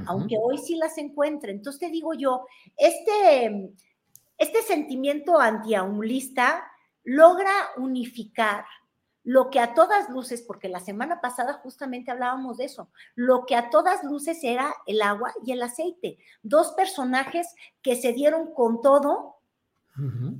aunque 0.07 0.37
hoy 0.41 0.57
sí 0.57 0.75
las 0.75 0.97
encuentra. 0.97 1.51
Entonces 1.51 1.79
te 1.79 1.89
digo 1.89 2.13
yo, 2.13 2.45
este, 2.77 3.73
este 4.37 4.61
sentimiento 4.61 5.39
antiaumulista 5.39 6.63
logra 7.03 7.51
unificar 7.77 8.65
lo 9.23 9.49
que 9.49 9.59
a 9.59 9.73
todas 9.73 10.09
luces, 10.09 10.41
porque 10.41 10.69
la 10.69 10.79
semana 10.79 11.21
pasada 11.21 11.53
justamente 11.53 12.11
hablábamos 12.11 12.57
de 12.57 12.65
eso, 12.65 12.89
lo 13.15 13.45
que 13.45 13.55
a 13.55 13.69
todas 13.69 14.03
luces 14.03 14.43
era 14.43 14.73
el 14.85 15.01
agua 15.01 15.33
y 15.45 15.51
el 15.51 15.61
aceite, 15.61 16.17
dos 16.41 16.71
personajes 16.73 17.47
que 17.81 17.95
se 17.95 18.13
dieron 18.13 18.53
con 18.53 18.81
todo, 18.81 19.37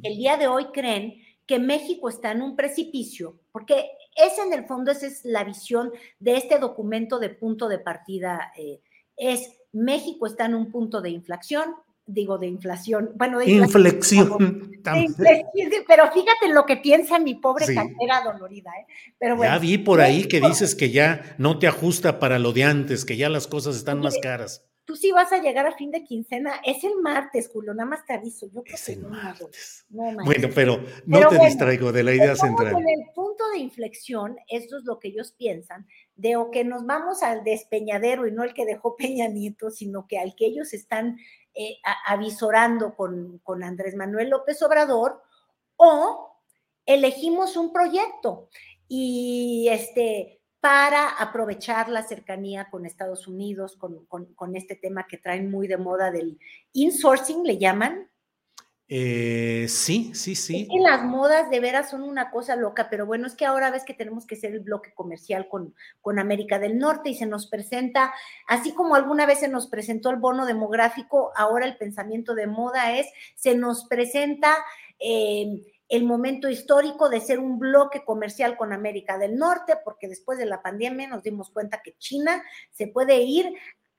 el 0.02 0.18
día 0.18 0.36
de 0.38 0.48
hoy 0.48 0.66
creen 0.74 1.22
que 1.46 1.60
México 1.60 2.10
está 2.10 2.32
en 2.32 2.42
un 2.42 2.56
precipicio, 2.56 3.40
porque 3.52 3.92
es 4.16 4.38
en 4.40 4.54
el 4.54 4.66
fondo, 4.66 4.92
esa 4.92 5.08
es 5.08 5.24
la 5.26 5.44
visión 5.44 5.92
de 6.20 6.38
este 6.38 6.58
documento 6.58 7.20
de 7.20 7.30
punto 7.30 7.68
de 7.68 7.80
partida. 7.80 8.52
Eh, 8.58 8.82
es 9.16 9.60
México 9.72 10.26
está 10.26 10.46
en 10.46 10.56
un 10.56 10.72
punto 10.72 11.02
de 11.02 11.10
inflación, 11.10 11.76
digo 12.06 12.38
de 12.38 12.48
inflación, 12.48 13.12
bueno, 13.16 13.40
de 13.40 13.50
inflexión. 13.50 14.72
pero 15.88 16.12
fíjate 16.12 16.50
lo 16.50 16.66
que 16.66 16.78
piensa 16.78 17.20
mi 17.20 17.36
pobre 17.36 17.66
sí. 17.66 17.76
dolorida. 18.26 18.72
¿eh? 18.80 18.86
Pero 19.18 19.42
ya 19.42 19.58
vi 19.58 19.78
por 19.78 20.02
ahí 20.02 20.28
que 20.28 20.42
dices 20.42 20.76
que 20.76 20.92
ya 20.92 21.36
no 21.38 21.60
te 21.60 21.68
ajusta 21.68 22.20
para 22.20 22.40
lo 22.40 22.52
de 22.52 22.64
antes, 22.66 23.06
que 23.06 23.18
ya 23.18 23.30
las 23.30 23.48
cosas 23.48 23.76
están 23.76 24.00
más 24.00 24.18
caras 24.22 24.66
tú 24.86 24.96
sí 24.96 25.12
vas 25.12 25.32
a 25.32 25.40
llegar 25.40 25.66
a 25.66 25.76
fin 25.76 25.92
de 25.92 26.04
quincena. 26.04 26.62
Es 26.66 26.84
el 26.84 26.96
martes, 27.02 27.50
Julio, 27.52 27.74
nada 27.74 27.90
más 27.90 28.06
te 28.06 28.14
aviso. 28.14 28.48
Yo 28.52 28.64
es 28.66 28.90
el 28.90 29.02
martes. 29.02 29.86
bueno, 29.90 30.50
pero 30.54 30.84
no 31.06 31.28
te 31.30 31.40
distraigo 31.40 31.92
de 31.92 32.04
la 32.04 32.14
idea 32.14 32.36
central. 32.36 32.76
En 32.76 32.90
el 32.90 33.06
punto 33.14 33.50
de 33.52 33.60
inflexión, 33.60 34.38
esto 34.48 34.78
es 34.78 34.84
lo 34.84 35.00
que 35.00 35.10
ellos 35.10 35.34
piensan, 35.38 35.88
de 36.16 36.36
o 36.36 36.52
que 36.52 36.64
nos 36.64 36.86
vamos 36.86 37.24
al 37.24 37.44
despeñadero 37.44 38.28
y 38.28 38.32
no 38.32 38.44
el 38.44 38.54
que 38.54 38.66
dejó 38.66 38.96
Peña 38.98 39.28
Nieto, 39.28 39.70
sino 39.70 40.08
que 40.08 40.20
al 40.20 40.36
que 40.36 40.46
ellos 40.46 40.74
están 40.74 41.18
eh, 41.54 41.78
avisorando 42.08 42.96
con, 42.96 43.40
con 43.40 43.64
Andrés 43.64 43.96
Manuel 43.96 44.30
López 44.30 44.62
Obrador, 44.62 45.22
o 45.76 46.38
elegimos 46.86 47.58
un 47.58 47.72
proyecto 47.72 48.50
y 48.88 49.68
este 49.70 50.40
para 50.64 51.10
aprovechar 51.10 51.90
la 51.90 52.04
cercanía 52.04 52.70
con 52.70 52.86
Estados 52.86 53.28
Unidos, 53.28 53.76
con, 53.76 54.56
este 54.56 54.78
tema 54.78 55.06
que 55.08 55.18
traen 55.18 55.52
muy 55.52 55.68
de 55.68 55.76
moda 55.76 56.10
del 56.10 56.40
insourcing, 56.72 57.44
le 57.44 57.58
llaman. 57.58 58.10
Eh, 58.90 59.66
sí, 59.70 60.12
sí, 60.14 60.36
sí. 60.36 60.68
Es 60.70 60.82
las 60.82 61.04
modas 61.04 61.50
de 61.50 61.60
veras 61.60 61.90
son 61.90 62.04
una 62.04 62.30
cosa 62.30 62.56
loca, 62.56 62.90
pero 62.90 63.06
bueno, 63.06 63.28
es 63.28 63.36
que 63.36 63.46
ahora 63.46 63.72
ves 63.72 63.86
que 63.86 63.94
tenemos 63.94 64.28
que 64.28 64.36
ser 64.36 64.52
el 64.54 64.60
bloque 64.60 64.94
comercial 64.94 65.48
con, 65.48 65.74
con 66.02 66.20
América 66.20 66.60
del 66.60 66.78
Norte 66.78 67.10
y 67.10 67.16
se 67.16 67.26
nos 67.26 67.48
presenta, 67.48 68.14
así 68.48 68.74
como 68.74 68.96
alguna 68.96 69.26
vez 69.26 69.40
se 69.40 69.48
nos 69.48 69.68
presentó 69.68 70.10
el 70.10 70.18
bono 70.18 70.46
demográfico, 70.46 71.32
ahora 71.36 71.66
el 71.66 71.78
pensamiento 71.78 72.36
de 72.36 72.48
moda 72.48 72.98
es, 72.98 73.08
se 73.36 73.56
nos 73.56 73.86
presenta... 73.88 74.58
Eh, 75.00 75.62
el 75.90 76.06
momento 76.06 76.50
histórico 76.50 77.08
de 77.08 77.22
ser 77.22 77.38
un 77.38 77.60
bloque 77.60 78.04
comercial 78.04 78.58
con 78.58 78.74
América 78.74 79.20
del 79.20 79.36
Norte, 79.36 79.76
porque 79.84 80.08
después 80.08 80.40
de 80.40 80.48
la 80.48 80.64
pandemia 80.64 81.08
nos 81.08 81.22
dimos 81.22 81.52
cuenta 81.52 81.82
que 81.84 81.96
China 82.00 82.42
se 82.72 82.88
puede 82.88 83.22
ir 83.22 83.54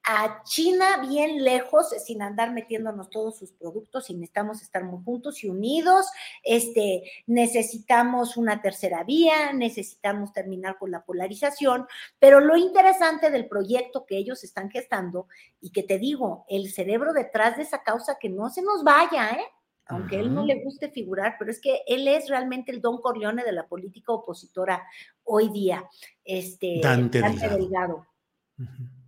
a 0.05 0.43
China 0.45 0.99
bien 1.09 1.43
lejos 1.43 1.89
sin 2.05 2.21
andar 2.21 2.53
metiéndonos 2.53 3.09
todos 3.09 3.39
sus 3.39 3.53
productos 3.53 4.11
y 4.11 4.15
necesitamos 4.15 4.61
estar 4.61 4.85
muy 4.85 5.03
juntos 5.03 5.43
y 5.43 5.49
unidos. 5.49 6.07
Este, 6.43 7.03
necesitamos 7.27 8.37
una 8.37 8.61
tercera 8.61 9.03
vía, 9.05 9.53
necesitamos 9.55 10.33
terminar 10.33 10.79
con 10.79 10.91
la 10.91 11.05
polarización, 11.05 11.87
pero 12.19 12.41
lo 12.41 12.57
interesante 12.57 13.31
del 13.31 13.49
proyecto 13.49 14.05
que 14.05 14.19
ellos 14.19 14.45
están 14.45 14.71
gestando 14.71 15.27
y 15.61 15.71
que 15.71 15.83
te 15.83 15.99
digo, 15.99 16.45
el 16.49 16.71
cerebro 16.71 17.15
detrás 17.15 17.57
de 17.57 17.63
esa 17.63 17.83
causa 17.83 18.19
que 18.21 18.29
no 18.29 18.51
se 18.51 18.63
nos 18.63 18.85
vaya, 18.85 19.31
¿eh? 19.31 19.45
aunque 19.87 20.17
a 20.17 20.21
él 20.21 20.35
no 20.35 20.45
le 20.45 20.63
guste 20.63 20.91
figurar, 20.91 21.37
pero 21.39 21.51
es 21.51 21.61
que 21.61 21.83
él 21.87 22.09
es 22.09 22.29
realmente 22.29 22.73
el 22.73 22.81
Don 22.81 23.01
Corleone 23.01 23.45
de 23.45 23.53
la 23.53 23.67
política 23.67 24.13
opositora 24.13 24.83
hoy 25.25 25.51
día, 25.51 25.85
este, 26.25 26.81
Dante, 26.83 27.21
Delgado. 27.21 28.07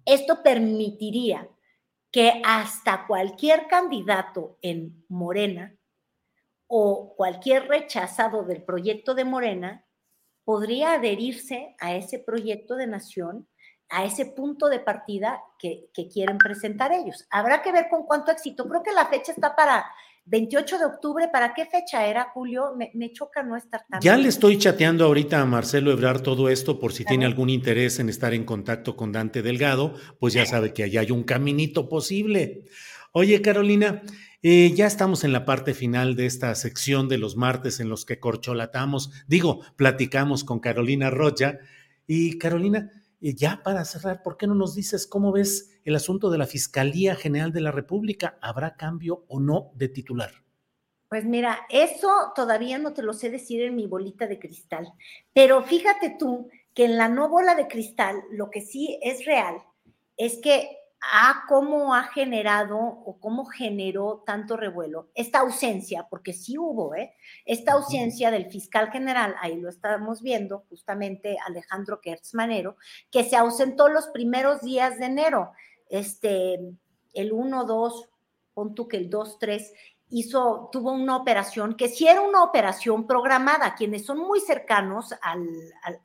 Esto 0.07 0.42
permitiría 0.42 1.48
que 2.12 2.40
hasta 2.44 3.07
cualquier 3.07 3.66
candidato 3.66 4.57
en 4.62 5.04
Morena 5.09 5.76
o 6.68 7.14
cualquier 7.16 7.68
rechazado 7.68 8.44
del 8.44 8.62
proyecto 8.62 9.14
de 9.14 9.24
Morena 9.24 9.84
podría 10.44 10.94
adherirse 10.94 11.74
a 11.80 11.94
ese 11.94 12.20
proyecto 12.20 12.76
de 12.76 12.86
nación, 12.86 13.48
a 13.88 14.04
ese 14.04 14.26
punto 14.26 14.68
de 14.68 14.78
partida 14.78 15.42
que, 15.59 15.90
quieren 16.12 16.38
presentar 16.38 16.92
ellos. 16.92 17.26
Habrá 17.30 17.62
que 17.62 17.72
ver 17.72 17.88
con 17.90 18.04
cuánto 18.04 18.30
éxito. 18.30 18.68
Creo 18.68 18.82
que 18.84 18.92
la 18.92 19.07
fecha 19.07 19.32
está 19.32 19.57
para 19.57 19.84
28 20.26 20.78
de 20.78 20.84
octubre, 20.84 21.28
¿para 21.32 21.54
qué 21.54 21.66
fecha 21.66 22.04
era, 22.06 22.30
Julio? 22.34 22.74
Me, 22.76 23.12
choca 23.12 23.42
no 23.42 23.56
estar 23.56 23.82
tan. 23.88 24.00
Ya 24.00 24.16
le 24.16 24.28
estoy 24.28 24.58
chateando 24.58 25.04
ahorita 25.04 25.40
a 25.40 25.46
Marcelo 25.46 25.92
Ebrar 25.92 26.20
todo 26.20 26.48
esto 26.48 26.80
por 26.80 26.92
si 26.92 27.04
tiene 27.04 27.26
algún 27.26 27.48
interés 27.48 28.00
en 28.00 28.08
estar 28.08 28.34
en 28.34 28.44
contacto 28.44 28.96
con 28.96 29.12
Dante 29.12 29.42
Delgado, 29.42 29.94
pues 30.18 30.34
ya 30.34 30.44
sabe 30.44 30.72
que 30.74 30.82
allá 30.82 31.00
hay 31.00 31.12
un 31.12 31.22
caminito 31.22 31.88
posible. 31.88 32.64
Oye, 33.12 33.40
Carolina, 33.40 34.02
eh, 34.42 34.72
ya 34.74 34.86
estamos 34.86 35.22
en 35.22 35.32
la 35.32 35.44
parte 35.44 35.74
final 35.74 36.16
de 36.16 36.26
esta 36.26 36.54
sección 36.56 37.08
de 37.08 37.18
los 37.18 37.36
martes 37.36 37.78
en 37.78 37.88
los 37.88 38.04
que 38.04 38.18
corcholatamos, 38.18 39.12
digo, 39.28 39.60
platicamos 39.76 40.42
con 40.42 40.58
Carolina 40.60 41.08
Rocha. 41.10 41.60
Y 42.08 42.38
Carolina, 42.38 42.90
ya 43.34 43.62
para 43.62 43.84
cerrar, 43.84 44.22
¿por 44.22 44.36
qué 44.36 44.46
no 44.46 44.54
nos 44.54 44.74
dices 44.74 45.06
cómo 45.06 45.32
ves 45.32 45.78
el 45.84 45.96
asunto 45.96 46.30
de 46.30 46.38
la 46.38 46.46
Fiscalía 46.46 47.14
General 47.14 47.52
de 47.52 47.60
la 47.60 47.72
República? 47.72 48.38
¿Habrá 48.40 48.76
cambio 48.76 49.24
o 49.28 49.40
no 49.40 49.72
de 49.74 49.88
titular? 49.88 50.30
Pues 51.08 51.24
mira, 51.24 51.60
eso 51.70 52.08
todavía 52.34 52.78
no 52.78 52.92
te 52.92 53.02
lo 53.02 53.12
sé 53.12 53.30
decir 53.30 53.62
en 53.62 53.76
mi 53.76 53.86
bolita 53.86 54.26
de 54.26 54.38
cristal, 54.38 54.92
pero 55.32 55.62
fíjate 55.62 56.16
tú 56.18 56.48
que 56.74 56.84
en 56.84 56.96
la 56.96 57.08
no 57.08 57.28
bola 57.28 57.54
de 57.54 57.68
cristal 57.68 58.22
lo 58.30 58.50
que 58.50 58.60
sí 58.60 58.98
es 59.02 59.24
real 59.24 59.56
es 60.16 60.38
que 60.38 60.68
a 61.01 61.44
cómo 61.49 61.94
ha 61.94 62.05
generado 62.05 62.78
o 62.78 63.18
cómo 63.20 63.44
generó 63.44 64.22
tanto 64.26 64.57
revuelo 64.57 65.09
esta 65.14 65.40
ausencia, 65.40 66.07
porque 66.09 66.32
sí 66.32 66.59
hubo, 66.59 66.94
¿eh? 66.94 67.14
esta 67.44 67.72
ausencia 67.72 68.30
del 68.30 68.51
fiscal 68.51 68.90
general, 68.90 69.34
ahí 69.40 69.61
lo 69.61 69.68
estábamos 69.68 70.22
viendo, 70.22 70.64
justamente 70.68 71.36
Alejandro 71.47 72.01
Kertz 72.01 72.34
Manero, 72.34 72.76
que 73.11 73.24
se 73.24 73.36
ausentó 73.36 73.88
los 73.88 74.09
primeros 74.09 74.62
días 74.62 74.99
de 74.99 75.07
enero, 75.07 75.53
este, 75.88 76.59
el 77.14 77.32
1, 77.32 77.64
2, 77.64 78.09
pon 78.55 78.74
tú 78.74 78.88
que 78.88 78.97
el 78.97 79.11
2, 79.11 79.38
3, 79.38 79.72
hizo, 80.09 80.68
tuvo 80.72 80.92
una 80.92 81.16
operación 81.16 81.74
que 81.76 81.88
sí 81.88 82.07
era 82.07 82.20
una 82.20 82.42
operación 82.42 83.07
programada. 83.07 83.74
Quienes 83.74 84.07
son 84.07 84.18
muy 84.18 84.40
cercanos 84.40 85.12
al, 85.20 85.49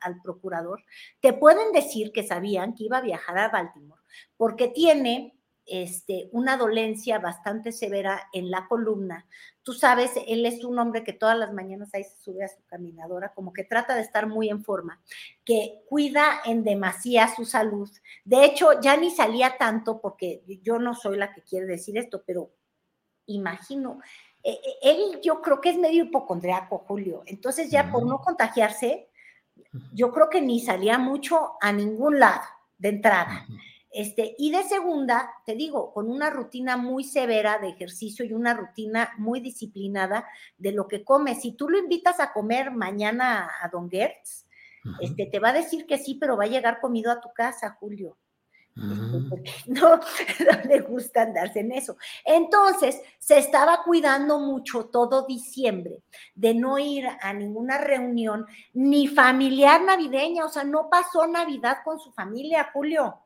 al, 0.00 0.20
procurador 0.22 0.82
te 1.20 1.32
pueden 1.32 1.72
decir 1.72 2.12
que 2.12 2.26
sabían 2.26 2.74
que 2.74 2.84
iba 2.84 2.98
a 2.98 3.02
viajar 3.02 3.38
a 3.38 3.48
Baltimore 3.48 4.01
porque 4.36 4.68
tiene 4.68 5.34
este, 5.66 6.28
una 6.32 6.56
dolencia 6.56 7.18
bastante 7.18 7.72
severa 7.72 8.28
en 8.32 8.50
la 8.50 8.66
columna. 8.66 9.26
Tú 9.62 9.72
sabes, 9.72 10.10
él 10.26 10.44
es 10.44 10.64
un 10.64 10.78
hombre 10.78 11.04
que 11.04 11.12
todas 11.12 11.38
las 11.38 11.52
mañanas 11.52 11.94
ahí 11.94 12.04
se 12.04 12.18
sube 12.20 12.44
a 12.44 12.48
su 12.48 12.64
caminadora, 12.66 13.32
como 13.32 13.52
que 13.52 13.64
trata 13.64 13.94
de 13.94 14.02
estar 14.02 14.26
muy 14.26 14.48
en 14.48 14.64
forma, 14.64 15.00
que 15.44 15.82
cuida 15.88 16.40
en 16.44 16.64
demasía 16.64 17.28
su 17.28 17.44
salud. 17.44 17.88
De 18.24 18.44
hecho, 18.44 18.80
ya 18.80 18.96
ni 18.96 19.10
salía 19.10 19.56
tanto 19.56 20.00
porque 20.00 20.42
yo 20.62 20.78
no 20.78 20.94
soy 20.94 21.16
la 21.16 21.32
que 21.32 21.42
quiere 21.42 21.66
decir 21.66 21.96
esto, 21.96 22.22
pero 22.26 22.50
imagino. 23.26 24.00
E, 24.42 24.50
e, 24.50 24.90
él 24.90 25.20
yo 25.22 25.40
creo 25.40 25.60
que 25.60 25.70
es 25.70 25.78
medio 25.78 26.04
hipocondriaco, 26.04 26.78
Julio. 26.78 27.22
Entonces 27.26 27.70
ya 27.70 27.90
por 27.90 28.04
no 28.04 28.20
contagiarse, 28.20 29.08
yo 29.92 30.10
creo 30.12 30.28
que 30.28 30.40
ni 30.40 30.60
salía 30.60 30.98
mucho 30.98 31.52
a 31.60 31.72
ningún 31.72 32.18
lado 32.18 32.42
de 32.78 32.88
entrada. 32.88 33.46
Este, 33.92 34.34
y 34.38 34.50
de 34.50 34.62
segunda, 34.62 35.30
te 35.44 35.54
digo, 35.54 35.92
con 35.92 36.10
una 36.10 36.30
rutina 36.30 36.78
muy 36.78 37.04
severa 37.04 37.58
de 37.58 37.68
ejercicio 37.68 38.24
y 38.24 38.32
una 38.32 38.54
rutina 38.54 39.10
muy 39.18 39.40
disciplinada 39.40 40.26
de 40.56 40.72
lo 40.72 40.88
que 40.88 41.04
come. 41.04 41.34
Si 41.34 41.52
tú 41.52 41.68
lo 41.68 41.78
invitas 41.78 42.18
a 42.18 42.32
comer 42.32 42.70
mañana 42.70 43.50
a 43.60 43.68
Don 43.68 43.90
Gertz, 43.90 44.46
este, 45.00 45.26
te 45.26 45.38
va 45.38 45.50
a 45.50 45.52
decir 45.52 45.86
que 45.86 45.98
sí, 45.98 46.14
pero 46.14 46.36
va 46.36 46.44
a 46.44 46.48
llegar 46.48 46.80
comido 46.80 47.12
a 47.12 47.20
tu 47.20 47.32
casa, 47.34 47.76
Julio. 47.78 48.16
Este, 48.74 49.28
porque 49.28 49.50
no, 49.66 49.96
no, 49.96 50.68
le 50.68 50.80
gusta 50.80 51.22
andarse 51.22 51.60
en 51.60 51.72
eso. 51.72 51.96
Entonces, 52.24 53.00
se 53.18 53.38
estaba 53.38 53.82
cuidando 53.84 54.38
mucho 54.38 54.86
todo 54.86 55.26
diciembre 55.26 56.02
de 56.34 56.54
no 56.54 56.78
ir 56.78 57.06
a 57.20 57.32
ninguna 57.34 57.78
reunión 57.78 58.46
ni 58.72 59.06
familiar 59.06 59.82
navideña, 59.82 60.46
o 60.46 60.48
sea, 60.48 60.64
no 60.64 60.88
pasó 60.88 61.26
Navidad 61.26 61.78
con 61.84 62.00
su 62.00 62.10
familia, 62.12 62.70
Julio. 62.72 63.18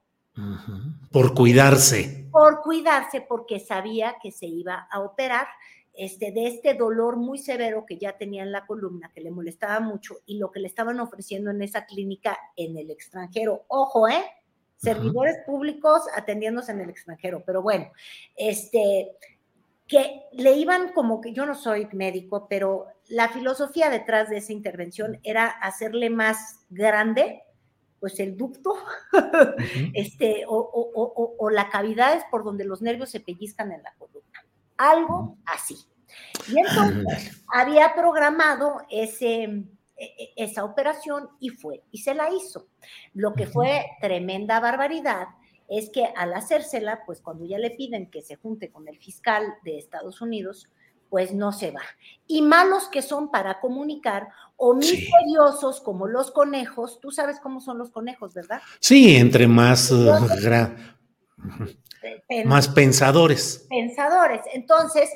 Por 1.11 1.35
cuidarse. 1.35 2.29
Por 2.31 2.63
cuidarse, 2.63 3.21
porque 3.21 3.61
sabía 3.61 4.17
que 4.23 4.31
se 4.31 4.47
iba 4.47 4.87
a 4.91 5.01
operar 5.01 5.47
este, 5.95 6.31
de 6.33 6.49
este 6.49 6.75
dolor 6.75 7.17
muy 7.17 7.39
severo 7.39 7.85
que 7.87 7.97
ya 7.97 8.19
tenía 8.19 8.43
en 8.43 8.53
la 8.53 8.67
columna, 8.67 9.11
que 9.15 9.23
le 9.23 9.31
molestaba 9.31 9.81
mucho, 9.81 10.17
y 10.27 10.39
lo 10.39 10.53
que 10.53 10.61
le 10.61 10.69
estaban 10.69 11.01
ofreciendo 11.01 11.51
en 11.51 11.63
esa 11.63 11.87
clínica 11.87 12.39
en 12.57 12.77
el 12.77 12.91
extranjero. 12.91 13.65
Ojo, 13.69 14.09
¿eh? 14.09 14.25
servidores 14.77 15.39
públicos 15.47 16.03
atendiéndose 16.15 16.73
en 16.73 16.81
el 16.81 16.91
extranjero, 16.91 17.43
pero 17.45 17.63
bueno, 17.63 17.91
este, 18.37 19.13
que 19.87 20.23
le 20.33 20.53
iban 20.53 20.93
como 20.93 21.21
que 21.21 21.33
yo 21.33 21.47
no 21.47 21.55
soy 21.55 21.89
médico, 21.93 22.47
pero 22.49 22.87
la 23.09 23.29
filosofía 23.29 23.89
detrás 23.91 24.29
de 24.29 24.39
esa 24.39 24.53
intervención 24.53 25.19
era 25.23 25.47
hacerle 25.47 26.11
más 26.11 26.67
grande, 26.71 27.43
pues 28.01 28.21
el 28.21 28.37
ducto, 28.37 28.75
este, 29.95 30.45
o, 30.47 31.49
la 31.51 31.69
cavidad 31.71 32.17
es 32.17 32.25
por 32.31 32.45
donde 32.45 32.65
los 32.65 32.83
nervios 32.83 33.11
se 33.11 33.21
pellizcan 33.21 33.73
en 33.73 33.83
la 33.83 33.95
columna, 33.95 34.45
algo 34.77 35.39
así. 35.47 35.77
Y 36.49 36.59
entonces 36.59 37.43
había 37.49 37.95
programado 37.95 38.79
ese, 38.91 39.43
e, 39.45 39.65
e, 39.97 40.33
esa 40.37 40.65
operación 40.65 41.29
y 41.41 41.51
fue 41.51 41.83
y 41.91 41.99
se 41.99 42.15
la 42.15 42.31
hizo. 42.31 42.69
Lo 43.15 43.35
que 43.35 43.47
fue 43.47 43.87
tremenda 44.01 44.61
barbaridad 44.61 45.29
es 45.69 45.91
que 45.91 46.05
al 46.05 46.35
hacérsela, 46.35 47.03
pues 47.05 47.21
cuando 47.21 47.45
ya 47.45 47.59
le 47.59 47.71
piden 47.71 48.11
que 48.11 48.23
se 48.23 48.37
junte 48.37 48.71
con 48.71 48.89
el 48.89 48.99
fiscal 48.99 49.45
de 49.65 49.79
Estados 49.79 50.21
Unidos, 50.21 50.69
pues 51.09 51.33
no 51.33 51.53
se 51.53 51.71
va. 51.71 51.83
Y 52.27 52.43
malos 52.43 52.89
que 52.89 53.03
son 53.03 53.31
para 53.31 53.61
comunicar 53.61 54.29
o 54.57 54.75
misteriosos 54.75 55.81
como 55.81 56.07
los 56.07 56.31
conejos, 56.31 56.99
tú 57.01 57.11
sabes 57.11 57.39
cómo 57.41 57.61
son 57.61 57.79
los 57.79 57.91
conejos, 57.91 58.35
¿verdad? 58.35 58.61
Sí, 58.81 59.17
entre 59.17 59.47
más 59.47 59.91
uh, 59.91 60.13
más 62.45 62.69
pensadores. 62.69 63.67
Pensadores. 63.69 64.41
Entonces, 64.53 65.11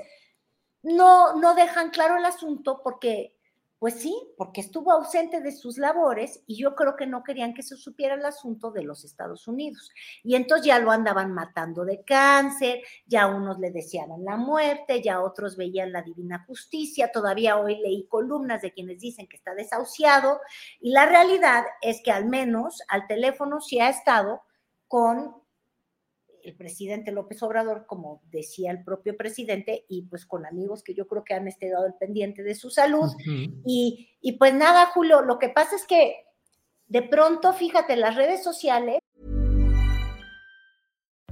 no, 0.82 1.36
no 1.36 1.54
dejan 1.54 1.90
claro 1.90 2.16
el 2.16 2.24
asunto 2.24 2.80
porque 2.82 3.36
pues 3.80 3.94
sí, 3.94 4.14
porque 4.36 4.60
estuvo 4.60 4.92
ausente 4.92 5.40
de 5.40 5.52
sus 5.52 5.78
labores 5.78 6.44
y 6.46 6.60
yo 6.60 6.74
creo 6.74 6.96
que 6.96 7.06
no 7.06 7.24
querían 7.24 7.54
que 7.54 7.62
se 7.62 7.76
supiera 7.76 8.14
el 8.14 8.24
asunto 8.26 8.70
de 8.70 8.82
los 8.82 9.06
Estados 9.06 9.48
Unidos. 9.48 9.90
Y 10.22 10.34
entonces 10.34 10.66
ya 10.66 10.78
lo 10.78 10.90
andaban 10.90 11.32
matando 11.32 11.86
de 11.86 12.04
cáncer, 12.04 12.82
ya 13.06 13.26
unos 13.26 13.58
le 13.58 13.70
deseaban 13.70 14.22
la 14.22 14.36
muerte, 14.36 15.00
ya 15.02 15.22
otros 15.22 15.56
veían 15.56 15.92
la 15.92 16.02
divina 16.02 16.44
justicia. 16.46 17.10
Todavía 17.10 17.56
hoy 17.56 17.76
leí 17.76 18.06
columnas 18.06 18.60
de 18.60 18.74
quienes 18.74 19.00
dicen 19.00 19.26
que 19.26 19.38
está 19.38 19.54
desahuciado 19.54 20.40
y 20.78 20.92
la 20.92 21.06
realidad 21.06 21.64
es 21.80 22.02
que 22.04 22.12
al 22.12 22.26
menos 22.26 22.82
al 22.86 23.06
teléfono 23.06 23.62
sí 23.62 23.80
ha 23.80 23.88
estado 23.88 24.42
con 24.88 25.39
el 26.44 26.56
presidente 26.56 27.12
López 27.12 27.42
Obrador, 27.42 27.86
como 27.86 28.22
decía 28.30 28.70
el 28.70 28.84
propio 28.84 29.16
presidente, 29.16 29.84
y 29.88 30.02
pues 30.02 30.26
con 30.26 30.46
amigos 30.46 30.82
que 30.82 30.94
yo 30.94 31.06
creo 31.06 31.24
que 31.24 31.34
han 31.34 31.48
estado 31.48 31.84
al 31.84 31.94
pendiente 31.98 32.42
de 32.42 32.54
su 32.54 32.70
salud. 32.70 33.10
y, 33.66 34.10
y 34.20 34.32
pues 34.32 34.54
nada, 34.54 34.86
Julio, 34.86 35.22
lo 35.22 35.38
que 35.38 35.48
pasa 35.48 35.76
es 35.76 35.86
que 35.86 36.14
de 36.88 37.02
pronto, 37.02 37.52
fíjate, 37.52 37.96
las 37.96 38.16
redes 38.16 38.42
sociales. 38.42 38.98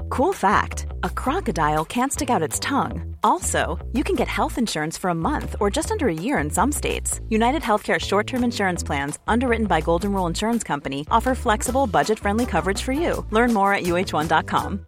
Cool 0.08 0.32
fact 0.32 0.86
a 1.02 1.10
crocodile 1.10 1.84
can't 1.84 2.12
stick 2.12 2.30
out 2.30 2.42
its 2.42 2.58
tongue. 2.58 3.16
Also, 3.22 3.78
you 3.92 4.04
can 4.04 4.14
get 4.16 4.28
health 4.28 4.58
insurance 4.58 4.96
for 4.96 5.10
a 5.10 5.14
month 5.14 5.56
or 5.60 5.70
just 5.70 5.90
under 5.90 6.08
a 6.08 6.14
year 6.14 6.38
in 6.38 6.50
some 6.50 6.72
states. 6.72 7.20
United 7.28 7.62
Healthcare 7.62 7.98
short 7.98 8.26
term 8.26 8.44
insurance 8.44 8.82
plans, 8.82 9.18
underwritten 9.26 9.66
by 9.66 9.80
Golden 9.80 10.12
Rule 10.12 10.26
Insurance 10.26 10.64
Company, 10.64 11.06
offer 11.10 11.34
flexible, 11.34 11.86
budget 11.86 12.18
friendly 12.18 12.46
coverage 12.46 12.82
for 12.82 12.92
you. 12.92 13.26
Learn 13.30 13.52
more 13.52 13.74
at 13.74 13.84
uh1.com. 13.84 14.87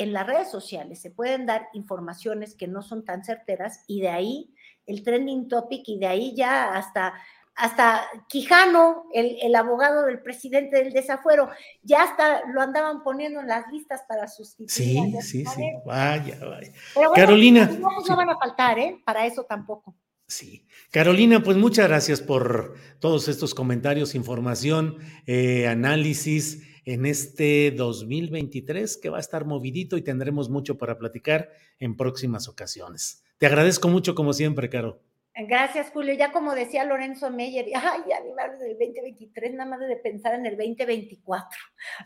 En 0.00 0.14
las 0.14 0.26
redes 0.26 0.50
sociales 0.50 0.98
se 1.00 1.10
pueden 1.10 1.44
dar 1.44 1.68
informaciones 1.74 2.54
que 2.54 2.66
no 2.66 2.80
son 2.80 3.04
tan 3.04 3.22
certeras 3.22 3.84
y 3.86 4.00
de 4.00 4.08
ahí 4.08 4.54
el 4.86 5.02
trending 5.02 5.46
topic 5.46 5.82
y 5.86 5.98
de 5.98 6.06
ahí 6.06 6.34
ya 6.34 6.72
hasta 6.72 7.14
hasta 7.54 8.06
Quijano, 8.26 9.04
el, 9.12 9.36
el, 9.42 9.54
abogado 9.54 10.06
del 10.06 10.22
presidente 10.22 10.82
del 10.82 10.94
desafuero, 10.94 11.50
ya 11.82 12.04
hasta 12.04 12.46
lo 12.46 12.62
andaban 12.62 13.02
poniendo 13.02 13.40
en 13.40 13.48
las 13.48 13.70
listas 13.70 14.00
para 14.08 14.26
sustituir. 14.28 15.20
Sí, 15.20 15.20
sí, 15.20 15.44
sí, 15.44 15.62
vaya, 15.84 16.38
vaya. 16.40 16.72
Carolina. 17.14 17.66
No, 17.66 17.90
pues 17.96 18.08
no 18.08 18.16
van 18.16 18.30
a 18.30 18.38
faltar, 18.38 18.78
¿eh? 18.78 19.02
Para 19.04 19.26
eso 19.26 19.44
tampoco. 19.44 19.94
Sí. 20.26 20.64
Carolina, 20.90 21.42
pues 21.42 21.58
muchas 21.58 21.88
gracias 21.88 22.22
por 22.22 22.76
todos 22.98 23.28
estos 23.28 23.54
comentarios, 23.54 24.14
información, 24.14 24.96
eh, 25.26 25.68
análisis 25.68 26.69
en 26.92 27.06
este 27.06 27.70
2023 27.70 28.96
que 28.96 29.10
va 29.10 29.18
a 29.18 29.20
estar 29.20 29.44
movidito 29.44 29.96
y 29.96 30.02
tendremos 30.02 30.50
mucho 30.50 30.76
para 30.76 30.98
platicar 30.98 31.50
en 31.78 31.96
próximas 31.96 32.48
ocasiones. 32.48 33.22
Te 33.38 33.46
agradezco 33.46 33.88
mucho 33.88 34.16
como 34.16 34.32
siempre, 34.32 34.68
Caro. 34.68 35.00
Gracias, 35.46 35.90
Julio. 35.92 36.12
Ya 36.14 36.32
como 36.32 36.52
decía 36.54 36.84
Lorenzo 36.84 37.30
Meyer, 37.30 37.66
ay, 37.74 38.00
ya 38.08 38.20
ni 38.20 38.32
más 38.32 38.58
del 38.58 38.76
2023, 38.76 39.54
nada 39.54 39.70
más 39.70 39.80
de 39.80 39.96
pensar 39.96 40.34
en 40.34 40.46
el 40.46 40.56
2024. 40.56 41.48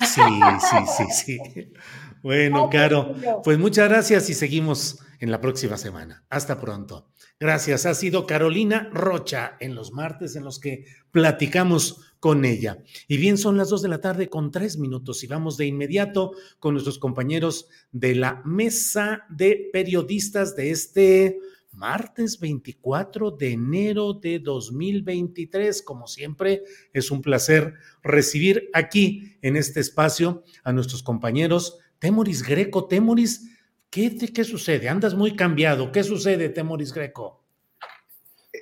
Sí, 0.01 0.20
sí, 0.61 0.76
sí, 0.87 1.05
sí. 1.12 1.72
Bueno, 2.22 2.68
Caro, 2.70 3.14
pues 3.43 3.59
muchas 3.59 3.89
gracias 3.89 4.28
y 4.30 4.35
seguimos 4.35 4.99
en 5.20 5.30
la 5.30 5.41
próxima 5.41 5.78
semana. 5.78 6.24
Hasta 6.28 6.61
pronto. 6.61 7.09
Gracias. 7.45 7.84
Ha 7.84 7.92
sido 7.92 8.26
Carolina 8.26 8.88
Rocha 8.90 9.59
en 9.61 9.74
los 9.74 9.92
martes 9.92 10.34
en 10.34 10.45
los 10.45 10.59
que 10.59 10.86
platicamos 11.11 12.01
con 12.18 12.47
ella. 12.47 12.82
Y 13.07 13.18
bien, 13.18 13.36
son 13.36 13.59
las 13.59 13.68
dos 13.68 13.82
de 13.82 13.90
la 13.90 14.01
tarde 14.01 14.30
con 14.30 14.51
tres 14.51 14.78
minutos 14.78 15.22
y 15.22 15.26
vamos 15.26 15.59
de 15.59 15.66
inmediato 15.66 16.32
con 16.59 16.72
nuestros 16.72 16.99
compañeros 16.99 17.68
de 17.92 18.14
la 18.14 18.40
mesa 18.47 19.26
de 19.28 19.68
periodistas 19.74 20.57
de 20.57 20.70
este 20.70 21.38
martes 21.70 22.40
24 22.40 23.32
de 23.32 23.51
enero 23.51 24.14
de 24.14 24.38
2023. 24.38 25.82
Como 25.82 26.07
siempre, 26.07 26.62
es 26.95 27.11
un 27.11 27.20
placer 27.20 27.74
recibir 28.03 28.70
aquí 28.72 29.36
en 29.42 29.57
este 29.57 29.80
espacio 29.80 30.45
a 30.62 30.72
nuestros 30.72 31.03
compañeros 31.03 31.78
Temoris 31.99 32.42
Greco. 32.42 32.86
Temoris, 32.86 33.53
¿qué, 33.95 34.32
qué 34.32 34.45
sucede? 34.45 34.88
Andas 34.88 35.14
muy 35.14 35.36
cambiado. 35.36 35.92
¿Qué 35.92 36.03
sucede, 36.03 36.49
Temoris 36.49 36.92
Greco? 36.92 37.40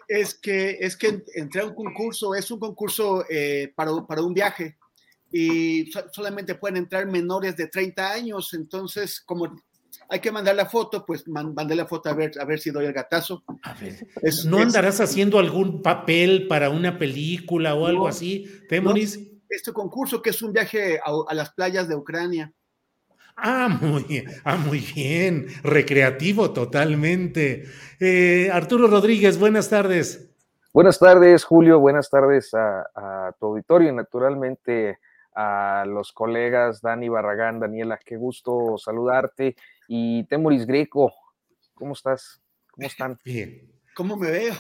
Es 0.07 0.35
que, 0.35 0.79
es 0.81 0.97
que 0.97 1.25
entré 1.35 1.63
a 1.63 1.67
un 1.67 1.75
concurso, 1.75 2.35
es 2.35 2.51
un 2.51 2.59
concurso 2.59 3.25
eh, 3.31 3.73
para, 3.75 3.93
para 4.07 4.23
un 4.23 4.35
viaje 4.35 4.77
y 5.31 5.91
solamente 6.13 6.57
pueden 6.57 6.77
entrar 6.77 7.07
menores 7.07 7.57
de 7.57 7.69
30 7.69 8.13
años. 8.13 8.53
Entonces, 8.53 9.21
como 9.21 9.57
hay 10.09 10.21
que 10.21 10.31
mandar 10.31 10.55
la 10.55 10.67
foto, 10.67 11.07
pues 11.07 11.27
mandé 11.27 11.75
la 11.75 11.87
foto 11.87 12.11
a 12.11 12.15
ver, 12.15 12.33
a 12.39 12.45
ver 12.45 12.61
si 12.61 12.71
doy 12.71 12.85
el 12.85 12.93
gatazo. 12.93 13.43
A 13.63 13.73
ver, 13.75 14.07
¿no 14.45 14.59
andarás 14.59 15.01
haciendo 15.01 15.39
algún 15.39 15.81
papel 15.81 16.47
para 16.47 16.69
una 16.69 16.99
película 16.99 17.75
o 17.75 17.87
algo 17.87 18.07
así, 18.07 18.47
Temoris? 18.69 19.19
este 19.49 19.73
concurso 19.73 20.23
que 20.23 20.31
es 20.31 20.41
un 20.43 20.53
viaje 20.53 20.99
a, 21.05 21.35
las 21.35 21.51
playas 21.51 21.89
de 21.89 21.95
Ucrania. 21.95 22.53
Ah, 23.37 23.69
muy 23.81 24.05
bien, 24.05 24.27
ah, 24.45 24.57
muy 24.57 24.81
bien, 24.95 25.47
recreativo 25.63 26.53
totalmente. 26.53 27.65
Eh, 27.99 28.51
Arturo 28.53 28.87
Rodríguez, 28.87 29.39
buenas 29.39 29.69
tardes. 29.71 30.31
Buenas 30.73 30.99
tardes, 30.99 31.45
Julio, 31.45 31.81
buenas 31.81 32.09
tardes 32.09 32.55
a, 32.55 32.87
a 32.95 33.33
tu 33.39 33.47
auditorio, 33.47 33.93
naturalmente 33.93 34.99
a 35.35 35.85
los 35.87 36.13
colegas 36.13 36.81
Dani 36.81 37.09
Barragán, 37.09 37.61
Daniela, 37.61 37.99
qué 38.05 38.17
gusto 38.17 38.77
saludarte 38.79 39.57
y 39.89 40.25
Temoris 40.25 40.67
Greco, 40.67 41.13
¿cómo 41.75 41.95
estás? 41.95 42.41
¿Cómo 42.71 42.87
están? 42.87 43.19
Bien. 43.25 43.72
¿Cómo 43.95 44.17
me 44.17 44.31
veo? 44.31 44.55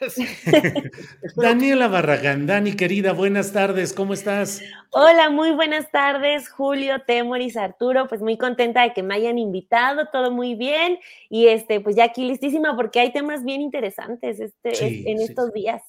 Daniela 1.36 1.88
Barragán, 1.88 2.46
Dani 2.46 2.72
querida, 2.74 3.12
buenas 3.12 3.52
tardes, 3.52 3.92
¿cómo 3.92 4.14
estás? 4.14 4.62
Hola, 4.90 5.28
muy 5.28 5.52
buenas 5.52 5.90
tardes, 5.90 6.48
Julio, 6.48 7.02
Temoris, 7.06 7.56
Arturo, 7.56 8.08
pues 8.08 8.22
muy 8.22 8.38
contenta 8.38 8.82
de 8.82 8.94
que 8.94 9.02
me 9.02 9.14
hayan 9.14 9.38
invitado, 9.38 10.08
todo 10.10 10.30
muy 10.30 10.54
bien, 10.54 10.98
y 11.28 11.48
este, 11.48 11.80
pues 11.80 11.96
ya 11.96 12.04
aquí 12.04 12.24
listísima 12.24 12.76
porque 12.76 13.00
hay 13.00 13.12
temas 13.12 13.44
bien 13.44 13.60
interesantes 13.60 14.40
este, 14.40 15.10
en 15.10 15.20
estos 15.20 15.52
días. 15.52 15.82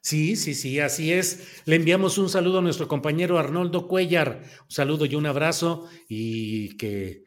Sí, 0.00 0.34
sí, 0.36 0.54
sí, 0.54 0.80
así 0.80 1.12
es. 1.12 1.62
Le 1.66 1.76
enviamos 1.76 2.16
un 2.16 2.30
saludo 2.30 2.60
a 2.60 2.62
nuestro 2.62 2.88
compañero 2.88 3.38
Arnoldo 3.38 3.86
Cuellar, 3.86 4.40
un 4.62 4.70
saludo 4.70 5.04
y 5.04 5.14
un 5.14 5.26
abrazo, 5.26 5.90
y 6.08 6.76
que 6.78 7.24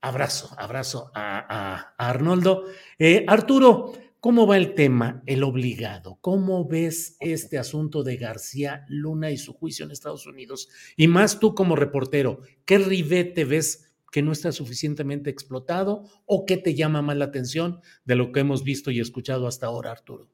Abrazo, 0.00 0.54
abrazo 0.56 1.10
a, 1.12 1.94
Arnoldo. 1.98 2.66
Eh, 2.98 3.24
Arturo, 3.26 3.92
¿cómo 4.20 4.46
va 4.46 4.56
el 4.56 4.74
tema, 4.74 5.22
el 5.26 5.42
obligado? 5.42 6.18
¿Cómo 6.20 6.66
ves 6.66 7.16
este 7.20 7.58
asunto 7.58 8.02
de 8.02 8.16
García 8.16 8.84
Luna 8.88 9.30
y 9.30 9.36
su 9.36 9.52
juicio 9.52 9.84
en 9.84 9.90
Estados 9.90 10.26
Unidos? 10.26 10.68
Y 10.96 11.08
más 11.08 11.38
tú 11.38 11.54
como 11.54 11.76
reportero, 11.76 12.40
¿qué 12.64 12.78
ribete 12.78 13.44
ves 13.44 13.94
que 14.10 14.22
no 14.22 14.32
está 14.32 14.52
suficientemente 14.52 15.30
explotado 15.30 16.04
o 16.26 16.46
qué 16.46 16.56
te 16.56 16.74
llama 16.74 17.02
más 17.02 17.16
la 17.16 17.26
atención 17.26 17.80
de 18.04 18.16
lo 18.16 18.32
que 18.32 18.40
hemos 18.40 18.64
visto 18.64 18.90
y 18.90 19.00
escuchado 19.00 19.46
hasta 19.46 19.66
ahora, 19.66 19.92
Arturo? 19.92 20.28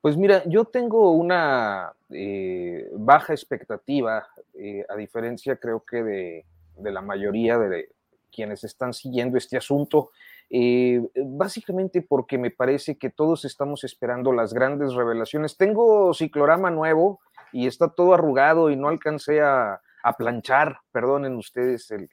Pues 0.00 0.16
mira, 0.16 0.42
yo 0.46 0.64
tengo 0.64 1.12
una 1.12 1.92
eh, 2.10 2.88
baja 2.92 3.32
expectativa, 3.32 4.28
eh, 4.54 4.84
a 4.88 4.96
diferencia 4.96 5.56
creo 5.56 5.84
que 5.84 6.02
de, 6.02 6.44
de 6.76 6.92
la 6.92 7.00
mayoría 7.00 7.58
de, 7.58 7.88
quienes 8.30 8.64
están 8.64 8.92
siguiendo 8.92 9.36
este 9.36 9.56
asunto, 9.56 10.10
eh, 10.50 11.02
básicamente 11.14 12.02
porque 12.02 12.38
me 12.38 12.50
parece 12.50 12.96
que 12.96 13.10
todos 13.10 13.44
estamos 13.44 13.84
esperando 13.84 14.32
las 14.32 14.54
grandes 14.54 14.94
revelaciones. 14.94 15.56
Tengo 15.56 16.14
ciclorama 16.14 16.70
nuevo 16.70 17.20
y 17.52 17.66
está 17.66 17.88
todo 17.88 18.14
arrugado 18.14 18.70
y 18.70 18.76
no 18.76 18.88
alcancé 18.88 19.40
a, 19.40 19.80
planchar, 20.16 20.78
perdonen 20.90 21.36
ustedes, 21.36 21.90
el, 21.90 22.08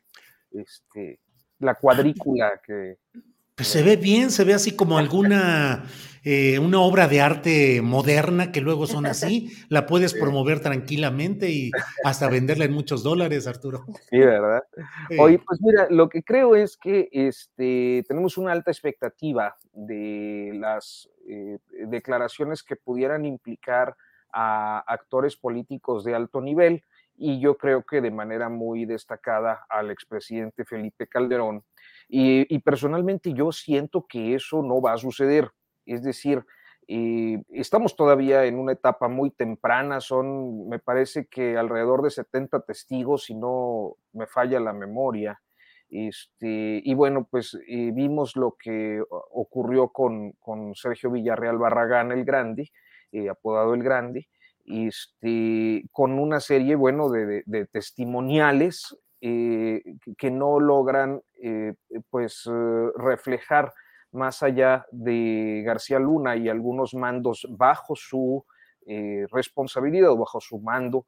este, 0.51 1.21
la 1.59 1.75
cuadrícula 1.75 2.59
que, 2.61 2.97
pues 3.55 3.69
se 3.69 3.83
ve 3.83 3.95
bien, 3.95 4.31
se 4.31 4.43
ve 4.43 4.53
así 4.53 4.75
como 4.75 4.97
alguna 4.97 5.85
eh, 6.27 6.57
una 6.57 6.81
obra 6.81 7.07
de 7.07 7.21
arte 7.21 7.81
moderna 7.83 8.51
que 8.51 8.59
luego 8.59 8.87
son 8.87 9.05
así, 9.05 9.51
la 9.69 9.85
puedes 9.85 10.13
promover 10.13 10.59
tranquilamente 10.59 11.51
y 11.51 11.71
hasta 12.03 12.27
venderla 12.29 12.65
en 12.65 12.73
muchos 12.73 13.03
dólares, 13.03 13.45
Arturo. 13.45 13.85
Sí, 14.09 14.17
¿verdad? 14.17 14.63
Oye, 15.19 15.39
pues 15.45 15.61
mira, 15.61 15.87
lo 15.91 16.09
que 16.09 16.23
creo 16.23 16.55
es 16.55 16.77
que 16.77 17.09
este, 17.11 18.03
tenemos 18.07 18.37
una 18.39 18.51
alta 18.51 18.71
expectativa 18.71 19.55
de 19.71 20.51
las 20.55 21.09
eh, 21.29 21.59
declaraciones 21.87 22.63
que 22.63 22.75
pudieran 22.75 23.23
implicar 23.23 23.95
a 24.33 24.79
actores 24.87 25.37
políticos 25.37 26.03
de 26.03 26.15
alto 26.15 26.41
nivel 26.41 26.83
y 27.17 27.39
yo 27.39 27.55
creo 27.55 27.83
que 27.83 28.01
de 28.01 28.11
manera 28.11 28.49
muy 28.49 28.85
destacada 28.85 29.65
al 29.69 29.91
expresidente 29.91 30.65
Felipe 30.65 31.07
Calderón 31.07 31.63
y, 32.07 32.59
personalmente 32.59 33.33
yo 33.33 33.51
siento 33.51 34.05
que 34.07 34.35
eso 34.35 34.61
no 34.61 34.81
va 34.81 34.93
a 34.93 34.97
suceder. 34.97 35.51
Es 35.85 36.03
decir, 36.03 36.45
eh, 36.87 37.41
estamos 37.49 37.95
todavía 37.95 38.45
en 38.45 38.59
una 38.59 38.73
etapa 38.73 39.07
muy 39.07 39.31
temprana, 39.31 40.01
son, 40.01 40.67
me 40.69 40.79
parece 40.79 41.25
que 41.27 41.57
alrededor 41.57 42.03
de 42.03 42.11
70 42.11 42.61
testigos, 42.61 43.25
si 43.25 43.35
no 43.35 43.95
me 44.13 44.27
falla 44.27 44.59
la 44.59 44.73
memoria. 44.73 45.41
Este, 45.89 46.81
y 46.83 46.93
bueno, 46.93 47.27
pues 47.29 47.57
eh, 47.67 47.91
vimos 47.93 48.35
lo 48.35 48.55
que 48.59 49.01
ocurrió 49.09 49.89
con, 49.89 50.31
con, 50.33 50.73
Sergio 50.75 51.11
Villarreal 51.11 51.57
Barragán 51.57 52.11
el 52.11 52.25
Grande, 52.25 52.71
eh, 53.11 53.29
apodado 53.29 53.73
el 53.73 53.83
Grande, 53.83 54.27
este, 54.65 55.87
con 55.91 56.19
una 56.19 56.39
serie, 56.39 56.75
bueno, 56.75 57.09
de, 57.09 57.43
de 57.45 57.65
testimoniales 57.67 58.95
eh, 59.21 59.81
que 60.17 60.29
no 60.29 60.59
logran 60.59 61.21
eh, 61.41 61.73
pues 62.09 62.43
eh, 62.51 62.89
reflejar 62.97 63.71
más 64.11 64.43
allá 64.43 64.85
de 64.91 65.63
García 65.65 65.99
Luna 65.99 66.35
y 66.35 66.49
algunos 66.49 66.93
mandos 66.93 67.47
bajo 67.49 67.95
su 67.95 68.45
responsabilidad 69.31 70.11
o 70.11 70.17
bajo 70.17 70.39
su 70.39 70.59
mando, 70.59 71.07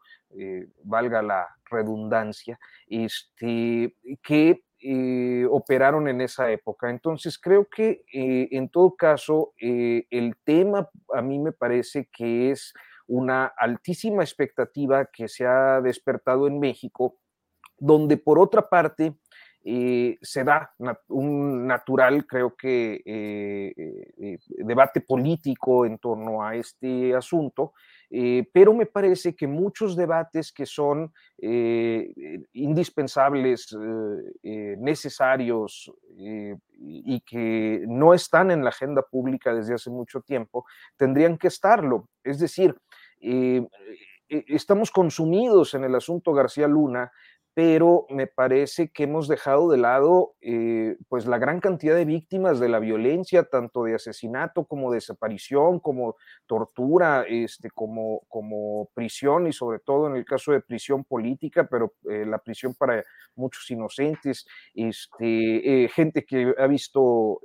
valga 0.84 1.22
la 1.22 1.48
redundancia, 1.70 2.60
este, 2.88 3.96
que 4.24 4.64
operaron 5.48 6.08
en 6.08 6.22
esa 6.22 6.50
época. 6.52 6.90
Entonces, 6.90 7.38
creo 7.38 7.70
que 7.70 8.04
en 8.12 8.70
todo 8.70 8.96
caso, 8.96 9.54
el 9.60 10.36
tema 10.44 10.90
a 11.14 11.22
mí 11.22 11.38
me 11.38 11.52
parece 11.52 12.10
que 12.12 12.50
es 12.50 12.74
una 13.06 13.46
altísima 13.46 14.24
expectativa 14.24 15.06
que 15.06 15.28
se 15.28 15.46
ha 15.46 15.80
despertado 15.80 16.48
en 16.48 16.60
México 16.60 17.16
donde 17.78 18.18
por 18.18 18.40
otra 18.40 18.68
parte 18.68 19.14
se 19.64 20.44
da 20.46 20.74
un 21.10 21.68
natural, 21.68 22.26
creo 22.26 22.56
que, 22.56 23.02
debate 24.48 25.02
político 25.02 25.86
en 25.86 25.98
torno 25.98 26.42
a 26.42 26.56
este 26.56 27.14
asunto 27.14 27.74
eh, 28.10 28.48
pero 28.54 28.74
me 28.74 28.86
parece 28.86 29.36
que 29.36 29.48
muchos 29.48 29.96
debates 29.98 30.54
que 30.54 30.66
son 30.66 31.14
eh, 31.40 32.10
indispensables, 32.54 33.76
eh, 34.44 34.76
necesarios 34.80 35.92
y 36.80 37.20
que 37.22 37.84
no 37.88 38.14
están 38.14 38.52
en 38.52 38.64
la 38.64 38.70
agenda 38.70 39.02
pública 39.02 39.54
desde 39.54 39.74
hace 39.74 39.90
mucho 39.90 40.22
tiempo, 40.22 40.66
tendrían 40.96 41.38
que 41.38 41.48
estarlo. 41.48 42.10
Es 42.24 42.40
decir, 42.40 42.76
estamos 44.28 44.90
consumidos 44.90 45.74
en 45.74 45.84
el 45.84 45.96
asunto 45.96 46.34
García 46.34 46.68
Luna 46.68 47.12
pero 47.58 48.06
me 48.12 48.28
parece 48.28 48.92
que 48.92 49.06
hemos 49.06 49.28
dejado 49.28 49.72
de 49.72 49.80
lado 49.80 50.36
eh, 50.42 50.96
pues 51.10 51.26
la 51.26 51.40
gran 51.40 51.60
cantidad 51.60 51.96
de 51.96 52.06
víctimas 52.06 52.60
de 52.60 52.70
la 52.70 52.78
violencia, 52.78 53.46
tanto 53.46 53.84
de 53.84 53.96
asesinato 53.96 54.66
como 54.66 54.92
desaparición, 54.92 55.80
como 55.80 56.18
tortura, 56.46 57.26
este, 57.28 57.72
como, 57.72 58.22
como 58.28 58.92
prisión 58.94 59.48
y 59.48 59.54
sobre 59.54 59.80
todo 59.80 60.06
en 60.06 60.18
el 60.18 60.24
caso 60.24 60.52
de 60.52 60.62
prisión 60.62 61.04
política, 61.04 61.68
pero 61.68 61.96
eh, 62.08 62.28
la 62.28 62.38
prisión 62.38 62.76
para 62.76 63.04
muchos 63.36 63.68
inocentes, 63.72 64.46
este, 64.76 65.86
eh, 65.86 65.90
gente 65.90 66.26
que 66.26 66.54
ha 66.60 66.68
visto 66.68 67.40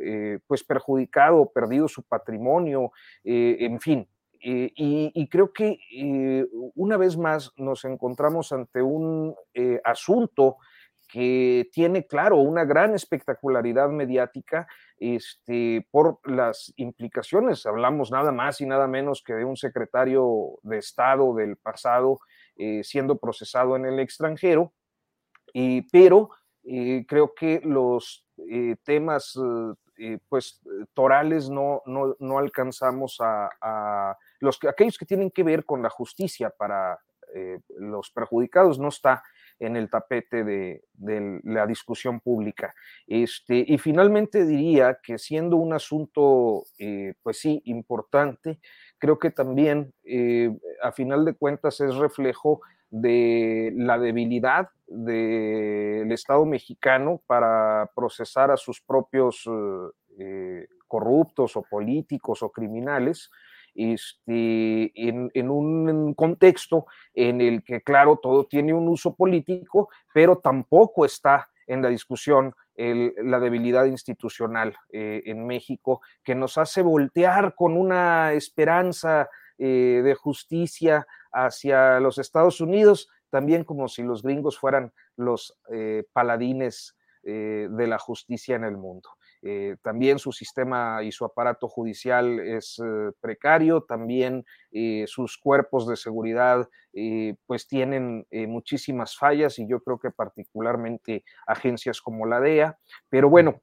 pues 0.47 0.63
perjudicado, 0.63 1.51
perdido 1.51 1.89
su 1.89 2.03
patrimonio, 2.03 2.91
en 3.25 3.81
fin, 3.81 4.07
eh, 4.45 4.73
y, 4.75 5.29
creo 5.29 5.53
que 5.53 5.79
eh, 5.95 6.45
una 6.75 6.97
vez 6.97 7.17
más 7.17 7.53
nos 7.57 7.85
encontramos 7.85 8.51
ante 8.51 8.83
un 8.83 9.37
eh, 9.55 9.81
asunto 9.85 10.57
que 11.07 11.69
tiene, 11.73 12.07
claro, 12.09 12.39
una 12.39 12.65
gran 12.65 12.95
espectacularidad 12.95 13.91
mediática 13.91 14.67
este, 14.99 15.87
por 15.93 16.19
las 16.25 16.73
implicaciones. 16.77 17.67
Hablamos 17.67 18.11
nada 18.11 18.33
más 18.33 18.61
y 18.61 18.67
nada 18.67 18.89
menos 18.89 19.23
que 19.23 19.35
de 19.35 19.45
un 19.45 19.57
secretario 19.57 20.59
de 20.63 20.79
Estado 20.79 21.35
del 21.35 21.57
pasado 21.57 22.19
siendo 22.83 23.19
procesado 23.19 23.77
en 23.77 23.87
el 23.87 23.99
extranjero, 23.99 24.73
pero 25.91 26.31
creo 26.63 27.35
que 27.35 27.61
los 27.65 28.25
temas 28.85 29.37
pues 30.29 30.61
torales 30.95 31.49
no, 31.49 31.83
no, 31.87 32.17
no 32.19 32.39
alcanzamos 32.39 33.19
a 33.21 34.17
los, 34.41 34.59
aquellos 34.69 34.99
que 34.99 35.07
tienen 35.07 35.31
que 35.31 35.45
ver 35.45 35.65
con 35.65 35.83
la 35.83 35.91
justicia 35.91 36.51
para 36.51 36.99
eh, 37.35 37.61
los 37.79 38.11
perjudicados 38.11 38.79
no 38.79 38.89
está 38.89 39.23
en 39.59 39.77
el 39.77 39.89
tapete 39.89 40.45
de, 40.45 40.83
la 41.45 41.67
discusión 41.67 42.21
pública. 42.21 42.75
Este, 43.07 43.65
y 43.67 43.79
finalmente 43.79 44.45
diría 44.45 44.99
que 45.03 45.19
siendo 45.19 45.57
un 45.57 45.73
asunto, 45.73 46.65
eh, 46.79 47.15
pues 47.23 47.39
sí, 47.39 47.63
importante, 47.67 48.59
creo 48.99 49.19
que 49.19 49.31
también, 49.31 49.95
eh, 50.05 50.51
a 50.83 50.93
final 50.93 51.25
de 51.25 51.35
cuentas, 51.35 51.81
es 51.81 51.95
reflejo 51.95 52.61
de 52.93 53.73
la 53.75 53.99
debilidad 53.99 54.69
del 54.87 56.13
Estado 56.13 56.45
mexicano 56.45 57.23
para 57.27 57.91
procesar 57.97 58.51
a 58.51 58.57
sus 58.59 58.83
propios 58.83 59.49
corruptos 60.87 61.57
o 61.57 61.63
políticos 61.63 62.43
o 62.43 62.53
criminales, 62.53 63.31
este, 63.75 64.93
en, 64.95 65.51
un 65.51 66.13
contexto 66.13 66.85
en 67.15 67.41
el 67.41 67.65
que, 67.65 67.81
claro, 67.81 68.21
todo 68.23 68.45
tiene 68.45 68.75
un 68.75 68.87
uso 68.89 69.15
político, 69.15 69.89
pero 70.13 70.37
tampoco 70.37 71.07
está 71.07 71.49
en 71.67 71.81
la 71.81 71.89
discusión 71.89 72.55
la 72.77 73.39
debilidad 73.39 73.87
institucional 73.87 74.77
eh, 74.93 75.23
en 75.27 75.47
México, 75.47 76.03
que 76.25 76.35
nos 76.35 76.59
hace 76.59 76.83
voltear 76.83 77.55
con 77.55 77.77
una 77.77 78.33
esperanza 78.33 79.29
eh, 79.63 80.03
de 80.03 80.15
justicia 80.15 81.07
hacia 81.33 82.01
los 82.01 82.19
Estados 82.19 82.61
Unidos, 82.61 83.09
también 83.31 83.65
como 83.65 83.89
si 83.89 84.03
los 84.03 84.23
gringos 84.23 84.59
fueran 84.59 84.93
los 85.17 85.57
eh, 85.71 86.05
paladines 86.13 86.97
de 87.25 87.87
la 87.87 88.01
justicia 88.01 88.57
en 88.57 88.65
el 88.65 88.77
mundo. 88.77 89.09
Eh, 89.45 89.77
también 89.83 90.21
su 90.21 90.31
sistema 90.31 91.03
y 91.03 91.11
su 91.11 91.25
aparato 91.25 91.67
judicial 91.67 92.39
es 92.39 92.81
eh, 92.83 93.11
precario, 93.21 93.83
también 93.83 94.45
eh, 94.71 95.05
sus 95.09 95.37
cuerpos 95.37 95.89
de 95.89 95.97
seguridad 95.97 96.69
pues 97.47 97.67
tienen 97.67 98.27
muchísimas 98.31 99.17
fallas 99.17 99.59
y 99.59 99.67
yo 99.67 99.81
creo 99.81 99.99
que 99.99 100.11
particularmente 100.11 101.25
agencias 101.47 102.03
como 102.03 102.27
la 102.27 102.39
DEA, 102.39 102.79
pero 103.09 103.31
bueno. 103.31 103.63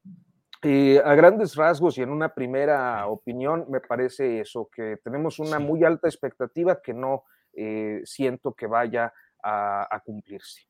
A 0.61 1.15
grandes 1.15 1.55
rasgos 1.55 1.97
y 1.97 2.01
en 2.01 2.09
una 2.09 2.33
primera 2.33 3.07
opinión, 3.07 3.65
me 3.69 3.79
parece 3.79 4.41
eso, 4.41 4.69
que 4.73 4.97
tenemos 5.03 5.39
una 5.39 5.59
muy 5.59 5.83
alta 5.83 6.07
expectativa 6.07 6.81
que 6.81 6.93
no 6.93 7.23
siento 8.03 8.53
que 8.53 8.67
vaya 8.67 9.13
a 9.41 10.01
cumplirse. 10.05 10.69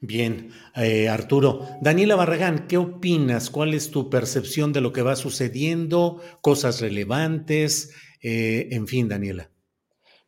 Bien, 0.00 0.50
eh, 0.76 1.10
Arturo. 1.10 1.66
Daniela 1.82 2.16
Barragán, 2.16 2.66
¿qué 2.66 2.78
opinas? 2.78 3.50
¿Cuál 3.50 3.74
es 3.74 3.90
tu 3.90 4.08
percepción 4.08 4.72
de 4.72 4.80
lo 4.80 4.92
que 4.92 5.02
va 5.02 5.14
sucediendo? 5.14 6.22
¿Cosas 6.40 6.80
relevantes? 6.80 7.94
Eh, 8.22 8.68
en 8.70 8.86
fin, 8.86 9.08
Daniela. 9.08 9.50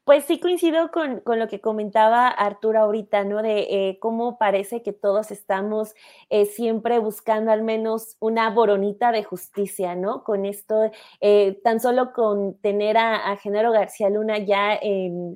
Pues 0.04 0.24
sí 0.24 0.40
coincido 0.40 0.90
con, 0.90 1.22
lo 1.24 1.46
que 1.46 1.60
comentaba 1.60 2.26
Arturo 2.26 2.80
ahorita, 2.80 3.22
¿no? 3.22 3.40
De 3.40 3.60
eh, 3.70 3.98
cómo 4.00 4.36
parece 4.36 4.82
que 4.82 4.92
todos 4.92 5.30
estamos 5.30 5.94
eh, 6.28 6.44
siempre 6.44 6.98
buscando 6.98 7.52
al 7.52 7.62
menos 7.62 8.16
una 8.18 8.50
boronita 8.50 9.12
de 9.12 9.22
justicia, 9.22 9.94
¿no? 9.94 10.24
Con 10.24 10.44
esto, 10.44 10.90
eh, 11.20 11.60
tan 11.62 11.78
solo 11.78 12.12
con 12.12 12.58
tener 12.58 12.96
a, 12.96 13.30
a 13.30 13.36
Genaro 13.36 13.70
García 13.70 14.10
Luna 14.10 14.38
ya 14.38 14.80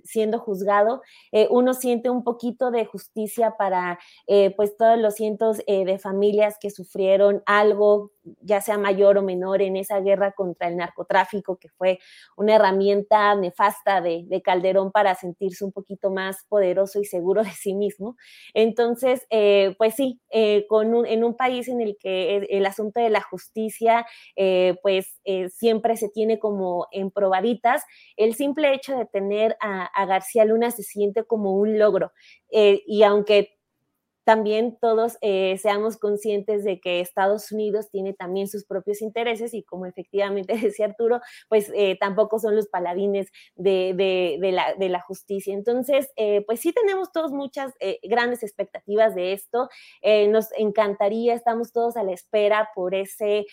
siendo 0.03 0.41
juzgado, 0.41 1.03
uno 1.51 1.73
siente 1.73 2.11
un 2.11 2.25
poquito 2.25 2.73
de 2.73 2.87
justicia 2.87 3.57
para 3.57 3.99
pues 4.57 4.77
todos 4.77 4.99
los 4.99 5.15
cientos 5.15 5.59
de 5.59 5.99
familias 6.01 6.57
que 6.61 6.71
sufrieron 6.71 7.43
algo 7.47 8.11
ya 8.41 8.61
sea 8.61 8.79
mayor 8.79 9.19
o 9.19 9.23
menor, 9.23 9.63
en 9.63 9.77
esa 9.77 10.01
guerra 10.01 10.33
contra 10.33 10.69
el 10.69 10.77
narcotráfico, 10.77 11.57
que 11.59 11.69
fue 11.69 11.99
una 12.37 12.57
herramienta 12.57 13.35
nefasta 13.35 14.01
de, 14.01 14.27
Calderón 14.45 14.93
para 14.93 15.15
sentirse 15.15 15.65
un 15.65 15.73
poquito 15.73 16.11
más 16.11 16.45
poderoso 16.49 17.01
y 17.01 17.05
seguro 17.05 17.43
de 17.43 17.51
sí 17.51 17.75
mismo. 17.75 18.17
Entonces, 18.55 19.27
eh, 19.31 19.75
pues 19.79 19.95
sí, 19.95 20.21
eh, 20.31 20.67
con 20.69 21.07
en 21.07 21.25
un 21.25 21.37
país 21.37 21.69
en 21.69 21.81
el 21.81 21.97
que 21.99 22.47
el, 22.49 22.67
asunto 22.67 23.01
de 23.01 23.11
la 23.11 23.23
justicia, 23.23 24.07
eh, 24.37 24.77
pues 24.83 25.21
siempre 25.49 25.97
se 25.97 26.09
tiene 26.09 26.39
como 26.39 26.87
en 26.93 27.11
probaditas, 27.11 27.83
el 28.17 28.35
simple 28.35 28.73
hecho 28.75 28.97
de 28.97 29.07
tener 29.07 29.57
a 29.61 30.07
García 30.07 30.45
Luna 30.45 30.71
se 30.71 30.83
siente 30.83 31.25
como 31.25 31.53
un 31.53 31.79
logro. 31.79 32.13
y 32.51 33.03
aunque 33.03 33.56
también 34.27 34.77
todos 34.81 35.19
eh, 35.21 35.57
seamos 35.57 35.99
conscientes 35.99 36.65
de 36.65 36.81
que 36.81 36.99
Estados 36.99 37.53
Unidos 37.53 37.91
tiene 37.93 38.13
también 38.13 38.49
sus 38.49 38.65
propios 38.65 39.01
intereses 39.01 39.55
y 39.55 39.63
como 39.63 39.87
efectivamente 39.87 40.55
decía 40.61 40.87
Arturo, 40.87 41.21
pues 41.49 41.71
eh, 41.77 41.97
tampoco 42.01 42.41
son 42.41 42.57
los 42.57 42.67
paladines 42.67 43.31
de, 43.55 43.95
la, 44.91 45.01
justicia. 45.03 45.55
Entonces, 45.55 46.11
eh, 46.17 46.43
pues 46.45 46.59
sí 46.59 46.73
tenemos 46.73 47.13
todos 47.13 47.31
muchas 47.31 47.73
grandes 48.03 48.43
expectativas 48.43 49.15
de 49.15 49.33
esto. 49.33 49.69
nos 50.29 50.49
encantaría, 50.57 51.35
estamos 51.35 51.71
todos 51.71 51.97
a 51.97 52.03
la 52.03 52.13
espera 52.13 52.71
por 52.75 52.97
ese, 52.97 53.47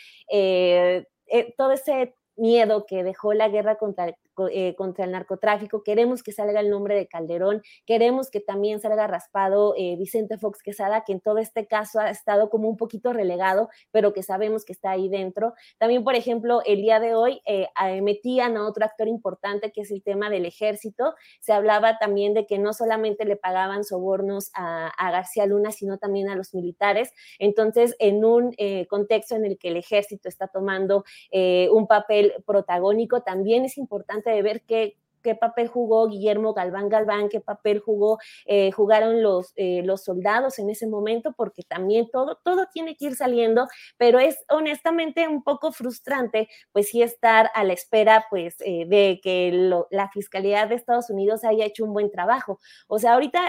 todo 1.55 1.71
ese 1.71 2.15
miedo 2.35 2.85
que 2.87 3.03
dejó 3.03 3.33
la 3.33 3.49
guerra 3.49 3.77
contra, 3.77 4.15
eh, 4.51 4.73
contra 4.75 5.05
el 5.05 5.11
narcotráfico, 5.11 5.83
queremos 5.83 6.23
que 6.23 6.31
salga 6.31 6.59
el 6.59 6.69
nombre 6.69 6.95
de 6.95 7.07
Calderón, 7.07 7.61
queremos 7.85 8.31
que 8.31 8.39
también 8.39 8.79
salga 8.79 9.05
raspado 9.05 9.75
eh, 9.77 9.95
Vicente 9.95 10.37
Fox 10.37 10.63
Quesada, 10.63 11.03
que 11.03 11.13
en 11.13 11.21
todo 11.21 11.37
este 11.37 11.67
caso 11.67 11.99
ha 11.99 12.09
estado 12.09 12.49
como 12.49 12.67
un 12.67 12.77
poquito 12.77 13.13
relegado, 13.13 13.69
pero 13.91 14.11
que 14.11 14.23
sabemos 14.23 14.65
que 14.65 14.73
está 14.73 14.91
ahí 14.91 15.07
dentro. 15.07 15.53
También, 15.77 16.03
por 16.03 16.15
ejemplo, 16.15 16.61
el 16.65 16.81
día 16.81 16.99
de 16.99 17.13
hoy 17.13 17.41
eh, 17.45 17.67
metían 18.01 18.57
a 18.57 18.67
otro 18.67 18.85
actor 18.85 19.07
importante, 19.07 19.71
que 19.71 19.81
es 19.81 19.91
el 19.91 20.01
tema 20.01 20.29
del 20.29 20.45
ejército. 20.45 21.13
Se 21.39 21.53
hablaba 21.53 21.99
también 21.99 22.33
de 22.33 22.47
que 22.47 22.57
no 22.57 22.73
solamente 22.73 23.25
le 23.25 23.35
pagaban 23.35 23.83
sobornos 23.83 24.49
a, 24.55 24.87
a 24.87 25.11
García 25.11 25.45
Luna, 25.45 25.71
sino 25.71 25.99
también 25.99 26.29
a 26.29 26.35
los 26.35 26.55
militares. 26.55 27.11
Entonces, 27.37 27.95
en 27.99 28.25
un 28.25 28.55
contexto 28.89 29.35
en 29.35 29.45
el 29.45 29.57
que 29.57 29.69
el 29.69 29.77
ejército 29.77 30.27
está 30.27 30.47
tomando 30.47 31.03
un 31.31 31.87
papel 31.87 32.33
protagónico, 32.45 33.21
también 33.21 33.65
es 33.65 33.77
importante 33.77 34.22
de 34.31 34.41
ver 34.41 34.61
qué, 34.65 34.97
qué 35.23 35.35
papel 35.35 35.67
jugó 35.67 36.07
Guillermo 36.07 36.53
Galván 36.53 36.89
Galván, 36.89 37.29
qué 37.29 37.39
papel 37.39 37.79
jugó, 37.79 38.19
eh, 38.45 38.71
jugaron 38.71 39.23
los, 39.23 39.53
eh, 39.55 39.81
los 39.83 40.03
soldados 40.03 40.59
en 40.59 40.69
ese 40.69 40.85
momento, 40.85 41.33
porque 41.35 41.63
también 41.63 42.09
todo, 42.11 42.39
todo 42.43 42.67
tiene 42.71 42.95
que 42.95 43.05
ir 43.05 43.15
saliendo, 43.15 43.67
pero 43.97 44.19
es 44.19 44.43
honestamente 44.49 45.27
un 45.27 45.43
poco 45.43 45.71
frustrante, 45.71 46.49
pues 46.71 46.89
sí 46.89 47.01
estar 47.01 47.49
a 47.55 47.63
la 47.63 47.73
espera, 47.73 48.25
pues, 48.29 48.57
eh, 48.59 48.85
de 48.87 49.19
que 49.23 49.51
la 49.89 50.09
Fiscalía 50.09 50.67
de 50.67 50.75
Estados 50.75 51.09
Unidos 51.09 51.43
haya 51.43 51.65
hecho 51.65 51.85
un 51.85 51.93
buen 51.93 52.11
trabajo. 52.11 52.59
O 52.87 52.99
sea, 52.99 53.13
ahorita 53.13 53.39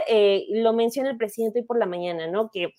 lo 0.51 0.72
menciona 0.72 1.10
el 1.10 1.16
presidente 1.16 1.60
hoy 1.60 1.64
por 1.66 1.78
la 1.78 1.86
mañana, 1.86 2.26
¿no? 2.28 2.51
Que 2.52 2.74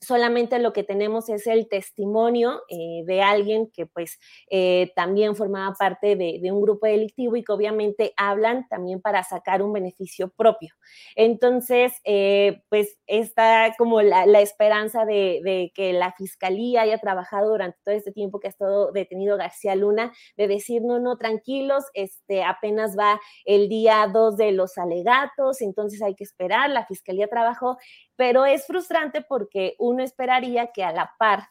solamente 0.00 0.58
lo 0.58 0.72
que 0.72 0.84
tenemos 0.84 1.28
es 1.28 1.46
el 1.46 1.68
testimonio 1.68 2.62
eh, 2.68 3.02
de 3.04 3.22
alguien 3.22 3.70
que 3.70 3.86
pues 3.86 4.18
eh, 4.50 4.92
también 4.94 5.36
formaba 5.36 5.74
parte 5.74 6.16
de, 6.16 6.40
un 6.48 6.62
grupo 6.62 6.86
delictivo 6.86 7.36
y 7.36 7.44
que 7.44 7.52
obviamente 7.52 8.12
hablan 8.16 8.66
también 8.68 9.00
para 9.00 9.22
sacar 9.22 9.62
un 9.62 9.72
beneficio 9.72 10.30
propio. 10.30 10.74
Entonces, 11.14 11.92
eh, 12.04 12.62
pues 12.70 12.98
está 13.06 13.74
como 13.76 14.00
la, 14.00 14.24
esperanza 14.40 15.04
de, 15.04 15.72
que 15.74 15.92
la 15.92 16.12
fiscalía 16.12 16.82
haya 16.82 16.98
trabajado 16.98 17.50
durante 17.50 17.78
todo 17.84 17.94
este 17.94 18.12
tiempo 18.12 18.40
que 18.40 18.46
ha 18.46 18.50
estado 18.50 18.92
detenido 18.92 19.36
García 19.36 19.74
Luna, 19.74 20.12
de 20.36 20.48
decir, 20.48 20.82
no, 20.82 20.98
no, 20.98 21.18
tranquilos, 21.18 21.84
este, 21.92 22.44
apenas 22.44 22.96
va 22.98 23.20
el 23.44 23.68
día 23.68 24.08
2 24.12 24.36
de 24.36 24.52
los 24.52 24.78
alegatos, 24.78 25.60
entonces 25.60 26.00
hay 26.02 26.14
que 26.14 26.24
esperar, 26.24 26.70
la 26.70 26.86
fiscalía 26.86 27.28
trabajó 27.28 27.76
pero 28.18 28.44
es 28.46 28.66
frustrante 28.66 29.22
porque 29.22 29.76
uno 29.78 30.02
esperaría 30.02 30.72
que 30.72 30.82
a 30.82 30.90
la 30.90 31.14
par 31.20 31.50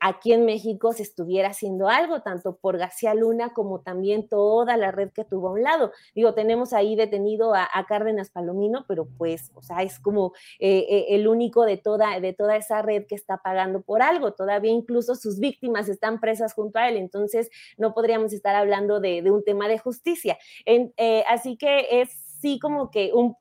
aquí 0.00 0.32
en 0.32 0.46
México 0.46 0.92
se 0.92 1.02
estuviera 1.02 1.48
haciendo 1.48 1.88
algo, 1.88 2.22
tanto 2.22 2.56
por 2.56 2.78
García 2.78 3.12
Luna 3.12 3.52
como 3.52 3.80
también 3.82 4.26
toda 4.26 4.78
la 4.78 4.90
red 4.90 5.10
que 5.10 5.24
tuvo 5.24 5.48
a 5.48 5.52
un 5.52 5.62
lado. 5.62 5.92
Digo, 6.14 6.32
tenemos 6.32 6.72
ahí 6.72 6.96
detenido 6.96 7.54
a, 7.54 7.68
Cárdenas 7.86 8.30
Palomino, 8.30 8.86
pero 8.88 9.06
pues, 9.18 9.50
o 9.54 9.62
sea, 9.62 9.82
es 9.82 9.98
como 9.98 10.32
eh, 10.60 10.86
eh, 10.88 11.06
el 11.10 11.28
único 11.28 11.64
de 11.64 11.76
toda, 11.76 12.20
de 12.20 12.32
toda 12.32 12.56
esa 12.56 12.80
red 12.80 13.04
que 13.06 13.14
está 13.14 13.38
pagando 13.38 13.82
por 13.82 14.00
algo. 14.00 14.32
Todavía 14.32 14.72
incluso 14.72 15.14
sus 15.14 15.40
víctimas 15.40 15.88
están 15.88 16.20
presas 16.20 16.54
junto 16.54 16.78
a 16.78 16.88
él, 16.88 16.96
entonces 16.96 17.50
no 17.76 17.92
podríamos 17.92 18.32
estar 18.32 18.54
hablando 18.54 19.00
de, 19.00 19.28
un 19.30 19.44
tema 19.44 19.68
de 19.68 19.78
justicia. 19.78 20.38
Eh, 20.64 21.24
así 21.28 21.58
que 21.58 22.00
es 22.00 22.27
sí 22.40 22.58
como 22.58 22.90
que 22.90 23.12
un, 23.12 23.36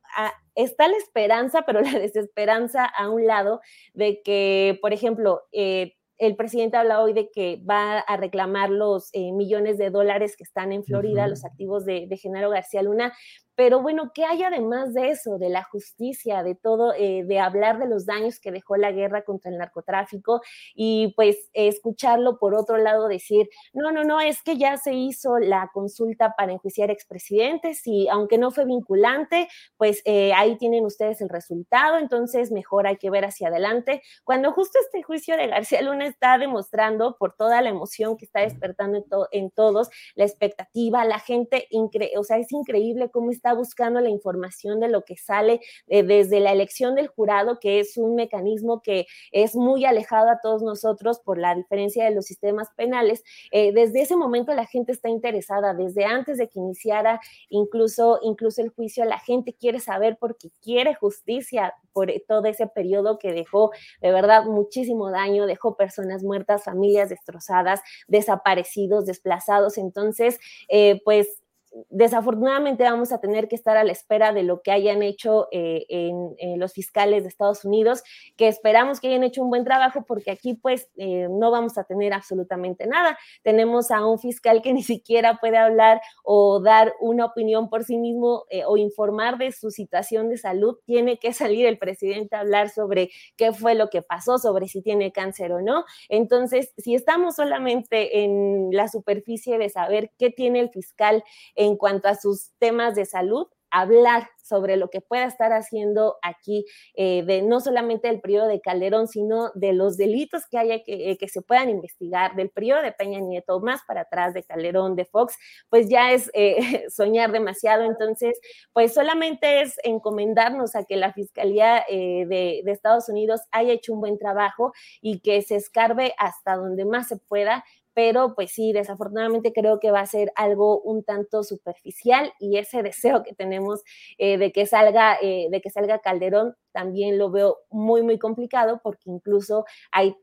está 0.55 0.87
la 0.87 0.97
esperanza, 0.97 1.63
pero 1.65 1.81
la 1.81 1.99
desesperanza 1.99 2.85
a 2.85 3.09
un 3.09 3.25
lado 3.25 3.61
de 3.93 4.21
que, 4.23 4.77
por 4.81 4.93
ejemplo, 4.93 5.43
eh, 5.51 5.93
el 6.17 6.35
presidente 6.35 6.77
habla 6.77 7.01
hoy 7.01 7.13
de 7.13 7.29
que 7.29 7.61
va 7.69 7.99
a 7.99 8.17
reclamar 8.17 8.71
los 8.71 9.09
eh, 9.13 9.31
millones 9.33 9.77
de 9.77 9.91
dólares 9.91 10.35
que 10.35 10.43
están 10.43 10.71
en 10.71 10.83
Florida, 10.83 11.27
los 11.27 11.45
activos 11.45 11.85
de, 11.85 12.07
de 12.07 12.17
Genaro 12.17 12.49
García 12.49 12.81
Luna, 12.81 13.13
pero 13.57 13.81
bueno, 13.81 14.11
¿qué 14.13 14.23
hay 14.23 14.43
además 14.43 14.93
de 14.93 15.09
eso, 15.09 15.39
de 15.39 15.49
la 15.49 15.63
justicia, 15.63 16.43
de 16.43 16.53
todo, 16.53 16.93
eh, 16.93 17.23
de 17.25 17.39
hablar 17.39 17.79
de 17.79 17.87
los 17.87 18.05
daños 18.05 18.39
que 18.39 18.51
dejó 18.51 18.77
la 18.77 18.91
guerra 18.91 19.23
contra 19.23 19.49
el 19.49 19.57
narcotráfico 19.57 20.41
y 20.75 21.11
pues 21.15 21.49
escucharlo 21.53 22.37
por 22.37 22.53
otro 22.53 22.77
lado 22.77 23.07
decir, 23.07 23.49
no, 23.73 23.91
no, 23.91 24.03
no, 24.03 24.21
es 24.21 24.43
que 24.43 24.57
ya 24.57 24.77
se 24.77 24.93
hizo 24.93 25.39
la 25.39 25.71
consulta 25.73 26.35
para 26.37 26.51
enjuiciar 26.51 26.91
expresidentes 26.91 27.81
y 27.87 28.07
aunque 28.09 28.37
no 28.37 28.51
fue 28.51 28.65
vinculante, 28.65 29.47
pues 29.75 30.03
eh, 30.05 30.33
ahí 30.33 30.55
tienen 30.57 30.85
ustedes 30.85 31.19
el 31.21 31.29
resultado, 31.29 31.97
entonces 31.97 32.51
mejor 32.51 32.85
hay 32.85 32.97
que 32.97 33.09
ver 33.09 33.25
hacia 33.25 33.47
adelante. 33.47 34.03
Cuando 34.23 34.51
justo 34.51 34.77
este 34.79 35.01
juicio 35.01 35.35
de 35.35 35.47
García 35.47 35.81
Luna 35.81 36.05
está 36.05 36.37
demostrando 36.37 37.17
por 37.17 37.35
toda 37.35 37.63
la 37.63 37.69
emoción 37.69 38.17
que 38.17 38.25
está 38.25 38.41
despertando 38.41 39.03
en, 39.31 39.49
todos, 39.49 39.89
la 40.13 40.25
expectativa, 40.25 41.03
la 41.05 41.17
gente, 41.17 41.67
o 42.15 42.23
sea, 42.23 42.37
es 42.37 42.51
increíble 42.51 43.09
cómo 43.09 43.31
está 43.31 43.46
buscando 43.53 44.01
la 44.01 44.09
información 44.09 44.79
de 44.79 44.89
lo 44.89 45.03
que 45.03 45.17
sale 45.17 45.61
eh, 45.87 46.03
desde 46.03 46.39
la 46.39 46.51
elección 46.51 46.95
del 46.95 47.07
jurado, 47.07 47.59
que 47.59 47.79
es 47.79 47.97
un 47.97 48.15
mecanismo 48.15 48.81
que 48.81 49.07
es 49.31 49.55
muy 49.55 49.85
alejado 49.85 50.29
a 50.29 50.39
todos 50.41 50.61
nosotros 50.61 51.19
por 51.19 51.37
la 51.37 51.55
diferencia 51.55 52.05
de 52.05 52.11
los 52.11 52.25
sistemas 52.25 52.69
penales. 52.75 53.23
Eh, 53.51 53.71
desde 53.73 54.01
ese 54.01 54.15
momento 54.15 54.53
la 54.53 54.65
gente 54.65 54.91
está 54.91 55.09
interesada, 55.09 55.73
desde 55.73 56.05
antes 56.05 56.37
de 56.37 56.49
que 56.49 56.59
iniciara 56.59 57.19
incluso, 57.49 58.19
incluso 58.21 58.61
el 58.61 58.69
juicio, 58.69 59.05
la 59.05 59.19
gente 59.19 59.53
quiere 59.53 59.79
saber 59.79 60.17
porque 60.19 60.49
quiere 60.61 60.95
justicia 60.95 61.73
por 61.93 62.11
todo 62.27 62.45
ese 62.45 62.67
periodo 62.67 63.17
que 63.17 63.33
dejó 63.33 63.71
de 64.01 64.11
verdad 64.11 64.45
muchísimo 64.45 65.09
daño, 65.09 65.45
dejó 65.45 65.75
personas 65.75 66.23
muertas, 66.23 66.63
familias 66.63 67.09
destrozadas, 67.09 67.81
desaparecidos, 68.07 69.05
desplazados. 69.05 69.77
Entonces, 69.77 70.39
eh, 70.69 71.01
pues 71.03 71.41
desafortunadamente 71.89 72.83
vamos 72.83 73.11
a 73.11 73.19
tener 73.19 73.47
que 73.47 73.55
estar 73.55 73.77
a 73.77 73.83
la 73.83 73.91
espera 73.91 74.33
de 74.33 74.43
lo 74.43 74.61
que 74.61 74.71
hayan 74.71 75.03
hecho 75.03 75.47
eh, 75.51 75.85
en, 75.89 76.59
los 76.59 76.73
fiscales 76.73 77.23
de 77.23 77.29
Estados 77.29 77.65
Unidos, 77.65 78.03
que 78.35 78.47
esperamos 78.47 78.99
que 78.99 79.07
hayan 79.07 79.23
hecho 79.23 79.43
un 79.43 79.49
buen 79.49 79.63
trabajo 79.63 80.05
porque 80.07 80.31
aquí 80.31 80.55
pues 80.55 80.89
eh, 80.97 81.27
no 81.29 81.51
vamos 81.51 81.77
a 81.77 81.83
tener 81.83 82.13
absolutamente 82.13 82.87
nada. 82.87 83.17
Tenemos 83.43 83.91
a 83.91 84.05
un 84.05 84.17
fiscal 84.17 84.61
que 84.61 84.73
ni 84.77 84.83
siquiera 84.83 85.37
puede 85.39 85.57
hablar 85.57 86.01
o 86.23 86.59
dar 86.59 86.93
una 86.99 87.25
opinión 87.25 87.69
por 87.69 87.83
sí 87.83 87.97
mismo 87.97 88.45
eh, 88.49 88.63
o 88.65 88.77
informar 88.77 89.37
de 89.37 89.51
su 89.51 89.71
situación 89.71 90.29
de 90.29 90.37
salud. 90.37 90.77
Tiene 90.85 91.17
que 91.19 91.33
salir 91.33 91.65
el 91.65 91.77
presidente 91.77 92.35
a 92.35 92.39
hablar 92.39 92.69
sobre 92.69 93.09
qué 93.35 93.51
fue 93.53 93.75
lo 93.75 93.89
que 93.89 94.01
pasó, 94.01 94.37
sobre 94.37 94.67
si 94.67 94.81
tiene 94.81 95.11
cáncer 95.11 95.51
o 95.51 95.61
no. 95.61 95.85
Entonces, 96.09 96.73
si 96.77 96.95
estamos 96.95 97.35
solamente 97.35 98.23
en 98.23 98.69
la 98.71 98.87
superficie 98.87 99.57
de 99.57 99.69
saber 99.69 100.11
qué 100.17 100.29
tiene 100.29 100.59
el 100.59 100.69
fiscal, 100.69 101.23
en 101.57 101.75
cuanto 101.75 102.07
a 102.07 102.15
sus 102.15 102.51
temas 102.59 102.95
de 102.95 103.05
salud, 103.05 103.47
hablar 103.71 104.29
sobre 104.41 104.77
lo 104.77 104.89
que 104.89 105.01
pueda 105.01 105.25
estar 105.25 105.51
haciendo 105.51 106.17
aquí, 106.21 106.65
eh, 106.95 107.23
de 107.23 107.41
no 107.41 107.59
solamente 107.59 108.07
del 108.07 108.21
periodo 108.21 108.47
de 108.47 108.61
Calderón, 108.61 109.07
sino 109.07 109.51
de 109.55 109.73
los 109.73 109.97
delitos 109.97 110.43
que 110.49 110.57
haya 110.57 110.83
que, 110.83 111.11
eh, 111.11 111.17
que, 111.17 111.27
se 111.27 111.41
puedan 111.41 111.69
investigar, 111.69 112.35
del 112.35 112.49
periodo 112.49 112.81
de 112.81 112.93
Peña 112.93 113.19
Nieto, 113.19 113.59
más 113.59 113.81
para 113.85 114.01
atrás 114.01 114.33
de 114.33 114.43
Calderón, 114.43 114.95
de 114.95 115.03
Fox, 115.03 115.35
pues 115.69 115.89
ya 115.89 116.11
es 116.13 116.31
eh, 116.33 116.55
soñar 116.89 117.31
demasiado. 117.31 117.83
Entonces, 117.83 118.39
pues 118.71 118.93
solamente 118.93 119.61
es 119.61 119.75
encomendarnos 119.83 120.75
a 120.75 120.85
que 120.85 120.95
la 120.95 121.11
Fiscalía 121.11 121.83
de, 121.89 122.61
de 122.63 122.71
Estados 122.71 123.09
Unidos 123.09 123.41
haya 123.51 123.73
hecho 123.73 123.93
un 123.93 123.99
buen 123.99 124.17
trabajo 124.17 124.71
y 125.01 125.19
que 125.19 125.41
se 125.41 125.55
escarbe 125.55 126.13
hasta 126.17 126.55
donde 126.55 126.85
más 126.85 127.07
se 127.07 127.17
pueda 127.17 127.63
pero 127.97 128.35
pues 128.35 128.51
sí, 128.51 128.73
desafortunadamente 128.73 129.51
creo 129.51 129.79
que 129.79 129.89
va 129.89 130.01
a 130.01 130.05
ser 130.05 130.31
algo 130.35 130.79
un 130.81 131.03
tanto 131.03 131.41
superficial 131.41 132.31
y 132.39 132.59
ese 132.59 132.83
deseo 132.83 133.23
que 133.23 133.33
tenemos 133.33 133.81
eh, 134.19 134.37
de, 134.37 134.51
que 134.51 134.67
salga, 134.67 135.17
eh, 135.19 135.47
de 135.49 135.61
que 135.61 135.71
salga 135.71 135.97
Calderón 135.97 136.55
también 136.71 137.17
lo 137.17 137.31
veo 137.31 137.57
muy, 137.71 138.03
muy 138.03 138.19
complicado 138.19 138.81
porque 138.83 139.09
incluso 139.09 139.65
ahí 139.91 140.15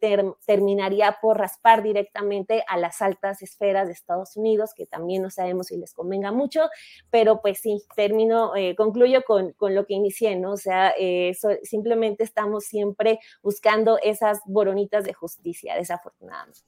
terminaría 0.46 1.18
por 1.20 1.36
raspar 1.36 1.82
directamente 1.82 2.62
a 2.68 2.76
las 2.76 3.02
altas 3.02 3.42
esferas 3.42 3.88
de 3.88 3.94
Estados 3.94 4.36
Unidos, 4.36 4.70
que 4.72 4.86
también 4.86 5.22
no 5.22 5.30
sabemos 5.30 5.66
si 5.66 5.76
les 5.76 5.92
convenga 5.94 6.30
mucho, 6.30 6.68
pero 7.10 7.42
pues 7.42 7.58
sí, 7.58 7.82
termino, 7.96 8.54
eh, 8.54 8.76
concluyo 8.76 9.24
con, 9.26 9.50
con, 9.54 9.74
lo 9.74 9.84
que 9.84 9.94
inicié, 9.94 10.36
¿no? 10.36 10.52
O 10.52 10.56
sea, 10.56 10.94
simplemente 11.64 12.22
estamos 12.22 12.66
siempre 12.66 13.18
buscando 13.42 13.98
esas 14.00 14.38
boronitas 14.46 15.04
de 15.04 15.12
justicia, 15.12 15.74
desafortunadamente. 15.74 16.60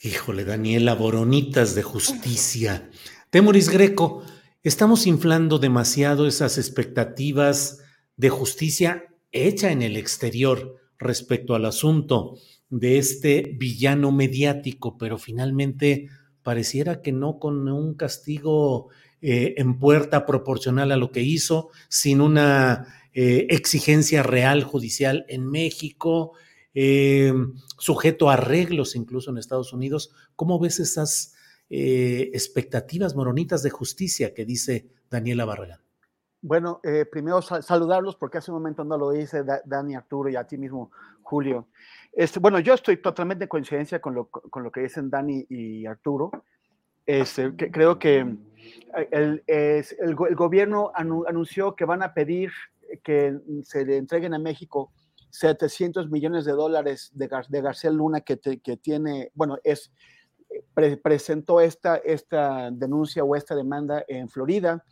Híjole, 0.00 0.44
Daniela, 0.44 0.94
boronitas 0.94 1.74
de 1.74 1.82
justicia. 1.82 2.88
Temoris 3.30 3.68
Greco, 3.68 4.22
estamos 4.62 5.08
inflando 5.08 5.58
demasiado 5.58 6.28
esas 6.28 6.56
expectativas 6.56 7.80
de 8.16 8.28
justicia 8.28 9.06
hecha 9.32 9.72
en 9.72 9.82
el 9.82 9.96
exterior 9.96 10.76
respecto 11.00 11.56
al 11.56 11.64
asunto 11.64 12.38
de 12.70 12.98
este 12.98 13.56
villano 13.58 14.12
mediático, 14.12 14.96
pero 14.96 15.18
finalmente 15.18 16.08
pareciera 16.44 17.02
que 17.02 17.10
no 17.10 17.40
con 17.40 17.68
un 17.68 17.94
castigo 17.94 18.90
eh, 19.20 19.54
en 19.56 19.80
puerta 19.80 20.26
proporcional 20.26 20.92
a 20.92 20.96
lo 20.96 21.10
que 21.10 21.22
hizo, 21.22 21.70
sin 21.88 22.20
una 22.20 22.86
eh, 23.14 23.48
exigencia 23.50 24.22
real 24.22 24.62
judicial 24.62 25.26
en 25.28 25.50
México, 25.50 26.34
eh, 26.80 27.32
sujeto 27.76 28.30
a 28.30 28.34
arreglos 28.34 28.94
incluso 28.94 29.32
en 29.32 29.38
Estados 29.38 29.72
Unidos. 29.72 30.14
¿Cómo 30.36 30.60
ves 30.60 30.78
esas 30.78 31.34
eh, 31.68 32.30
expectativas 32.32 33.16
moronitas 33.16 33.64
de 33.64 33.70
justicia 33.70 34.32
que 34.32 34.44
dice 34.44 34.86
Daniela 35.10 35.44
Barragán? 35.44 35.80
Bueno, 36.40 36.80
eh, 36.84 37.04
primero 37.04 37.42
saludarlos 37.42 38.14
porque 38.14 38.38
hace 38.38 38.52
un 38.52 38.58
momento 38.58 38.84
no 38.84 38.96
lo 38.96 39.10
dice 39.10 39.42
Dani 39.64 39.96
Arturo 39.96 40.28
y 40.28 40.36
a 40.36 40.44
ti 40.44 40.56
mismo, 40.56 40.92
Julio. 41.22 41.66
Este, 42.12 42.38
bueno, 42.38 42.60
yo 42.60 42.74
estoy 42.74 42.98
totalmente 42.98 43.46
en 43.46 43.48
coincidencia 43.48 44.00
con 44.00 44.14
lo, 44.14 44.30
que 44.72 44.82
dicen 44.82 45.10
Dani 45.10 45.46
y 45.48 45.84
Arturo. 45.84 46.30
Este, 47.04 47.56
creo 47.56 47.98
que 47.98 48.36
el, 49.10 50.14
gobierno 50.14 50.92
anunció 50.94 51.74
que 51.74 51.84
van 51.84 52.04
a 52.04 52.14
pedir 52.14 52.52
que 53.02 53.36
se 53.64 53.84
le 53.84 53.96
entreguen 53.96 54.32
a 54.32 54.38
México 54.38 54.92
700 55.30 56.10
millones 56.10 56.44
de 56.44 56.52
dólares 56.52 57.10
de, 57.14 57.28
de 57.48 57.60
García 57.60 57.90
Luna 57.90 58.20
que, 58.20 58.38
que, 58.38 58.76
tiene, 58.76 59.30
bueno, 59.34 59.58
es, 59.64 59.92
presentó 61.02 61.60
esta, 61.60 61.96
esta 61.96 62.70
denuncia 62.70 63.24
o 63.24 63.36
esta 63.36 63.54
demanda 63.54 64.04
en 64.08 64.28
Florida. 64.28 64.84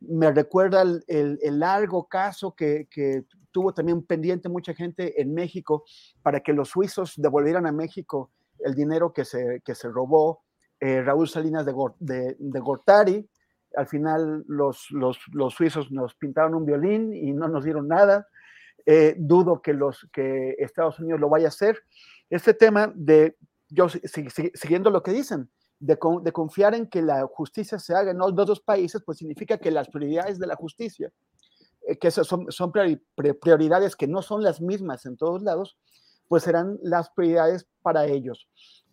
Me 0.00 0.30
recuerda 0.30 0.82
el, 0.82 1.02
el, 1.06 1.58
largo 1.58 2.06
caso 2.08 2.54
que, 2.54 2.86
que, 2.90 3.24
tuvo 3.50 3.72
también 3.72 4.02
pendiente 4.02 4.48
mucha 4.48 4.74
gente 4.74 5.20
en 5.20 5.32
México 5.32 5.84
para 6.22 6.40
que 6.40 6.52
los 6.52 6.68
suizos 6.68 7.14
devolvieran 7.16 7.66
a 7.66 7.72
México 7.72 8.30
el 8.60 8.74
dinero 8.74 9.12
que 9.12 9.24
se, 9.24 9.62
que 9.64 9.74
se 9.74 9.88
robó 9.88 10.42
eh, 10.80 11.02
Raúl 11.02 11.28
Salinas 11.28 11.64
de, 11.66 11.74
de, 11.98 12.36
de, 12.38 12.60
Gortari. 12.60 13.28
Al 13.74 13.86
final 13.86 14.44
los, 14.46 14.90
los, 14.90 15.18
los 15.32 15.54
suizos 15.54 15.90
nos 15.90 16.14
pintaron 16.14 16.54
un 16.54 16.66
violín 16.66 17.12
y 17.12 17.32
no 17.32 17.48
nos 17.48 17.64
dieron 17.64 17.88
nada. 17.88 18.28
Eh, 18.90 19.14
dudo 19.18 19.60
que, 19.60 19.74
los, 19.74 20.08
que 20.14 20.56
Estados 20.58 20.98
Unidos 20.98 21.20
lo 21.20 21.28
vaya 21.28 21.44
a 21.44 21.48
hacer. 21.48 21.78
Este 22.30 22.54
tema 22.54 22.90
de, 22.94 23.36
yo 23.68 23.86
siguiendo 24.54 24.88
lo 24.90 25.02
que 25.02 25.12
dicen, 25.12 25.50
de, 25.78 25.98
de, 26.22 26.32
confiar 26.32 26.74
en 26.74 26.86
que 26.86 27.02
la 27.02 27.26
justicia 27.26 27.78
se 27.78 27.94
haga 27.94 28.12
en 28.12 28.18
los 28.18 28.34
dos 28.34 28.60
países, 28.60 29.02
pues 29.04 29.18
significa 29.18 29.58
que 29.58 29.70
las 29.70 29.90
prioridades 29.90 30.38
de 30.38 30.46
la 30.46 30.56
justicia, 30.56 31.12
eh, 31.86 31.98
que 31.98 32.10
son, 32.10 32.50
son 32.50 32.72
prioridades 32.72 33.94
que 33.94 34.06
no 34.06 34.22
son 34.22 34.42
las 34.42 34.62
mismas 34.62 35.04
en 35.04 35.18
todos 35.18 35.42
lados, 35.42 35.76
pues 36.26 36.44
serán 36.44 36.78
las 36.82 37.10
prioridades 37.10 37.68
para 37.82 38.06
ellos. 38.06 38.48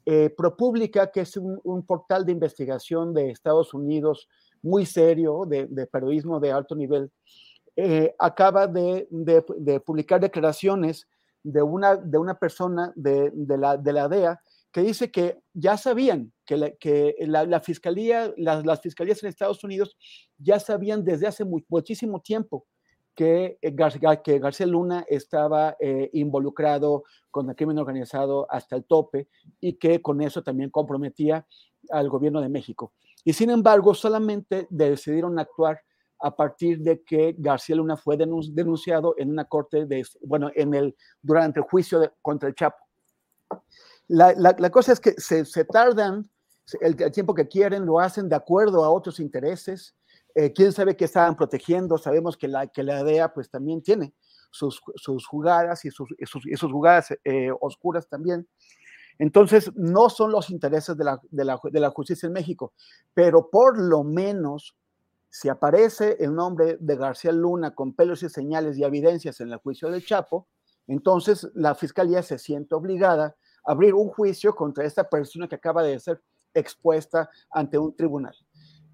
Eh, 0.06 0.30
ProPublica, 0.30 1.10
que 1.10 1.22
es 1.22 1.38
un, 1.38 1.86
portal 1.88 2.26
de 2.26 2.34
investigación 2.34 3.14
de 3.14 3.30
Estados 3.30 3.74
Unidos 3.74 4.28
muy 4.62 4.86
serio, 4.86 5.46
de, 5.48 5.88
periodismo 5.88 6.42
de 6.42 6.52
alto 6.52 6.76
nivel, 6.76 7.12
eh, 7.76 8.16
acaba 8.20 8.68
de, 8.68 9.08
publicar 9.86 10.20
declaraciones 10.22 11.08
de 11.44 11.62
una, 11.62 11.96
de 11.96 12.18
una 12.18 12.40
persona 12.40 12.94
de, 12.96 13.32
la, 13.48 13.78
de 13.78 13.94
DEA 13.94 14.40
que 14.72 14.82
dice 14.82 15.12
que 15.12 15.40
ya 15.54 15.78
sabían 15.78 16.34
que 16.46 16.58
la, 16.58 17.60
fiscalía, 17.62 18.34
las, 18.38 18.82
fiscalías 18.82 19.24
en 19.24 19.30
Estados 19.30 19.64
Unidos 19.64 19.96
ya 20.38 20.60
sabían 20.60 21.04
desde 21.04 21.28
hace 21.28 21.46
muchísimo 21.46 22.22
tiempo 22.22 22.66
que, 23.16 23.58
eh, 23.62 23.76
que 24.24 24.40
García 24.40 24.66
Luna 24.66 25.06
estaba 25.08 25.78
eh, 25.80 26.10
involucrado 26.14 27.04
con 27.32 27.50
el 27.50 27.56
crimen 27.56 27.80
organizado 27.80 28.46
hasta 28.50 28.76
el 28.76 28.84
tope 28.84 29.30
y 29.62 29.74
que 29.74 30.02
con 30.02 30.22
eso 30.22 30.44
también 30.44 30.70
comprometía 30.70 31.48
al 31.90 32.10
gobierno 32.10 32.42
de 32.42 32.50
México. 32.50 32.94
Y 33.24 33.34
sin 33.34 33.50
embargo, 33.50 33.94
solamente 33.94 34.68
decidieron 34.70 35.40
actuar 35.40 35.80
a 36.20 36.36
partir 36.36 36.80
de 36.80 37.04
que 37.04 37.36
García 37.38 37.76
Luna 37.76 37.98
fue 37.98 38.18
denunciado 38.18 39.16
en 39.18 39.32
una 39.32 39.46
corte 39.46 39.88
bueno, 40.22 40.50
en 40.56 40.74
el, 40.74 40.96
durante 41.22 41.60
el 41.60 41.66
juicio 41.66 42.14
contra 42.22 42.50
el 42.50 42.56
Chapo. 42.56 42.78
La, 44.08 44.34
la, 44.34 44.70
cosa 44.70 44.94
es 44.94 45.00
que 45.00 45.14
se, 45.18 45.66
tardan 45.66 46.30
el, 46.82 46.96
tiempo 47.12 47.34
que 47.34 47.48
quieren, 47.48 47.86
lo 47.86 48.00
hacen 48.00 48.30
de 48.30 48.36
acuerdo 48.36 48.84
a 48.84 48.92
otros 48.92 49.20
intereses, 49.20 49.96
eh, 50.36 50.54
quién 50.54 50.72
sabe 50.72 50.96
qué 50.96 51.06
estaban 51.06 51.36
protegiendo, 51.36 51.98
sabemos 51.98 52.38
que 52.38 52.48
la, 52.48 52.68
que 52.68 52.84
la 52.84 53.04
DEA 53.04 53.34
pues 53.34 53.50
también 53.50 53.82
tiene 53.82 54.14
sus, 54.52 54.82
sus 54.96 55.26
jugadas 55.26 55.86
y 55.86 55.92
sus, 55.92 56.10
sus, 56.24 56.72
jugadas 56.72 57.14
eh, 57.24 57.52
oscuras 57.60 58.08
también. 58.08 58.48
Entonces, 59.18 59.72
no 59.76 60.10
son 60.10 60.32
los 60.32 60.50
intereses 60.50 60.98
de 60.98 61.04
la, 61.04 61.22
de, 61.30 61.46
la, 61.46 61.60
de 61.64 61.80
la, 61.80 61.90
justicia 61.90 62.28
en 62.28 62.34
México, 62.34 62.74
pero 63.14 63.50
por 63.50 63.80
lo 63.80 64.04
menos, 64.04 64.76
si 65.38 65.50
aparece 65.50 66.16
el 66.22 66.34
nombre 66.34 66.78
de 66.80 66.96
García 66.96 67.34
Luna 67.34 67.76
con 67.76 67.92
pelos 67.92 68.24
y 68.24 68.30
señales 68.30 68.78
y 68.78 68.86
evidencias 68.86 69.42
en 69.42 69.52
el 69.52 69.58
juicio 69.58 69.92
del 69.92 70.06
Chapo, 70.06 70.48
entonces 70.88 71.52
la 71.56 71.76
fiscalía 71.76 72.24
se 72.24 72.38
siente 72.40 72.74
obligada 72.74 73.36
a 73.66 73.74
abrir 73.74 73.94
un 73.96 74.08
juicio 74.08 74.56
contra 74.56 74.86
esta 74.86 75.10
persona 75.10 75.50
que 75.50 75.56
acaba 75.56 75.84
de 75.84 76.00
ser 76.00 76.24
expuesta 76.54 77.30
ante 77.52 77.78
un 77.78 77.94
tribunal. 77.94 78.34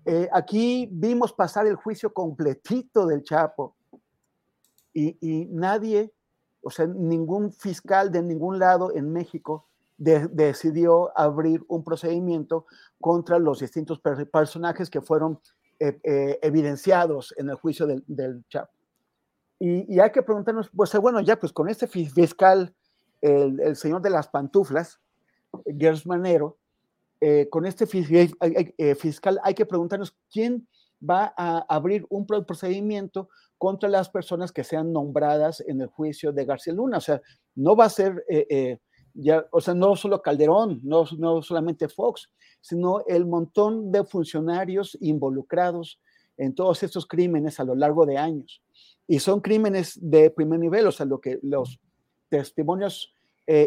Eh, 0.04 0.28
aquí 0.34 0.90
vimos 0.92 1.32
pasar 1.32 1.68
el 1.68 1.76
juicio 1.76 2.12
completito 2.12 3.06
del 3.06 3.22
Chapo 3.22 3.76
y, 4.96 5.46
nadie, 5.52 6.12
o 6.64 6.72
sea, 6.72 6.88
ningún 6.88 7.54
fiscal 7.54 8.12
de 8.12 8.24
ningún 8.24 8.58
lado 8.58 8.92
en 8.96 9.14
México 9.14 9.68
decidió 9.96 11.16
abrir 11.16 11.64
un 11.68 11.84
procedimiento 11.84 12.66
contra 13.00 13.38
los 13.38 13.60
distintos 13.60 14.02
personajes 14.32 14.90
que 14.90 15.02
fueron 15.02 15.40
eh, 15.82 16.00
eh, 16.04 16.40
evidenciados 16.42 17.34
en 17.38 17.50
el 17.50 17.56
juicio 17.56 17.88
del, 17.88 18.46
Chapo. 18.50 18.72
Y, 19.60 20.00
hay 20.00 20.12
que 20.12 20.24
preguntarnos, 20.24 20.70
pues 20.76 20.96
bueno, 20.98 21.20
ya 21.22 21.40
pues 21.40 21.52
con 21.52 21.70
este 21.70 21.88
fiscal, 21.88 22.74
el, 23.22 23.76
señor 23.76 24.02
de 24.02 24.10
las 24.10 24.28
pantuflas, 24.28 25.00
Gers 25.66 26.06
Manero, 26.06 26.58
eh, 27.24 27.48
con 27.52 27.68
este 27.68 27.86
eh, 27.92 28.96
fiscal 28.96 29.40
hay 29.44 29.54
que 29.54 29.68
preguntarnos 29.68 30.18
quién 30.32 30.68
va 31.08 31.32
a 31.38 31.64
abrir 31.70 32.04
un 32.10 32.26
procedimiento 32.26 33.30
contra 33.60 33.88
las 33.90 34.10
personas 34.10 34.52
que 34.52 34.64
sean 34.64 34.92
nombradas 34.92 35.64
en 35.68 35.82
el 35.82 35.88
juicio 35.88 36.32
de 36.32 36.46
García 36.46 36.74
Luna. 36.74 36.98
O 36.98 37.02
sea, 37.02 37.22
no 37.54 37.76
va 37.76 37.86
a 37.86 37.90
ser, 37.90 38.26
eh, 38.28 38.80
ya, 39.14 39.46
o 39.52 39.62
sea, 39.62 39.74
no 39.74 39.96
solo 39.96 40.22
Calderón, 40.22 40.80
no, 40.84 41.06
no 41.18 41.42
solamente 41.42 41.90
Fox, 41.90 42.30
sino 42.60 43.04
el 43.08 43.26
montón 43.26 43.92
de 43.92 44.04
funcionarios 44.04 44.98
involucrados 45.02 46.00
en 46.38 46.56
todos 46.56 46.84
estos 46.84 47.06
crímenes 47.06 47.60
a 47.60 47.64
lo 47.64 47.76
largo 47.76 48.06
de 48.06 48.18
años. 48.18 48.62
Y 49.08 49.20
son 49.20 49.42
crímenes 49.42 49.98
de 50.02 50.30
primer 50.30 50.60
nivel, 50.60 50.88
o 50.88 50.92
sea, 50.92 51.06
lo 51.06 51.20
que 51.20 51.40
los 51.42 51.80
testimonios 52.30 53.14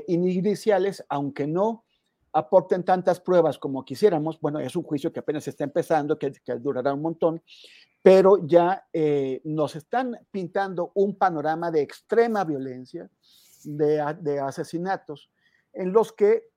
iniciales, 0.07 1.05
aunque 1.09 1.47
no 1.47 1.85
aporten 2.35 2.83
tantas 2.83 3.21
pruebas 3.21 3.59
como 3.59 3.85
quisiéramos. 3.85 4.39
Bueno, 4.41 4.59
es 4.59 4.77
un 4.77 4.83
juicio 4.83 5.13
que 5.13 5.21
apenas 5.21 5.47
está 5.49 5.65
empezando, 5.65 6.19
que, 6.19 6.33
durará 6.61 6.93
un 6.93 7.01
montón, 7.03 7.43
pero 8.03 8.45
ya 8.47 8.87
eh, 8.93 9.41
nos 9.45 9.77
están 9.77 10.19
pintando 10.31 10.91
un 10.95 11.17
panorama 11.17 11.71
de 11.71 11.83
extrema 11.83 12.45
violencia, 12.45 13.09
de, 13.65 14.41
asesinatos, 14.41 15.31
en 15.75 15.93
los 15.93 16.13
que, 16.13 16.51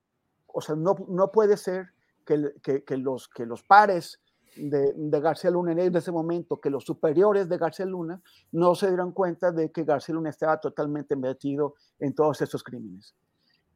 o 0.47 0.61
sea, 0.61 0.75
no, 0.75 0.95
no 1.07 1.31
puede 1.31 1.57
ser 1.57 1.89
que, 2.25 2.53
que, 2.85 2.97
los, 2.97 3.27
que 3.29 3.45
los 3.45 3.63
pares 3.63 4.21
de, 4.55 4.93
de, 4.93 5.19
García 5.19 5.51
Luna 5.51 5.71
en 5.71 5.95
ese 5.95 6.11
momento, 6.11 6.59
que 6.59 6.69
los 6.69 6.83
superiores 6.83 7.47
de 7.47 7.57
García 7.57 7.85
Luna 7.85 8.21
no 8.51 8.75
se 8.75 8.87
dieron 8.87 9.11
cuenta 9.11 9.51
de 9.51 9.71
que 9.71 9.83
García 9.83 10.15
Luna 10.15 10.29
estaba 10.29 10.59
totalmente 10.59 11.15
metido 11.15 11.75
en 11.99 12.13
todos 12.13 12.41
estos 12.41 12.63
crímenes 12.63 13.15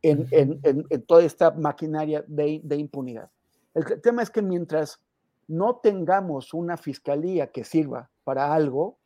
en, 0.01 1.05
toda 1.05 1.23
esta 1.23 1.51
maquinaria 1.51 2.23
de, 2.27 2.75
impunidad. 2.75 3.29
El 3.73 4.01
tema 4.01 4.23
es 4.23 4.29
que 4.29 4.41
mientras 4.41 4.99
no 5.47 5.77
tengamos 5.77 6.53
una 6.53 6.77
fiscalía 6.77 7.47
que 7.47 7.63
sirva 7.63 8.09
para 8.23 8.53
algo, 8.53 8.97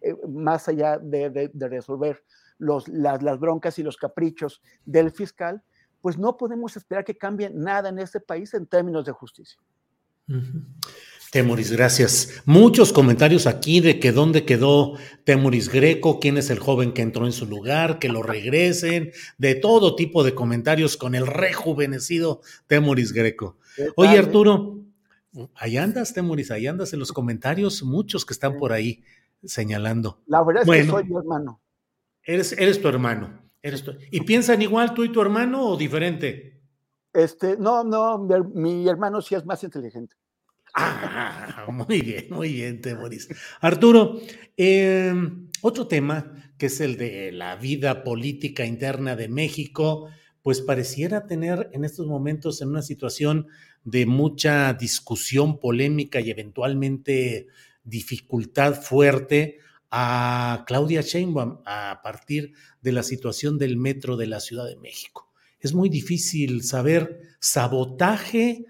eh, 0.00 0.14
más 0.28 0.68
allá 0.68 0.98
de, 0.98 1.50
resolver 1.54 2.22
los, 2.58 2.88
las, 2.88 3.22
las, 3.22 3.38
broncas 3.38 3.78
y 3.78 3.82
los 3.82 3.96
caprichos 3.96 4.60
del 4.84 5.10
fiscal, 5.10 5.62
pues 6.00 6.18
no 6.18 6.36
podemos 6.36 6.76
esperar 6.76 7.04
que 7.04 7.16
cambie 7.16 7.50
nada 7.50 7.88
en 7.88 7.98
este 7.98 8.20
país 8.20 8.54
en 8.54 8.66
términos 8.66 9.04
de 9.04 9.12
justicia. 9.12 9.58
Temoris, 11.30 11.72
gracias. 11.72 12.42
Muchos 12.46 12.92
comentarios 12.92 13.46
aquí 13.46 13.80
de 13.80 14.00
que 14.00 14.12
dónde 14.12 14.44
quedó 14.44 14.94
Temoris 15.24 15.68
Greco, 15.68 16.20
quién 16.20 16.38
es 16.38 16.48
el 16.50 16.58
joven 16.58 16.92
que 16.92 17.02
entró 17.02 17.26
en 17.26 17.32
su 17.32 17.46
lugar, 17.46 17.98
que 17.98 18.08
lo 18.08 18.22
regresen, 18.22 19.12
de 19.36 19.54
todo 19.54 19.94
tipo 19.94 20.24
de 20.24 20.34
comentarios 20.34 20.96
con 20.96 21.14
el 21.14 21.26
rejuvenecido 21.26 22.40
Temoris 22.66 23.12
Greco. 23.12 23.58
Oye, 23.96 24.16
eh? 24.16 24.18
Arturo, 24.18 24.80
ahí 25.54 25.76
andas, 25.76 26.14
Temoris, 26.14 26.50
ahí 26.50 26.66
andas 26.66 26.92
en 26.92 26.98
los 26.98 27.12
comentarios, 27.12 27.82
muchos 27.82 28.24
que 28.24 28.32
están 28.32 28.56
por 28.56 28.72
ahí 28.72 29.02
señalando. 29.44 30.20
La 30.26 30.42
verdad 30.42 30.62
es 30.62 30.70
que 30.70 30.90
soy 30.90 31.04
mi 31.04 31.16
hermano. 31.16 31.60
Eres, 32.28 32.52
eres 32.52 32.78
tu 32.82 32.88
hermano. 32.88 33.40
Eres 33.62 33.82
¿Y 34.10 34.20
piensan 34.20 34.60
igual 34.60 34.92
tú 34.92 35.02
y 35.02 35.10
tu 35.10 35.22
hermano 35.22 35.66
o 35.66 35.78
diferente? 35.78 36.60
Este, 37.10 37.56
no, 37.56 37.82
no, 37.82 38.18
mi 38.54 38.86
hermano 38.86 39.22
sí 39.22 39.34
es 39.34 39.46
más 39.46 39.64
inteligente. 39.64 40.14
Ah, 40.74 41.64
muy 41.72 42.02
bien, 42.02 42.26
muy 42.28 42.52
bien, 42.52 42.82
Temoris. 42.82 43.28
Arturo, 43.62 44.20
em, 44.58 45.48
otro 45.62 45.88
tema 45.88 46.34
que 46.58 46.66
es 46.66 46.82
el 46.82 46.98
de 46.98 47.32
la 47.32 47.56
vida 47.56 48.04
política 48.04 48.66
interna 48.66 49.16
de 49.16 49.28
México, 49.28 50.10
pues 50.42 50.60
pareciera 50.60 51.26
tener 51.26 51.70
en 51.72 51.86
estos 51.86 52.06
momentos 52.06 52.60
en 52.60 52.68
una 52.68 52.82
situación 52.82 53.46
de 53.84 54.04
mucha 54.04 54.74
discusión 54.74 55.58
polémica 55.58 56.20
y 56.20 56.30
eventualmente 56.30 57.46
dificultad 57.84 58.74
fuerte 58.74 59.60
a 59.90 60.64
Claudia 60.66 61.00
Sheinbaum 61.00 61.60
a 61.64 62.00
partir 62.02 62.52
de 62.82 62.92
la 62.92 63.02
situación 63.02 63.58
del 63.58 63.76
metro 63.76 64.16
de 64.16 64.26
la 64.26 64.40
Ciudad 64.40 64.66
de 64.66 64.76
México. 64.76 65.30
Es 65.60 65.74
muy 65.74 65.88
difícil 65.88 66.62
saber 66.62 67.20
sabotaje 67.40 68.64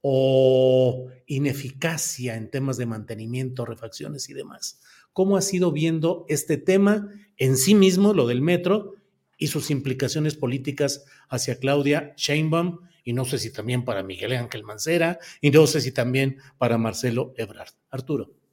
o 0.00 1.08
ineficacia 1.26 2.36
en 2.36 2.50
temas 2.50 2.76
de 2.76 2.86
mantenimiento, 2.86 3.64
refacciones 3.64 4.28
y 4.28 4.34
demás. 4.34 4.80
¿Cómo 5.12 5.36
has 5.36 5.52
ido 5.54 5.72
viendo 5.72 6.26
este 6.28 6.58
tema 6.58 7.08
en 7.36 7.56
sí 7.56 7.74
mismo, 7.74 8.12
lo 8.12 8.26
del 8.26 8.42
metro, 8.42 8.94
y 9.38 9.48
sus 9.48 9.70
implicaciones 9.70 10.34
políticas 10.36 11.04
hacia 11.28 11.58
Claudia 11.58 12.14
Sheinbaum, 12.16 12.80
y 13.04 13.12
no 13.12 13.24
sé 13.24 13.38
si 13.38 13.52
también 13.52 13.84
para 13.84 14.02
Miguel 14.02 14.32
Ángel 14.32 14.64
Mancera, 14.64 15.18
y 15.40 15.50
no 15.50 15.66
sé 15.66 15.80
si 15.80 15.92
también 15.92 16.38
para 16.58 16.78
Marcelo 16.78 17.32
Ebrard? 17.36 17.72
Arturo. 17.90 18.43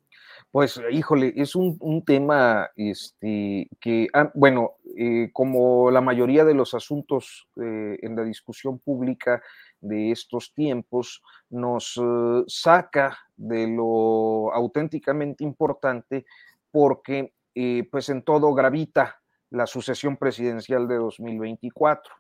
Pues, 0.51 0.81
híjole, 0.91 1.33
es 1.37 1.55
un, 1.55 2.03
tema 2.05 2.69
este, 2.75 3.69
que, 3.79 4.07
ah, 4.13 4.31
bueno, 4.33 4.73
eh, 4.97 5.29
como 5.31 5.89
la 5.91 6.01
mayoría 6.01 6.43
de 6.43 6.53
los 6.53 6.73
asuntos 6.73 7.47
eh, 7.55 7.97
en 8.01 8.15
la 8.17 8.23
discusión 8.23 8.79
pública, 8.79 9.41
de 9.81 10.11
estos 10.11 10.53
tiempos 10.53 11.21
nos 11.49 11.99
eh, 12.01 12.43
saca 12.47 13.17
de 13.35 13.67
lo 13.67 14.53
auténticamente 14.53 15.43
importante 15.43 16.25
porque 16.71 17.33
eh, 17.55 17.87
pues 17.91 18.09
en 18.09 18.23
todo 18.23 18.53
gravita 18.53 19.19
la 19.49 19.65
sucesión 19.65 20.15
presidencial 20.15 20.87
de 20.87 20.95
2024. 20.95 22.13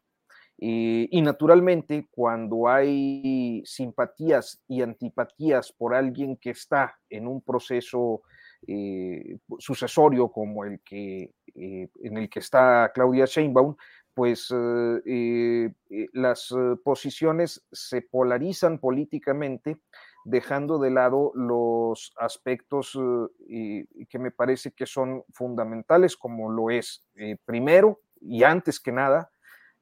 Y 0.63 1.21
naturalmente, 1.23 2.07
cuando 2.11 2.67
hay 2.67 3.63
simpatías 3.65 4.61
y 4.67 4.83
antipatías 4.83 5.71
por 5.71 5.95
alguien 5.95 6.37
que 6.37 6.51
está 6.51 6.99
en 7.09 7.27
un 7.27 7.41
proceso 7.41 8.21
eh, 8.67 9.39
sucesorio 9.57 10.27
como 10.31 10.65
el 10.65 10.81
que, 10.81 11.33
eh, 11.55 11.89
en 12.03 12.17
el 12.17 12.29
que 12.29 12.39
está 12.39 12.91
Claudia 12.93 13.25
Sheinbaum, 13.25 13.75
pues 14.13 14.53
eh, 15.05 15.71
las 16.13 16.53
posiciones 16.83 17.65
se 17.71 18.03
polarizan 18.03 18.77
políticamente, 18.77 19.77
dejando 20.25 20.77
de 20.77 20.91
lado 20.91 21.31
los 21.33 22.13
aspectos 22.17 22.99
que 23.47 24.19
me 24.19 24.31
parece 24.31 24.73
que 24.73 24.85
son 24.85 25.23
fundamentales, 25.31 26.17
como 26.17 26.51
lo 26.51 26.69
es, 26.69 27.03
primero 27.45 28.01
y 28.19 28.43
antes 28.43 28.79
que 28.79 28.91
nada, 28.91 29.31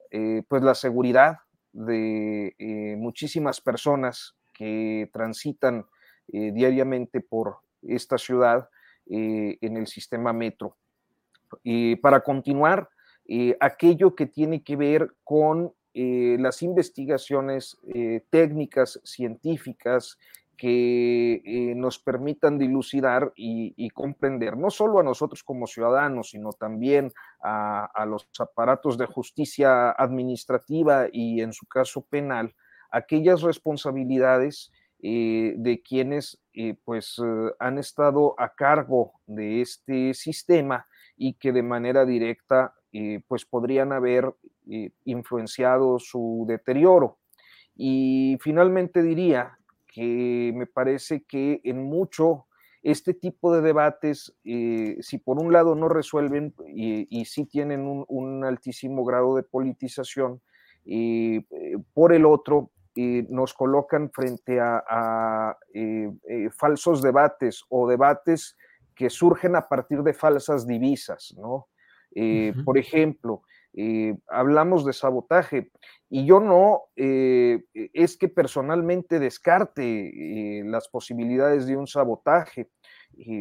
pues 0.09 0.63
la 0.63 0.75
seguridad 0.75 1.37
de 1.71 2.95
muchísimas 2.97 3.61
personas 3.61 4.35
que 4.53 5.09
transitan 5.13 5.85
diariamente 6.27 7.21
por 7.21 7.57
esta 7.81 8.17
ciudad 8.17 8.69
eh, 9.11 9.57
en 9.61 9.77
el 9.77 9.87
sistema 9.87 10.33
metro. 10.33 10.77
y 11.63 11.95
para 11.95 12.21
continuar, 12.21 12.87
eh, 13.27 13.57
aquello 13.59 14.13
que 14.13 14.27
tiene 14.27 14.63
que 14.63 14.75
ver 14.75 15.15
con 15.23 15.73
eh, 15.95 16.37
las 16.39 16.61
investigaciones 16.61 17.75
técnicas, 18.29 18.99
científicas, 19.03 20.19
que 20.59 21.73
nos 21.77 21.99
permitan 21.99 22.57
dilucidar 22.57 23.31
y, 23.35 23.89
comprender, 23.91 24.57
no 24.57 24.69
solo 24.69 24.99
a 24.99 25.03
nosotros 25.03 25.41
como 25.41 25.67
ciudadanos, 25.67 26.31
sino 26.31 26.51
también 26.51 27.13
a, 27.41 28.05
los 28.05 28.27
aparatos 28.37 28.97
de 28.97 29.05
justicia 29.05 29.91
administrativa 29.91 31.07
y 31.11 31.39
en 31.41 31.53
su 31.53 31.65
caso 31.65 32.01
penal, 32.01 32.53
aquellas 32.91 33.41
responsabilidades 33.41 34.71
eh, 35.01 35.53
de 35.55 35.81
quienes 35.81 36.41
eh, 36.53 36.75
pues 36.83 37.21
eh, 37.23 37.51
han 37.59 37.77
estado 37.77 38.35
a 38.37 38.53
cargo 38.53 39.13
de 39.27 39.61
este 39.61 40.13
sistema 40.13 40.87
y 41.15 41.35
que 41.35 41.53
de 41.53 41.63
manera 41.63 42.05
directa 42.05 42.73
pues 43.27 43.45
podrían 43.45 43.91
haber 43.91 44.33
influenciado 45.05 45.99
su 45.99 46.45
deterioro. 46.47 47.19
Y 47.75 48.39
finalmente 48.41 49.03
diría 49.03 49.58
que 49.91 50.53
me 50.55 50.67
parece 50.67 51.23
que 51.23 51.59
en 51.63 51.83
mucho 51.83 52.45
este 52.81 53.13
tipo 53.13 53.53
de 53.53 53.61
debates, 53.61 54.33
si 54.43 55.17
por 55.17 55.37
un 55.37 55.51
lado 55.51 55.75
no 55.75 55.89
resuelven 55.89 56.53
y, 56.65 57.07
y 57.09 57.25
sí 57.25 57.45
tienen 57.45 57.81
un, 57.81 58.05
un, 58.07 58.45
altísimo 58.45 59.03
grado 59.03 59.35
de 59.35 59.43
politización, 59.43 60.41
por 61.93 62.13
el 62.13 62.25
otro, 62.25 62.71
nos 63.29 63.53
colocan 63.53 64.11
frente 64.11 64.59
a, 64.59 65.57
eh, 65.73 66.11
eh, 66.27 66.49
falsos 66.51 67.01
debates 67.01 67.63
o 67.69 67.87
debates 67.87 68.57
que 68.95 69.09
surgen 69.09 69.55
a 69.55 69.67
partir 69.67 70.03
de 70.03 70.13
falsas 70.13 70.67
divisas, 70.67 71.33
¿no? 71.37 71.67
Eh, 72.13 72.53
por 72.65 72.77
ejemplo, 72.77 73.43
hablamos 74.27 74.85
de 74.85 74.93
sabotaje 74.93 75.71
y 76.09 76.25
yo 76.25 76.39
no 76.39 76.81
es 76.95 78.17
que 78.17 78.27
personalmente 78.27 79.19
descarte 79.19 80.61
las 80.65 80.87
posibilidades 80.89 81.67
de 81.67 81.77
un 81.77 81.87
sabotaje. 81.87 82.69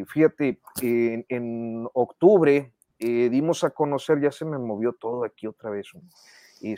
fíjate, 0.07 0.61
en, 0.81 1.87
octubre 1.93 2.73
dimos 2.99 3.63
a 3.63 3.71
conocer, 3.71 4.21
ya 4.21 4.31
se 4.31 4.45
me 4.45 4.57
movió 4.57 4.93
todo 4.93 5.23
aquí 5.25 5.47
otra 5.47 5.71
vez. 5.71 5.87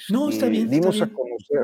no, 0.10 0.30
está 0.30 0.48
bien. 0.48 0.70
Dimos 0.70 1.02
a 1.02 1.08
conocer 1.08 1.64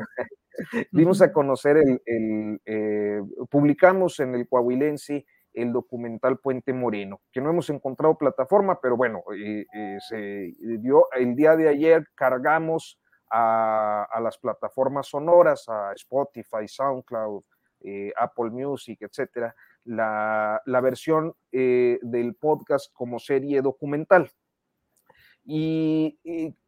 Dimos 0.90 1.22
a 1.22 1.32
conocer 1.32 1.76
el, 1.76 2.60
eh, 2.66 3.20
publicamos 3.50 4.18
en 4.20 4.34
el 4.34 4.48
Coahuilense 4.48 5.24
el 5.62 5.72
documental 5.72 6.38
Puente 6.38 6.72
Moreno, 6.72 7.20
que 7.32 7.40
no 7.40 7.50
hemos 7.50 7.70
encontrado 7.70 8.16
plataforma, 8.16 8.80
pero 8.80 8.96
bueno, 8.96 9.22
eh, 9.36 9.66
eh, 9.74 9.96
se 10.08 10.52
dio, 10.78 11.06
el 11.12 11.34
día 11.34 11.56
de 11.56 11.68
ayer 11.68 12.06
cargamos 12.14 12.98
a, 13.30 14.08
las 14.22 14.38
plataformas 14.38 15.08
sonoras, 15.08 15.68
a 15.68 15.92
Spotify, 15.92 16.66
SoundCloud, 16.66 17.42
Apple 18.16 18.50
Music, 18.50 18.98
etcétera, 19.02 19.54
la, 19.84 20.60
la 20.64 20.80
versión 20.80 21.34
del 21.52 22.34
podcast 22.40 22.92
como 22.92 23.18
serie 23.18 23.60
documental. 23.60 24.30
Y, 25.50 26.18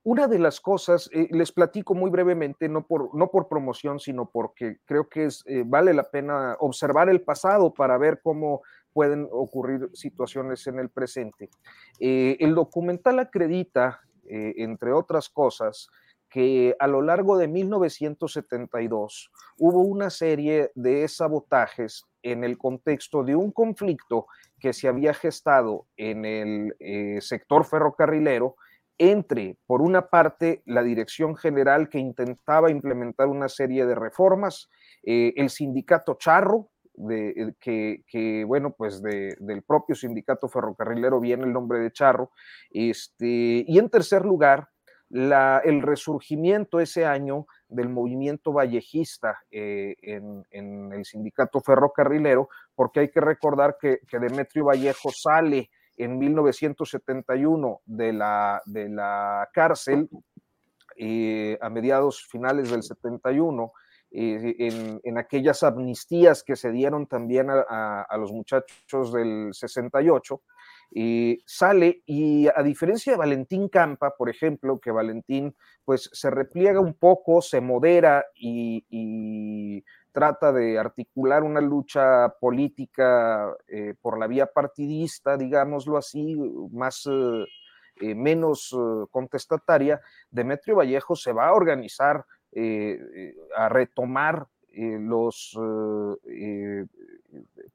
una 0.02 0.26
de 0.26 0.38
las 0.38 0.58
cosas, 0.58 1.10
eh, 1.12 1.28
les 1.30 1.52
platico 1.52 1.94
muy 1.94 2.08
brevemente, 2.08 2.66
no 2.66 2.86
por, 2.86 3.14
no 3.14 3.30
por 3.30 3.46
promoción, 3.46 4.00
sino 4.00 4.30
porque 4.30 4.78
creo 4.86 5.06
que 5.10 5.26
es, 5.26 5.44
eh, 5.46 5.64
vale 5.66 5.92
la 5.92 6.04
pena 6.04 6.56
observar 6.58 7.10
el 7.10 7.20
pasado 7.20 7.74
para 7.74 7.98
ver 7.98 8.22
cómo 8.22 8.62
pueden 8.92 9.28
ocurrir 9.30 9.90
situaciones 9.92 10.66
en 10.66 10.78
el 10.78 10.88
presente. 10.88 11.50
Eh, 11.98 12.36
el 12.40 12.54
documental 12.54 13.18
acredita, 13.18 14.00
entre 14.32 14.92
otras 14.92 15.28
cosas, 15.28 15.88
que 16.28 16.76
a 16.78 16.86
lo 16.86 17.02
largo 17.02 17.36
de 17.36 17.48
1972 17.48 19.32
hubo 19.58 19.80
una 19.80 20.08
serie 20.08 20.70
de 20.76 21.08
sabotajes 21.08 22.04
en 22.22 22.44
el 22.44 22.56
contexto 22.56 23.24
de 23.24 23.34
un 23.34 23.50
conflicto 23.50 24.26
que 24.60 24.72
se 24.72 24.86
había 24.86 25.14
gestado 25.14 25.86
en 25.96 26.24
el 26.24 26.76
sector 27.20 27.64
ferrocarrilero 27.64 28.54
entre, 29.00 29.56
por 29.66 29.80
una 29.80 30.10
parte, 30.10 30.62
la 30.66 30.82
dirección 30.82 31.34
general 31.34 31.88
que 31.88 31.98
intentaba 31.98 32.70
implementar 32.70 33.28
una 33.28 33.48
serie 33.48 33.86
de 33.86 33.94
reformas, 33.94 34.68
eh, 35.02 35.32
el 35.36 35.48
sindicato 35.48 36.18
Charro, 36.18 36.68
de, 37.08 37.54
que, 37.60 38.44
bueno, 38.46 38.72
pues 38.72 39.02
del 39.02 39.62
propio 39.66 39.94
sindicato 39.94 40.48
ferrocarrilero 40.48 41.20
viene 41.20 41.44
el 41.44 41.52
nombre 41.52 41.78
de 41.78 41.92
Charro, 41.92 42.30
este, 42.70 43.64
y 43.66 43.78
en 43.78 43.88
tercer 43.88 44.24
lugar, 44.24 44.68
la, 45.08 45.60
el 45.64 45.82
resurgimiento 45.82 46.78
ese 46.78 47.04
año 47.04 47.46
del 47.68 47.88
movimiento 47.88 48.52
vallejista 48.52 49.40
eh, 49.50 49.96
en, 50.02 50.92
el 50.92 51.04
sindicato 51.04 51.60
ferrocarrilero, 51.60 52.48
porque 52.76 53.00
hay 53.00 53.08
que 53.10 53.20
recordar 53.20 53.76
que, 53.80 53.98
que 54.06 54.20
Demetrio 54.20 54.66
Vallejo 54.66 55.10
sale 55.10 55.68
en 55.96 56.18
1971 56.18 57.80
de 57.84 58.12
la, 58.12 58.62
de 58.66 58.88
la 58.88 59.48
cárcel 59.52 60.08
eh, 60.96 61.58
a 61.60 61.70
mediados 61.70 62.26
finales 62.26 62.70
del 62.70 62.82
71, 62.82 63.72
eh, 64.12 65.00
en, 65.02 65.18
aquellas 65.18 65.62
amnistías 65.62 66.42
que 66.42 66.56
se 66.56 66.70
dieron 66.70 67.06
también 67.06 67.48
a, 67.50 68.16
los 68.18 68.32
muchachos 68.32 69.12
del 69.12 69.50
68, 69.52 70.42
eh, 70.92 71.38
sale 71.46 72.02
y 72.06 72.48
a 72.48 72.62
diferencia 72.62 73.12
de 73.12 73.18
Valentín 73.18 73.68
Campa, 73.68 74.16
por 74.16 74.28
ejemplo, 74.28 74.80
que 74.80 74.90
Valentín 74.90 75.54
pues 75.84 76.10
se 76.12 76.30
repliega 76.30 76.80
un 76.80 76.94
poco, 76.94 77.42
se 77.42 77.60
modera 77.60 78.24
y, 78.34 79.84
trata 80.12 80.52
de 80.52 80.78
articular 80.78 81.42
una 81.42 81.60
lucha 81.60 82.28
política 82.40 83.54
eh, 83.68 83.94
por 84.00 84.18
la 84.18 84.26
vía 84.26 84.46
partidista, 84.46 85.36
digámoslo 85.36 85.96
así, 85.96 86.36
más 86.72 87.06
eh, 87.06 87.44
eh, 88.00 88.14
menos 88.14 88.76
contestataria, 89.10 90.00
Demetrio 90.30 90.76
Vallejo 90.76 91.14
se 91.14 91.32
va 91.32 91.48
a 91.48 91.54
organizar, 91.54 92.24
a 93.56 93.68
retomar 93.68 94.46
los 94.72 95.58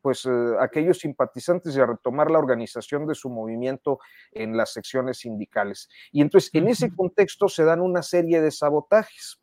pues 0.01 0.27
aquellos 0.59 0.99
simpatizantes 0.99 1.75
y 1.75 1.79
a 1.79 1.85
retomar 1.85 2.29
la 2.29 2.39
organización 2.39 3.07
de 3.07 3.15
su 3.15 3.29
movimiento 3.29 3.99
en 4.31 4.55
las 4.55 4.73
secciones 4.73 5.19
sindicales. 5.19 5.89
Y 6.11 6.21
entonces 6.21 6.49
en 6.53 6.67
ese 6.67 6.93
contexto 6.93 7.47
se 7.47 7.63
dan 7.63 7.81
una 7.81 8.01
serie 8.01 8.41
de 8.41 8.51
sabotajes. 8.51 9.39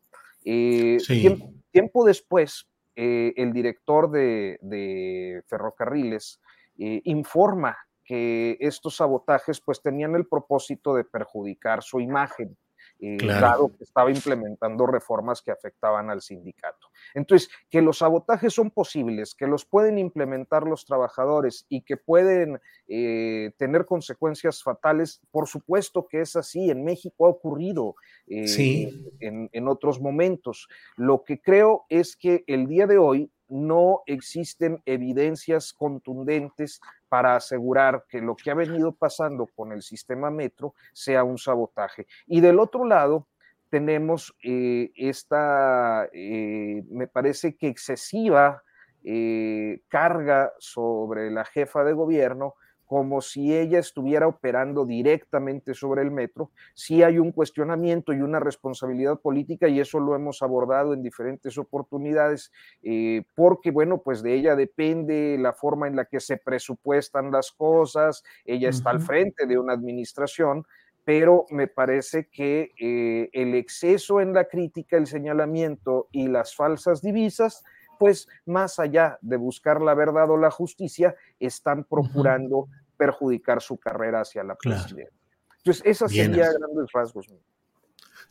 tiempo 1.71 2.05
después, 2.05 2.67
eh, 2.95 3.33
el 3.37 3.53
director 3.53 4.11
de, 4.11 5.43
ferrocarriles 5.47 6.39
eh, 6.77 7.01
informa 7.05 7.77
que 8.03 8.57
estos 8.59 8.97
sabotajes 8.97 9.61
pues 9.61 9.81
tenían 9.81 10.15
el 10.15 10.27
propósito 10.27 10.93
de 10.93 11.03
perjudicar 11.03 11.81
su 11.81 11.99
imagen 11.99 12.57
eh, 13.05 13.17
claro. 13.17 13.69
que 13.77 13.83
estaba 13.83 14.09
implementando 14.09 14.85
reformas 14.85 15.41
que 15.41 15.51
afectaban 15.51 16.09
al 16.09 16.21
sindicato. 16.21 16.87
Entonces, 17.13 17.49
que 17.69 17.81
los 17.81 17.97
sabotajes 17.97 18.53
son 18.53 18.71
posibles, 18.71 19.35
que 19.35 19.45
los 19.45 19.65
pueden 19.65 19.97
implementar 19.97 20.63
los 20.63 20.85
trabajadores 20.85 21.65
y 21.67 21.81
que 21.81 21.97
pueden 21.97 22.61
eh, 22.87 23.51
tener 23.57 23.85
consecuencias 23.85 24.63
fatales, 24.63 25.19
por 25.31 25.49
supuesto 25.49 26.07
que 26.07 26.21
es 26.21 26.37
así, 26.37 26.71
en 26.71 26.85
México 26.85 27.25
ha 27.25 27.29
ocurrido 27.29 27.95
eh, 28.27 28.89
en, 29.19 29.49
en, 29.51 29.67
otros 29.67 29.99
momentos. 29.99 30.69
Lo 30.95 31.25
que 31.25 31.41
creo 31.41 31.83
es 31.89 32.15
que 32.15 32.45
el 32.47 32.67
día 32.67 32.87
de 32.87 32.99
hoy 32.99 33.32
no 33.49 34.01
existen 34.05 34.81
evidencias 34.85 35.73
contundentes 35.73 36.81
para 37.09 37.35
asegurar 37.35 38.05
que 38.07 38.21
lo 38.21 38.35
que 38.35 38.51
ha 38.51 38.55
venido 38.55 38.91
pasando 38.91 39.47
con 39.47 39.71
el 39.71 39.81
sistema 39.81 40.31
metro 40.31 40.73
sea 40.93 41.23
un 41.23 41.37
sabotaje. 41.37 42.07
Y 42.25 42.41
del 42.41 42.59
otro 42.59 42.85
lado, 42.85 43.27
tenemos 43.69 44.35
eh, 44.43 44.91
esta, 44.95 46.07
eh, 46.13 46.83
me 46.89 47.07
parece 47.07 47.55
que 47.55 47.67
excesiva 47.67 48.61
eh, 49.03 49.81
carga 49.87 50.53
sobre 50.59 51.31
la 51.31 51.43
jefa 51.43 51.83
de 51.83 51.93
gobierno 51.93 52.53
como 52.93 53.21
si 53.21 53.57
ella 53.57 53.79
estuviera 53.79 54.27
operando 54.27 54.85
directamente 54.85 55.73
sobre 55.73 56.03
el 56.03 56.11
metro, 56.11 56.51
sí 56.75 57.01
hay 57.01 57.17
un 57.17 57.31
cuestionamiento 57.31 58.13
y 58.13 58.21
una 58.21 58.39
responsabilidad 58.39 59.19
política 59.19 59.67
y 59.67 59.79
eso 59.79 59.99
lo 59.99 60.15
hemos 60.15 60.43
abordado 60.43 60.93
en 60.93 61.01
diferentes 61.01 61.57
oportunidades, 61.57 62.51
eh, 62.83 63.23
porque 63.33 63.71
bueno, 63.71 64.03
pues 64.03 64.21
de 64.21 64.35
ella 64.35 64.55
depende 64.55 65.39
la 65.39 65.53
forma 65.53 65.87
en 65.87 65.95
la 65.95 66.05
que 66.05 66.19
se 66.19 66.37
presupuestan 66.37 67.31
las 67.31 67.51
cosas, 67.51 68.23
ella 68.45 68.69
está 68.69 68.91
al 68.91 69.01
frente 69.01 69.47
de 69.47 69.57
una 69.57 69.73
administración, 69.73 70.63
pero 71.03 71.47
me 71.49 71.65
parece 71.65 72.29
que 72.31 72.73
eh, 72.79 73.31
el 73.33 73.55
exceso 73.55 74.21
en 74.21 74.33
la 74.33 74.45
crítica, 74.45 74.97
el 74.97 75.07
señalamiento 75.07 76.09
y 76.11 76.27
las 76.27 76.55
falsas 76.55 77.01
divisas, 77.01 77.63
pues 78.03 78.27
más 78.45 78.79
allá 78.79 79.17
de 79.21 79.37
buscar 79.37 79.81
la 79.81 79.93
verdad 79.93 80.29
o 80.29 80.37
la 80.37 80.51
justicia, 80.51 81.15
están 81.39 81.85
procurando 81.85 82.67
perjudicar 83.03 83.61
su 83.61 83.77
carrera 83.77 84.21
hacia 84.21 84.43
la 84.43 84.55
presidencia. 84.55 85.09
Entonces, 85.57 85.83
esas 85.85 86.09
serían 86.09 86.31
grandes 86.31 86.91
rasgos. 86.93 87.27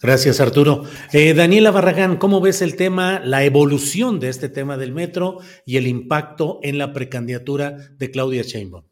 Gracias, 0.00 0.40
Arturo. 0.40 0.84
Eh, 1.12 1.34
Daniela 1.34 1.70
Barragán, 1.70 2.16
¿cómo 2.16 2.40
ves 2.40 2.62
el 2.62 2.76
tema, 2.76 3.20
la 3.20 3.44
evolución 3.44 4.18
de 4.18 4.30
este 4.30 4.48
tema 4.48 4.76
del 4.76 4.92
metro 4.92 5.38
y 5.64 5.76
el 5.76 5.86
impacto 5.86 6.58
en 6.62 6.78
la 6.78 6.92
precandidatura 6.92 7.76
de 7.98 8.10
Claudia 8.10 8.42
Sheinbaum? 8.42 8.84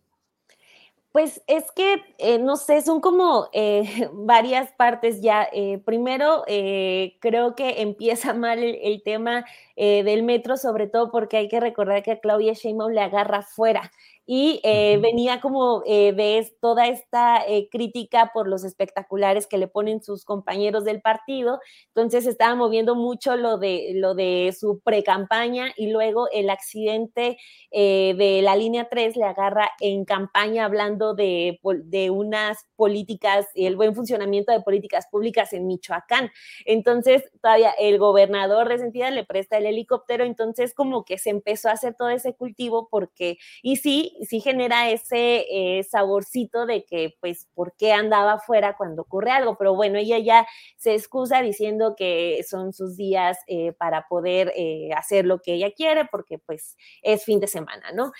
Pues 1.12 1.42
es 1.48 1.64
que, 1.72 2.04
eh, 2.18 2.38
no 2.38 2.56
sé, 2.56 2.82
son 2.82 3.00
como 3.00 3.48
eh, 3.52 4.08
varias 4.12 4.70
partes 4.72 5.22
ya. 5.22 5.48
primero, 5.84 6.44
creo 6.46 7.54
que 7.56 7.80
empieza 7.80 8.34
mal 8.34 8.62
el, 8.62 9.02
tema 9.02 9.44
del 9.76 10.22
metro, 10.22 10.56
sobre 10.56 10.86
todo 10.86 11.10
porque 11.10 11.38
hay 11.38 11.48
que 11.48 11.58
recordar 11.58 12.02
que 12.02 12.12
a 12.12 12.20
Claudia 12.20 12.52
Sheinbaum 12.52 12.92
le 12.92 13.00
agarra 13.00 13.42
fuera 13.42 13.90
y 14.32 14.60
eh, 14.62 14.96
venía 15.02 15.40
como 15.40 15.82
eh, 15.86 16.12
de 16.12 16.48
toda 16.60 16.86
esta 16.86 17.44
eh, 17.48 17.68
crítica 17.68 18.30
por 18.32 18.46
los 18.46 18.62
espectaculares 18.62 19.48
que 19.48 19.58
le 19.58 19.66
ponen 19.66 20.04
sus 20.04 20.24
compañeros 20.24 20.84
del 20.84 21.00
partido, 21.00 21.58
entonces 21.88 22.28
estaba 22.28 22.54
moviendo 22.54 22.94
mucho 22.94 23.34
lo 23.34 23.58
de, 23.58 23.90
lo 23.96 24.14
de 24.14 24.54
su 24.56 24.78
pre-campaña 24.84 25.72
y 25.76 25.90
luego 25.90 26.28
el 26.32 26.48
accidente 26.48 27.38
de 27.72 28.40
la 28.44 28.54
línea 28.54 28.88
3 28.88 29.16
le 29.16 29.24
agarra 29.24 29.70
en 29.80 30.04
campaña 30.04 30.64
hablando 30.64 31.14
de, 31.14 31.58
de 31.84 32.10
unas 32.10 32.58
políticas 32.76 33.46
y 33.54 33.66
el 33.66 33.74
buen 33.74 33.96
funcionamiento 33.96 34.52
de 34.52 34.60
políticas 34.60 35.06
públicas 35.10 35.52
en 35.52 35.66
Michoacán. 35.66 36.30
Entonces 36.66 37.24
todavía 37.42 37.72
el 37.80 37.98
gobernador 37.98 38.68
de 38.68 38.78
Sentida 38.78 39.10
le 39.10 39.24
presta 39.24 39.58
el 39.58 39.66
helicóptero, 39.66 40.24
entonces 40.24 40.72
como 40.72 41.04
que 41.04 41.18
se 41.18 41.30
empezó 41.30 41.68
a 41.68 41.72
hacer 41.72 41.94
todo 41.96 42.10
ese 42.10 42.34
cultivo 42.34 42.88
porque, 42.90 43.38
y 43.62 43.76
sí, 43.76 44.16
sí 44.24 44.40
genera 44.40 44.90
ese 44.90 45.46
eh, 45.50 45.82
saborcito 45.84 46.66
de 46.66 46.84
que, 46.84 47.16
pues, 47.20 47.48
¿por 47.54 47.74
qué 47.76 47.92
andaba 47.92 48.34
afuera 48.34 48.76
cuando 48.76 49.02
ocurre 49.02 49.30
algo? 49.30 49.56
Pero 49.56 49.74
bueno, 49.74 49.98
ella 49.98 50.18
ya 50.18 50.46
se 50.76 50.94
excusa 50.94 51.42
diciendo 51.42 51.94
que 51.96 52.42
son 52.48 52.72
sus 52.72 52.96
días 52.96 53.38
eh, 53.46 53.72
para 53.72 54.06
poder 54.08 54.52
eh, 54.56 54.90
hacer 54.96 55.24
lo 55.24 55.40
que 55.40 55.54
ella 55.54 55.72
quiere, 55.72 56.04
porque 56.10 56.38
pues 56.38 56.76
es 57.02 57.24
fin 57.24 57.40
de 57.40 57.46
semana, 57.46 57.92
¿no? 57.92 58.12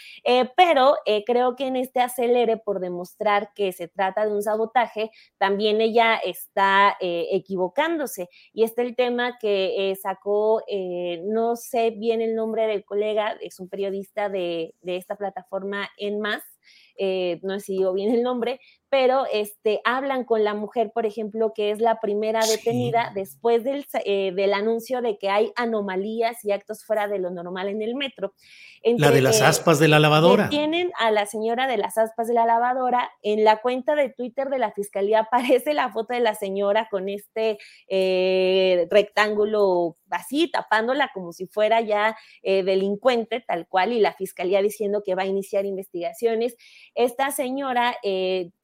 pero 0.57 0.97
creo 1.27 1.57
que 1.57 1.67
en 1.67 1.77
este 1.77 2.01
acelere 2.01 2.57
por 2.57 2.81
demostrar 2.81 3.53
que 3.55 3.73
se 3.73 3.89
trata 3.89 4.25
de 4.27 4.33
un 4.33 4.43
sabotaje, 4.43 5.11
también 5.39 5.81
ella 5.81 6.17
está 6.17 6.97
equivocándose. 7.01 8.29
Y 8.53 8.65
este 8.65 8.83
el 8.83 8.97
tema 8.97 9.39
que 9.41 9.95
sacó, 10.01 10.63
no 11.25 11.57
sé 11.57 11.91
bien 11.91 12.21
el 12.21 12.35
nombre 12.35 12.67
del 12.67 12.85
colega, 12.85 13.37
es 13.41 13.59
un 13.61 13.69
periodista 13.69 14.29
de, 14.29 14.75
de 14.83 14.97
esta 14.97 15.17
plataforma 15.17 15.90
en 15.99 16.21
más, 16.21 16.43
eh, 16.99 17.41
no 17.43 17.61
si 17.61 17.75
digo 17.75 17.93
bien 17.93 18.13
el 18.15 18.23
nombre, 18.23 18.61
pero 18.91 19.25
este, 19.33 19.81
hablan 19.85 20.25
con 20.25 20.43
la 20.43 20.53
mujer, 20.53 20.91
por 20.93 21.07
ejemplo, 21.07 21.53
que 21.55 21.71
es 21.71 21.81
la 21.81 22.01
primera 22.01 22.41
detenida 22.45 23.13
después 23.15 23.63
del, 23.63 23.87
eh, 24.05 24.33
del, 24.35 24.53
anuncio 24.53 25.01
de 25.01 25.17
que 25.17 25.31
hay 25.31 25.53
anomalías 25.55 26.45
y 26.45 26.51
actos 26.51 26.85
fuera 26.85 27.07
de 27.07 27.21
lo 27.21 27.31
normal 27.31 27.69
en 27.69 27.83
el 27.83 27.95
metro. 27.95 28.35
la 28.83 29.13
de 29.13 29.21
las 29.21 29.43
aspas 29.43 29.79
de 29.79 29.87
la 29.87 30.01
lavadora. 30.01 30.49
Tienen 30.49 30.91
a 30.99 31.13
la 31.13 31.27
señora 31.27 31.69
de 31.69 31.77
las 31.77 31.99
aspas 31.99 32.27
de 32.27 32.35
la 32.35 32.47
lavadora. 32.47 33.13
En 33.23 33.45
la 33.45 33.59
cuenta 33.59 33.95
de 33.95 34.09
Twitter 34.09 34.49
de 34.49 34.59
la 34.59 34.73
fiscalía 34.73 35.21
aparece 35.31 35.73
la 35.73 35.93
foto 35.93 36.13
de 36.13 36.21
la 36.21 36.35
señora 36.35 36.89
con 36.91 37.09
este 37.09 37.59
eh, 37.87 38.89
rectángulo 38.91 39.99
así, 40.11 40.51
tapándola 40.51 41.13
como 41.15 41.33
si 41.33 41.47
fuera 41.47 41.81
ya 41.81 42.17
eh, 42.43 42.65
delincuente, 42.65 43.41
tal 43.41 43.69
cual, 43.69 43.93
y 43.93 44.01
la 44.01 44.15
fiscalía 44.15 44.61
diciendo 44.63 45.03
que 45.07 45.15
va 45.15 45.23
a 45.23 45.27
iniciar 45.27 45.65
investigaciones. 45.65 46.57
Esta 46.97 47.31
señora 47.31 47.97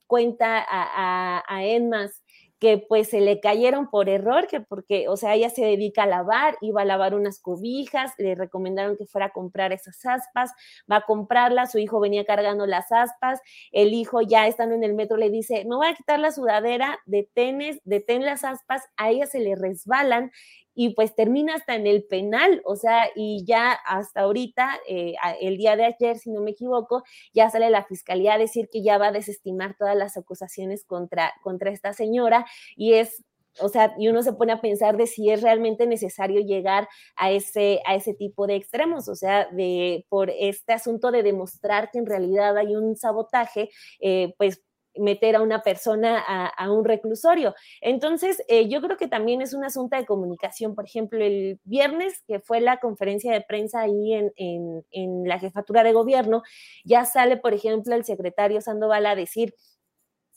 cuenta 0.06 0.58
a, 0.58 1.42
a, 1.46 1.64
Enmas 1.64 2.22
que 2.58 2.78
pues 2.78 3.10
se 3.10 3.20
le 3.20 3.38
cayeron 3.40 3.90
por 3.90 4.08
error, 4.08 4.46
que 4.46 4.60
porque, 4.60 5.08
o 5.08 5.16
sea, 5.16 5.34
ella 5.34 5.50
se 5.50 5.62
dedica 5.62 6.04
a 6.04 6.06
lavar, 6.06 6.56
iba 6.62 6.82
a 6.82 6.84
lavar 6.86 7.14
unas 7.14 7.38
cobijas, 7.38 8.12
le 8.16 8.34
recomendaron 8.34 8.96
que 8.96 9.04
fuera 9.06 9.26
a 9.26 9.32
comprar 9.32 9.72
esas 9.72 10.04
aspas, 10.06 10.52
va 10.90 10.96
a 10.96 11.00
comprarlas, 11.02 11.72
su 11.72 11.78
hijo 11.78 12.00
venía 12.00 12.24
cargando 12.24 12.66
las 12.66 12.90
aspas, 12.92 13.40
el 13.72 13.92
hijo 13.92 14.22
ya 14.22 14.46
estando 14.46 14.74
en 14.74 14.84
el 14.84 14.94
metro 14.94 15.18
le 15.18 15.28
dice, 15.28 15.66
me 15.66 15.76
voy 15.76 15.88
a 15.88 15.94
quitar 15.94 16.18
la 16.18 16.32
sudadera, 16.32 16.98
detenes, 17.04 17.78
detén 17.84 18.24
las 18.24 18.42
aspas, 18.42 18.82
a 18.96 19.10
ella 19.10 19.26
se 19.26 19.40
le 19.40 19.54
resbalan 19.54 20.32
y 20.76 20.90
pues 20.90 21.14
termina 21.16 21.54
hasta 21.54 21.74
en 21.74 21.86
el 21.88 22.04
penal, 22.04 22.62
o 22.64 22.76
sea, 22.76 23.08
y 23.16 23.44
ya 23.46 23.72
hasta 23.72 24.20
ahorita, 24.20 24.78
eh, 24.88 25.14
el 25.40 25.56
día 25.56 25.74
de 25.74 25.86
ayer, 25.86 26.18
si 26.18 26.30
no 26.30 26.42
me 26.42 26.52
equivoco, 26.52 27.02
ya 27.34 27.50
sale 27.50 27.70
la 27.70 27.84
fiscalía 27.84 28.34
a 28.34 28.38
decir 28.38 28.68
que 28.70 28.82
ya 28.82 28.98
va 28.98 29.08
a 29.08 29.12
desestimar 29.12 29.74
todas 29.78 29.96
las 29.96 30.16
acusaciones 30.16 30.84
contra, 30.84 31.32
contra 31.42 31.70
esta 31.70 31.92
señora 31.94 32.46
y 32.76 32.92
es 32.94 33.24
o 33.60 33.68
sea, 33.68 33.94
y 33.98 34.08
uno 34.08 34.22
se 34.22 34.32
pone 34.34 34.52
a 34.52 34.60
pensar 34.60 34.96
de 34.96 35.06
si 35.06 35.30
es 35.30 35.42
realmente 35.42 35.86
necesario 35.86 36.40
llegar 36.40 36.88
a 37.16 37.30
ese, 37.30 37.80
a 37.86 37.94
ese 37.94 38.14
tipo 38.14 38.46
de 38.46 38.56
extremos, 38.56 39.08
o 39.08 39.14
sea, 39.14 39.48
de, 39.50 40.04
por 40.08 40.30
este 40.30 40.72
asunto 40.74 41.10
de 41.10 41.22
demostrar 41.22 41.90
que 41.90 41.98
en 41.98 42.06
realidad 42.06 42.56
hay 42.58 42.76
un 42.76 42.96
sabotaje, 42.96 43.70
eh, 44.00 44.34
pues 44.38 44.62
meter 44.98 45.36
a 45.36 45.42
una 45.42 45.62
persona 45.62 46.18
a, 46.18 46.70
un 46.70 46.84
reclusorio. 46.84 47.54
Entonces, 47.80 48.42
eh, 48.48 48.68
yo 48.68 48.80
creo 48.80 48.96
que 48.96 49.08
también 49.08 49.42
es 49.42 49.54
un 49.54 49.64
asunto 49.64 49.96
de 49.96 50.06
comunicación. 50.06 50.74
Por 50.74 50.84
ejemplo, 50.84 51.24
el 51.24 51.60
viernes, 51.64 52.22
que 52.26 52.40
fue 52.40 52.60
la 52.60 52.78
conferencia 52.78 53.32
de 53.32 53.40
prensa 53.40 53.82
ahí 53.82 54.14
en, 54.14 54.32
en 54.36 55.28
la 55.28 55.38
jefatura 55.38 55.82
de 55.82 55.92
gobierno, 55.92 56.42
ya 56.84 57.04
sale, 57.04 57.36
por 57.36 57.54
ejemplo, 57.54 57.94
el 57.94 58.04
secretario 58.04 58.60
Sandoval 58.60 59.06
a 59.06 59.14
decir, 59.14 59.54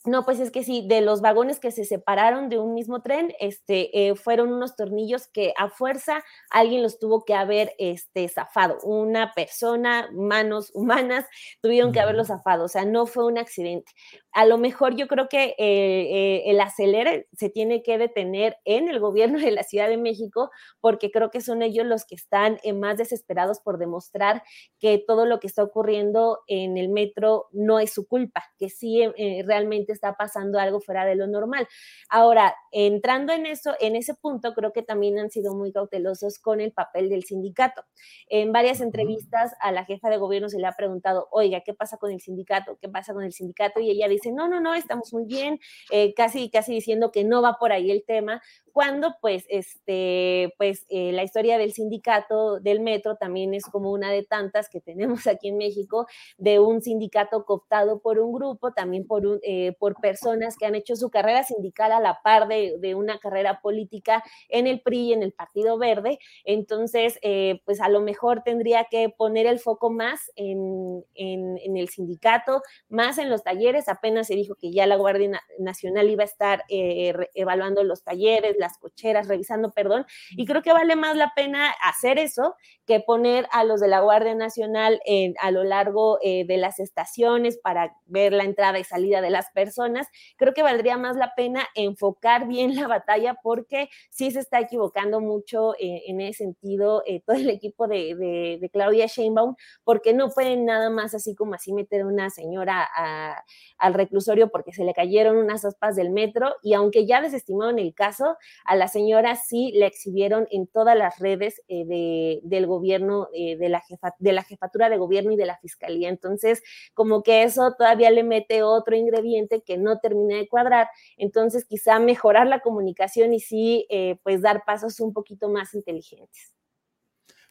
no, 0.06 0.24
pues 0.24 0.40
es 0.40 0.50
que 0.50 0.64
sí, 0.64 0.86
de 0.88 1.02
los 1.02 1.20
vagones 1.20 1.60
que 1.60 1.70
se 1.70 1.84
separaron 1.84 2.48
de 2.48 2.58
un 2.58 2.72
mismo 2.72 3.02
tren, 3.02 3.34
este, 3.38 4.08
eh, 4.08 4.14
fueron 4.14 4.50
unos 4.50 4.74
tornillos 4.74 5.26
que 5.26 5.52
a 5.58 5.68
fuerza 5.68 6.24
alguien 6.50 6.82
los 6.82 6.98
tuvo 6.98 7.26
que 7.26 7.34
haber 7.34 7.74
este, 7.76 8.26
zafado. 8.28 8.78
Una 8.82 9.34
persona, 9.34 10.08
manos 10.14 10.70
humanas, 10.72 11.26
tuvieron 11.60 11.92
que 11.92 12.00
haberlo 12.00 12.24
zafado. 12.24 12.64
O 12.64 12.68
sea, 12.68 12.86
no 12.86 13.04
fue 13.04 13.26
un 13.26 13.36
accidente 13.36 13.92
a 14.32 14.46
lo 14.46 14.58
mejor 14.58 14.96
yo 14.96 15.08
creo 15.08 15.28
que 15.28 15.54
eh, 15.56 15.56
eh, 15.58 16.42
el 16.46 16.60
acelere 16.60 17.28
se 17.32 17.50
tiene 17.50 17.82
que 17.82 17.98
detener 17.98 18.58
en 18.64 18.88
el 18.88 19.00
gobierno 19.00 19.38
de 19.38 19.50
la 19.50 19.64
Ciudad 19.64 19.88
de 19.88 19.96
México, 19.96 20.50
porque 20.80 21.10
creo 21.10 21.30
que 21.30 21.40
son 21.40 21.62
ellos 21.62 21.86
los 21.86 22.04
que 22.04 22.14
están 22.14 22.58
eh, 22.62 22.72
más 22.72 22.96
desesperados 22.96 23.60
por 23.60 23.78
demostrar 23.78 24.42
que 24.78 25.02
todo 25.04 25.26
lo 25.26 25.40
que 25.40 25.46
está 25.46 25.62
ocurriendo 25.62 26.40
en 26.46 26.76
el 26.76 26.88
metro 26.88 27.48
no 27.52 27.80
es 27.80 27.92
su 27.92 28.06
culpa, 28.06 28.44
que 28.58 28.68
sí 28.70 29.00
realmente 29.44 29.92
está 29.92 30.14
pasando 30.14 30.58
algo 30.58 30.80
fuera 30.80 31.04
de 31.04 31.14
lo 31.14 31.26
normal. 31.26 31.66
Ahora, 32.08 32.54
entrando 32.70 33.32
en 33.32 33.46
eso, 33.46 33.74
en 33.80 33.96
ese 33.96 34.14
punto, 34.14 34.54
creo 34.54 34.72
que 34.72 34.82
también 34.82 35.18
han 35.18 35.30
sido 35.30 35.54
muy 35.54 35.72
cautelosos 35.72 36.38
con 36.38 36.60
el 36.60 36.72
papel 36.72 37.08
del 37.08 37.24
sindicato. 37.24 37.82
En 38.28 38.52
varias 38.52 38.80
entrevistas 38.80 39.54
a 39.60 39.72
la 39.72 39.84
jefa 39.84 40.08
de 40.10 40.16
gobierno 40.18 40.48
se 40.48 40.58
le 40.58 40.66
ha 40.66 40.72
preguntado, 40.72 41.28
oiga, 41.30 41.60
¿qué 41.60 41.74
pasa 41.74 41.96
con 41.96 42.10
el 42.12 42.20
sindicato? 42.20 42.78
¿Qué 42.80 42.88
pasa 42.88 43.12
con 43.12 43.24
el 43.24 43.32
sindicato? 43.32 43.80
Y 43.80 43.90
ella 43.90 44.08
dice, 44.08 44.19
dice, 44.20 44.32
no, 44.34 44.48
no, 44.48 44.60
no, 44.60 44.74
estamos 44.74 45.12
muy 45.12 45.24
bien, 45.24 45.58
eh, 45.90 46.14
casi, 46.14 46.50
casi 46.50 46.72
diciendo 46.72 47.10
que 47.10 47.24
no 47.24 47.42
va 47.42 47.56
por 47.58 47.72
ahí 47.72 47.90
el 47.90 48.04
tema, 48.04 48.42
cuando 48.72 49.16
pues, 49.20 49.44
este, 49.48 50.54
pues 50.56 50.86
eh, 50.90 51.10
la 51.12 51.24
historia 51.24 51.58
del 51.58 51.72
sindicato 51.72 52.60
del 52.60 52.80
metro 52.80 53.16
también 53.16 53.52
es 53.52 53.64
como 53.64 53.90
una 53.90 54.12
de 54.12 54.22
tantas 54.22 54.68
que 54.68 54.80
tenemos 54.80 55.26
aquí 55.26 55.48
en 55.48 55.56
México, 55.56 56.06
de 56.38 56.60
un 56.60 56.82
sindicato 56.82 57.44
cooptado 57.44 58.00
por 58.00 58.18
un 58.20 58.32
grupo, 58.32 58.72
también 58.72 59.06
por, 59.06 59.40
eh, 59.42 59.74
por 59.78 59.96
personas 60.00 60.56
que 60.56 60.66
han 60.66 60.74
hecho 60.74 60.94
su 60.96 61.10
carrera 61.10 61.42
sindical 61.42 61.92
a 61.92 62.00
la 62.00 62.20
par 62.22 62.46
de, 62.48 62.76
de, 62.78 62.94
una 62.94 63.18
carrera 63.18 63.60
política 63.60 64.22
en 64.48 64.66
el 64.66 64.80
PRI, 64.80 65.14
en 65.14 65.22
el 65.22 65.32
Partido 65.32 65.78
Verde. 65.78 66.18
Entonces, 66.44 67.18
pues 67.64 67.80
a 67.80 67.88
lo 67.88 68.00
mejor 68.00 68.42
tendría 68.44 68.84
que 68.90 69.08
poner 69.08 69.46
el 69.46 69.58
foco 69.58 69.90
más 69.90 70.30
en, 70.36 71.04
en, 71.14 71.58
en, 71.58 71.76
el 71.76 71.88
sindicato, 71.88 72.62
más 72.88 73.18
en 73.18 73.30
los 73.30 73.42
talleres. 73.42 73.88
Apenas 73.88 74.09
se 74.24 74.34
dijo 74.34 74.54
que 74.54 74.72
ya 74.72 74.86
la 74.86 74.96
Guardia 74.96 75.40
Nacional 75.58 76.10
iba 76.10 76.22
a 76.22 76.26
estar 76.26 76.64
evaluando 76.68 77.82
los 77.84 78.04
talleres, 78.04 78.56
las 78.58 78.78
cocheras, 78.78 79.28
revisando, 79.28 79.70
perdón, 79.72 80.06
y 80.30 80.46
creo 80.46 80.62
que 80.62 80.72
vale 80.72 80.96
más 80.96 81.16
la 81.16 81.32
pena 81.34 81.70
hacer 81.82 82.18
eso 82.18 82.54
que 82.86 83.00
poner 83.00 83.46
a 83.52 83.64
los 83.64 83.80
de 83.80 83.88
la 83.88 84.00
Guardia 84.00 84.34
Nacional 84.34 85.00
a 85.40 85.50
lo 85.50 85.64
largo 85.64 86.18
eh, 86.22 86.44
de 86.46 86.56
las 86.56 86.78
estaciones 86.78 87.58
para 87.58 87.96
ver 88.06 88.32
la 88.32 88.44
entrada 88.44 88.78
y 88.78 88.84
salida 88.84 89.20
de 89.20 89.30
las 89.30 89.50
personas. 89.52 90.08
Creo 90.36 90.54
que 90.54 90.62
valdría 90.62 90.96
más 90.96 91.16
la 91.16 91.34
pena 91.34 91.66
enfocar 91.74 92.46
bien 92.46 92.74
la 92.74 92.88
batalla 92.88 93.36
porque 93.42 93.88
sí 94.10 94.30
se 94.30 94.40
está 94.40 94.60
equivocando 94.60 95.20
mucho 95.20 95.74
eh, 95.74 96.02
en 96.06 96.20
ese 96.20 96.44
sentido 96.44 97.02
eh, 97.06 97.22
todo 97.24 97.36
el 97.36 97.50
equipo 97.50 97.86
de, 97.86 98.70
Claudia 98.72 99.06
Sheinbaum, 99.06 99.56
porque 99.84 100.12
no 100.14 100.30
pueden 100.30 100.64
nada 100.64 100.90
más 100.90 101.14
así 101.14 101.34
como 101.34 101.54
así 101.54 101.72
meter 101.72 102.06
una 102.06 102.30
señora 102.30 102.88
a, 102.94 103.44
al 103.78 103.94
reclusorio 104.00 104.50
porque 104.50 104.72
se 104.72 104.84
le 104.84 104.94
cayeron 104.94 105.36
unas 105.36 105.64
aspas 105.64 105.96
del 105.96 106.10
metro 106.10 106.54
y 106.62 106.74
aunque 106.74 107.06
ya 107.06 107.20
desestimaron 107.20 107.78
el 107.78 107.94
caso, 107.94 108.36
a 108.64 108.76
la 108.76 108.88
señora 108.88 109.36
sí 109.36 109.72
la 109.74 109.86
exhibieron 109.86 110.46
en 110.50 110.66
todas 110.66 110.96
las 110.96 111.18
redes 111.18 111.62
eh, 111.68 111.84
de, 111.86 112.40
del 112.42 112.66
gobierno, 112.66 113.28
eh, 113.34 113.56
de, 113.56 113.68
la 113.68 113.80
jefa, 113.80 114.14
de 114.18 114.32
la 114.32 114.42
jefatura 114.42 114.88
de 114.88 114.98
gobierno 114.98 115.32
y 115.32 115.36
de 115.36 115.46
la 115.46 115.58
fiscalía. 115.58 116.08
Entonces, 116.08 116.62
como 116.94 117.22
que 117.22 117.42
eso 117.42 117.74
todavía 117.76 118.10
le 118.10 118.22
mete 118.22 118.62
otro 118.62 118.96
ingrediente 118.96 119.62
que 119.62 119.78
no 119.78 119.98
termina 119.98 120.36
de 120.36 120.48
cuadrar. 120.48 120.88
Entonces, 121.16 121.64
quizá 121.64 121.98
mejorar 121.98 122.46
la 122.46 122.60
comunicación 122.60 123.32
y 123.34 123.40
sí, 123.40 123.86
eh, 123.90 124.16
pues 124.22 124.42
dar 124.42 124.64
pasos 124.64 125.00
un 125.00 125.12
poquito 125.12 125.48
más 125.48 125.74
inteligentes. 125.74 126.54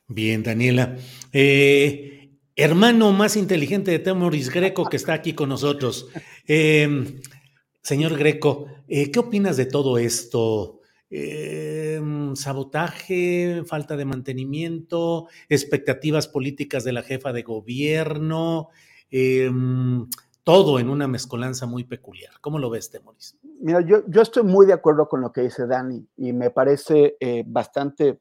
Bien, 0.08 0.42
Daniela. 0.42 0.98
Hermano 2.60 3.14
más 3.14 3.38
inteligente 3.38 3.92
de 3.92 4.00
Temoris 4.00 4.50
Greco 4.50 4.90
que 4.90 4.98
está 4.98 5.14
aquí 5.14 5.34
con 5.34 5.50
nosotros. 5.50 6.10
Eh, 6.46 7.22
señor 7.82 8.18
Greco, 8.18 8.66
eh, 8.88 9.12
¿qué 9.12 9.20
opinas 9.20 9.56
de 9.56 9.66
todo 9.66 9.98
esto? 9.98 10.76
eh, 11.12 12.00
sabotaje, 12.36 13.64
falta 13.66 13.98
de 13.98 14.06
mantenimiento, 14.06 15.28
expectativas 15.48 16.28
políticas 16.28 16.84
de 16.84 16.92
la 16.92 17.02
jefa 17.02 17.34
de 17.34 17.42
gobierno, 17.42 18.70
todo 20.44 20.80
en 20.80 20.90
una 20.90 21.08
mezcolanza 21.08 21.66
muy 21.66 21.84
peculiar. 21.84 22.34
¿Cómo 22.42 22.60
lo 22.60 22.70
ves, 22.70 22.92
Temoris? 22.92 23.40
Mira, 23.60 23.82
yo, 23.82 24.04
yo 24.08 24.22
estoy 24.22 24.44
muy 24.44 24.68
de 24.68 24.74
acuerdo 24.74 25.08
con 25.08 25.22
lo 25.22 25.32
que 25.32 25.42
dice 25.42 25.66
Dani 25.66 26.08
y 26.18 26.32
me 26.32 26.52
parece 26.52 27.18
bastante 27.48 28.20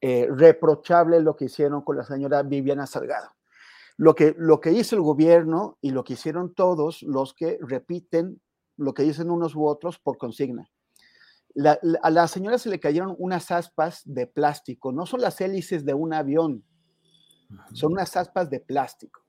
reprochable 0.00 1.20
lo 1.20 1.36
que 1.36 1.46
hicieron 1.46 1.82
con 1.82 1.98
la 1.98 2.04
señora 2.04 2.42
Viviana 2.42 2.86
Salgado. 2.86 3.36
Lo 3.96 4.14
que, 4.14 4.34
lo 4.36 4.60
que 4.60 4.72
hizo 4.72 4.94
el 4.94 5.02
gobierno 5.02 5.78
y 5.80 5.90
lo 5.90 6.04
que 6.04 6.14
hicieron 6.14 6.54
todos 6.54 7.02
los 7.02 7.34
que 7.34 7.58
repiten 7.60 8.40
lo 8.76 8.92
que 8.92 9.02
dicen 9.02 9.30
unos 9.30 9.54
u 9.54 9.66
otros 9.66 9.98
por 9.98 10.18
consigna. 10.18 10.70
La, 11.54 11.78
la, 11.82 11.98
a 12.02 12.10
la 12.10 12.28
señora 12.28 12.58
se 12.58 12.68
le 12.68 12.78
cayeron 12.78 13.14
unas 13.18 13.50
aspas 13.50 14.02
de 14.04 14.26
plástico, 14.26 14.92
no 14.92 15.06
son 15.06 15.22
las 15.22 15.40
hélices 15.40 15.84
de 15.86 15.94
un 15.94 16.12
avión, 16.12 16.62
son 17.72 17.92
unas 17.92 18.16
aspas 18.16 18.50
de 18.50 18.60
plástico. 18.60 19.22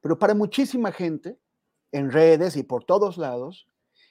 Pero 0.00 0.18
para 0.18 0.34
muchísima 0.34 0.90
gente, 0.90 1.38
en 1.92 2.10
redes 2.10 2.56
y 2.56 2.64
por 2.64 2.84
todos 2.84 3.18
lados, 3.18 3.68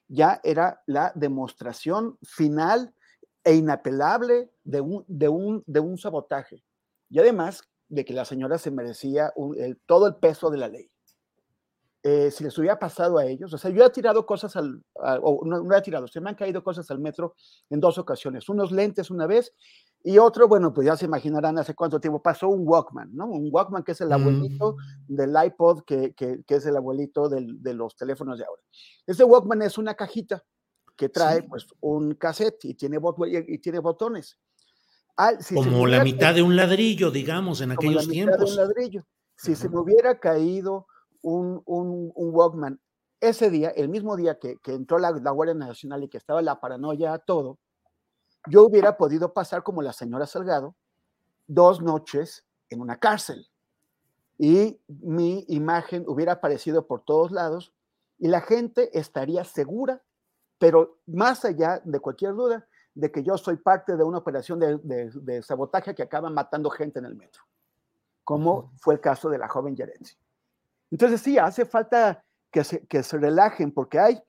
ya 0.07 0.39
era 0.43 0.81
la 0.85 1.11
demostración 1.15 2.17
final 2.21 2.93
e 3.43 3.55
inapelable 3.55 4.51
de 4.63 4.81
un, 4.81 5.03
de 5.07 5.27
un, 5.27 5.63
de 5.65 5.79
un 5.79 5.97
sabotaje. 5.97 6.63
Y 7.09 7.19
además 7.19 7.63
de 7.91 8.05
que 8.05 8.13
la 8.13 8.25
señora 8.25 8.57
se 8.57 8.71
merecía 8.71 9.31
un, 9.35 9.57
el, 9.59 9.79
todo 9.85 10.07
el 10.07 10.15
peso 10.15 10.49
de 10.49 10.57
la 10.57 10.67
ley 10.67 10.91
eh, 12.03 12.31
si 12.31 12.43
les 12.43 12.57
hubiera 12.57 12.79
pasado 12.79 13.19
a 13.19 13.25
ellos, 13.25 13.53
o 13.53 13.59
sea, 13.59 13.69
yo 13.69 13.85
he 13.85 13.89
tirado 13.91 14.25
cosas 14.25 14.55
al, 14.55 14.83
a, 14.99 15.19
o 15.21 15.45
no, 15.45 15.61
no, 15.61 15.75
he 15.77 15.81
tirado, 15.83 16.07
se 16.07 16.19
me 16.19 16.31
han 16.31 16.35
caído 16.35 16.63
cosas 16.63 16.89
al 16.89 16.97
metro 16.97 17.35
en 17.69 17.79
dos 17.79 17.99
ocasiones, 17.99 18.49
unos 18.49 18.71
lentes 18.71 19.11
una 19.11 19.27
vez 19.27 19.53
y 20.03 20.17
otro, 20.17 20.47
bueno, 20.47 20.73
pues 20.73 20.87
ya 20.87 20.97
se 20.97 21.05
imaginarán 21.05 21.59
hace 21.59 21.75
cuánto 21.75 21.99
tiempo 21.99 22.19
pasó 22.19 22.49
un 22.49 22.67
Walkman, 22.67 23.15
¿no? 23.15 23.27
Un 23.27 23.49
Walkman 23.51 23.83
que 23.83 23.91
es 23.91 24.01
el 24.01 24.11
abuelito 24.11 24.77
mm. 25.09 25.15
del 25.15 25.35
iPod, 25.45 25.83
que, 25.83 26.13
que, 26.15 26.41
que, 26.43 26.55
es 26.55 26.65
el 26.65 26.75
abuelito 26.75 27.29
del, 27.29 27.61
de 27.61 27.75
los 27.75 27.95
teléfonos 27.95 28.39
de 28.39 28.45
ahora. 28.45 28.63
Ese 29.05 29.23
Walkman 29.23 29.61
es 29.61 29.77
una 29.77 29.93
cajita 29.93 30.43
que 30.95 31.09
trae 31.09 31.41
sí. 31.41 31.47
pues 31.47 31.67
un 31.81 32.15
cassette 32.15 32.65
y 32.65 32.73
tiene, 32.73 32.97
bot 32.97 33.15
y 33.27 33.59
tiene 33.59 33.77
botones. 33.77 34.39
Si 35.39 35.55
Como 35.55 35.87
la 35.87 36.03
mitad 36.03 36.33
de 36.33 36.41
un 36.41 36.55
ladrillo, 36.55 37.11
digamos, 37.11 37.61
en 37.61 37.71
aquellos 37.71 38.07
la 38.07 38.11
tiempos. 38.11 38.39
De 38.39 38.45
un 38.45 38.55
ladrillo. 38.55 39.05
Si 39.35 39.51
uh 39.51 39.53
-huh. 39.53 39.57
se 39.57 39.69
me 39.69 39.79
hubiera 39.79 40.19
caído 40.19 40.87
un, 41.21 41.61
un, 41.65 42.11
un, 42.15 42.35
Walkman. 42.35 42.79
Ese 43.19 43.49
día, 43.49 43.69
el 43.69 43.89
mismo 43.89 44.15
día 44.15 44.39
que, 44.39 44.57
que 44.57 44.73
entró 44.73 44.97
la, 44.97 45.11
la, 45.11 45.31
Guardia 45.31 45.53
Nacional 45.53 46.03
y 46.03 46.09
que 46.09 46.17
estaba 46.17 46.41
la 46.41 46.59
paranoia 46.59 47.13
a 47.13 47.19
todo, 47.19 47.59
yo 48.47 48.63
hubiera 48.63 48.97
podido 48.97 49.33
pasar 49.33 49.61
como 49.61 49.81
la 49.81 49.93
señora 49.93 50.25
Salgado 50.25 50.75
dos 51.47 51.81
noches 51.81 52.45
en 52.69 52.81
una 52.81 52.97
cárcel. 52.97 53.47
Y 54.37 54.79
mi 54.87 55.45
imagen 55.49 56.03
hubiera 56.07 56.33
aparecido 56.33 56.87
por 56.87 57.03
todos 57.03 57.31
lados 57.31 57.73
y 58.17 58.27
la 58.27 58.41
gente 58.41 58.97
estaría 58.97 59.43
segura, 59.43 60.01
pero 60.57 60.97
más 61.05 61.45
allá 61.45 61.81
de 61.83 61.99
cualquier 61.99 62.33
duda, 62.33 62.67
de 62.93 63.11
que 63.11 63.23
yo 63.23 63.37
soy 63.37 63.57
parte 63.57 63.95
de 63.95 64.03
una 64.03 64.17
operación 64.17 64.59
de, 64.59 64.77
de, 64.83 65.11
de 65.11 65.41
sabotaje 65.41 65.95
que 65.95 66.03
acaba 66.03 66.29
matando 66.29 66.69
gente 66.69 66.99
en 66.99 67.05
el 67.05 67.15
metro, 67.15 67.43
como 68.23 68.53
uh 68.53 68.63
-huh. 68.63 68.79
fue 68.79 68.95
el 68.95 68.99
caso 68.99 69.29
de 69.29 69.37
la 69.37 69.47
joven 69.47 69.75
Yaretsi. 69.75 70.17
Entonces 70.91 71.21
sí, 71.21 71.37
hace 71.37 71.65
falta 71.65 72.23
que 72.51 72.63
se, 72.63 72.85
que 72.85 73.01
se 73.01 73.17
relajen 73.17 73.71
porque 73.71 73.97
hay, 73.97 74.21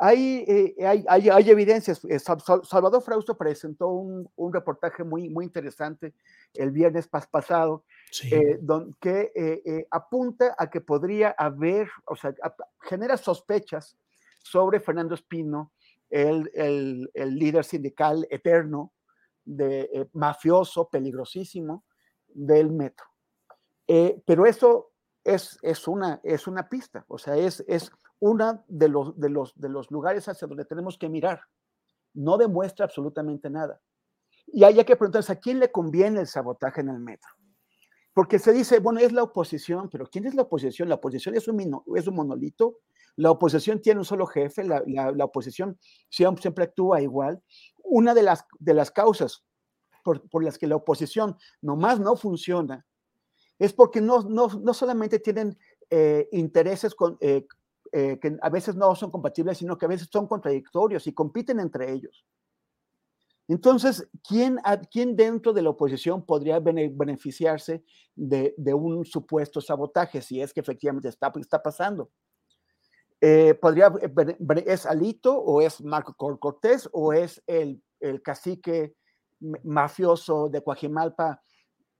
hay, 0.00 0.44
eh, 0.46 0.86
hay, 0.86 1.04
hay, 1.08 1.28
hay, 1.28 1.50
evidencias. 1.50 2.04
Eh, 2.04 2.18
Salvador 2.18 3.02
Frausto 3.02 3.36
presentó 3.36 3.88
un, 3.88 4.28
un, 4.36 4.52
reportaje 4.52 5.02
muy, 5.04 5.28
muy 5.28 5.44
interesante 5.44 6.14
el 6.54 6.70
viernes 6.70 7.08
pas 7.08 7.26
pasado 7.26 7.84
sí. 8.10 8.32
eh, 8.32 8.58
don, 8.60 8.94
que 9.00 9.32
eh, 9.34 9.86
apunta 9.90 10.54
a 10.56 10.70
que 10.70 10.80
podría 10.80 11.30
haber, 11.30 11.88
o 12.06 12.14
sea, 12.16 12.34
a, 12.42 12.54
genera 12.82 13.16
sospechas 13.16 13.96
sobre 14.42 14.80
Fernando 14.80 15.14
Espino, 15.14 15.72
el, 16.10 16.50
el, 16.54 17.10
el 17.14 17.34
líder 17.34 17.64
sindical 17.64 18.26
eterno, 18.30 18.92
de, 19.44 19.88
eh, 19.92 20.08
mafioso, 20.12 20.88
peligrosísimo 20.88 21.84
del 22.28 22.70
metro. 22.70 23.06
pero 24.26 24.44
eso 24.46 24.92
es, 25.24 25.58
es, 25.62 25.88
una, 25.88 26.20
es 26.22 26.46
una 26.46 26.68
pista, 26.68 27.04
o 27.08 27.18
sea, 27.18 27.36
es, 27.36 27.64
es 27.66 27.90
uno 28.20 28.64
de 28.68 28.88
los, 28.88 29.18
de, 29.18 29.28
los, 29.30 29.58
de 29.58 29.68
los 29.68 29.90
lugares 29.90 30.28
hacia 30.28 30.48
donde 30.48 30.64
tenemos 30.64 30.98
que 30.98 31.08
mirar. 31.08 31.40
No 32.14 32.36
demuestra 32.36 32.84
absolutamente 32.84 33.48
nada. 33.48 33.80
Y 34.46 34.64
hay 34.64 34.74
que 34.84 34.96
preguntarse, 34.96 35.32
¿a 35.32 35.40
quién 35.40 35.58
le 35.58 35.70
conviene 35.70 36.20
el 36.20 36.26
sabotaje 36.26 36.80
en 36.80 36.88
el 36.88 36.98
metro? 36.98 37.30
Porque 38.14 38.38
se 38.38 38.52
dice, 38.52 38.80
bueno, 38.80 39.00
es 39.00 39.12
la 39.12 39.22
oposición, 39.22 39.88
pero 39.90 40.06
¿quién 40.06 40.26
es 40.26 40.34
la 40.34 40.42
oposición? 40.42 40.88
La 40.88 40.96
oposición 40.96 41.36
es 41.36 41.46
un, 41.46 41.82
es 41.94 42.06
un 42.06 42.14
monolito, 42.16 42.78
la 43.16 43.30
oposición 43.30 43.80
tiene 43.80 44.00
un 44.00 44.04
solo 44.04 44.26
jefe, 44.26 44.64
la, 44.64 44.82
la, 44.86 45.12
la 45.12 45.24
oposición 45.24 45.78
siempre, 46.08 46.42
siempre, 46.42 46.64
actúa 46.64 47.00
igual. 47.00 47.42
Una 47.82 48.14
de 48.14 48.22
las, 48.22 48.44
de 48.58 48.74
las 48.74 48.90
causas 48.90 49.44
por, 50.02 50.28
por 50.28 50.44
las 50.44 50.58
que 50.58 50.66
la 50.66 50.76
oposición 50.76 51.36
nomás 51.60 52.00
no 52.00 52.16
funciona 52.16 52.86
es 53.58 53.72
porque 53.72 54.00
no, 54.00 54.22
no, 54.22 54.48
no 54.48 54.72
solamente 54.72 55.18
tienen 55.18 55.58
eh, 55.90 56.28
intereses 56.32 56.94
con, 56.94 57.18
eh, 57.20 57.46
eh, 57.92 58.18
que 58.20 58.36
a 58.40 58.50
veces 58.50 58.76
no 58.76 58.94
son 58.94 59.10
compatibles, 59.10 59.58
sino 59.58 59.76
que 59.76 59.86
a 59.86 59.88
veces 59.88 60.08
son 60.12 60.26
contradictorios 60.26 61.06
y 61.06 61.12
compiten 61.12 61.58
entre 61.60 61.90
ellos. 61.90 62.24
Entonces, 63.48 64.06
¿quién, 64.28 64.58
¿quién 64.90 65.16
dentro 65.16 65.54
de 65.54 65.62
la 65.62 65.70
oposición 65.70 66.24
podría 66.24 66.60
beneficiarse 66.60 67.82
de, 68.14 68.54
un 68.74 69.06
supuesto 69.06 69.62
sabotaje 69.62 70.20
si 70.20 70.42
es 70.42 70.52
que 70.52 70.60
efectivamente 70.60 71.08
está, 71.08 71.32
está 71.40 71.62
pasando? 71.62 72.10
Eh, 73.22 73.54
podría, 73.54 73.90
¿Es 74.66 74.84
Alito 74.84 75.34
o 75.36 75.62
es 75.62 75.82
Marco 75.82 76.14
Cortés 76.38 76.88
o 76.92 77.14
es 77.14 77.42
el, 77.46 77.82
cacique 78.22 78.94
mafioso 79.64 80.48
de 80.48 80.62
Coajimalpa 80.62 81.42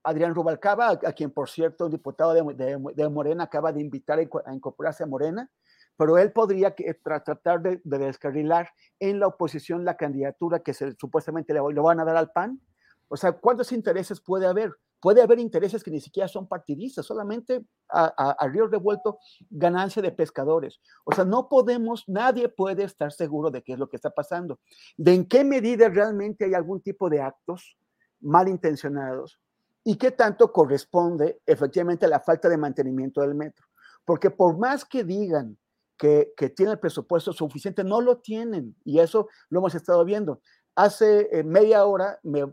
Adrián 0.04 0.34
Rubalcaba, 0.34 0.90
a, 0.90 1.12
quien 1.12 1.32
por 1.32 1.48
cierto 1.48 1.86
el 1.86 1.92
diputado 1.92 2.34
de, 2.34 3.08
Morena 3.08 3.44
acaba 3.44 3.72
de 3.72 3.80
invitar 3.80 4.18
a 4.18 4.54
incorporarse 4.54 5.02
a 5.02 5.06
Morena, 5.06 5.50
pero 5.98 6.16
él 6.16 6.30
podría 6.32 6.74
tratar 7.02 7.60
de, 7.60 7.80
descarrilar 7.82 8.70
en 9.00 9.18
la 9.18 9.26
oposición 9.26 9.84
la 9.84 9.96
candidatura 9.96 10.60
que 10.60 10.72
se, 10.72 10.92
supuestamente 10.92 11.52
le, 11.52 11.60
le, 11.74 11.80
van 11.80 11.98
a 11.98 12.04
dar 12.04 12.16
al 12.16 12.30
PAN. 12.30 12.60
O 13.08 13.16
sea, 13.16 13.32
¿cuántos 13.32 13.72
intereses 13.72 14.20
puede 14.20 14.46
haber? 14.46 14.72
Puede 15.00 15.22
haber 15.22 15.40
intereses 15.40 15.82
que 15.82 15.90
ni 15.90 16.00
siquiera 16.00 16.28
son 16.28 16.46
partidistas, 16.46 17.04
solamente 17.04 17.64
a, 17.88 18.06
a, 18.06 18.48
río 18.48 18.68
revuelto 18.68 19.18
ganancia 19.50 20.00
de 20.00 20.12
pescadores. 20.12 20.80
O 21.04 21.12
sea, 21.12 21.24
no 21.24 21.48
podemos, 21.48 22.04
nadie 22.06 22.48
puede 22.48 22.84
estar 22.84 23.10
seguro 23.10 23.50
de 23.50 23.62
qué 23.62 23.72
es 23.72 23.78
lo 23.78 23.88
que 23.88 23.96
está 23.96 24.10
pasando, 24.10 24.60
de 24.96 25.14
en 25.14 25.26
qué 25.26 25.42
medida 25.42 25.88
realmente 25.88 26.44
hay 26.44 26.54
algún 26.54 26.80
tipo 26.80 27.10
de 27.10 27.22
actos 27.22 27.76
malintencionados 28.20 29.40
y 29.82 29.96
qué 29.96 30.12
tanto 30.12 30.52
corresponde 30.52 31.40
efectivamente 31.44 32.06
a 32.06 32.08
la 32.08 32.20
falta 32.20 32.48
de 32.48 32.56
mantenimiento 32.56 33.20
del 33.20 33.34
metro. 33.34 33.66
Porque 34.04 34.30
por 34.30 34.58
más 34.58 34.84
que 34.84 35.02
digan 35.02 35.58
que, 35.98 36.32
que 36.36 36.48
tiene 36.48 36.72
el 36.72 36.78
presupuesto 36.78 37.32
suficiente, 37.32 37.84
no 37.84 38.00
lo 38.00 38.18
tienen. 38.18 38.76
Y 38.84 39.00
eso 39.00 39.28
lo 39.50 39.58
hemos 39.58 39.74
estado 39.74 40.04
viendo. 40.04 40.40
Hace 40.78 41.28
eh, 41.32 41.42
media 41.42 41.84
hora 41.84 42.20
me, 42.22 42.44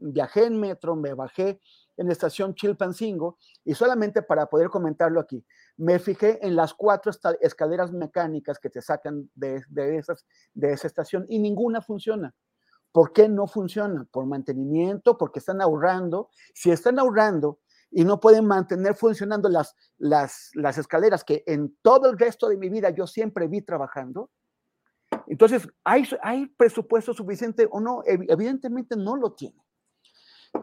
viajé 0.00 0.44
en 0.44 0.60
metro, 0.60 0.96
me 0.96 1.14
bajé 1.14 1.58
en 1.96 2.06
la 2.08 2.12
estación 2.12 2.54
Chilpancingo 2.54 3.38
y 3.64 3.74
solamente 3.74 4.20
para 4.20 4.46
poder 4.46 4.68
comentarlo 4.68 5.18
aquí, 5.18 5.42
me 5.78 5.98
fijé 5.98 6.44
en 6.46 6.56
las 6.56 6.74
cuatro 6.74 7.10
escaleras 7.40 7.90
mecánicas 7.90 8.58
que 8.58 8.68
te 8.68 8.82
sacan 8.82 9.30
de, 9.34 9.62
de, 9.68 9.96
esas, 9.96 10.26
de 10.52 10.72
esa 10.74 10.86
estación 10.88 11.24
y 11.26 11.38
ninguna 11.38 11.80
funciona. 11.80 12.34
¿Por 12.92 13.14
qué 13.14 13.30
no 13.30 13.46
funciona? 13.46 14.06
Por 14.10 14.26
mantenimiento, 14.26 15.16
porque 15.16 15.38
están 15.38 15.62
ahorrando. 15.62 16.28
Si 16.54 16.70
están 16.70 16.98
ahorrando, 16.98 17.58
y 17.96 18.04
no 18.04 18.18
pueden 18.18 18.44
mantener 18.44 18.96
funcionando 18.96 19.48
las, 19.48 19.76
las, 19.98 20.50
las 20.54 20.78
escaleras 20.78 21.22
que 21.22 21.44
en 21.46 21.76
todo 21.80 22.10
el 22.10 22.18
resto 22.18 22.48
de 22.48 22.56
mi 22.56 22.68
vida 22.68 22.90
yo 22.90 23.06
siempre 23.06 23.46
vi 23.46 23.62
trabajando. 23.62 24.30
Entonces, 25.28 25.68
¿hay, 25.84 26.04
hay 26.20 26.46
presupuesto 26.46 27.14
suficiente 27.14 27.68
o 27.70 27.80
no? 27.80 28.02
Evidentemente 28.04 28.96
no 28.96 29.16
lo 29.16 29.32
tiene. 29.32 29.62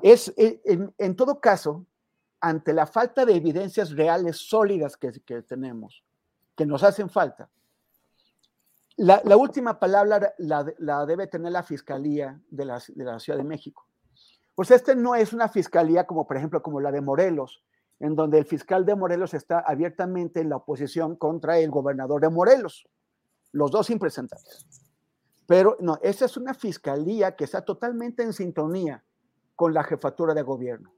Es, 0.04 0.34
e, 0.36 0.62
en, 0.98 1.16
todo 1.16 1.40
caso, 1.40 1.86
ante 2.42 2.74
la 2.74 2.86
falta 2.86 3.26
de 3.26 3.34
evidencias 3.34 3.92
reales, 3.92 4.36
sólidas 4.36 4.98
que, 4.98 5.14
que 5.26 5.42
tenemos, 5.42 6.04
que 6.56 6.66
nos 6.66 6.84
hacen 6.84 7.10
falta, 7.10 7.50
la, 8.98 9.22
la 9.24 9.38
última 9.38 9.80
palabra 9.80 10.34
la, 10.38 10.66
la, 10.80 11.06
debe 11.06 11.28
tener 11.28 11.54
la 11.54 11.64
Fiscalía 11.64 12.42
de 12.50 12.66
la, 12.66 12.84
de 12.90 13.04
la 13.06 13.20
Ciudad 13.20 13.40
de 13.40 13.46
México. 13.46 13.88
Pues 14.56 14.72
este 14.72 14.96
no 14.96 15.16
es 15.16 15.34
una 15.34 15.48
fiscalía 15.48 16.06
como, 16.06 16.28
por 16.28 16.38
ejemplo, 16.38 16.62
como 16.62 16.82
la 16.82 16.92
de 16.92 17.02
Morelos, 17.02 17.64
en 18.00 18.16
donde 18.16 18.40
el 18.40 18.46
fiscal 18.46 18.86
de 18.86 18.96
Morelos 18.96 19.34
está 19.34 19.60
abiertamente 19.60 20.42
en 20.42 20.50
la 20.50 20.58
oposición 20.58 21.16
contra 21.16 21.60
el 21.60 21.70
gobernador 21.70 22.22
de 22.22 22.30
Morelos, 22.30 22.88
los 23.52 23.72
dos 23.72 23.90
impresentables. 23.90 24.66
Pero 25.46 25.78
no, 25.80 26.00
esa 26.02 26.26
es 26.26 26.38
una 26.38 26.54
fiscalía 26.54 27.36
que 27.36 27.44
está 27.44 27.64
totalmente 27.64 28.24
en 28.24 28.34
sintonía 28.34 29.04
con 29.56 29.74
la 29.74 29.84
jefatura 29.84 30.34
de 30.34 30.42
gobierno. 30.42 30.94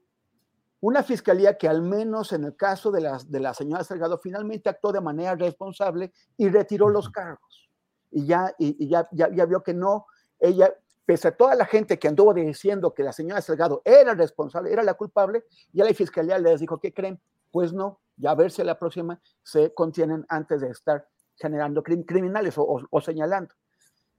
Una 0.80 1.02
fiscalía 1.02 1.56
que 1.56 1.68
al 1.68 1.82
menos 1.82 2.32
en 2.32 2.44
el 2.44 2.56
caso 2.56 2.90
de 2.90 3.00
la, 3.00 3.18
de 3.26 3.40
la 3.40 3.54
señora 3.54 3.84
Salgado 3.84 4.18
finalmente 4.18 4.68
actuó 4.68 4.92
de 4.92 5.00
manera 5.00 5.34
responsable 5.34 6.12
y 6.36 6.48
retiró 6.48 6.88
los 6.88 7.10
cargos. 7.10 7.70
Y 8.10 8.26
ya, 8.26 8.54
y, 8.58 8.86
ya, 8.86 9.08
ya, 9.12 9.28
ya 9.34 9.44
vio 9.46 9.62
que 9.62 9.74
no, 9.74 10.06
ella 10.38 10.72
pese 11.04 11.28
a 11.28 11.36
toda 11.36 11.54
la 11.54 11.66
gente 11.66 11.98
que 11.98 12.08
anduvo 12.08 12.32
diciendo 12.32 12.94
que 12.94 13.02
la 13.02 13.12
señora 13.12 13.42
Salgado 13.42 13.82
era 13.84 14.14
responsable, 14.14 14.72
era 14.72 14.82
la 14.82 14.94
culpable, 14.94 15.44
ya 15.72 15.84
la 15.84 15.92
fiscalía 15.94 16.38
les 16.38 16.60
dijo, 16.60 16.78
¿qué 16.80 16.92
creen? 16.92 17.20
Pues 17.50 17.72
no, 17.72 18.00
ya 18.16 18.30
a 18.30 18.34
ver 18.34 18.50
si 18.50 18.62
la 18.64 18.78
próxima 18.78 19.20
se 19.42 19.72
contienen 19.74 20.24
antes 20.28 20.60
de 20.60 20.70
estar 20.70 21.06
generando 21.36 21.82
criminales 21.82 22.54
o, 22.56 23.00
señalando. 23.00 23.54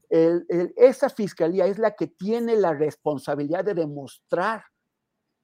esa 0.09 1.09
fiscalía 1.09 1.65
es 1.65 1.79
la 1.79 1.95
que 1.95 2.07
tiene 2.07 2.55
la 2.55 2.73
responsabilidad 2.73 3.63
de 3.63 3.73
demostrar 3.73 4.63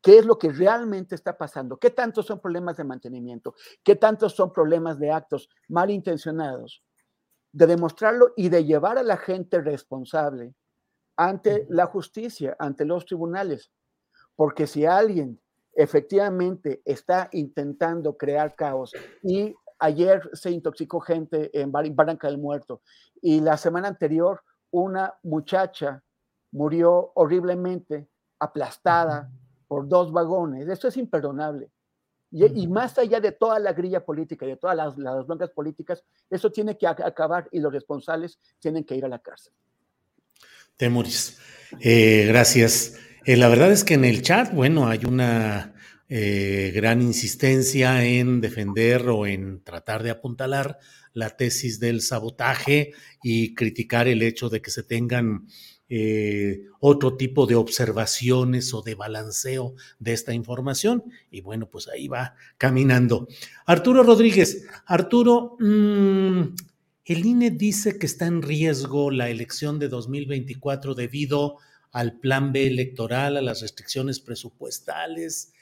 qué 0.01 0.17
es 0.19 0.25
lo 0.25 0.37
que 0.37 0.51
realmente 0.51 1.15
está 1.15 1.37
pasando, 1.37 1.77
qué 1.77 1.89
tantos 1.91 2.25
son 2.25 2.39
problemas 2.39 2.77
de 2.77 2.83
mantenimiento, 2.83 3.55
qué 3.83 3.95
tantos 3.95 4.33
son 4.33 4.51
problemas 4.51 4.99
de 4.99 5.11
actos 5.11 5.49
malintencionados, 5.69 6.83
de 7.51 7.67
demostrarlo 7.67 8.33
y 8.35 8.49
de 8.49 8.65
llevar 8.65 8.97
a 8.97 9.03
la 9.03 9.17
gente 9.17 9.61
responsable 9.61 10.55
ante 11.21 11.67
la 11.69 11.85
justicia, 11.85 12.55
ante 12.57 12.83
los 12.83 13.05
tribunales. 13.05 13.71
Porque 14.35 14.65
si 14.65 14.87
alguien 14.87 15.39
efectivamente 15.75 16.81
está 16.83 17.29
intentando 17.31 18.17
crear 18.17 18.55
caos 18.55 18.91
y 19.21 19.53
ayer 19.77 20.27
se 20.33 20.49
intoxicó 20.49 20.99
gente 20.99 21.51
en 21.53 21.71
Barranca 21.71 22.27
del 22.27 22.39
Muerto 22.39 22.81
y 23.21 23.39
la 23.39 23.55
semana 23.57 23.87
anterior 23.87 24.41
una 24.71 25.13
muchacha 25.21 26.03
murió 26.51 27.11
horriblemente 27.13 28.09
aplastada 28.39 29.29
por 29.67 29.87
dos 29.87 30.11
vagones. 30.11 30.67
Esto 30.67 30.87
es 30.87 30.97
imperdonable. 30.97 31.69
Y, 32.31 32.67
más 32.67 32.97
allá 32.97 33.19
de 33.19 33.33
toda 33.33 33.59
la 33.59 33.73
grilla 33.73 34.03
política 34.03 34.45
y 34.45 34.49
de 34.49 34.57
todas 34.57 34.75
las, 34.75 34.97
las 34.97 35.27
blancas 35.27 35.51
políticas, 35.51 36.03
eso 36.29 36.49
tiene 36.49 36.77
que 36.77 36.87
acabar 36.87 37.47
y 37.51 37.59
los 37.59 37.71
responsables 37.71 38.39
tienen 38.59 38.85
que 38.85 38.95
ir 38.95 39.05
a 39.05 39.09
la 39.09 39.19
cárcel. 39.19 39.53
Temoris. 40.81 41.37
Eh, 41.79 42.25
gracias. 42.27 42.95
Eh, 43.23 43.37
la 43.37 43.49
verdad 43.49 43.71
es 43.71 43.83
que 43.83 43.93
en 43.93 44.03
el 44.03 44.23
chat, 44.23 44.51
bueno, 44.51 44.87
hay 44.87 45.05
una 45.05 45.75
eh, 46.09 46.71
gran 46.73 47.03
insistencia 47.03 48.03
en 48.03 48.41
defender 48.41 49.07
o 49.07 49.27
en 49.27 49.63
tratar 49.63 50.01
de 50.01 50.09
apuntalar 50.09 50.79
la 51.13 51.37
tesis 51.37 51.79
del 51.79 52.01
sabotaje 52.01 52.93
y 53.21 53.53
criticar 53.53 54.07
el 54.07 54.23
hecho 54.23 54.49
de 54.49 54.63
que 54.63 54.71
se 54.71 54.81
tengan 54.81 55.45
otro 56.79 57.17
tipo 57.17 57.45
de 57.45 57.55
observaciones 57.55 58.73
o 58.73 58.81
de 58.81 58.95
balanceo 58.95 59.75
de 59.99 60.13
esta 60.13 60.33
información. 60.33 61.03
Y 61.29 61.41
bueno, 61.41 61.69
pues 61.69 61.89
ahí 61.89 62.07
va 62.07 62.33
caminando. 62.57 63.27
Arturo 63.65 64.01
Rodríguez, 64.01 64.65
Arturo, 64.85 65.57
mmm, 65.59 66.43
el 67.05 67.25
INE 67.25 67.51
dice 67.51 67.97
que 67.97 68.05
está 68.05 68.27
en 68.27 68.41
riesgo 68.41 69.09
la 69.09 69.29
elección 69.29 69.79
de 69.79 69.89
2024 69.89 70.93
debido 70.93 71.57
al 71.91 72.19
plan 72.19 72.53
B 72.53 72.67
electoral, 72.67 73.37
a 73.37 73.41
las 73.41 73.61
restricciones 73.61 74.19
presupuestales. 74.19 75.53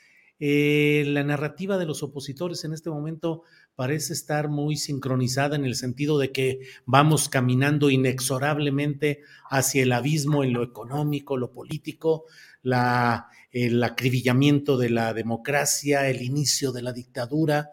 Eh, 0.41 1.03
la 1.07 1.23
narrativa 1.23 1.77
de 1.77 1.85
los 1.85 2.03
opositores 2.03 2.63
en 2.63 2.73
este 2.73 2.89
momento 2.89 3.43
parece 3.75 4.13
estar 4.13 4.47
muy 4.49 4.77
sincronizada 4.77 5.55
en 5.55 5.65
el 5.65 5.75
sentido 5.75 6.17
de 6.17 6.31
que 6.31 6.59
vamos 6.85 7.29
caminando 7.29 7.89
inexorablemente 7.89 9.21
hacia 9.49 9.83
el 9.83 9.91
abismo 9.91 10.43
en 10.43 10.53
lo 10.53 10.63
económico, 10.63 11.37
lo 11.37 11.51
político, 11.51 12.25
el 12.63 13.83
acribillamiento 13.83 14.77
de 14.77 14.89
la 14.89 15.13
democracia, 15.13 16.09
el 16.09 16.21
inicio 16.21 16.71
de 16.71 16.81
la 16.81 16.93
dictadura. 16.93 17.71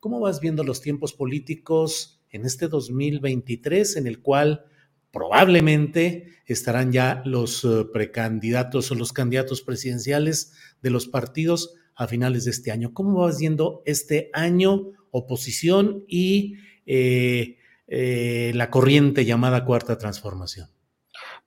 ¿Cómo 0.00 0.20
vas 0.20 0.40
viendo 0.40 0.64
los 0.64 0.80
tiempos 0.80 1.12
políticos? 1.12 2.15
En 2.30 2.44
este 2.44 2.68
2023 2.68 3.96
en 3.96 4.06
el 4.06 4.20
cual 4.20 4.64
probablemente 5.10 6.28
estarán 6.44 6.92
ya 6.92 7.22
los 7.24 7.64
eh, 7.64 7.86
precandidatos 7.92 8.90
o 8.90 8.94
los 8.94 9.12
candidatos 9.12 9.62
presidenciales 9.62 10.52
de 10.82 10.90
los 10.90 11.06
partidos 11.06 11.74
a 11.94 12.06
finales 12.06 12.44
de 12.44 12.50
este 12.50 12.70
año. 12.70 12.92
¿Cómo 12.92 13.20
vas 13.20 13.38
viendo 13.38 13.82
este 13.86 14.30
año 14.34 14.92
oposición 15.10 16.04
y 16.06 16.56
eh, 16.84 17.56
eh, 17.86 18.52
la 18.54 18.70
corriente 18.70 19.24
llamada 19.24 19.64
cuarta 19.64 19.96
transformación? 19.96 20.68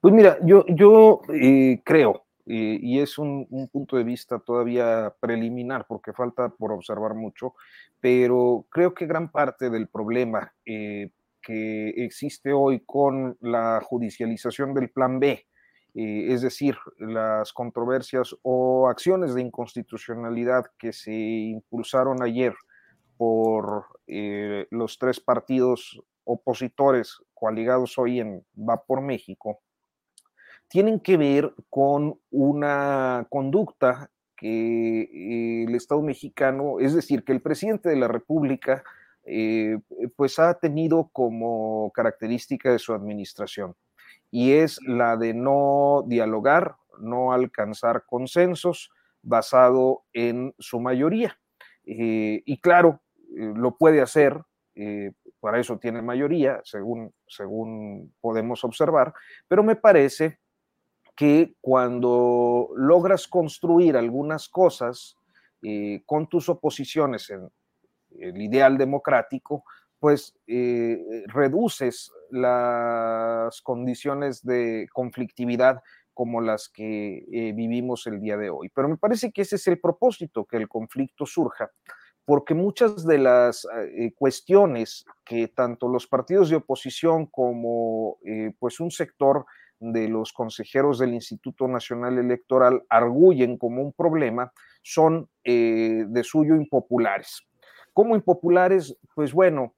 Pues 0.01 0.14
mira, 0.14 0.39
yo, 0.43 0.65
yo 0.68 1.22
creo, 1.84 2.26
y 2.51 2.99
es 2.99 3.19
un, 3.19 3.45
un, 3.51 3.67
punto 3.67 3.95
de 3.95 4.03
vista 4.03 4.39
todavía 4.39 5.13
preliminar 5.19 5.85
porque 5.88 6.13
falta 6.13 6.49
por 6.49 6.71
observar 6.71 7.13
mucho, 7.13 7.53
pero 7.99 8.65
creo 8.69 8.93
que 8.93 9.05
gran 9.05 9.31
parte 9.31 9.69
del 9.69 9.88
problema 9.88 10.51
eh, 10.65 11.11
que 11.41 11.89
existe 11.89 12.51
hoy 12.53 12.81
con 12.85 13.38
la 13.41 13.81
judicialización 13.84 14.73
del 14.73 14.89
Plan 14.89 15.19
B, 15.19 15.45
eh, 15.95 16.27
es 16.30 16.41
decir, 16.41 16.77
las 16.97 17.53
controversias 17.53 18.35
o 18.41 18.88
acciones 18.88 19.34
de 19.34 19.41
inconstitucionalidad 19.41 20.65
que 20.77 20.93
se 20.93 21.13
impulsaron 21.13 22.21
ayer 22.21 22.53
por 23.17 23.85
eh, 24.07 24.67
los 24.71 24.97
tres 24.97 25.19
partidos 25.19 26.01
opositores 26.23 27.17
coaligados 27.34 27.97
hoy 27.97 28.19
en 28.19 28.45
Va 28.57 28.84
por 28.84 29.01
México, 29.01 29.61
tienen 30.69 30.99
que 30.99 31.17
ver 31.17 31.53
con 31.69 32.19
una 32.29 33.27
conducta 33.29 34.09
que 34.37 35.01
eh, 35.01 35.65
el 35.67 35.75
Estado 35.75 36.01
mexicano, 36.01 36.79
es 36.79 36.93
decir, 36.93 37.25
que 37.25 37.33
el 37.33 37.41
presidente 37.41 37.89
de 37.89 37.97
la 37.97 38.07
República, 38.07 38.83
eh, 39.25 39.79
pues 40.15 40.39
ha 40.39 40.53
tenido 40.53 41.09
como 41.11 41.91
característica 41.93 42.71
de 42.71 42.79
su 42.79 42.93
administración, 42.93 43.75
y 44.31 44.53
es 44.53 44.79
la 44.85 45.17
de 45.17 45.33
no 45.33 46.05
dialogar, 46.07 46.75
no 46.99 47.33
alcanzar 47.33 48.05
consensos 48.05 48.91
basado 49.21 50.03
en 50.13 50.53
su 50.59 50.79
mayoría. 50.79 51.37
Eh, 51.85 52.43
y 52.45 52.61
claro, 52.61 53.01
lo 53.31 53.75
puede 53.75 54.01
hacer 54.01 54.41
para 55.41 55.59
eso 55.59 55.77
tiene 55.77 56.01
mayoría, 56.01 56.61
según, 56.63 57.13
según 57.27 58.13
podemos 58.21 58.63
observar, 58.63 59.13
pero 59.49 59.61
me 59.61 59.75
parece 59.75 60.39
que 61.19 61.53
cuando 61.59 62.69
logras 62.77 63.27
construir 63.27 63.97
algunas 63.97 64.47
cosas 64.47 65.17
eh, 65.61 66.01
con 66.05 66.29
tus 66.29 66.47
oposiciones 66.47 67.29
en 67.29 67.49
el 68.19 68.41
ideal 68.41 68.77
democrático, 68.77 69.65
pues 69.99 70.33
eh, 70.47 70.97
reduces 71.27 72.09
las 72.31 73.61
condiciones 73.63 74.45
de 74.45 74.87
conflictividad 74.93 75.81
como 76.13 76.39
las 76.39 76.69
que 76.69 77.25
eh, 77.33 77.51
vivimos 77.51 78.07
el 78.07 78.21
día 78.21 78.37
de 78.37 78.49
hoy. 78.49 78.69
Pero 78.73 78.87
me 78.87 78.95
parece 78.95 79.33
que 79.33 79.41
ese 79.41 79.57
es 79.57 79.67
el 79.67 79.77
propósito, 79.77 80.45
que 80.45 80.55
el 80.55 80.69
conflicto 80.69 81.25
surja, 81.25 81.69
porque 82.23 82.53
muchas 82.53 83.05
de 83.05 83.17
las 83.17 83.67
cuestiones 84.15 85.03
que 85.25 85.49
tanto 85.49 85.89
los 85.89 86.07
partidos 86.07 86.49
de 86.49 86.55
oposición 86.55 87.25
como 87.25 88.19
pues 88.59 88.79
un 88.79 88.91
sector 88.91 89.45
de 89.80 90.07
los 90.07 90.34
consejeros 90.34 90.99
del 90.99 91.14
Instituto 91.14 91.68
Nacional 91.68 92.18
Electoral 92.18 92.84
arguyen 92.89 93.57
como 93.57 93.81
un 93.81 93.93
problema 93.93 94.51
son 94.81 95.30
eh, 95.43 96.06
de 96.07 96.23
suyo 96.23 96.56
impopulares. 96.56 97.41
¿Cómo 97.93 98.15
impopulares? 98.15 98.97
Pues 99.15 99.34
bueno, 99.34 99.73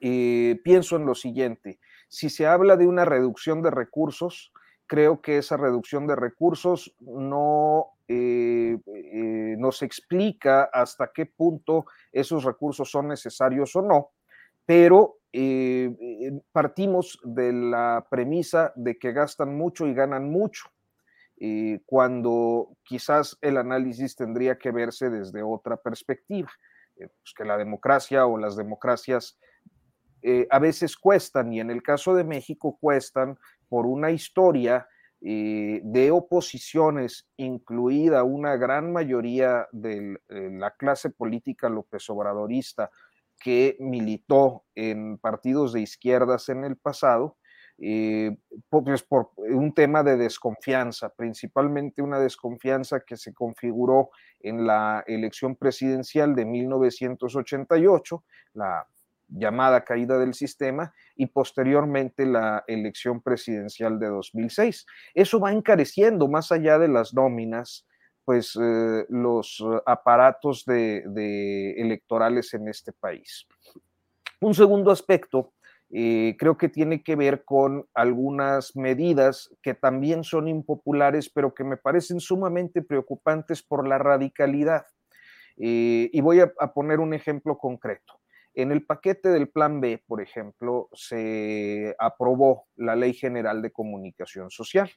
eh, 0.00 0.60
pienso 0.64 0.96
en 0.96 1.06
lo 1.06 1.14
siguiente. 1.14 1.78
Si 2.08 2.30
se 2.30 2.46
habla 2.46 2.76
de 2.76 2.86
una 2.86 3.04
reducción 3.04 3.62
de 3.62 3.70
recursos, 3.70 4.52
creo 4.86 5.20
que 5.22 5.38
esa 5.38 5.56
reducción 5.56 6.06
de 6.06 6.16
recursos 6.16 6.94
no 7.00 7.86
eh, 8.08 8.78
nos 9.58 9.82
explica 9.82 10.64
hasta 10.64 11.12
qué 11.14 11.26
punto 11.26 11.86
esos 12.10 12.44
recursos 12.44 12.90
son 12.90 13.08
necesarios 13.08 13.74
o 13.76 13.82
no, 13.82 14.10
pero 14.66 15.18
eh, 15.32 15.96
eh, 15.98 16.40
partimos 16.52 17.18
de 17.24 17.52
la 17.54 18.06
premisa 18.10 18.72
de 18.76 18.98
que 18.98 19.12
gastan 19.12 19.56
mucho 19.56 19.86
y 19.86 19.94
ganan 19.94 20.30
mucho, 20.30 20.64
eh, 21.40 21.80
cuando 21.86 22.76
quizás 22.84 23.38
el 23.40 23.56
análisis 23.56 24.14
tendría 24.14 24.58
que 24.58 24.70
verse 24.70 25.08
desde 25.08 25.42
otra 25.42 25.78
perspectiva, 25.78 26.50
pues 26.96 27.34
que 27.34 27.44
la 27.44 27.56
democracia 27.56 28.26
o 28.26 28.36
las 28.38 28.56
democracias 28.56 29.38
a 30.50 30.58
veces 30.60 30.96
cuestan, 30.96 31.52
y 31.52 31.58
en 31.58 31.72
el 31.72 31.82
caso 31.82 32.14
de 32.14 32.22
México 32.22 32.78
cuestan 32.80 33.36
por 33.68 33.86
una 33.86 34.12
historia 34.12 34.86
de 35.20 36.10
oposiciones, 36.12 37.28
incluida 37.36 38.22
una 38.22 38.54
gran 38.54 38.92
mayoría 38.92 39.66
de 39.72 40.16
la 40.28 40.70
clase 40.76 41.10
política 41.10 41.68
López 41.68 42.08
Obradorista, 42.08 42.88
que 43.42 43.76
militó 43.80 44.64
en 44.74 45.18
partidos 45.18 45.72
de 45.72 45.80
izquierdas 45.80 46.48
en 46.48 46.64
el 46.64 46.76
pasado, 46.76 47.36
eh, 47.78 48.36
pues 48.70 49.02
por 49.02 49.30
un 49.36 49.74
tema 49.74 50.04
de 50.04 50.16
desconfianza, 50.16 51.08
principalmente 51.08 52.02
una 52.02 52.20
desconfianza 52.20 53.00
que 53.00 53.16
se 53.16 53.34
configuró 53.34 54.10
en 54.40 54.66
la 54.66 55.02
elección 55.08 55.56
presidencial 55.56 56.36
de 56.36 56.44
1988, 56.44 58.24
la 58.54 58.86
llamada 59.28 59.82
caída 59.82 60.18
del 60.18 60.34
sistema, 60.34 60.92
y 61.16 61.26
posteriormente 61.26 62.26
la 62.26 62.62
elección 62.68 63.20
presidencial 63.20 63.98
de 63.98 64.08
2006. 64.08 64.86
Eso 65.14 65.40
va 65.40 65.52
encareciendo 65.52 66.28
más 66.28 66.52
allá 66.52 66.78
de 66.78 66.88
las 66.88 67.14
nóminas 67.14 67.86
pues 68.24 68.58
eh, 68.60 69.06
los 69.08 69.60
eh, 69.60 69.80
aparatos 69.86 70.64
de, 70.64 71.72
electorales 71.76 72.54
en 72.54 72.68
este 72.68 72.92
país. 72.92 73.46
Un 74.40 74.54
segundo 74.54 74.90
aspecto 74.90 75.52
eh, 75.90 76.36
creo 76.38 76.56
que 76.56 76.68
tiene 76.68 77.02
que 77.02 77.16
ver 77.16 77.44
con 77.44 77.86
algunas 77.94 78.74
medidas 78.76 79.54
que 79.62 79.74
también 79.74 80.24
son 80.24 80.48
impopulares, 80.48 81.28
pero 81.28 81.52
que 81.54 81.64
me 81.64 81.76
parecen 81.76 82.20
sumamente 82.20 82.82
preocupantes 82.82 83.62
por 83.62 83.86
la 83.86 83.98
radicalidad. 83.98 84.86
y 85.54 86.20
voy 86.22 86.40
a, 86.40 86.52
poner 86.72 86.98
un 86.98 87.12
ejemplo 87.12 87.58
concreto. 87.58 88.20
En 88.54 88.72
el 88.72 88.84
paquete 88.84 89.28
del 89.28 89.48
Plan 89.48 89.80
B, 89.80 90.02
por 90.06 90.22
ejemplo, 90.22 90.88
se 90.92 91.94
aprobó 91.98 92.66
la 92.76 92.96
Ley 92.96 93.12
General 93.12 93.60
de 93.60 93.70
Comunicación 93.70 94.50
Social, 94.50 94.90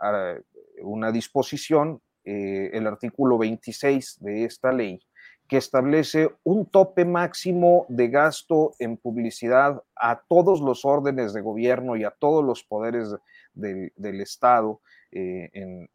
ah, 0.00 0.34
una 0.82 1.12
disposición, 1.12 2.00
eh, 2.24 2.70
el 2.72 2.86
artículo 2.86 3.38
26 3.38 4.18
de 4.20 4.44
esta 4.44 4.72
ley, 4.72 5.00
que 5.48 5.58
establece 5.58 6.28
un 6.42 6.66
tope 6.66 7.04
máximo 7.04 7.86
de 7.88 8.08
gasto 8.08 8.72
en 8.80 8.96
publicidad 8.96 9.80
a 9.94 10.20
todos 10.28 10.60
los 10.60 10.84
órdenes 10.84 11.32
de 11.32 11.40
gobierno 11.40 11.94
y 11.94 12.02
a 12.02 12.10
todos 12.10 12.44
los 12.44 12.64
poderes 12.64 13.14
del 13.54 14.20
Estado 14.20 14.80
eh, 15.12 15.48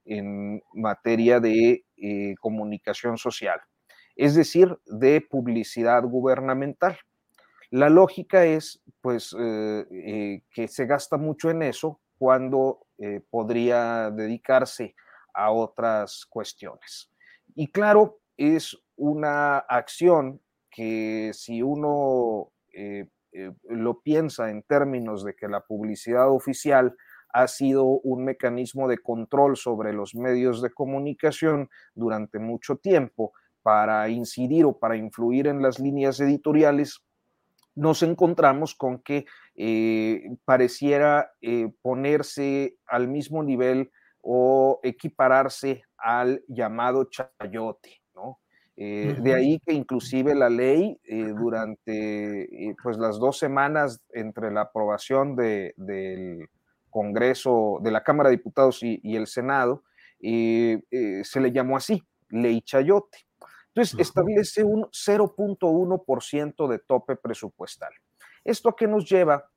en, 0.06 0.64
materia 0.74 1.42
de 1.42 1.84
eh, 1.98 2.36
comunicación 2.40 3.18
social, 3.18 3.60
es 4.16 4.36
decir, 4.36 4.78
de 4.86 5.20
publicidad 5.20 6.04
gubernamental. 6.04 6.98
La 7.72 7.90
lógica 7.90 8.46
es, 8.46 8.82
pues, 9.02 9.34
que 9.34 10.68
se 10.68 10.86
gasta 10.86 11.18
mucho 11.18 11.50
en 11.50 11.64
eso 11.64 12.00
cuando 12.22 12.86
eh, 13.04 13.20
podría 13.32 14.12
dedicarse 14.12 14.96
a 15.34 15.52
otras 15.52 16.24
cuestiones. 16.30 17.10
Y 17.56 17.72
claro, 17.72 18.20
es 18.38 18.78
una 18.96 19.58
acción 19.58 20.40
que 20.70 21.32
si 21.34 21.64
uno 21.64 22.52
eh, 22.72 23.08
eh, 23.32 23.52
lo 23.64 24.02
piensa 24.02 24.52
en 24.52 24.62
términos 24.62 25.24
de 25.24 25.34
que 25.36 25.48
la 25.48 25.62
publicidad 25.62 26.30
oficial 26.30 26.96
ha 27.34 27.48
sido 27.48 27.86
un 27.86 28.24
mecanismo 28.24 28.88
de 28.88 29.00
control 29.00 29.58
sobre 29.58 29.94
los 29.94 30.14
medios 30.14 30.62
de 30.62 30.70
comunicación 30.70 31.72
durante 31.96 32.38
mucho 32.38 32.76
tiempo 32.76 33.34
para 33.64 34.10
incidir 34.10 34.66
o 34.66 34.78
para 34.78 34.96
influir 34.96 35.48
en 35.48 35.64
las 35.64 35.80
líneas 35.80 36.20
editoriales, 36.20 37.00
nos 37.76 38.04
encontramos 38.04 38.76
con 38.76 39.00
que 39.00 39.26
eh, 39.56 40.24
pareciera 40.46 41.32
eh, 41.42 41.72
ponerse 41.82 42.78
al 42.88 43.08
mismo 43.08 43.44
nivel 43.44 43.92
o 44.22 44.80
equipararse 44.84 45.84
al 45.98 46.44
llamado 46.48 47.10
chayote, 47.10 48.02
¿no? 48.14 48.40
Eh, 48.78 49.16
de 49.22 49.34
ahí 49.34 49.60
que 49.66 49.74
inclusive 49.74 50.34
la 50.34 50.50
ley 50.50 51.00
durante 51.38 52.76
pues 52.82 52.98
las 52.98 53.20
dos 53.20 53.38
semanas 53.38 54.02
entre 54.12 54.52
la 54.52 54.62
aprobación 54.62 55.36
del 55.36 56.48
Congreso, 56.90 57.80
de 57.84 57.92
la 57.92 58.04
Cámara 58.04 58.30
de 58.30 58.38
Diputados 58.38 58.82
y, 58.82 59.00
y 59.04 59.18
el 59.18 59.28
Senado, 59.28 59.84
se 60.20 61.40
le 61.42 61.52
llamó 61.52 61.78
así, 61.78 62.02
ley 62.30 62.62
chayote. 62.62 63.20
Entonces, 63.74 64.00
establece 64.00 64.64
un 64.64 64.84
0.1% 64.86 66.68
de 66.68 66.80
tope 66.80 67.16
presupuestal. 67.16 67.94
¿Esto 68.44 68.70
a 68.70 68.76
qué 68.76 68.88
nos 68.88 69.10
lleva? 69.10 69.50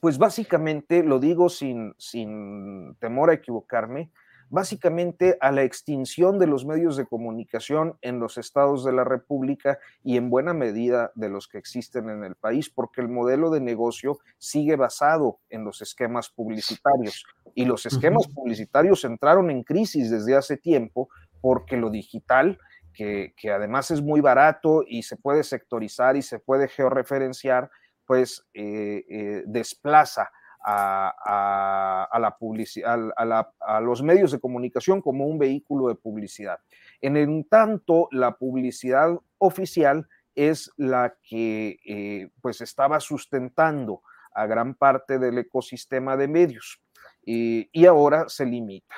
Pues 0.00 0.18
básicamente, 0.18 1.02
lo 1.04 1.20
digo 1.20 1.48
sin, 1.48 1.94
sin 1.96 2.96
temor 2.98 3.30
a 3.30 3.34
equivocarme, 3.34 4.10
básicamente 4.48 5.36
a 5.40 5.50
la 5.50 5.62
extinción 5.62 6.38
de 6.38 6.46
los 6.46 6.64
medios 6.64 6.96
de 6.96 7.06
comunicación 7.06 7.96
en 8.00 8.20
los 8.20 8.38
estados 8.38 8.84
de 8.84 8.92
la 8.92 9.04
República 9.04 9.78
y 10.02 10.16
en 10.16 10.30
buena 10.30 10.52
medida 10.52 11.12
de 11.14 11.28
los 11.28 11.48
que 11.48 11.58
existen 11.58 12.10
en 12.10 12.24
el 12.24 12.36
país, 12.36 12.70
porque 12.70 13.00
el 13.00 13.08
modelo 13.08 13.50
de 13.50 13.60
negocio 13.60 14.18
sigue 14.38 14.76
basado 14.76 15.38
en 15.50 15.64
los 15.64 15.82
esquemas 15.82 16.30
publicitarios. 16.30 17.24
Y 17.54 17.64
los 17.64 17.86
esquemas 17.86 18.26
publicitarios 18.28 19.04
entraron 19.04 19.50
en 19.50 19.62
crisis 19.62 20.10
desde 20.10 20.36
hace 20.36 20.56
tiempo 20.56 21.08
porque 21.40 21.76
lo 21.76 21.90
digital 21.90 22.58
que, 22.96 23.50
además 23.52 23.90
es 23.90 24.00
muy 24.00 24.20
barato 24.20 24.82
y 24.86 25.02
se 25.02 25.16
puede 25.16 25.44
sectorizar 25.44 26.16
y 26.16 26.22
se 26.22 26.38
puede 26.38 26.68
georreferenciar, 26.68 27.70
pues 28.06 28.46
eh, 28.54 29.04
eh, 29.08 29.42
desplaza 29.46 30.30
a, 30.64 32.08
la 32.18 33.52
a, 33.60 33.80
los 33.80 34.02
medios 34.02 34.32
de 34.32 34.40
comunicación 34.40 35.00
como 35.00 35.26
un 35.26 35.38
vehículo 35.38 35.88
de 35.88 35.94
publicidad. 35.94 36.58
En 37.00 37.44
tanto, 37.44 38.08
la 38.10 38.36
publicidad 38.36 39.16
oficial 39.38 40.08
es 40.34 40.72
la 40.76 41.16
que 41.22 41.78
eh, 41.86 42.30
pues 42.40 42.60
estaba 42.60 42.98
sustentando 42.98 44.02
a 44.34 44.46
gran 44.46 44.74
parte 44.74 45.18
del 45.18 45.38
ecosistema 45.38 46.16
de 46.16 46.28
medios 46.28 46.80
y 47.22 47.86
ahora 47.86 48.28
se 48.28 48.46
limita. 48.46 48.94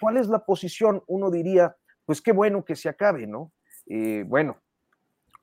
¿Cuál 0.00 0.16
es 0.16 0.28
la 0.28 0.44
posición? 0.44 1.02
Uno 1.06 1.30
diría, 1.30 1.76
pues 2.04 2.20
qué 2.20 2.32
bueno 2.32 2.64
que 2.64 2.76
se 2.76 2.88
acabe, 2.88 3.26
¿no? 3.26 3.52
Eh, 3.86 4.24
bueno, 4.26 4.58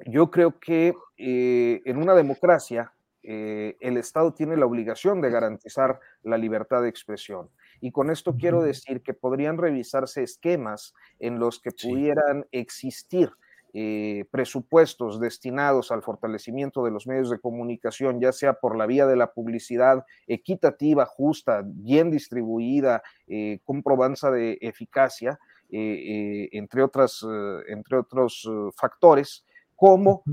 yo 0.05 0.31
creo 0.31 0.59
que 0.59 0.93
eh, 1.17 1.81
en 1.85 1.97
una 1.97 2.15
democracia 2.15 2.93
eh, 3.21 3.75
el 3.81 3.97
Estado 3.97 4.33
tiene 4.33 4.55
la 4.55 4.65
obligación 4.65 5.21
de 5.21 5.29
garantizar 5.29 5.99
la 6.23 6.37
libertad 6.37 6.81
de 6.81 6.89
expresión. 6.89 7.49
Y 7.81 7.91
con 7.91 8.09
esto 8.09 8.35
quiero 8.37 8.61
decir 8.61 9.01
que 9.01 9.13
podrían 9.13 9.57
revisarse 9.57 10.23
esquemas 10.23 10.93
en 11.19 11.39
los 11.39 11.59
que 11.59 11.71
pudieran 11.71 12.45
existir 12.51 13.31
eh, 13.73 14.25
presupuestos 14.31 15.19
destinados 15.19 15.91
al 15.91 16.01
fortalecimiento 16.01 16.83
de 16.83 16.89
los 16.89 17.05
medios 17.05 17.29
de 17.29 17.39
comunicación, 17.39 18.19
ya 18.19 18.31
sea 18.31 18.53
por 18.53 18.75
la 18.75 18.87
vía 18.87 19.05
de 19.05 19.15
la 19.15 19.31
publicidad 19.31 20.05
equitativa, 20.25 21.05
justa, 21.05 21.61
bien 21.63 22.09
distribuida, 22.09 23.03
eh, 23.27 23.59
con 23.65 23.83
probanza 23.83 24.31
de 24.31 24.57
eficacia, 24.61 25.39
entre, 25.69 26.83
otras, 26.83 27.25
entre 27.67 27.97
otros 27.97 28.49
factores, 28.75 29.45
como 29.75 30.23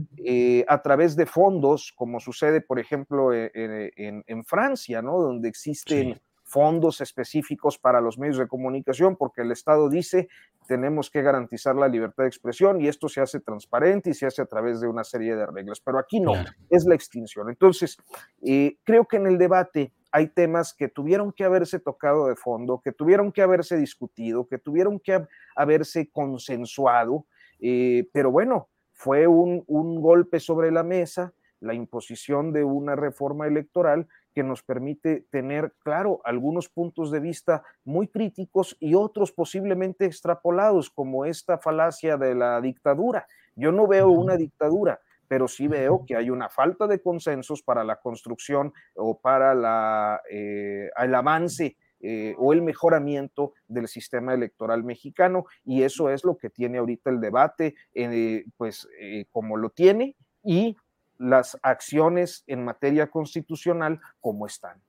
a 0.68 0.82
través 0.82 1.14
de 1.14 1.26
fondos, 1.26 1.92
como 1.94 2.20
sucede, 2.20 2.60
por 2.60 2.78
ejemplo, 2.78 3.32
en, 3.32 4.44
Francia, 4.44 5.02
¿no? 5.02 5.20
donde 5.20 5.48
existen 5.48 6.20
fondos 6.46 7.00
específicos 7.00 7.76
para 7.76 8.00
los 8.00 8.18
medios 8.18 8.38
de 8.38 8.46
comunicación, 8.46 9.16
porque 9.16 9.42
el 9.42 9.50
Estado 9.50 9.90
dice 9.90 10.28
tenemos 10.66 11.10
que 11.10 11.22
garantizar 11.22 11.76
la 11.76 11.88
libertad 11.88 12.24
de 12.24 12.28
expresión 12.28 12.80
y 12.80 12.88
esto 12.88 13.08
se 13.08 13.20
hace 13.20 13.40
transparente 13.40 14.10
y 14.10 14.14
se 14.14 14.26
hace 14.26 14.42
a 14.42 14.46
través 14.46 14.80
de 14.80 14.88
una 14.88 15.04
serie 15.04 15.36
de 15.36 15.46
reglas, 15.46 15.80
pero 15.80 15.98
aquí 15.98 16.20
no, 16.20 16.32
es 16.70 16.84
la 16.86 16.94
extinción. 16.94 17.48
Entonces, 17.48 17.96
eh, 18.42 18.76
creo 18.84 19.06
que 19.06 19.16
en 19.16 19.26
el 19.26 19.38
debate 19.38 19.92
hay 20.16 20.28
temas 20.28 20.72
que 20.72 20.88
tuvieron 20.88 21.30
que 21.30 21.44
haberse 21.44 21.78
tocado 21.78 22.28
de 22.28 22.36
fondo, 22.36 22.80
que 22.82 22.90
tuvieron 22.90 23.32
que 23.32 23.42
haberse 23.42 23.76
discutido, 23.76 24.46
que 24.46 24.56
tuvieron 24.56 24.98
que 24.98 25.26
haberse 25.54 26.08
consensuado, 26.10 27.26
eh, 27.60 28.08
pero 28.14 28.30
bueno, 28.30 28.70
fue 28.94 29.26
un, 29.26 29.62
un 29.66 30.00
golpe 30.00 30.40
sobre 30.40 30.70
la 30.70 30.82
mesa, 30.82 31.34
la 31.60 31.74
imposición 31.74 32.54
de 32.54 32.64
una 32.64 32.96
reforma 32.96 33.46
electoral 33.46 34.08
que 34.34 34.42
nos 34.42 34.62
permite 34.62 35.26
tener, 35.30 35.74
claro, 35.80 36.22
algunos 36.24 36.70
puntos 36.70 37.10
de 37.10 37.20
vista 37.20 37.62
muy 37.84 38.08
críticos 38.08 38.74
y 38.80 38.94
otros 38.94 39.32
posiblemente 39.32 40.06
extrapolados, 40.06 40.88
como 40.88 41.26
esta 41.26 41.58
falacia 41.58 42.16
de 42.16 42.34
la 42.34 42.58
dictadura. 42.62 43.26
Yo 43.54 43.70
no 43.70 43.86
veo 43.86 44.08
una 44.08 44.38
dictadura, 44.38 44.98
pero 45.28 45.48
sí 45.48 45.68
veo 45.68 46.04
que 46.06 46.16
hay 46.16 46.30
una 46.30 46.48
falta 46.48 46.86
de 46.86 47.00
consensos 47.00 47.62
para 47.62 47.84
la 47.84 47.96
construcción 47.96 48.72
o 48.94 49.18
para 49.18 50.20
eh, 50.30 50.90
el 50.96 51.14
avance 51.14 51.76
eh, 52.00 52.34
o 52.38 52.52
el 52.52 52.62
mejoramiento 52.62 53.54
del 53.68 53.88
sistema 53.88 54.34
electoral 54.34 54.84
mexicano 54.84 55.46
y 55.64 55.82
eso 55.82 56.10
es 56.10 56.24
lo 56.24 56.36
que 56.36 56.50
tiene 56.50 56.78
ahorita 56.78 57.10
el 57.10 57.20
debate, 57.20 57.74
eh, 57.94 58.44
pues 58.56 58.88
como 59.32 59.56
lo 59.56 59.70
tiene 59.70 60.16
y 60.44 60.76
las 61.18 61.58
acciones 61.62 62.44
en 62.46 62.64
materia 62.64 63.06
constitucional 63.08 64.00
como 64.20 64.46
están. 64.46 64.80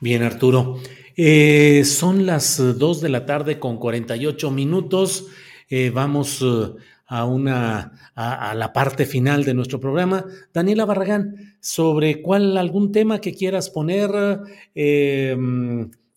Bien, 0.00 0.24
Arturo. 0.24 0.78
Son 1.84 2.26
las 2.26 2.56
2 2.58 3.00
de 3.00 3.08
la 3.08 3.24
tarde 3.24 3.60
con 3.60 3.78
48 3.78 4.50
minutos. 4.50 5.28
Eh, 5.72 5.90
vamos 5.90 6.44
a, 7.10 7.24
una, 7.24 8.12
a, 8.14 8.54
la 8.54 8.72
parte 8.72 9.04
final 9.04 9.44
de 9.44 9.52
nuestro 9.52 9.80
programa. 9.80 10.24
Daniela 10.54 10.84
Barragán, 10.84 11.56
sobre 11.60 12.22
cuál 12.22 12.56
algún 12.56 12.92
tema 12.92 13.20
que 13.20 13.34
quieras 13.34 13.68
poner, 13.68 14.10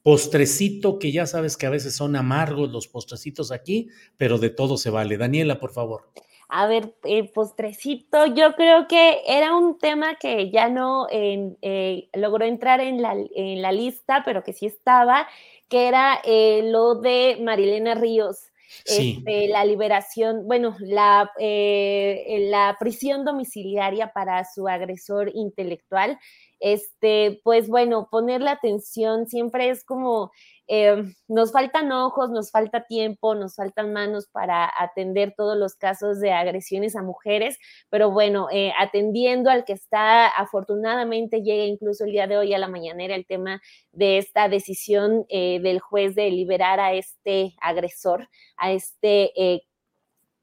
postrecito, 0.03 0.99
que 0.99 1.11
ya 1.11 1.26
sabes 1.26 1.57
que 1.57 1.65
a 1.65 1.72
veces 1.72 1.95
son 1.95 2.15
amargos 2.15 2.72
los 2.72 2.88
postrecitos 2.88 3.52
aquí, 3.52 3.90
pero 4.18 4.38
de 4.38 4.52
todo 4.52 4.78
se 4.78 4.91
vale. 4.91 5.18
Daniela, 5.18 5.60
por 5.60 5.72
favor. 5.72 6.11
A 6.49 6.68
ver, 6.68 6.94
eh, 7.06 7.24
postrecito, 7.24 8.28
yo 8.28 8.53
creo 8.53 8.88
que 8.88 9.22
era 9.26 9.57
un 9.57 9.80
tema 9.80 10.14
que 10.15 10.52
ya 10.52 10.70
no 10.70 11.07
eh, 11.10 12.10
logró 12.14 12.45
entrar 12.45 12.80
en 12.80 13.02
la, 13.02 13.15
en 13.36 13.64
la, 13.64 13.72
lista, 13.72 14.22
pero 14.24 14.44
que 14.44 14.53
sí 14.53 14.68
estaba, 14.68 15.28
que 15.68 15.88
era 15.88 16.20
eh, 16.24 16.61
lo 16.65 16.94
de 16.94 17.40
Marilena 17.41 17.95
Ríos. 17.95 18.52
Este, 18.85 19.47
la 19.47 19.65
liberación, 19.65 20.47
bueno, 20.47 20.75
la, 20.79 21.31
la 21.39 22.77
prisión 22.79 23.25
domiciliaria 23.25 24.11
para 24.13 24.43
su 24.45 24.67
agresor 24.67 25.31
intelectual. 25.33 26.19
Este, 26.59 27.41
pues 27.43 27.67
bueno, 27.67 28.07
poner 28.09 28.41
la 28.41 28.51
atención 28.51 29.27
siempre 29.27 29.69
es 29.69 29.83
como 29.83 30.31
eh, 30.68 31.03
nos 31.27 31.52
faltan 31.52 31.91
ojos, 31.91 32.30
nos 32.30 32.52
falta 32.52 32.85
tiempo, 32.85 33.35
nos 33.35 33.56
faltan 33.56 33.94
manos 33.94 34.27
para 34.31 34.72
atender 34.77 35.34
todos 35.35 35.57
los 35.57 35.76
casos 35.76 36.19
de 36.19 36.31
agresiones 36.31 36.95
a 36.95 37.02
mujeres, 37.02 37.57
pero 37.90 38.11
bueno, 38.11 38.48
eh, 38.52 38.72
atendiendo 38.80 39.49
al 39.49 39.65
que 39.65 39.73
está, 39.73 40.27
afortunadamente 40.27 41.41
llega 41.41 41.65
incluso 41.65 42.06
el 42.06 42.11
día 42.11 42.27
de 42.27 42.38
hoy 42.38 42.53
a 42.53 42.60
la 42.60 42.68
mañanera 42.68 43.15
el 43.15 43.26
tema 43.26 43.61
de 43.91 44.18
esta 44.18 44.48
decisión 44.48 45.26
eh, 45.30 45.60
del 45.61 45.80
juez 45.80 46.15
de 46.15 46.30
liberar 46.31 46.80
a 46.80 46.94
este 46.94 47.53
agresor, 47.61 48.30
a 48.57 48.72
este 48.72 49.31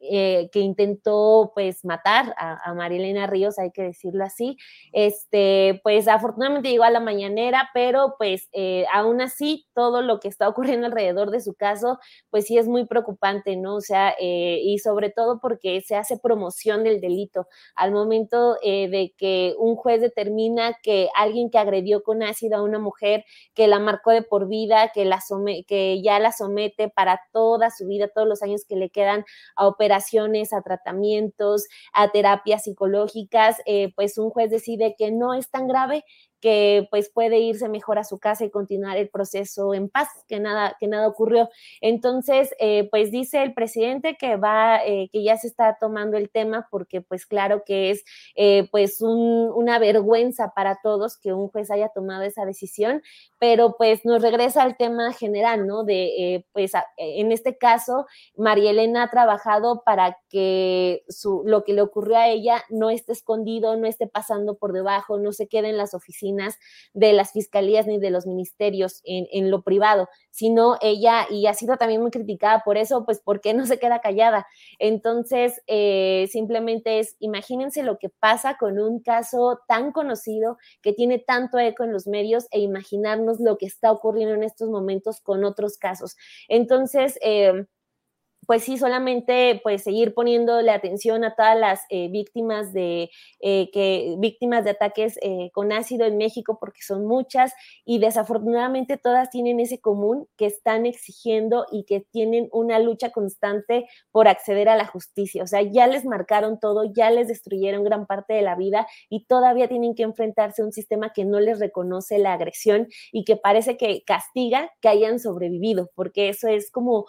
eh, 0.02 0.48
que 0.50 0.60
intentó 0.60 1.52
pues 1.54 1.84
matar 1.84 2.34
a, 2.38 2.72
Marilena 2.72 3.26
Ríos, 3.26 3.58
hay 3.58 3.70
que 3.70 3.82
decirlo 3.82 4.24
así. 4.24 4.56
Este, 4.92 5.80
pues 5.82 6.08
afortunadamente 6.08 6.70
llegó 6.70 6.84
a 6.84 6.90
la 6.90 7.00
mañanera, 7.00 7.68
pero 7.74 8.14
pues 8.16 8.48
eh, 8.52 8.86
aún 8.92 9.20
así 9.20 9.66
todo 9.74 10.00
lo 10.00 10.18
que 10.18 10.28
está 10.28 10.48
ocurriendo 10.48 10.86
alrededor 10.86 11.30
de 11.30 11.40
su 11.40 11.54
caso, 11.54 11.98
pues 12.30 12.46
sí 12.46 12.56
es 12.56 12.66
muy 12.66 12.86
preocupante, 12.86 13.56
¿no? 13.56 13.76
O 13.76 13.80
sea, 13.82 14.14
eh, 14.18 14.60
y 14.62 14.78
sobre 14.78 15.10
todo 15.10 15.38
porque 15.38 15.82
se 15.82 15.96
hace 15.96 16.18
promoción 16.18 16.82
del 16.82 17.00
delito. 17.02 17.46
Al 17.74 17.92
momento 17.92 18.54
de 18.62 19.14
que 19.18 19.54
un 19.58 19.76
juez 19.76 20.00
determina 20.00 20.78
que 20.82 21.08
alguien 21.14 21.50
que 21.50 21.58
agredió 21.58 22.02
con 22.02 22.22
ácido 22.22 22.56
a 22.56 22.62
una 22.62 22.78
mujer, 22.78 23.24
que 23.54 23.68
la 23.68 23.78
marcó 23.78 24.12
de 24.12 24.22
por 24.22 24.48
vida, 24.48 24.92
que, 24.94 25.04
la 25.04 25.20
que 25.66 26.00
ya 26.02 26.18
la 26.18 26.32
somete 26.32 26.88
para 26.88 27.20
toda 27.32 27.70
su 27.70 27.86
vida, 27.86 28.08
todos 28.08 28.26
los 28.26 28.42
años 28.42 28.64
que 28.66 28.76
le 28.76 28.90
quedan 28.90 29.24
a 29.56 29.66
operar, 29.66 29.89
a 30.52 30.62
tratamientos, 30.62 31.66
a 31.92 32.10
terapias 32.10 32.64
psicológicas, 32.64 33.56
eh, 33.66 33.92
pues 33.96 34.18
un 34.18 34.30
juez 34.30 34.50
decide 34.50 34.94
que 34.96 35.10
no 35.10 35.34
es 35.34 35.50
tan 35.50 35.66
grave 35.68 36.04
que 36.40 36.88
pues 36.90 37.10
puede 37.10 37.38
irse 37.38 37.68
mejor 37.68 37.98
a 37.98 38.04
su 38.04 38.18
casa 38.18 38.44
y 38.44 38.50
continuar 38.50 38.96
el 38.96 39.08
proceso 39.08 39.74
en 39.74 39.88
paz, 39.88 40.08
que 40.26 40.40
nada, 40.40 40.76
que 40.80 40.86
nada 40.88 41.06
ocurrió. 41.06 41.48
Entonces, 41.80 42.54
eh, 42.58 42.88
pues 42.90 43.10
dice 43.10 43.42
el 43.42 43.52
presidente 43.52 44.16
que 44.16 44.36
va, 44.36 44.84
eh, 44.84 45.08
que 45.12 45.22
ya 45.22 45.36
se 45.36 45.46
está 45.46 45.76
tomando 45.78 46.16
el 46.16 46.30
tema 46.30 46.68
porque 46.70 47.00
pues 47.02 47.26
claro 47.26 47.62
que 47.64 47.90
es 47.90 48.04
eh, 48.36 48.68
pues 48.70 49.00
una 49.00 49.78
vergüenza 49.78 50.52
para 50.54 50.80
todos 50.82 51.18
que 51.18 51.32
un 51.32 51.48
juez 51.48 51.70
haya 51.70 51.88
tomado 51.88 52.22
esa 52.22 52.44
decisión, 52.44 53.02
pero 53.38 53.76
pues 53.76 54.04
nos 54.04 54.22
regresa 54.22 54.62
al 54.62 54.76
tema 54.76 55.12
general, 55.12 55.66
¿no? 55.66 55.84
De 55.84 56.46
pues 56.52 56.72
en 56.96 57.32
este 57.32 57.58
caso, 57.58 58.06
María 58.36 58.70
Elena 58.70 59.04
ha 59.04 59.10
trabajado 59.10 59.82
para 59.84 60.18
que 60.28 61.02
su, 61.08 61.42
lo 61.44 61.64
que 61.64 61.72
le 61.72 61.82
ocurrió 61.82 62.16
a 62.16 62.28
ella 62.28 62.62
no 62.70 62.90
esté 62.90 63.12
escondido, 63.12 63.76
no 63.76 63.86
esté 63.86 64.06
pasando 64.06 64.56
por 64.56 64.72
debajo, 64.72 65.18
no 65.18 65.32
se 65.32 65.48
quede 65.48 65.70
en 65.70 65.76
las 65.76 65.94
oficinas 65.94 66.29
de 66.92 67.12
las 67.12 67.32
fiscalías 67.32 67.86
ni 67.86 67.98
de 67.98 68.10
los 68.10 68.26
ministerios 68.26 69.00
en, 69.04 69.50
lo 69.50 69.62
privado, 69.62 70.08
sino 70.30 70.76
ella, 70.80 71.26
y 71.30 71.46
ha 71.46 71.54
sido 71.54 71.76
también 71.76 72.00
muy 72.00 72.10
criticada 72.10 72.62
por 72.64 72.76
eso, 72.76 73.04
pues 73.04 73.20
¿por 73.20 73.40
qué 73.40 73.54
no 73.54 73.66
se 73.66 73.78
queda 73.78 74.00
callada? 74.00 74.46
Entonces, 74.78 75.60
eh, 75.66 76.28
simplemente 76.30 76.98
es, 76.98 77.16
imagínense 77.18 77.82
lo 77.82 77.98
que 77.98 78.08
pasa 78.08 78.56
con 78.58 78.78
un 78.78 79.00
caso 79.00 79.60
tan 79.66 79.92
conocido 79.92 80.58
que 80.82 80.92
tiene 80.92 81.18
tanto 81.18 81.58
eco 81.58 81.84
en 81.84 81.92
los 81.92 82.06
medios 82.06 82.46
e 82.50 82.60
imaginarnos 82.60 83.40
lo 83.40 83.58
que 83.58 83.66
está 83.66 83.92
ocurriendo 83.92 84.34
en 84.34 84.44
estos 84.44 84.68
momentos 84.68 85.20
con 85.20 85.44
otros 85.44 85.76
casos. 85.78 86.16
Entonces, 86.48 87.18
eh, 87.22 87.66
pues 88.50 88.64
sí, 88.64 88.78
solamente 88.78 89.60
pues 89.62 89.84
seguir 89.84 90.12
poniéndole 90.12 90.72
atención 90.72 91.22
a 91.22 91.36
todas 91.36 91.56
las 91.56 91.82
eh, 91.88 92.08
víctimas 92.08 92.72
de 92.72 93.08
eh, 93.38 93.70
que 93.72 94.16
víctimas 94.18 94.64
de 94.64 94.70
ataques 94.70 95.20
eh, 95.22 95.50
con 95.52 95.70
ácido 95.70 96.04
en 96.04 96.16
México, 96.16 96.58
porque 96.58 96.82
son 96.82 97.06
muchas 97.06 97.52
y 97.84 98.00
desafortunadamente 98.00 98.96
todas 98.96 99.30
tienen 99.30 99.60
ese 99.60 99.80
común 99.80 100.26
que 100.36 100.46
están 100.46 100.84
exigiendo 100.84 101.64
y 101.70 101.84
que 101.84 102.00
tienen 102.00 102.48
una 102.50 102.80
lucha 102.80 103.10
constante 103.10 103.86
por 104.10 104.26
acceder 104.26 104.68
a 104.68 104.74
la 104.74 104.84
justicia. 104.84 105.44
O 105.44 105.46
sea, 105.46 105.62
ya 105.62 105.86
les 105.86 106.04
marcaron 106.04 106.58
todo, 106.58 106.92
ya 106.92 107.12
les 107.12 107.28
destruyeron 107.28 107.84
gran 107.84 108.06
parte 108.06 108.34
de 108.34 108.42
la 108.42 108.56
vida 108.56 108.88
y 109.08 109.26
todavía 109.26 109.68
tienen 109.68 109.94
que 109.94 110.02
enfrentarse 110.02 110.62
a 110.62 110.64
un 110.64 110.72
sistema 110.72 111.12
que 111.12 111.24
no 111.24 111.38
les 111.38 111.60
reconoce 111.60 112.18
la 112.18 112.32
agresión 112.32 112.88
y 113.12 113.22
que 113.22 113.36
parece 113.36 113.76
que 113.76 114.02
castiga 114.04 114.72
que 114.80 114.88
hayan 114.88 115.20
sobrevivido, 115.20 115.92
porque 115.94 116.30
eso 116.30 116.48
es 116.48 116.72
como 116.72 117.06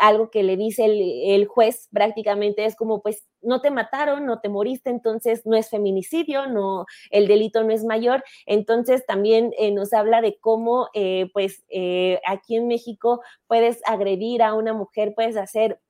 algo 0.00 0.30
que 0.30 0.42
le 0.42 0.56
dice 0.56 0.77
el, 0.78 1.46
juez 1.46 1.88
prácticamente 1.92 2.64
es 2.64 2.76
como, 2.76 3.02
pues, 3.02 3.26
no 3.40 3.60
te 3.60 3.70
mataron, 3.70 4.26
no 4.26 4.40
te 4.40 4.48
moriste, 4.48 4.90
entonces 4.90 5.46
no 5.46 5.56
es 5.56 5.70
feminicidio, 5.70 6.46
no, 6.46 6.86
el 7.10 7.28
delito 7.28 7.62
no 7.64 7.72
es 7.72 7.84
mayor. 7.84 8.24
Entonces 8.46 9.06
también 9.06 9.52
eh, 9.58 9.70
nos 9.70 9.92
habla 9.92 10.20
de 10.20 10.38
cómo, 10.38 10.88
eh, 10.94 11.30
pues, 11.32 11.64
eh, 11.68 12.20
aquí 12.26 12.56
en 12.56 12.68
México 12.68 13.20
puedes 13.46 13.80
agredir 13.86 14.42
a 14.42 14.54
una 14.54 14.72
mujer, 14.72 15.14
puedes 15.14 15.36
hacer 15.36 15.80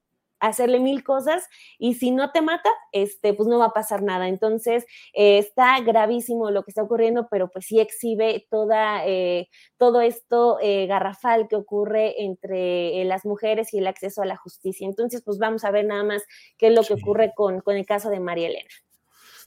hacerle 0.40 0.80
mil 0.80 1.02
cosas 1.04 1.44
y 1.78 1.94
si 1.94 2.10
no 2.10 2.30
te 2.30 2.42
mata, 2.42 2.70
este, 2.92 3.34
pues 3.34 3.48
no 3.48 3.58
va 3.58 3.66
a 3.66 3.72
pasar 3.72 4.02
nada. 4.02 4.28
Entonces, 4.28 4.84
eh, 5.14 5.38
está 5.38 5.80
gravísimo 5.80 6.50
lo 6.50 6.62
que 6.62 6.70
está 6.70 6.82
ocurriendo, 6.82 7.28
pero 7.30 7.48
pues 7.50 7.66
sí 7.66 7.80
exhibe 7.80 8.46
toda, 8.50 9.06
eh, 9.06 9.48
todo 9.76 10.00
esto 10.00 10.58
eh, 10.60 10.86
garrafal 10.86 11.48
que 11.48 11.56
ocurre 11.56 12.22
entre 12.22 13.04
las 13.04 13.24
mujeres 13.24 13.72
y 13.74 13.78
el 13.78 13.86
acceso 13.86 14.22
a 14.22 14.26
la 14.26 14.36
justicia. 14.36 14.86
Entonces, 14.86 15.22
pues 15.24 15.38
vamos 15.38 15.64
a 15.64 15.70
ver 15.70 15.86
nada 15.86 16.04
más 16.04 16.22
qué 16.56 16.68
es 16.68 16.74
lo 16.74 16.82
que 16.82 16.94
ocurre 16.94 17.32
con, 17.34 17.60
con 17.60 17.76
el 17.76 17.86
caso 17.86 18.10
de 18.10 18.20
María 18.20 18.48
Elena. 18.48 18.70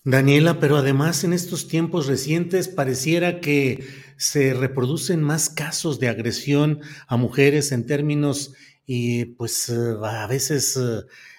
Daniela, 0.03 0.59
pero 0.59 0.77
además 0.77 1.23
en 1.23 1.31
estos 1.31 1.67
tiempos 1.67 2.07
recientes 2.07 2.67
pareciera 2.67 3.39
que 3.39 3.85
se 4.17 4.55
reproducen 4.55 5.21
más 5.21 5.47
casos 5.47 5.99
de 5.99 6.09
agresión 6.09 6.81
a 7.07 7.17
mujeres 7.17 7.71
en 7.71 7.85
términos 7.85 8.55
y 8.85 9.25
pues 9.25 9.69
a 9.69 10.27
veces 10.27 10.77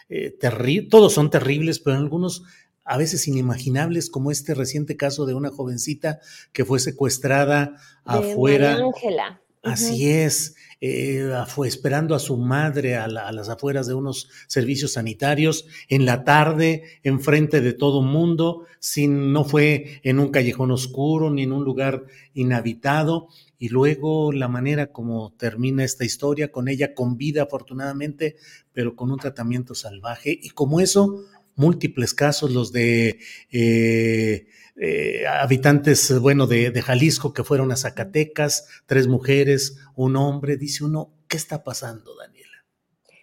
eh, 0.08 0.38
todos 0.90 1.12
son 1.12 1.30
terribles, 1.30 1.78
pero 1.78 1.96
algunos 1.96 2.44
a 2.84 2.96
veces 2.96 3.28
inimaginables, 3.28 4.10
como 4.10 4.30
este 4.30 4.54
reciente 4.54 4.96
caso 4.96 5.26
de 5.26 5.34
una 5.34 5.50
jovencita 5.50 6.20
que 6.52 6.64
fue 6.64 6.80
secuestrada 6.80 7.76
afuera. 8.04 8.76
Ángela. 8.76 9.41
Así 9.62 10.10
es, 10.10 10.56
eh, 10.80 11.30
fue 11.46 11.68
esperando 11.68 12.16
a 12.16 12.18
su 12.18 12.36
madre 12.36 12.96
a, 12.96 13.06
las 13.06 13.48
afueras 13.48 13.86
de 13.86 13.94
unos 13.94 14.28
servicios 14.48 14.94
sanitarios 14.94 15.66
en 15.88 16.04
la 16.04 16.24
tarde, 16.24 16.82
enfrente 17.04 17.60
de 17.60 17.72
todo 17.72 18.02
mundo, 18.02 18.66
sin, 18.80 19.32
no 19.32 19.44
fue 19.44 20.00
en 20.02 20.18
un 20.18 20.32
callejón 20.32 20.72
oscuro 20.72 21.30
ni 21.30 21.44
en 21.44 21.52
un 21.52 21.62
lugar 21.64 22.06
inhabitado. 22.34 23.28
Y 23.56 23.68
luego 23.68 24.32
la 24.32 24.48
manera 24.48 24.88
como 24.88 25.32
termina 25.34 25.84
esta 25.84 26.04
historia, 26.04 26.50
con 26.50 26.66
ella 26.66 26.94
con 26.94 27.16
vida 27.16 27.44
afortunadamente, 27.44 28.34
pero 28.72 28.96
con 28.96 29.12
un 29.12 29.20
tratamiento 29.20 29.76
salvaje. 29.76 30.36
Y 30.42 30.50
como 30.50 30.80
eso, 30.80 31.22
múltiples 31.56 32.14
casos, 32.14 32.50
los 32.52 32.72
de... 32.72 33.18
Eh, 33.50 34.46
eh, 34.76 35.26
habitantes, 35.26 36.18
bueno, 36.20 36.46
de, 36.46 36.72
Jalisco 36.82 37.34
que 37.34 37.44
fueron 37.44 37.70
a 37.72 37.76
Zacatecas, 37.76 38.68
tres 38.86 39.06
mujeres, 39.06 39.78
un 39.94 40.16
hombre, 40.16 40.56
dice 40.56 40.84
uno, 40.84 41.12
¿qué 41.28 41.36
está 41.36 41.62
pasando, 41.62 42.16
Daniela? 42.16 42.64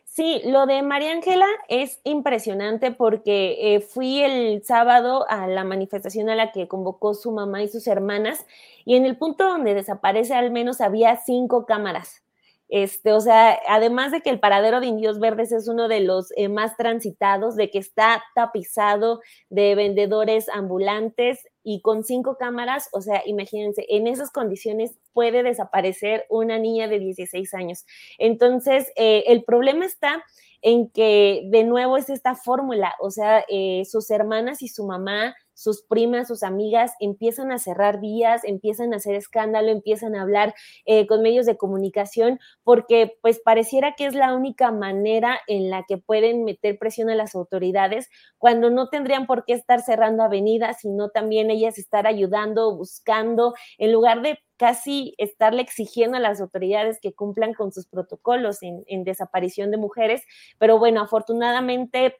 Sí, 0.06 0.41
lo 0.45 0.68
de 0.68 0.81
María 0.84 1.11
Ángela 1.11 1.47
es 1.68 2.01
impresionante 2.03 2.91
porque 2.91 3.76
eh, 3.76 3.80
fui 3.81 4.22
el 4.22 4.64
sábado 4.64 5.26
a 5.30 5.47
la 5.47 5.64
manifestación 5.64 6.30
a 6.30 6.35
la 6.35 6.51
que 6.51 6.68
convocó 6.68 7.14
su 7.14 7.31
mamá 7.31 7.64
y 7.64 7.68
sus 7.68 7.88
hermanas 7.88 8.45
y 8.85 8.95
en 8.95 9.06
el 9.06 9.18
punto 9.18 9.45
donde 9.45 9.73
desaparece 9.73 10.34
al 10.35 10.51
menos 10.51 10.81
había 10.81 11.18
cinco 11.26 11.65
cámaras. 11.65 12.22
Este, 12.69 13.13
o 13.13 13.19
sea, 13.19 13.59
además 13.67 14.11
de 14.11 14.21
que 14.21 14.29
el 14.29 14.39
paradero 14.39 14.79
de 14.79 14.85
Indios 14.85 15.19
Verdes 15.19 15.51
es 15.51 15.67
uno 15.67 15.87
de 15.87 16.01
los 16.01 16.31
eh, 16.37 16.49
más 16.49 16.77
transitados, 16.77 17.55
de 17.55 17.71
que 17.71 17.79
está 17.79 18.23
tapizado 18.35 19.21
de 19.49 19.73
vendedores 19.73 20.47
ambulantes 20.49 21.39
y 21.63 21.81
con 21.81 22.03
cinco 22.03 22.37
cámaras, 22.37 22.87
o 22.93 23.01
sea, 23.01 23.23
imagínense, 23.25 23.85
en 23.89 24.07
esas 24.07 24.31
condiciones 24.31 24.99
puede 25.13 25.41
desaparecer 25.41 26.25
una 26.29 26.59
niña 26.59 26.87
de 26.87 26.99
16 26.99 27.53
años. 27.55 27.85
Entonces, 28.19 28.91
eh, 28.95 29.23
el 29.27 29.43
problema 29.43 29.85
está 29.85 30.23
en 30.61 30.90
que 30.90 31.44
de 31.45 31.64
nuevo 31.64 31.98
es 31.98 32.10
esta 32.10 32.36
fórmula, 32.36 32.95
o 32.99 33.11
sea, 33.11 33.44
eh, 33.49 33.84
sus 33.86 34.10
hermanas 34.11 34.61
y 34.61 34.68
su 34.68 34.86
mamá 34.86 35.36
sus 35.60 35.81
primas, 35.81 36.30
sus 36.30 36.41
amigas 36.44 36.94
empiezan 37.02 37.52
a 37.52 37.60
cerrar 37.60 37.99
vías, 37.99 38.45
empiezan 38.45 38.94
a 38.94 38.95
hacer 38.98 39.15
escándalo, 39.15 39.69
empiezan 39.69 40.15
a 40.15 40.22
hablar 40.22 40.56
eh, 40.86 41.06
con 41.06 41.22
medios 41.22 41.45
de 41.45 41.57
comunicación, 41.57 42.40
porque 42.64 43.18
pues 43.22 43.41
pareciera 43.44 43.94
que 43.98 44.06
es 44.06 44.15
la 44.15 44.34
única 44.34 44.72
manera 44.72 45.38
en 45.48 45.69
la 45.69 45.84
que 45.86 45.98
pueden 45.98 46.45
meter 46.45 46.80
presión 46.80 47.10
a 47.10 47.15
las 47.15 47.36
autoridades 47.36 48.10
cuando 48.38 48.69
no 48.69 48.88
tendrían 48.88 49.27
por 49.27 49.44
qué 49.44 49.52
estar 49.52 49.81
cerrando 49.81 50.23
avenidas, 50.23 50.77
sino 50.80 51.10
también 51.10 51.52
ellas 51.52 51.77
estar 51.77 52.07
ayudando, 52.07 52.73
buscando, 52.77 53.53
en 53.77 53.91
lugar 53.91 54.22
de 54.22 54.40
casi 54.60 55.15
estarle 55.18 55.61
exigiendo 55.61 56.18
a 56.18 56.19
las 56.19 56.41
autoridades 56.41 56.99
que 57.02 57.14
cumplan 57.14 57.53
con 57.53 57.72
sus 57.72 57.88
protocolos 57.88 58.60
en, 58.61 59.03
desaparición 59.06 59.72
de 59.72 59.77
mujeres. 59.77 60.22
Pero 60.60 60.77
bueno, 60.77 61.02
afortunadamente 61.02 62.18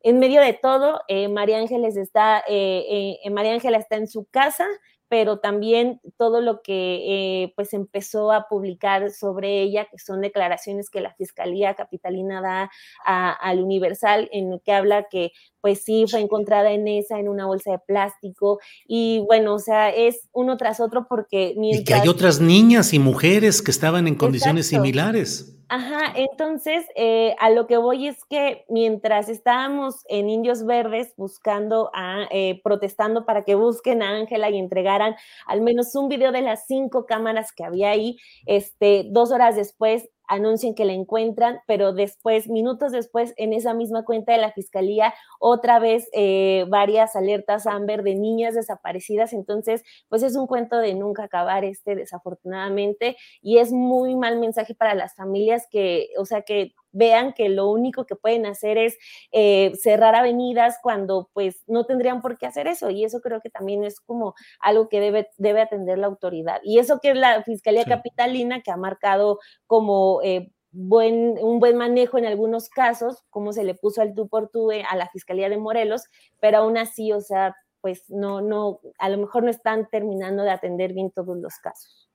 en 0.00 0.18
medio 0.18 0.40
de 0.40 0.52
todo, 0.52 1.00
eh, 1.06 1.28
María 1.28 1.58
Ángeles 1.58 1.96
está, 1.96 2.40
eh, 2.48 3.16
eh, 3.24 3.30
María 3.30 3.52
Ángela 3.52 3.78
está 3.78 3.96
en 3.96 4.08
su 4.08 4.26
casa, 4.26 4.66
pero 5.08 5.38
también 5.38 6.00
todo 6.16 6.40
lo 6.40 6.62
que 6.62 7.52
pues 7.56 7.72
empezó 7.72 8.32
a 8.32 8.48
publicar 8.48 9.10
sobre 9.10 9.62
ella, 9.62 9.86
que 9.90 9.98
son 9.98 10.20
declaraciones 10.20 10.90
que 10.90 11.00
la 11.00 11.14
Fiscalía 11.14 11.74
Capitalina 11.74 12.40
da 12.40 12.70
al 13.04 13.62
Universal, 13.62 14.28
en 14.32 14.50
lo 14.50 14.60
que 14.60 14.72
habla 14.72 15.06
que 15.10 15.32
pues 15.60 15.82
sí 15.82 16.04
fue 16.08 16.20
encontrada 16.20 16.70
en 16.72 16.86
esa, 16.86 17.18
en 17.18 17.28
una 17.28 17.46
bolsa 17.46 17.72
de 17.72 17.78
plástico, 17.78 18.60
y 18.86 19.20
bueno, 19.26 19.54
o 19.54 19.58
sea, 19.58 19.90
es 19.90 20.28
uno 20.32 20.56
tras 20.56 20.78
otro 20.80 21.06
porque 21.08 21.54
Y 21.56 21.84
que 21.84 21.94
hay 21.94 22.08
otras 22.08 22.40
niñas 22.40 22.92
y 22.92 22.98
mujeres 22.98 23.62
que 23.62 23.70
estaban 23.70 24.06
en 24.06 24.14
condiciones 24.14 24.68
similares. 24.68 25.55
Ajá, 25.68 26.12
entonces 26.14 26.86
eh, 26.94 27.34
a 27.40 27.50
lo 27.50 27.66
que 27.66 27.76
voy 27.76 28.06
es 28.06 28.24
que 28.30 28.64
mientras 28.68 29.28
estábamos 29.28 29.96
en 30.08 30.30
Indios 30.30 30.64
Verdes 30.64 31.12
buscando, 31.16 31.90
a, 31.92 32.28
eh, 32.30 32.60
protestando 32.62 33.26
para 33.26 33.42
que 33.42 33.56
busquen 33.56 34.00
a 34.00 34.10
Ángela 34.10 34.48
y 34.48 34.58
entregaran 34.58 35.16
al 35.44 35.62
menos 35.62 35.92
un 35.96 36.08
video 36.08 36.30
de 36.30 36.42
las 36.42 36.66
cinco 36.68 37.04
cámaras 37.04 37.50
que 37.52 37.64
había 37.64 37.90
ahí, 37.90 38.16
este, 38.46 39.06
dos 39.10 39.32
horas 39.32 39.56
después 39.56 40.08
anuncian 40.28 40.74
que 40.74 40.84
la 40.84 40.92
encuentran, 40.92 41.60
pero 41.66 41.92
después, 41.92 42.48
minutos 42.48 42.92
después, 42.92 43.34
en 43.36 43.52
esa 43.52 43.74
misma 43.74 44.04
cuenta 44.04 44.32
de 44.32 44.38
la 44.38 44.52
fiscalía, 44.52 45.14
otra 45.40 45.78
vez 45.78 46.08
eh, 46.12 46.64
varias 46.68 47.16
alertas 47.16 47.66
Amber 47.66 48.02
de 48.02 48.14
niñas 48.14 48.54
desaparecidas. 48.54 49.32
Entonces, 49.32 49.82
pues 50.08 50.22
es 50.22 50.36
un 50.36 50.46
cuento 50.46 50.78
de 50.78 50.94
nunca 50.94 51.24
acabar 51.24 51.64
este, 51.64 51.94
desafortunadamente, 51.94 53.16
y 53.42 53.58
es 53.58 53.72
muy 53.72 54.16
mal 54.16 54.38
mensaje 54.38 54.74
para 54.74 54.94
las 54.94 55.14
familias 55.14 55.66
que, 55.70 56.08
o 56.18 56.24
sea, 56.24 56.42
que 56.42 56.72
vean 56.96 57.32
que 57.32 57.48
lo 57.48 57.68
único 57.68 58.06
que 58.06 58.16
pueden 58.16 58.46
hacer 58.46 58.78
es 58.78 58.96
eh, 59.32 59.72
cerrar 59.80 60.14
avenidas 60.14 60.78
cuando 60.82 61.30
pues 61.32 61.62
no 61.66 61.84
tendrían 61.84 62.22
por 62.22 62.38
qué 62.38 62.46
hacer 62.46 62.66
eso. 62.66 62.90
Y 62.90 63.04
eso 63.04 63.20
creo 63.20 63.40
que 63.40 63.50
también 63.50 63.84
es 63.84 64.00
como 64.00 64.34
algo 64.60 64.88
que 64.88 65.00
debe, 65.00 65.28
debe 65.36 65.60
atender 65.60 65.98
la 65.98 66.06
autoridad. 66.06 66.60
Y 66.64 66.78
eso 66.78 66.98
que 67.00 67.10
es 67.10 67.16
la 67.16 67.42
Fiscalía 67.42 67.84
Capitalina 67.84 68.62
que 68.62 68.70
ha 68.70 68.76
marcado 68.76 69.38
como... 69.66 70.20
Eh, 70.22 70.50
buen, 70.78 71.38
un 71.40 71.58
buen 71.58 71.74
manejo 71.76 72.18
en 72.18 72.26
algunos 72.26 72.68
casos, 72.68 73.24
como 73.30 73.54
se 73.54 73.64
le 73.64 73.74
puso 73.74 74.02
al 74.02 74.14
tú 74.14 74.28
por 74.28 74.50
tú 74.50 74.70
eh, 74.70 74.84
a 74.86 74.94
la 74.94 75.08
Fiscalía 75.08 75.48
de 75.48 75.56
Morelos, 75.56 76.02
pero 76.38 76.58
aún 76.58 76.76
así, 76.76 77.12
o 77.12 77.22
sea, 77.22 77.56
pues 77.80 78.10
no, 78.10 78.42
no, 78.42 78.80
a 78.98 79.08
lo 79.08 79.16
mejor 79.16 79.42
no 79.42 79.50
están 79.50 79.88
terminando 79.88 80.42
de 80.42 80.50
atender 80.50 80.92
bien 80.92 81.10
todos 81.10 81.38
los 81.38 81.54
casos. 81.54 82.10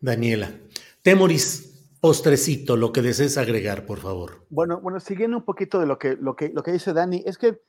Daniela, 0.00 0.50
Temoris, 1.00 1.75
postrecito, 2.00 2.76
lo 2.76 2.92
que 2.92 3.02
desees 3.02 3.38
agregar, 3.38 3.86
por 3.86 3.98
favor. 3.98 4.46
Bueno, 4.50 4.80
bueno, 4.80 5.00
siguiendo 5.00 5.36
un 5.36 5.44
poquito 5.44 5.80
de 5.80 5.86
lo 5.86 5.98
que, 5.98 6.16
lo 6.16 6.36
que, 6.36 6.50
lo 6.50 6.62
que 6.62 6.72
dice 6.72 6.92
Dani, 6.92 7.22
es 7.26 7.38
que, 7.38 7.60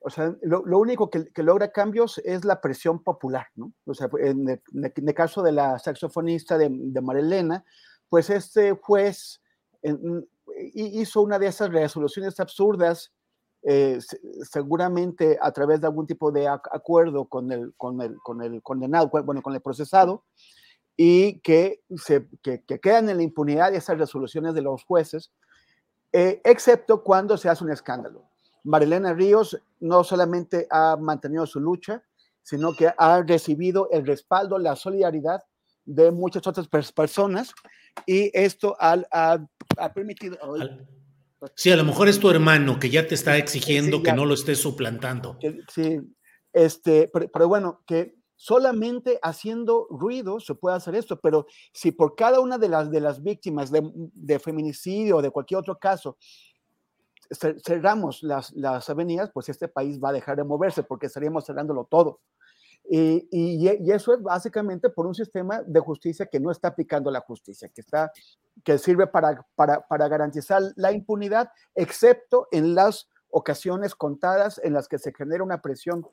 o 0.00 0.10
sea, 0.10 0.34
lo, 0.42 0.78
único 0.78 1.10
que, 1.10 1.30
logra 1.42 1.72
cambios 1.72 2.18
es 2.24 2.44
la 2.44 2.60
presión 2.60 3.02
popular, 3.02 3.46
¿no? 3.54 3.72
O 3.84 3.94
sea, 3.94 4.08
en 4.20 4.48
el, 4.48 5.14
caso 5.14 5.42
de 5.42 5.52
la 5.52 5.78
saxofonista 5.78 6.58
de, 6.58 6.68
de 6.70 7.00
Marilena, 7.00 7.64
pues 8.08 8.30
este 8.30 8.72
juez 8.72 9.40
hizo 10.74 11.22
una 11.22 11.38
de 11.38 11.46
esas 11.48 11.70
resoluciones 11.70 12.38
absurdas, 12.40 13.12
eh, 13.62 13.98
seguramente 14.42 15.38
a 15.40 15.50
través 15.50 15.80
de 15.80 15.88
algún 15.88 16.06
tipo 16.06 16.30
de 16.30 16.46
acuerdo 16.46 17.24
con 17.24 17.50
el, 17.50 17.74
con 17.76 18.00
el, 18.00 18.16
con 18.22 18.42
el 18.42 18.62
condenado, 18.62 19.10
bueno, 19.24 19.42
con 19.42 19.54
el 19.54 19.60
procesado, 19.60 20.24
y 20.96 21.40
que, 21.40 21.82
se, 21.96 22.26
que, 22.42 22.62
quedan 22.80 23.10
en 23.10 23.18
la 23.18 23.22
impunidad 23.22 23.72
de 23.72 23.78
esas 23.78 23.98
resoluciones 23.98 24.54
de 24.54 24.62
los 24.62 24.84
jueces, 24.84 25.30
eh, 26.12 26.40
excepto 26.44 27.02
cuando 27.02 27.36
se 27.36 27.48
hace 27.48 27.64
un 27.64 27.70
escándalo. 27.70 28.24
Marilena 28.64 29.12
Ríos 29.12 29.60
no 29.80 30.02
solamente 30.02 30.66
ha 30.70 30.96
mantenido 30.96 31.46
su 31.46 31.60
lucha, 31.60 32.02
sino 32.42 32.74
que 32.74 32.90
ha 32.96 33.22
recibido 33.22 33.88
el 33.90 34.06
respaldo, 34.06 34.58
la 34.58 34.76
solidaridad 34.76 35.42
de 35.84 36.10
muchas 36.10 36.46
otras 36.46 36.68
personas 36.68 37.52
y 38.06 38.30
esto 38.34 38.76
ha, 38.80 38.98
ha, 39.78 39.92
permitido... 39.92 40.36
Sí, 41.54 41.70
a 41.70 41.76
lo 41.76 41.84
mejor 41.84 42.08
es 42.08 42.18
tu 42.18 42.30
hermano 42.30 42.78
que 42.78 42.90
ya 42.90 43.06
te 43.06 43.14
está 43.14 43.36
exigiendo 43.36 44.02
que 44.02 44.12
no 44.12 44.24
lo 44.24 44.34
estés 44.34 44.58
suplantando. 44.58 45.38
Sí, 45.72 46.00
este, 46.52 47.10
pero 47.12 47.46
bueno, 47.46 47.82
que 47.86 48.16
solamente 48.36 49.18
haciendo 49.22 49.86
ruido 49.90 50.40
se 50.40 50.54
puede 50.54 50.76
hacer 50.76 50.94
esto, 50.94 51.20
pero 51.20 51.46
si 51.72 51.90
por 51.90 52.14
cada 52.14 52.40
una 52.40 52.58
de 52.58 52.68
las, 52.68 52.90
de 52.90 53.00
las 53.00 53.22
víctimas 53.22 53.70
de, 53.72 54.38
feminicidio 54.38 55.16
o 55.16 55.22
de 55.22 55.30
cualquier 55.30 55.58
otro 55.58 55.78
caso 55.78 56.16
cerramos 57.64 58.22
las, 58.22 58.52
las, 58.52 58.88
avenidas, 58.88 59.30
pues 59.32 59.48
este 59.48 59.66
país 59.66 59.98
va 59.98 60.10
a 60.10 60.12
dejar 60.12 60.36
de 60.36 60.44
moverse 60.44 60.84
porque 60.84 61.06
estaríamos 61.06 61.44
cerrándolo 61.44 61.84
todo. 61.90 62.20
Y, 62.88 63.26
y, 63.32 63.68
y, 63.68 63.90
eso 63.90 64.14
es 64.14 64.22
básicamente 64.22 64.90
por 64.90 65.08
un 65.08 65.14
sistema 65.14 65.60
de 65.66 65.80
justicia 65.80 66.26
que 66.26 66.38
no 66.38 66.52
está 66.52 66.68
aplicando 66.68 67.10
la 67.10 67.18
justicia, 67.18 67.68
que 67.68 67.80
está 67.80 68.12
que 68.64 68.78
sirve 68.78 69.06
para, 69.06 69.44
para, 69.54 69.86
para 69.86 70.08
garantizar 70.08 70.62
la 70.76 70.92
impunidad, 70.92 71.50
excepto 71.74 72.48
en 72.52 72.74
las 72.74 73.08
ocasiones 73.30 73.94
contadas 73.94 74.60
en 74.62 74.72
las 74.72 74.88
que 74.88 74.98
se 74.98 75.12
genera 75.12 75.44
una 75.44 75.60
presión 75.60 76.06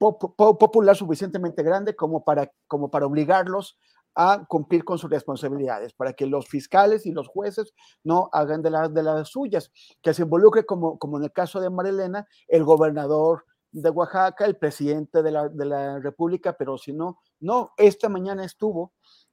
popular 0.00 0.96
suficientemente 0.96 1.62
grande 1.62 1.94
como 1.94 2.24
para, 2.24 2.50
como 2.66 2.90
para 2.90 3.06
obligarlos 3.06 3.78
a 4.14 4.44
cumplir 4.48 4.84
con 4.84 4.98
sus 4.98 5.10
responsabilidades, 5.10 5.92
para 5.92 6.14
que 6.14 6.26
los 6.26 6.48
fiscales 6.48 7.06
y 7.06 7.12
los 7.12 7.28
jueces 7.28 7.74
no 8.02 8.28
hagan 8.32 8.62
de, 8.62 8.70
de 8.90 9.02
las 9.02 9.28
suyas, 9.28 9.70
que 10.02 10.14
se 10.14 10.22
involucre, 10.22 10.66
como, 10.66 10.98
como 10.98 11.18
en 11.18 11.24
el 11.24 11.32
caso 11.32 11.60
de 11.60 11.70
Marilena, 11.70 12.26
el 12.48 12.64
gobernador 12.64 13.44
de 13.72 13.90
Oaxaca, 13.90 14.46
el 14.46 14.56
presidente 14.56 15.22
de 15.22 15.30
la, 15.30 15.48
de 15.48 15.64
la 15.64 16.00
República, 16.00 16.56
pero 16.58 16.76
si 16.76 16.92
no, 16.92 17.20
no, 17.38 17.70
esta 17.76 18.08
mañana 18.08 18.44
estuvo 18.44 18.92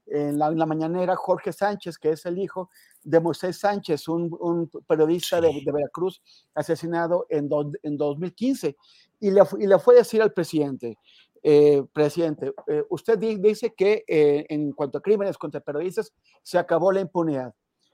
en 0.09 0.37
la, 0.37 0.65
mañanera 0.65 1.15
Jorge 1.15 1.51
Sánchez, 1.53 1.97
que 1.97 2.11
es 2.11 2.25
el 2.25 2.39
hijo 2.39 2.69
de 3.03 3.19
Moisés 3.19 3.59
Sánchez, 3.59 4.07
un, 4.07 4.69
periodista 4.87 5.41
de, 5.41 5.63
Veracruz 5.65 6.21
asesinado 6.55 7.25
en, 7.29 7.49
en 7.83 7.97
2015, 7.97 8.75
y 9.19 9.31
le, 9.31 9.41
y 9.59 9.67
le, 9.67 9.79
fue 9.79 9.95
a 9.95 9.97
decir 9.99 10.21
al 10.21 10.33
presidente, 10.33 10.97
eh, 11.43 11.83
presidente, 11.93 12.53
eh, 12.67 12.83
usted 12.89 13.17
dice 13.17 13.73
que 13.73 14.03
eh, 14.07 14.45
en 14.49 14.71
cuanto 14.71 14.97
a 14.97 15.01
crímenes 15.01 15.37
contra 15.37 15.61
periodistas 15.61 16.13
se 16.43 16.57
acabó 16.57 16.91
la 16.91 16.99
impunidad, 16.99 17.53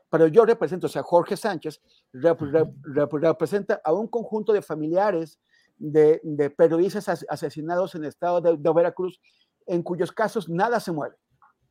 pero 0.09 0.27
yo 0.27 0.45
represento, 0.45 0.87
o 0.87 0.89
sea, 0.89 1.03
Jorge 1.03 1.35
Sánchez 1.35 1.81
representa 2.13 3.81
a 3.83 3.93
un 3.93 4.07
conjunto 4.07 4.53
de 4.53 4.61
familiares 4.61 5.39
de, 5.77 6.21
periodistas 6.55 7.25
asesinados 7.29 7.95
en 7.95 8.03
el 8.03 8.09
estado 8.09 8.39
de, 8.39 8.73
Veracruz, 8.73 9.19
en 9.65 9.83
cuyos 9.83 10.11
casos 10.11 10.49
nada 10.49 10.79
se 10.79 10.91
mueve, 10.91 11.15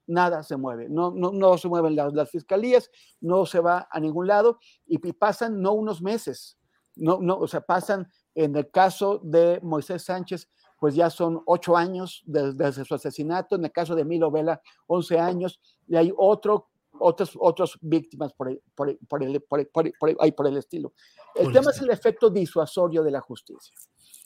nada 0.06 0.42
se 0.42 0.56
mueve, 0.56 0.88
no, 0.88 1.10
no, 1.10 1.32
no 1.32 1.58
se 1.58 1.68
mueven 1.68 1.96
las, 1.96 2.30
fiscalías, 2.30 2.90
no 3.20 3.46
se 3.46 3.60
va 3.60 3.88
a 3.90 4.00
ningún 4.00 4.26
lado 4.26 4.58
y, 4.86 5.06
y 5.06 5.12
pasan 5.12 5.60
no 5.60 5.72
unos 5.72 6.02
meses, 6.02 6.58
no, 6.96 7.18
no, 7.20 7.38
o 7.38 7.46
sea, 7.46 7.60
pasan 7.60 8.10
en 8.34 8.56
el 8.56 8.70
caso 8.70 9.20
de 9.22 9.60
Moisés 9.62 10.04
Sánchez, 10.04 10.48
pues 10.78 10.94
ya 10.94 11.10
son 11.10 11.42
ocho 11.46 11.76
años 11.76 12.22
desde, 12.26 12.84
su 12.84 12.94
asesinato, 12.94 13.54
en 13.54 13.64
el 13.64 13.70
caso 13.72 13.94
de 13.94 14.04
Milo 14.04 14.30
Vela, 14.30 14.60
once 14.88 15.18
años, 15.18 15.60
y 15.86 15.96
hay 15.96 16.12
otro, 16.16 16.70
otros, 16.98 17.36
otros 17.38 17.78
víctimas 17.80 18.32
por, 18.32 18.60
por, 18.74 18.98
por, 19.06 19.22
el, 19.22 19.40
por, 19.42 19.70
por 19.70 20.46
el 20.46 20.56
estilo. 20.56 20.92
El 21.34 21.52
tema 21.52 21.70
es 21.70 21.80
el 21.80 21.90
efecto 21.90 22.30
disuasorio 22.30 23.02
de 23.04 23.12
la 23.12 23.20
justicia. 23.20 23.72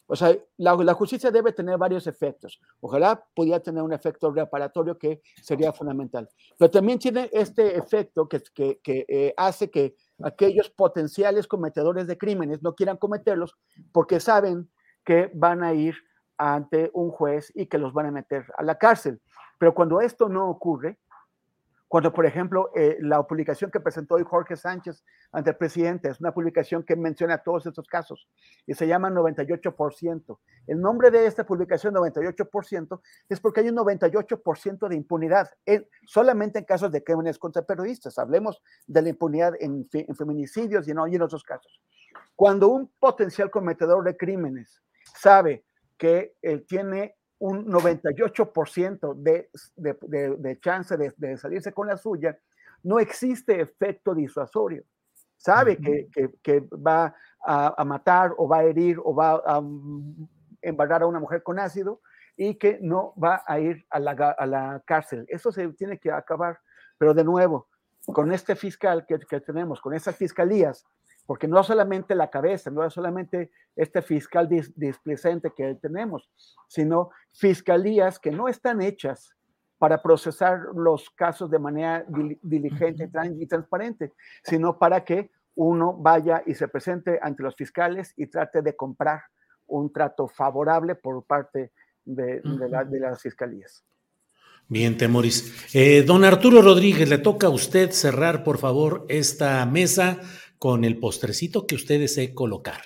O 0.09 0.15
sea, 0.15 0.37
la, 0.57 0.95
justicia 0.95 1.31
debe 1.31 1.53
tener 1.53 1.77
varios 1.79 2.07
efectos. 2.07 2.61
Ojalá 2.81 3.25
pudiera 3.35 3.61
tener 3.61 3.83
un 3.83 3.93
efecto 3.93 4.31
reparatorio 4.31 4.97
que 4.97 5.21
sería 5.43 5.73
fundamental. 5.73 6.29
Pero 6.57 6.71
también 6.71 6.99
tiene 6.99 7.29
este 7.33 7.77
efecto 7.77 8.29
que, 8.29 8.41
que, 8.55 8.79
que 8.83 9.05
eh, 9.09 9.35
hace 9.37 9.71
que 9.71 9.97
aquellos 10.23 10.71
potenciales 10.71 11.49
cometedores 11.49 12.07
de 12.07 12.17
crímenes 12.17 12.63
no 12.63 12.75
quieran 12.75 12.97
cometerlos 12.97 13.57
porque 13.93 14.21
saben 14.21 14.71
que 15.05 15.31
van 15.35 15.63
a 15.63 15.75
ir 15.75 15.97
ante 16.39 16.91
un 16.93 17.11
juez 17.11 17.53
y 17.55 17.67
que 17.67 17.79
los 17.79 17.93
van 17.93 18.07
a 18.07 18.11
meter 18.13 18.47
a 18.57 18.63
la 18.63 18.77
cárcel. 18.79 19.21
Pero 19.59 19.75
cuando 19.75 20.01
esto 20.01 20.29
no 20.29 20.49
ocurre, 20.49 20.99
cuando, 21.89 22.13
por 22.13 22.27
ejemplo, 22.27 22.71
eh, 22.75 22.97
la 23.01 23.23
publicación 23.23 23.71
que 23.71 23.79
presentó 23.79 24.17
hoy 24.17 24.25
Jorge 24.25 24.57
Sánchez 24.57 25.05
ante 25.31 25.51
el 25.51 25.57
presidente 25.57 26.09
es 26.09 26.19
una 26.21 26.33
publicación 26.33 26.83
que 26.83 26.97
menciona 26.97 27.39
todos 27.39 27.65
estos 27.67 27.87
casos 27.87 28.29
y 28.67 28.75
se 28.75 28.89
llama 28.89 29.09
98%. 29.09 30.39
El 30.67 30.81
nombre 30.81 31.13
de 31.13 31.27
esta 31.27 31.47
publicación, 31.47 31.95
98%, 31.95 33.01
es 33.29 33.41
porque 33.41 33.61
hay 33.61 33.69
un 33.69 33.77
98% 33.77 34.89
de 34.89 34.97
impunidad 34.97 35.49
en, 35.65 35.87
solamente 36.07 36.59
en 36.59 36.65
casos 36.65 36.91
de 36.91 37.05
crímenes 37.05 37.39
contra 37.39 37.63
periodistas. 37.63 38.19
Hablemos 38.19 38.61
de 38.89 39.03
la 39.03 39.09
impunidad 39.11 39.55
en, 39.61 39.89
feminicidios 40.17 40.89
y 40.89 40.91
y 40.91 41.15
en 41.15 41.23
otros 41.23 41.45
casos. 41.45 41.81
Cuando 42.35 42.69
un 42.69 42.91
potencial 42.99 43.51
cometedor 43.51 44.03
de 44.03 44.17
crímenes 44.17 44.83
sabe 45.15 45.65
que 45.97 46.35
él 46.43 46.67
tiene 46.67 47.17
un 47.39 47.67
98% 47.67 49.15
de, 49.15 49.51
de, 49.77 50.37
de, 50.37 50.61
chance 50.61 50.97
de, 50.97 51.37
salirse 51.37 51.73
con 51.73 51.87
la 51.87 51.97
suya, 51.97 52.39
no 52.83 52.99
existe 52.99 53.61
efecto 53.61 54.15
disuasorio. 54.15 54.85
Sabe 55.37 55.77
que, 55.77 56.09
que, 56.43 56.61
va 56.61 57.15
a, 57.45 57.85
matar 57.85 58.35
o 58.39 58.49
va 58.49 58.59
a 58.59 58.65
herir 58.65 58.99
o 59.05 59.15
va 59.15 59.43
a 59.45 59.59
um, 59.59 60.27
embarrar 60.63 61.03
a 61.03 61.07
una 61.07 61.21
mujer 61.21 61.43
con 61.43 61.59
ácido 61.59 62.01
y 62.37 62.55
que 62.55 62.79
no 62.81 63.15
va 63.23 63.43
a 63.47 63.61
ir 63.61 63.85
a 63.91 64.01
la, 64.01 64.13
a 64.13 64.47
la 64.47 64.83
cárcel. 64.87 65.27
Eso 65.29 65.53
se 65.53 65.69
tiene 65.75 65.99
que 65.99 66.11
acabar. 66.11 66.59
Pero 66.99 67.13
de 67.13 67.25
nuevo, 67.25 67.69
con 68.07 68.33
este 68.33 68.57
fiscal 68.57 69.05
que, 69.07 69.19
que 69.19 69.41
tenemos, 69.41 69.81
con 69.81 69.93
esas 69.95 70.17
fiscalías 70.17 70.87
porque 71.27 71.49
no 71.49 71.63
solamente 71.63 72.15
la 72.15 72.31
cabeza, 72.31 72.71
no 72.71 72.89
solamente 72.89 73.51
este 73.75 74.01
fiscal 74.01 74.49
displicente 74.49 75.53
que 75.55 75.75
tenemos, 75.75 76.31
sino 76.69 77.11
fiscalías 77.33 78.19
que 78.19 78.31
no 78.31 78.49
están 78.49 78.81
hechas 78.81 79.35
para 79.79 80.01
procesar 80.03 80.61
los 80.75 81.11
casos 81.11 81.51
de 81.51 81.59
manera 81.59 82.07
diligente 82.43 83.11
y 83.39 83.47
transparente, 83.47 84.13
sino 84.43 84.79
para 84.79 85.05
que 85.05 85.31
uno 85.57 85.95
vaya 85.95 86.43
y 86.47 86.55
se 86.55 86.69
presente 86.69 87.19
ante 87.21 87.43
los 87.43 87.57
fiscales 87.57 88.13
y 88.17 88.27
trate 88.27 88.63
de 88.63 88.77
comprar 88.77 89.23
un 89.67 89.93
trato 89.93 90.29
favorable 90.29 90.95
por 90.95 91.25
parte 91.25 91.73
de, 92.05 92.41
las 93.01 93.21
fiscalías. 93.21 93.85
Bien, 94.69 94.97
Temoris. 94.97 95.75
Eh, 95.75 96.03
don 96.03 96.25
Arturo 96.25 96.61
Rodríguez, 96.61 97.09
le 97.09 97.19
toca 97.19 97.47
a 97.47 97.51
usted 97.51 97.91
cerrar, 97.91 98.43
por 98.43 98.59
favor, 98.59 99.07
esta 99.09 99.65
mesa 99.65 100.21
con 100.59 100.85
el 100.85 100.99
postrecito 100.99 101.67
que 101.67 101.75
usted 101.75 102.01
desee 102.01 102.35
colocar. 102.35 102.83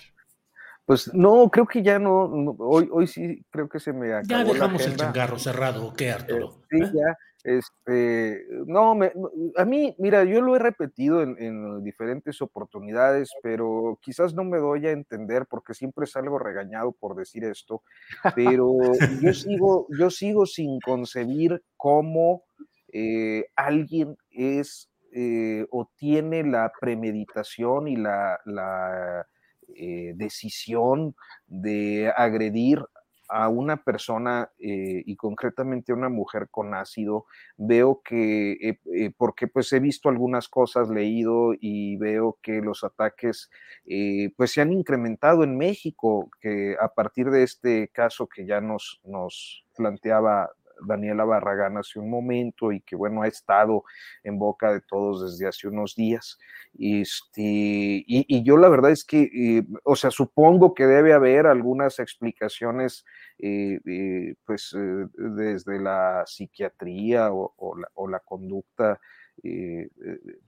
Pues 0.84 1.12
no, 1.14 1.48
creo 1.50 1.66
que 1.66 1.82
ya 1.82 1.98
no, 1.98 2.24
hoy, 2.58 2.88
hoy 2.90 3.06
sí 3.06 3.44
creo 3.50 3.68
que 3.68 3.78
se 3.78 3.92
me 3.92 4.12
acabó 4.12 4.28
Ya 4.28 4.44
dejamos 4.44 4.86
el 4.86 4.96
changarro 4.96 5.38
cerrado, 5.38 5.92
¿qué, 5.94 6.10
Arturo? 6.10 6.62
Eh, 6.70 6.78
sí, 6.78 6.82
¿Eh? 6.82 6.90
ya, 6.94 7.16
este, 7.42 8.44
no, 8.66 8.94
me, 8.94 9.12
a 9.56 9.64
mí, 9.64 9.94
mira, 9.98 10.24
yo 10.24 10.42
lo 10.42 10.56
he 10.56 10.58
repetido 10.58 11.22
en, 11.22 11.36
en, 11.38 11.82
diferentes 11.82 12.42
oportunidades, 12.42 13.30
pero 13.42 13.98
quizás 14.02 14.34
no 14.34 14.44
me 14.44 14.58
doy 14.58 14.86
a 14.86 14.90
entender 14.90 15.46
porque 15.46 15.72
siempre 15.72 16.06
salgo 16.06 16.38
regañado 16.38 16.92
por 16.92 17.16
decir 17.16 17.44
esto, 17.44 17.82
pero 18.34 18.76
yo 19.22 19.32
sigo, 19.32 19.86
yo 19.96 20.10
sigo 20.10 20.44
sin 20.44 20.80
concebir 20.80 21.62
cómo 21.76 22.44
eh, 22.92 23.46
alguien 23.56 24.16
es 24.30 24.89
eh, 25.12 25.66
o 25.70 25.90
tiene 25.96 26.44
la 26.44 26.72
premeditación 26.80 27.88
y 27.88 27.96
la, 27.96 28.38
eh, 29.76 30.12
decisión 30.16 31.14
de 31.46 32.12
agredir 32.16 32.84
a 33.28 33.48
una 33.48 33.84
persona 33.84 34.50
eh, 34.58 35.02
y 35.06 35.14
concretamente 35.14 35.92
a 35.92 35.94
una 35.94 36.08
mujer 36.08 36.48
con 36.50 36.74
ácido, 36.74 37.26
veo 37.56 38.02
que, 38.04 38.80
porque 39.16 39.46
pues 39.46 39.72
he 39.72 39.78
visto 39.78 40.08
algunas 40.08 40.48
cosas, 40.48 40.90
leído 40.90 41.52
y 41.60 41.96
veo 41.96 42.38
que 42.42 42.60
los 42.60 42.82
ataques 42.82 43.48
pues 44.36 44.52
se 44.52 44.60
han 44.60 44.72
incrementado 44.72 45.44
en 45.44 45.56
México, 45.56 46.28
que 46.40 46.76
a 46.80 46.88
partir 46.88 47.30
de 47.30 47.44
este 47.44 47.88
caso 47.88 48.26
que 48.26 48.46
ya 48.46 48.60
nos, 48.60 49.00
nos 49.04 49.64
planteaba 49.76 50.50
Daniela 50.86 51.24
Barragán 51.24 51.76
hace 51.78 51.98
un 51.98 52.10
momento 52.10 52.72
y 52.72 52.80
que 52.80 52.96
bueno, 52.96 53.22
ha 53.22 53.28
estado 53.28 53.84
en 54.22 54.38
boca 54.38 54.72
de 54.72 54.80
todos 54.80 55.22
desde 55.22 55.48
hace 55.48 55.68
unos 55.68 55.94
días. 55.94 56.38
Este, 56.78 57.42
y, 58.06 58.42
yo 58.44 58.56
la 58.56 58.68
verdad 58.68 58.90
es 58.90 59.04
que, 59.04 59.22
eh, 59.22 59.64
o 59.84 59.96
sea, 59.96 60.10
supongo 60.10 60.74
que 60.74 60.86
debe 60.86 61.12
haber 61.12 61.46
algunas 61.46 61.98
explicaciones, 61.98 63.04
eh, 63.38 63.80
eh, 63.86 64.34
pues 64.44 64.74
desde 65.14 65.80
la 65.80 66.24
psiquiatría 66.26 67.30
o, 67.32 67.76
la, 68.08 68.20
conducta. 68.20 69.00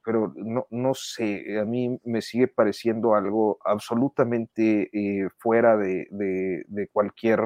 pero 0.05 0.33
no, 0.37 0.67
no, 0.71 0.95
sé, 0.95 1.59
a 1.59 1.65
mí 1.65 1.99
me 2.05 2.23
sigue 2.23 2.49
pareciendo 2.49 3.15
algo 3.15 3.59
absolutamente 3.65 4.91
fuera 5.39 5.77
de, 5.77 6.07
de 6.11 6.89
cualquier 6.89 7.41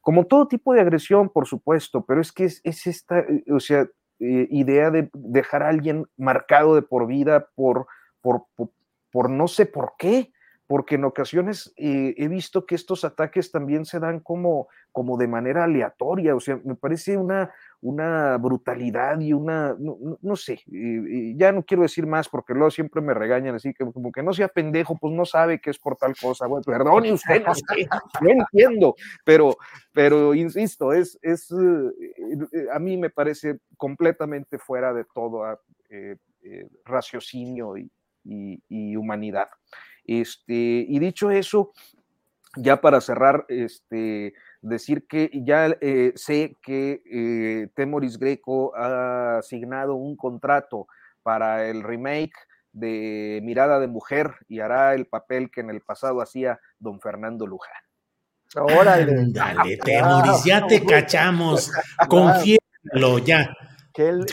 como 0.00 0.26
todo 0.26 0.48
tipo 0.48 0.72
de 0.72 0.80
agresión, 0.80 1.28
por 1.28 1.46
supuesto, 1.46 2.04
pero 2.04 2.20
es 2.20 2.32
que 2.32 2.44
es, 2.44 2.60
esta, 2.86 3.20
eh, 3.20 3.44
o 3.52 3.60
sea, 3.60 3.86
eh, 4.20 4.46
idea 4.50 4.90
de 4.90 5.10
dejar 5.14 5.62
a 5.62 5.68
alguien 5.68 6.06
marcado 6.16 6.74
de 6.74 6.82
por 6.82 7.06
vida 7.06 7.48
por, 7.54 7.86
por, 8.20 8.44
por, 9.10 9.30
no 9.30 9.48
sé 9.48 9.66
por 9.66 9.94
qué, 9.98 10.32
porque 10.70 10.94
en 10.94 11.04
ocasiones 11.04 11.74
he 11.76 12.28
visto 12.28 12.64
que 12.64 12.76
estos 12.76 13.04
ataques 13.04 13.50
también 13.50 13.84
se 13.84 13.98
dan 13.98 14.20
como, 14.20 14.68
como 14.92 15.18
de 15.18 15.26
manera 15.26 15.64
aleatoria, 15.64 16.36
o 16.36 16.38
sea, 16.38 16.60
me 16.62 16.76
parece 16.76 17.16
una, 17.16 17.52
una 17.80 18.36
brutalidad 18.36 19.18
y 19.18 19.32
una, 19.32 19.76
no, 19.76 20.36
sé, 20.36 20.62
ya 21.34 21.50
no 21.50 21.64
quiero 21.64 21.82
decir 21.82 22.06
más 22.06 22.28
porque 22.28 22.54
luego 22.54 22.70
siempre 22.70 23.02
me 23.02 23.14
regañan 23.14 23.56
así, 23.56 23.74
que 23.74 23.84
como 23.84 24.12
que 24.12 24.22
no 24.22 24.32
sea 24.32 24.46
pendejo, 24.46 24.96
pues 24.96 25.12
no 25.12 25.24
sabe 25.24 25.60
que 25.60 25.70
es 25.70 25.78
por 25.80 25.96
tal 25.96 26.14
cosa, 26.16 26.46
bueno, 26.46 26.62
perdone 26.64 27.14
usted, 27.14 27.44
no 27.44 27.52
sé, 27.52 27.88
no 28.20 28.30
entiendo, 28.30 28.94
pero, 29.24 29.56
pero 29.92 30.34
insisto, 30.36 30.92
es, 30.92 31.18
es, 31.20 31.50
eh, 31.50 32.66
a 32.72 32.78
mí 32.78 32.96
me 32.96 33.10
parece 33.10 33.58
completamente 33.76 34.56
fuera 34.56 34.92
de 34.94 35.04
todo 35.12 35.42
raciocinio 36.84 37.76
y, 37.76 37.90
humanidad. 38.96 39.48
Este, 40.10 40.54
y 40.88 40.98
dicho 40.98 41.30
eso, 41.30 41.72
ya 42.56 42.80
para 42.80 43.00
cerrar, 43.00 43.46
este, 43.48 44.34
decir 44.60 45.06
que 45.06 45.30
ya 45.32 45.76
sé 46.16 46.56
que 46.60 47.70
Temoris 47.74 48.18
Greco 48.18 48.74
ha 48.76 49.38
asignado 49.38 49.94
un 49.94 50.16
contrato 50.16 50.88
para 51.22 51.68
el 51.68 51.84
remake 51.84 52.34
de 52.72 53.40
Mirada 53.44 53.78
de 53.78 53.86
Mujer 53.86 54.34
y 54.48 54.58
hará 54.60 54.94
el 54.94 55.06
papel 55.06 55.48
que 55.50 55.60
en 55.60 55.70
el 55.70 55.80
pasado 55.80 56.20
hacía 56.20 56.58
don 56.80 57.00
Fernando 57.00 57.46
Luján. 57.46 57.72
Órale. 58.56 59.26
Dale, 59.28 59.76
Temoris, 59.76 60.44
ya 60.44 60.66
te 60.66 60.84
cachamos. 60.86 61.70
Confiésalo 62.08 63.18
ya. 63.18 63.56
Qué, 63.92 64.12
bueno, 64.12 64.26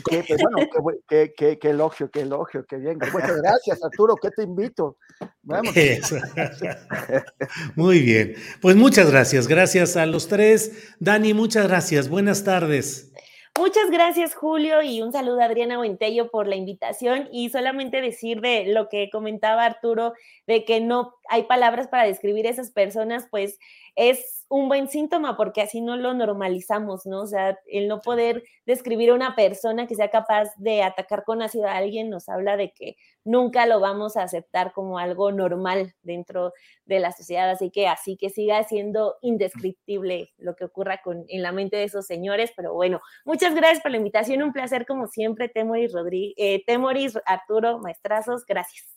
qué, 1.08 1.34
qué, 1.36 1.58
qué, 1.58 1.70
elogio, 1.70 2.12
qué 2.12 2.22
elogio, 2.22 2.66
qué 2.68 2.78
bien. 2.78 3.00
Muchas 3.12 3.42
gracias, 3.42 3.84
Arturo, 3.84 4.16
¿qué 4.16 4.30
te 4.32 4.44
invito? 4.44 4.98
Vamos. 5.42 5.74
Muy 7.76 8.02
bien. 8.02 8.36
Pues 8.62 8.76
muchas 8.76 9.10
gracias. 9.10 9.48
Gracias 9.48 9.98
a 9.98 10.06
los 10.06 10.28
tres. 10.28 10.96
Dani, 11.00 11.34
muchas 11.34 11.68
gracias. 11.68 12.10
Buenas 12.10 12.44
tardes. 12.44 13.12
Muchas 13.58 13.90
gracias, 13.90 14.36
Julio, 14.36 14.84
y 14.84 15.02
un 15.02 15.12
saludo 15.12 15.42
a 15.42 15.46
Adriana 15.46 15.78
Buentello 15.78 16.30
por 16.30 16.48
la 16.48 16.56
invitación. 16.56 17.28
Y 17.32 17.50
solamente 17.50 18.02
decir 18.02 18.40
de 18.40 18.68
lo 18.68 18.88
que 18.88 19.10
comentaba 19.12 19.66
Arturo, 19.66 20.14
de 20.46 20.64
que 20.64 20.80
no 20.80 21.16
hay 21.30 21.44
palabras 21.44 21.88
para 21.88 22.06
describir 22.06 22.46
esas 22.46 22.72
personas, 22.72 23.28
pues 23.30 23.60
es 23.96 24.46
un 24.50 24.70
buen 24.70 24.88
síntoma 24.88 25.36
porque 25.36 25.62
así 25.62 25.82
no 25.82 25.98
lo 25.98 26.14
normalizamos, 26.14 27.06
¿no? 27.06 27.22
O 27.22 27.28
sea, 27.28 27.60
el 27.66 27.88
no 27.88 28.00
poder 28.00 28.44
describir 28.66 29.10
a 29.10 29.16
una 29.16 29.36
persona 29.36 29.88
que 29.88 29.96
sea 29.96 30.10
capaz 30.10 30.50
de 30.58 30.84
atacar 30.84 31.24
con 31.26 31.42
ácido 31.42 31.68
a 31.68 31.76
alguien 31.76 32.10
nos 32.10 32.30
habla 32.30 32.56
de 32.56 32.72
que 32.72 32.96
nunca 33.24 33.66
lo 33.66 33.80
vamos 33.80 34.16
a 34.16 34.24
aceptar 34.24 34.72
como 34.72 35.00
algo 35.00 35.32
normal 35.32 35.96
dentro 36.02 36.54
de 36.86 37.00
la 37.00 37.12
sociedad, 37.12 37.50
así 37.50 37.72
que 37.72 37.88
así 37.88 38.16
que 38.18 38.30
siga 38.30 38.64
siendo 38.64 39.16
indescriptible 39.22 40.30
lo 40.38 40.56
que 40.56 40.66
ocurra 40.66 41.02
con, 41.04 41.26
en 41.28 41.42
la 41.42 41.52
mente 41.52 41.78
de 41.78 41.84
esos 41.84 42.06
señores, 42.06 42.54
pero 42.56 42.74
bueno, 42.74 43.02
muchas 43.26 43.54
gracias 43.54 43.82
por 43.82 43.92
la 43.92 43.98
invitación, 43.98 44.44
un 44.44 44.54
placer 44.54 44.86
como 44.86 45.08
siempre, 45.08 45.50
Temoris, 45.50 45.92
Rodríguez, 45.92 46.36
eh, 46.38 46.64
Temoris 46.66 47.20
Arturo, 47.26 47.80
maestrazos, 47.80 48.46
gracias. 48.46 48.97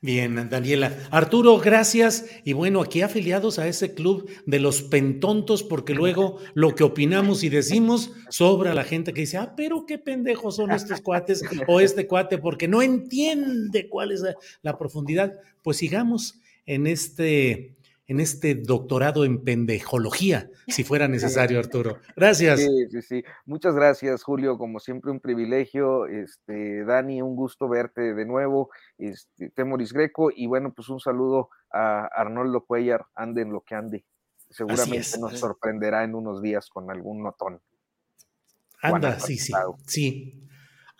Bien, 0.00 0.48
Daniela. 0.50 0.96
Arturo, 1.12 1.58
gracias. 1.58 2.26
Y 2.44 2.54
bueno, 2.54 2.82
aquí 2.82 3.02
afiliados 3.02 3.60
a 3.60 3.68
ese 3.68 3.94
club 3.94 4.28
de 4.46 4.58
los 4.58 4.82
pentontos, 4.82 5.62
porque 5.62 5.94
luego 5.94 6.38
lo 6.54 6.74
que 6.74 6.82
opinamos 6.82 7.44
y 7.44 7.48
decimos 7.48 8.10
sobra 8.28 8.74
la 8.74 8.82
gente 8.82 9.12
que 9.12 9.20
dice, 9.20 9.36
ah, 9.36 9.54
pero 9.56 9.86
qué 9.86 9.98
pendejos 9.98 10.56
son 10.56 10.72
estos 10.72 11.00
cuates 11.02 11.42
o 11.68 11.78
este 11.78 12.08
cuate, 12.08 12.38
porque 12.38 12.66
no 12.66 12.82
entiende 12.82 13.88
cuál 13.88 14.10
es 14.10 14.24
la 14.62 14.76
profundidad. 14.76 15.34
Pues 15.62 15.76
sigamos 15.76 16.40
en 16.66 16.88
este 16.88 17.76
en 18.12 18.20
este 18.20 18.54
doctorado 18.54 19.24
en 19.24 19.42
pendejología, 19.42 20.50
si 20.68 20.84
fuera 20.84 21.08
necesario, 21.08 21.58
Arturo. 21.58 21.98
Gracias. 22.14 22.60
Sí, 22.60 22.86
sí, 22.90 23.02
sí. 23.02 23.24
Muchas 23.46 23.74
gracias, 23.74 24.22
Julio. 24.22 24.58
Como 24.58 24.80
siempre, 24.80 25.10
un 25.10 25.18
privilegio. 25.18 26.06
Este, 26.06 26.84
Dani, 26.84 27.22
un 27.22 27.34
gusto 27.34 27.68
verte 27.68 28.14
de 28.14 28.26
nuevo. 28.26 28.70
Este, 28.98 29.48
Temoris 29.50 29.92
Greco. 29.92 30.30
Y 30.30 30.46
bueno, 30.46 30.72
pues 30.74 30.90
un 30.90 31.00
saludo 31.00 31.48
a 31.72 32.04
Arnoldo 32.04 32.64
Cuellar, 32.66 33.06
ande 33.14 33.42
en 33.42 33.52
lo 33.52 33.62
que 33.62 33.74
ande. 33.74 34.04
Seguramente 34.50 35.18
nos 35.18 35.38
sorprenderá 35.38 36.04
en 36.04 36.14
unos 36.14 36.42
días 36.42 36.68
con 36.68 36.90
algún 36.90 37.22
notón. 37.22 37.60
Anda, 38.82 39.18
sí, 39.18 39.38
sí. 39.38 39.52
Sí 39.86 40.48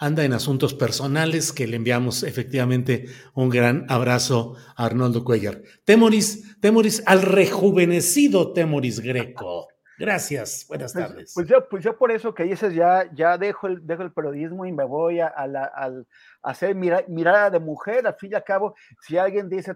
anda 0.03 0.25
en 0.25 0.33
asuntos 0.33 0.75
personales, 0.75 1.53
que 1.53 1.69
le 1.69 1.77
enviamos 1.77 2.25
efectivamente 2.25 3.07
un 3.35 3.49
gran 3.49 3.87
abrazo 3.89 4.57
a 4.75 4.87
Arnoldo 4.87 5.25
Cuellar. 5.25 5.63
Temoris, 5.85 6.61
Temoris, 6.61 7.05
al 7.07 7.23
rejuvenecido 7.23 8.53
Temoris 8.53 8.99
Greco. 8.99 9.69
Gracias, 9.97 10.65
buenas 10.67 10.93
pues, 10.93 11.07
tardes. 11.07 11.33
Pues, 11.33 11.47
yo, 11.47 11.69
pues 11.69 11.85
yo 11.85 11.97
por 11.97 12.11
eso 12.11 12.35
que 12.35 12.43
dices, 12.43 12.75
ya, 12.75 13.09
ya 13.15 13.39
dejo, 13.39 13.69
el, 13.69 13.87
dejo 13.87 14.03
el 14.03 14.13
periodismo 14.13 14.67
y 14.67 14.73
me 14.73 14.85
voy 14.85 15.21
a, 15.21 15.47
la, 15.47 15.65
al, 15.65 16.09
hacer 16.43 16.75
mirada 16.75 17.51
de 17.51 17.61
mujer, 17.61 18.07
al 18.07 18.15
fin 18.15 18.33
y 18.33 18.35
al 18.35 18.45
cabo, 18.45 18.75
si 19.01 19.17
alguien 19.17 19.49
dice 19.49 19.73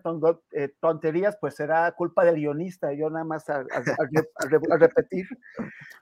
eh, 0.52 0.68
tonterías, 0.80 1.36
pues 1.40 1.54
será 1.54 1.90
culpa 1.92 2.24
del 2.24 2.36
guionista, 2.36 2.92
yo 2.92 3.08
nada 3.08 3.24
más 3.24 3.48
a, 3.48 3.64
repetir. 4.78 5.26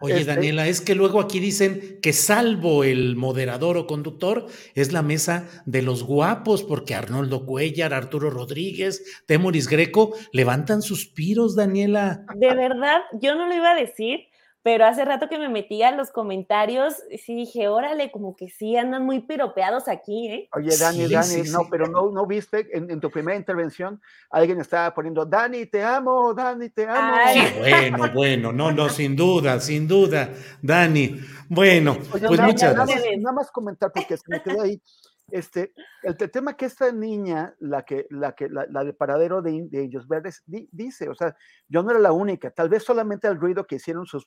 Oye, 0.01 0.20
este 0.20 0.35
Daniela, 0.35 0.66
es 0.66 0.81
que 0.81 0.95
luego 0.95 1.20
aquí 1.20 1.39
dicen 1.39 1.99
que 2.01 2.12
salvo 2.12 2.85
el 2.85 3.16
moderador 3.16 3.77
o 3.77 3.86
conductor, 3.86 4.47
es 4.74 4.93
la 4.93 5.03
mesa 5.03 5.47
de 5.66 5.82
los 5.82 6.03
guapos, 6.03 6.62
porque 6.62 6.95
Arnoldo 6.95 7.45
Cuellar, 7.45 7.93
Arturo 7.93 8.31
Rodríguez, 8.31 9.24
Temoris 9.27 9.69
Greco 9.69 10.15
levantan 10.32 10.82
suspiros, 10.82 11.57
Daniela. 11.57 12.24
De 12.35 12.55
verdad, 12.55 13.03
yo 13.20 13.35
no 13.35 13.47
lo 13.47 13.55
iba 13.55 13.73
a 13.73 13.74
decir, 13.74 14.20
pero 14.65 14.86
hace 14.86 15.05
rato 15.05 15.28
que 15.28 15.39
me 15.39 15.51
metí 15.51 15.82
a 15.82 15.91
los 15.91 16.11
comentarios, 16.11 16.95
sí 17.23 17.35
dije, 17.35 17.69
órale, 17.69 18.11
como 18.11 18.35
que 18.35 18.49
sí 18.49 18.78
andan 18.78 19.05
muy 19.05 19.20
piropeados 19.20 19.89
aquí, 19.89 20.28
¿eh? 20.28 20.49
Oye, 20.55 20.74
Dani, 20.74 21.07
Dani, 21.07 21.43
no, 21.51 21.69
pero 21.70 21.86
no, 21.86 22.11
no 22.11 22.27
viste 22.27 22.66
en, 22.73 22.99
tu 22.99 23.11
primera 23.11 23.36
intervención, 23.36 24.01
alguien 24.31 24.59
estaba 24.62 24.95
poniendo, 24.95 25.27
Dani, 25.27 25.66
te 25.66 25.85
amo, 25.85 26.32
Dani, 26.32 26.70
te 26.70 26.89
amo. 26.89 27.15
bueno, 27.59 28.12
bueno, 28.15 28.53
no, 28.55 28.73
no, 28.73 28.89
sin 28.89 29.15
duda, 29.15 29.61
sin 29.61 29.86
duda, 29.86 30.31
Dani. 30.62 31.20
Bueno, 31.47 31.99
pues 32.11 32.23
muchas 32.23 32.74
gracias. 32.74 33.05
Nada 33.19 33.35
más 33.35 33.51
comentar, 33.51 33.93
porque 33.93 34.16
se 34.16 34.24
me 34.28 34.43
quedó 34.43 34.62
ahí. 34.62 34.81
Este, 35.30 35.72
el, 36.02 36.16
tema 36.16 36.56
que 36.56 36.66
esta 36.66 36.92
niña, 36.92 37.55
la 37.59 37.82
que, 37.82 38.06
la 38.10 38.34
que, 38.34 38.48
la, 38.48 38.84
de 38.84 38.92
paradero 38.92 39.40
de, 39.40 39.66
de 39.70 39.84
Ellos 39.84 40.06
Verdes, 40.06 40.42
dice, 40.46 41.09
o 41.09 41.14
sea, 41.14 41.34
yo 41.68 41.82
no 41.82 41.90
era 41.90 42.01
la 42.01 42.12
única, 42.12 42.51
tal 42.51 42.68
vez 42.68 42.84
solamente 42.84 43.26
el 43.26 43.40
ruido 43.40 43.66
que 43.66 43.76
hicieron 43.76 44.05
sus, 44.06 44.26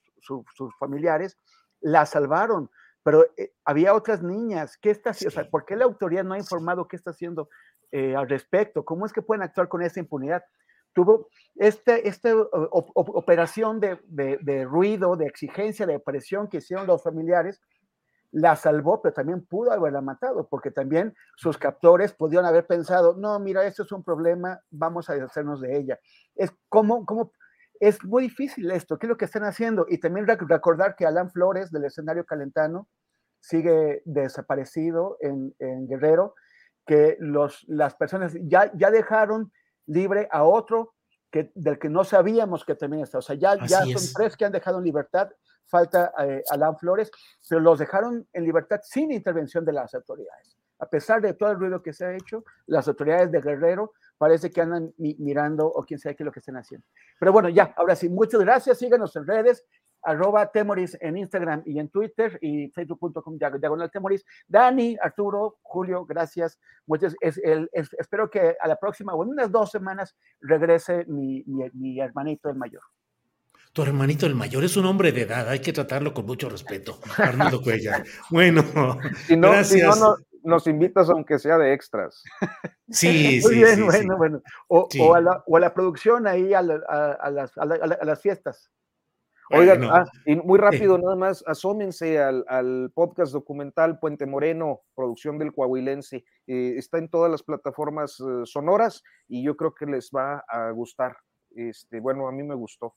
familiares 0.79 1.37
la 1.81 2.05
salvaron, 2.05 2.71
pero 3.03 3.25
eh, 3.37 3.53
había 3.63 3.93
otras 3.93 4.23
niñas, 4.23 4.77
¿qué 4.77 4.89
está 4.89 5.11
haciendo? 5.11 5.29
O 5.29 5.41
sea, 5.41 5.49
¿por 5.49 5.65
qué 5.65 5.75
la 5.75 5.85
autoridad 5.85 6.23
no 6.23 6.33
ha 6.33 6.39
informado 6.39 6.87
qué 6.87 6.95
está 6.95 7.11
haciendo 7.11 7.47
eh, 7.91 8.15
al 8.15 8.27
respecto? 8.27 8.83
¿Cómo 8.83 9.05
es 9.05 9.13
que 9.13 9.21
pueden 9.21 9.43
actuar 9.43 9.69
con 9.69 9.83
esa 9.83 9.99
impunidad? 9.99 10.43
Tuvo 10.93 11.29
este, 11.55 12.07
esta 12.07 12.35
operación 12.71 13.79
de, 13.79 13.99
de 14.07 14.65
ruido, 14.65 15.15
de 15.15 15.27
exigencia, 15.27 15.85
de 15.85 15.99
presión 15.99 16.47
que 16.47 16.57
hicieron 16.57 16.87
los 16.87 17.03
familiares, 17.03 17.61
la 18.37 18.55
salvó, 18.55 19.01
pero 19.01 19.15
también 19.15 19.43
pudo 19.45 19.71
haberla 19.71 19.99
matado, 19.99 20.47
porque 20.47 20.69
también 20.69 21.15
sus 21.35 21.57
captores 21.57 22.13
pudieron 22.13 22.45
haber 22.45 22.67
pensado, 22.67 23.15
no, 23.17 23.39
mira, 23.39 23.65
esto 23.65 23.81
es 23.81 23.91
un 23.91 24.03
problema, 24.03 24.61
vamos 24.69 25.09
a 25.09 25.15
deshacernos 25.15 25.59
de 25.59 25.75
ella. 25.75 25.99
Es 26.35 26.53
como, 26.69 27.03
como, 27.03 27.31
es 27.79 28.03
muy 28.03 28.23
difícil 28.23 28.69
esto, 28.69 28.99
¿qué 28.99 29.07
es 29.07 29.09
lo 29.09 29.17
que 29.17 29.25
están 29.25 29.43
haciendo? 29.43 29.87
Y 29.89 29.99
también 29.99 30.27
recordar 30.27 30.95
que 30.95 31.07
Alan 31.07 31.31
Flores 31.31 31.71
del 31.71 31.85
escenario 31.85 32.25
calentano 32.25 32.87
sigue 33.39 34.03
desaparecido 34.05 35.17
en, 35.19 35.55
Guerrero, 35.87 36.35
que 36.85 37.17
los, 37.19 37.65
las 37.67 37.95
personas 37.95 38.35
ya, 38.43 38.71
ya 38.75 38.91
dejaron 38.91 39.51
libre 39.87 40.27
a 40.31 40.43
otro 40.43 40.93
que, 41.31 41.51
del 41.55 41.79
que 41.79 41.89
no 41.89 42.03
sabíamos 42.03 42.65
que 42.65 42.75
también 42.75 43.01
está. 43.01 43.17
O 43.17 43.21
sea, 43.23 43.35
ya, 43.35 43.55
ya 43.65 43.83
son 43.83 44.13
tres 44.13 44.37
que 44.37 44.45
han 44.45 44.51
dejado 44.51 44.77
en 44.77 44.83
libertad 44.83 45.31
falta 45.67 46.13
eh, 46.19 46.43
Alan 46.49 46.77
Flores, 46.77 47.11
pero 47.47 47.61
los 47.61 47.79
dejaron 47.79 48.27
en 48.33 48.43
libertad 48.43 48.79
sin 48.83 49.11
intervención 49.11 49.65
de 49.65 49.73
las 49.73 49.93
autoridades. 49.93 50.57
A 50.79 50.87
pesar 50.87 51.21
de 51.21 51.33
todo 51.33 51.51
el 51.51 51.59
ruido 51.59 51.81
que 51.81 51.93
se 51.93 52.05
ha 52.05 52.15
hecho, 52.15 52.43
las 52.67 52.87
autoridades 52.87 53.31
de 53.31 53.41
Guerrero 53.41 53.93
parece 54.17 54.51
que 54.51 54.61
andan 54.61 54.93
mirando 54.97 55.67
o 55.67 55.83
quién 55.83 55.99
sabe 55.99 56.15
qué 56.15 56.23
es 56.23 56.25
lo 56.25 56.31
que 56.31 56.39
están 56.39 56.57
haciendo. 56.57 56.85
Pero 57.19 57.31
bueno, 57.31 57.49
ya, 57.49 57.73
ahora 57.75 57.95
sí, 57.95 58.09
muchas 58.09 58.41
gracias, 58.41 58.77
síganos 58.77 59.15
en 59.15 59.25
redes, 59.25 59.65
arroba 60.03 60.51
Temoris 60.51 60.97
en 61.01 61.17
Instagram 61.17 61.63
y 61.65 61.79
en 61.79 61.89
Twitter 61.89 62.37
y 62.41 62.69
facebook.com 62.69 63.37
diagonal 63.37 63.91
Temoris. 63.91 64.23
Dani, 64.47 64.97
Arturo, 65.01 65.57
Julio, 65.63 66.05
gracias. 66.05 66.59
Muchas, 66.85 67.15
espero 67.21 68.29
que 68.29 68.55
a 68.59 68.67
la 68.67 68.75
próxima 68.77 69.13
o 69.13 69.23
en 69.23 69.29
unas 69.29 69.51
dos 69.51 69.71
semanas 69.71 70.15
regrese 70.39 71.05
mi, 71.05 71.43
mi 71.45 71.99
hermanito 71.99 72.49
el 72.49 72.55
mayor. 72.55 72.83
Tu 73.73 73.81
hermanito 73.83 74.25
el 74.25 74.35
mayor 74.35 74.63
es 74.63 74.75
un 74.77 74.85
hombre 74.85 75.11
de 75.11 75.21
edad, 75.21 75.47
hay 75.49 75.59
que 75.59 75.73
tratarlo 75.73 76.13
con 76.13 76.25
mucho 76.25 76.49
respeto. 76.49 76.99
Arnaldo 77.17 77.61
Cuellar. 77.61 78.03
Bueno, 78.29 78.63
si 79.25 79.37
no, 79.37 79.51
gracias. 79.51 79.95
Si 79.95 80.01
no, 80.01 80.15
nos 80.47 80.65
invitas 80.65 81.09
aunque 81.09 81.37
sea 81.37 81.57
de 81.57 81.73
extras. 81.73 82.23
Sí, 82.89 83.41
Muy 83.43 83.53
sí, 83.53 83.55
bien, 83.55 83.85
bueno, 83.85 84.17
bueno. 84.17 84.41
O, 84.69 84.87
a 85.13 85.59
la, 85.59 85.73
producción 85.73 86.25
ahí 86.25 86.53
a, 86.53 86.61
las, 86.61 88.21
fiestas. 88.21 88.71
Oigan, 89.49 89.83
ah, 89.83 90.05
y 90.25 90.37
muy 90.37 90.57
rápido, 90.57 90.97
nada 90.97 91.17
más, 91.17 91.43
asómense 91.45 92.17
al, 92.19 92.91
podcast 92.93 93.33
documental 93.33 93.99
Puente 93.99 94.25
Moreno, 94.25 94.83
producción 94.95 95.37
del 95.37 95.51
Coahuilense. 95.51 96.23
Eh, 96.47 96.75
está 96.77 96.97
en 96.97 97.09
todas 97.09 97.29
las 97.29 97.43
plataformas 97.43 98.17
eh, 98.21 98.45
sonoras 98.45 99.03
y 99.27 99.43
yo 99.43 99.57
creo 99.57 99.75
que 99.75 99.85
les 99.85 100.09
va 100.15 100.45
a 100.47 100.71
gustar. 100.71 101.17
Este, 101.51 101.99
bueno, 101.99 102.29
a 102.29 102.31
mí 102.31 102.43
me 102.43 102.55
gustó. 102.55 102.95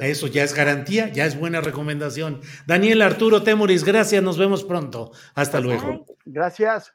Eso 0.00 0.26
ya 0.26 0.44
es 0.44 0.54
garantía, 0.54 1.12
ya 1.12 1.26
es 1.26 1.38
buena 1.38 1.60
recomendación. 1.60 2.40
Daniel 2.66 3.02
Arturo 3.02 3.42
Temoris, 3.42 3.84
gracias, 3.84 4.22
nos 4.22 4.38
vemos 4.38 4.64
pronto. 4.64 5.12
Hasta 5.34 5.60
luego. 5.60 6.06
Gracias. 6.24 6.92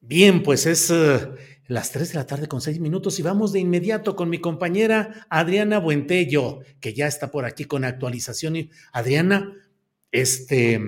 Bien, 0.00 0.42
pues 0.42 0.66
es 0.66 0.90
uh, 0.90 1.34
las 1.66 1.90
3 1.90 2.10
de 2.10 2.14
la 2.14 2.26
tarde 2.26 2.48
con 2.48 2.60
6 2.60 2.80
minutos 2.80 3.18
y 3.18 3.22
vamos 3.22 3.52
de 3.52 3.60
inmediato 3.60 4.14
con 4.14 4.30
mi 4.30 4.38
compañera 4.38 5.26
Adriana 5.30 5.78
Buentello, 5.78 6.60
que 6.80 6.94
ya 6.94 7.06
está 7.06 7.30
por 7.30 7.44
aquí 7.44 7.64
con 7.64 7.84
actualización. 7.84 8.70
Adriana, 8.92 9.52
este, 10.12 10.80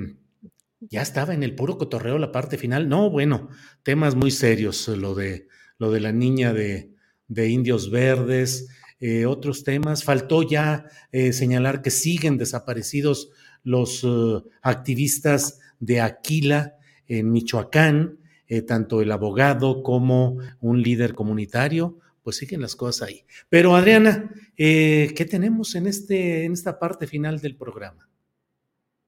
ya 0.81 1.03
estaba 1.03 1.35
en 1.35 1.43
el 1.43 1.55
puro 1.55 1.79
cotorreo 1.79 2.19
la 2.19 2.33
parte 2.33 2.59
final. 2.59 2.89
No, 2.89 3.11
bueno, 3.11 3.49
temas 3.83 4.15
muy 4.15 4.31
serios, 4.31 4.87
lo 4.89 5.15
de, 5.15 5.49
lo 5.79 5.91
de 5.91 6.01
la 6.01 6.13
niña 6.13 6.53
de, 6.53 6.93
de 7.27 7.49
Indios 7.49 7.91
Verdes, 7.91 8.69
eh, 9.01 9.27
otros 9.27 9.65
temas. 9.65 10.05
Faltó 10.05 10.43
ya 10.43 10.87
eh, 11.13 11.33
señalar 11.33 11.83
que 11.83 11.91
siguen 11.91 12.37
desaparecidos 12.37 13.31
los 13.63 14.03
uh, 14.03 14.49
activistas 14.63 15.61
de 15.79 16.01
Aquila 16.01 16.77
en 17.07 17.31
Michoacán, 17.31 18.19
eh, 18.49 18.63
tanto 18.63 19.01
el 19.01 19.13
abogado 19.13 19.83
como 19.83 20.39
un 20.61 20.83
líder 20.83 21.15
comunitario, 21.15 21.99
pues 22.23 22.37
siguen 22.37 22.61
las 22.61 22.77
cosas 22.77 23.09
ahí. 23.09 23.25
Pero 23.49 23.77
Adriana, 23.77 24.31
¿qué 24.57 25.29
tenemos 25.31 25.75
en, 25.75 25.87
este, 25.87 26.45
en 26.45 26.53
esta 26.53 26.79
parte 26.79 27.07
final 27.07 27.41
del 27.41 27.57
programa? 27.57 28.09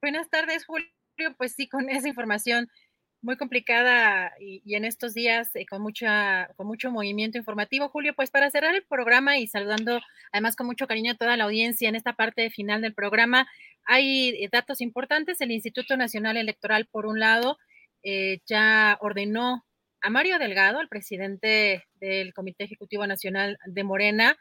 Buenas 0.01 0.31
tardes, 0.31 0.65
Julio. 0.65 0.89
Pues 1.37 1.53
sí, 1.53 1.69
con 1.69 1.91
esa 1.91 2.09
información 2.09 2.71
muy 3.23 3.37
complicada 3.37 4.33
y, 4.41 4.75
en 4.75 4.85
estos 4.85 5.15
días 5.15 5.51
eh, 5.55 5.67
con, 5.67 5.83
mucha, 5.83 6.49
con 6.57 6.67
mucho 6.67 6.91
movimiento 6.91 7.39
informativo. 7.39 7.89
Julio, 7.89 8.15
pues 8.15 8.31
para 8.31 8.51
cerrar 8.51 8.75
el 8.75 8.85
programa 8.85 9.39
y 9.39 9.47
saludando 9.47 10.01
además 10.33 10.57
con 10.57 10.67
mucho 10.67 10.87
cariño 10.87 11.13
a 11.13 11.17
toda 11.17 11.37
la 11.37 11.45
audiencia 11.45 11.89
en 11.89 11.97
esta 11.97 12.15
parte 12.15 12.51
final 12.51 12.81
del 12.81 12.95
programa, 12.95 13.47
hay 13.85 14.31
eh, 14.31 14.49
datos 14.51 14.81
importantes. 14.81 15.41
El 15.41 15.51
Instituto 15.51 15.97
Nacional 15.97 16.37
Electoral, 16.37 16.87
por 16.91 17.07
un 17.07 17.21
lado, 17.21 17.59
eh, 18.03 18.41
ya 18.47 18.97
ordenó 19.01 19.65
a 20.01 20.11
Mario 20.11 20.39
Delgado, 20.39 20.81
el 20.81 20.89
presidente 20.89 21.85
del 21.95 22.33
Comité 22.33 22.65
Ejecutivo 22.65 23.07
Nacional 23.07 23.59
de 23.67 23.85
Morena, 23.85 24.37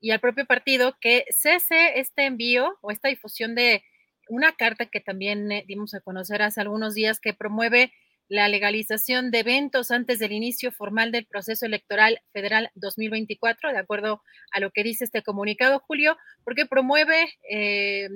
y 0.00 0.10
al 0.10 0.20
propio 0.20 0.46
partido 0.46 0.96
que 1.00 1.26
cese 1.30 2.00
este 2.00 2.24
envío 2.24 2.76
o 2.80 2.90
esta 2.90 3.08
difusión 3.08 3.54
de 3.54 3.84
una 4.28 4.52
carta 4.52 4.86
que 4.86 5.00
también 5.00 5.48
dimos 5.66 5.94
a 5.94 6.00
conocer 6.00 6.42
hace 6.42 6.60
algunos 6.60 6.94
días 6.94 7.20
que 7.20 7.34
promueve 7.34 7.92
la 8.28 8.48
legalización 8.48 9.30
de 9.30 9.40
eventos 9.40 9.90
antes 9.90 10.18
del 10.18 10.32
inicio 10.32 10.72
formal 10.72 11.12
del 11.12 11.26
proceso 11.26 11.66
electoral 11.66 12.20
federal 12.32 12.70
2024, 12.74 13.72
de 13.72 13.78
acuerdo 13.78 14.22
a 14.52 14.60
lo 14.60 14.70
que 14.70 14.82
dice 14.82 15.04
este 15.04 15.22
comunicado, 15.22 15.80
Julio, 15.86 16.16
porque 16.44 16.66
promueve 16.66 17.28
eh, 17.50 18.08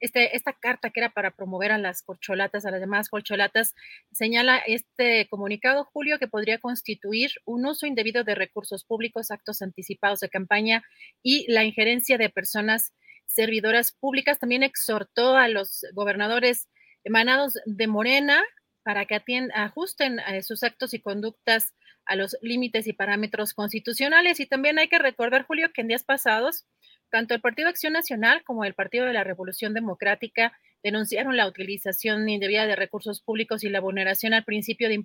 este, 0.00 0.36
esta 0.36 0.52
carta 0.52 0.90
que 0.90 1.00
era 1.00 1.14
para 1.14 1.30
promover 1.30 1.72
a 1.72 1.78
las 1.78 2.02
corcholatas, 2.02 2.66
a 2.66 2.70
las 2.70 2.80
demás 2.80 3.08
corcholatas, 3.08 3.74
señala 4.12 4.58
este 4.58 5.26
comunicado, 5.28 5.84
Julio, 5.84 6.18
que 6.18 6.28
podría 6.28 6.58
constituir 6.58 7.30
un 7.46 7.64
uso 7.64 7.86
indebido 7.86 8.22
de 8.22 8.34
recursos 8.34 8.84
públicos, 8.84 9.30
actos 9.30 9.62
anticipados 9.62 10.20
de 10.20 10.28
campaña 10.28 10.82
y 11.22 11.50
la 11.50 11.64
injerencia 11.64 12.18
de 12.18 12.28
personas 12.28 12.92
servidoras 13.26 13.92
públicas. 13.92 14.38
También 14.38 14.62
exhortó 14.62 15.36
a 15.36 15.48
los 15.48 15.86
gobernadores 15.94 16.68
emanados 17.02 17.54
de 17.64 17.86
Morena 17.86 18.42
para 18.84 19.06
que 19.06 19.20
ajusten 19.54 20.20
eh, 20.20 20.42
sus 20.42 20.62
actos 20.62 20.94
y 20.94 21.00
conductas 21.00 21.74
a 22.06 22.16
los 22.16 22.36
límites 22.42 22.86
y 22.86 22.92
parámetros 22.92 23.54
constitucionales. 23.54 24.38
Y 24.40 24.46
también 24.46 24.78
hay 24.78 24.88
que 24.88 24.98
recordar, 24.98 25.46
Julio, 25.46 25.70
que 25.72 25.80
en 25.80 25.88
días 25.88 26.04
pasados, 26.04 26.66
tanto 27.10 27.34
el 27.34 27.40
Partido 27.40 27.68
Acción 27.68 27.94
Nacional 27.94 28.44
como 28.44 28.64
el 28.64 28.74
Partido 28.74 29.06
de 29.06 29.14
la 29.14 29.24
Revolución 29.24 29.74
Democrática 29.74 30.52
denunciaron 30.82 31.36
la 31.36 31.48
utilización 31.48 32.28
indebida 32.28 32.66
de 32.66 32.76
recursos 32.76 33.22
públicos 33.22 33.64
y 33.64 33.70
la 33.70 33.80
vulneración 33.80 34.34
al 34.34 34.44
principio 34.44 34.88
de 34.88 35.02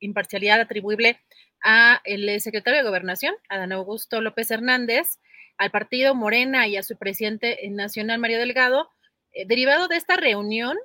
imparcialidad 0.00 0.60
atribuible 0.60 1.20
a 1.62 2.00
el 2.04 2.40
secretario 2.40 2.80
de 2.80 2.88
Gobernación, 2.88 3.34
Adán 3.50 3.72
Augusto 3.72 4.22
López 4.22 4.50
Hernández, 4.50 5.18
al 5.58 5.70
partido 5.70 6.14
Morena 6.14 6.66
y 6.66 6.76
a 6.76 6.82
su 6.82 6.96
presidente 6.96 7.58
nacional, 7.70 8.18
Mario 8.18 8.38
Delgado, 8.38 8.88
eh, 9.32 9.46
derivado 9.46 9.88
de 9.88 9.96
esta 9.96 10.16
reunión 10.16 10.76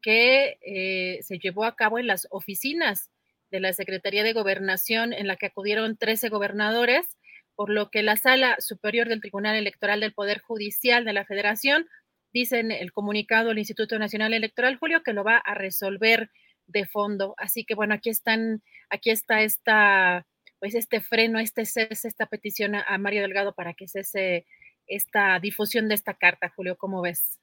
que 0.00 0.58
eh, 0.60 1.22
se 1.22 1.38
llevó 1.38 1.64
a 1.64 1.76
cabo 1.76 1.98
en 1.98 2.06
las 2.06 2.26
oficinas 2.30 3.10
de 3.50 3.60
la 3.60 3.72
Secretaría 3.72 4.22
de 4.22 4.32
Gobernación, 4.32 5.12
en 5.12 5.26
la 5.26 5.36
que 5.36 5.46
acudieron 5.46 5.96
13 5.96 6.28
gobernadores, 6.28 7.18
por 7.54 7.70
lo 7.70 7.90
que 7.90 8.02
la 8.02 8.16
Sala 8.16 8.56
Superior 8.58 9.08
del 9.08 9.20
Tribunal 9.20 9.56
Electoral 9.56 10.00
del 10.00 10.14
Poder 10.14 10.40
Judicial 10.40 11.04
de 11.04 11.12
la 11.12 11.24
Federación, 11.24 11.86
dice 12.32 12.60
en 12.60 12.70
el 12.70 12.92
comunicado 12.92 13.48
del 13.48 13.58
Instituto 13.58 13.98
Nacional 13.98 14.32
Electoral, 14.34 14.76
Julio, 14.76 15.02
que 15.02 15.12
lo 15.12 15.24
va 15.24 15.36
a 15.36 15.54
resolver 15.54 16.30
de 16.66 16.86
fondo. 16.86 17.34
Así 17.36 17.64
que 17.64 17.74
bueno, 17.74 17.94
aquí 17.94 18.10
están, 18.10 18.62
aquí 18.88 19.10
está 19.10 19.42
esta, 19.42 20.26
pues 20.58 20.74
este 20.74 21.00
freno, 21.00 21.38
este 21.38 21.66
cese, 21.66 22.08
esta 22.08 22.26
petición 22.26 22.74
a, 22.76 22.98
Mario 22.98 23.22
Delgado 23.22 23.54
para 23.54 23.74
que 23.74 23.88
cese 23.88 24.46
esta 24.86 25.38
difusión 25.40 25.88
de 25.88 25.94
esta 25.94 26.14
carta, 26.14 26.52
Julio, 26.54 26.76
¿cómo 26.76 27.02
ves? 27.02 27.38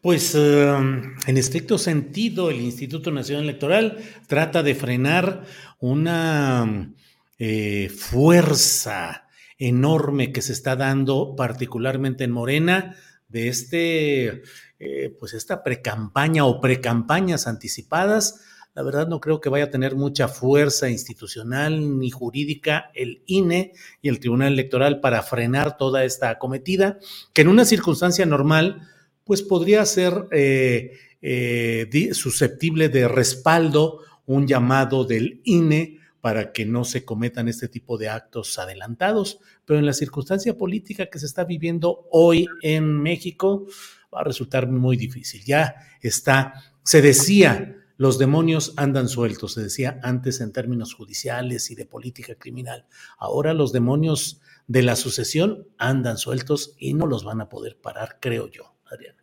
Pues 0.00 0.34
em, 0.34 1.14
en 1.26 1.36
estricto 1.36 1.76
sentido, 1.76 2.50
el 2.50 2.60
Instituto 2.60 3.10
Nacional 3.10 3.44
Electoral 3.44 3.98
trata 4.26 4.62
de 4.62 4.74
frenar 4.74 5.44
una 5.78 6.94
eh, 7.38 7.90
fuerza 7.90 9.28
enorme 9.58 10.32
que 10.32 10.40
se 10.40 10.54
está 10.54 10.74
dando, 10.74 11.36
particularmente 11.36 12.24
en 12.24 12.30
Morena, 12.30 12.96
de 13.28 13.48
este, 13.48 14.42
eh, 14.78 15.16
pues 15.18 15.34
esta 15.34 15.62
precampaña 15.62 16.46
o 16.46 16.60
precampañas 16.60 17.46
anticipadas. 17.46 18.40
La 18.74 18.82
verdad 18.82 19.06
no 19.06 19.20
creo 19.20 19.40
que 19.40 19.50
vaya 19.50 19.64
a 19.64 19.70
tener 19.70 19.96
mucha 19.96 20.28
fuerza 20.28 20.88
institucional 20.88 21.98
ni 21.98 22.10
jurídica 22.10 22.90
el 22.94 23.22
INE 23.26 23.72
y 24.00 24.08
el 24.08 24.18
Tribunal 24.18 24.54
Electoral 24.54 25.00
para 25.00 25.22
frenar 25.22 25.76
toda 25.76 26.04
esta 26.04 26.30
acometida, 26.30 26.98
que 27.34 27.42
en 27.42 27.48
una 27.48 27.66
circunstancia 27.66 28.24
normal, 28.24 28.88
pues 29.30 29.42
podría 29.42 29.86
ser 29.86 30.26
eh, 30.32 30.90
eh, 31.22 32.10
susceptible 32.14 32.88
de 32.88 33.06
respaldo 33.06 34.00
un 34.26 34.48
llamado 34.48 35.04
del 35.04 35.40
INE 35.44 35.98
para 36.20 36.50
que 36.50 36.66
no 36.66 36.82
se 36.82 37.04
cometan 37.04 37.46
este 37.46 37.68
tipo 37.68 37.96
de 37.96 38.08
actos 38.08 38.58
adelantados. 38.58 39.38
Pero 39.64 39.78
en 39.78 39.86
la 39.86 39.92
circunstancia 39.92 40.58
política 40.58 41.06
que 41.06 41.20
se 41.20 41.26
está 41.26 41.44
viviendo 41.44 42.08
hoy 42.10 42.48
en 42.60 43.00
México, 43.00 43.68
va 44.12 44.22
a 44.22 44.24
resultar 44.24 44.68
muy 44.68 44.96
difícil. 44.96 45.44
Ya 45.44 45.76
está, 46.02 46.54
se 46.82 47.00
decía, 47.00 47.76
los 47.98 48.18
demonios 48.18 48.74
andan 48.78 49.08
sueltos, 49.08 49.52
se 49.52 49.62
decía 49.62 50.00
antes 50.02 50.40
en 50.40 50.50
términos 50.50 50.92
judiciales 50.92 51.70
y 51.70 51.76
de 51.76 51.86
política 51.86 52.34
criminal. 52.34 52.84
Ahora 53.16 53.54
los 53.54 53.72
demonios 53.72 54.40
de 54.66 54.82
la 54.82 54.96
sucesión 54.96 55.68
andan 55.78 56.18
sueltos 56.18 56.74
y 56.80 56.94
no 56.94 57.06
los 57.06 57.22
van 57.22 57.40
a 57.40 57.48
poder 57.48 57.78
parar, 57.80 58.18
creo 58.20 58.48
yo, 58.48 58.74
Adriana. 58.90 59.19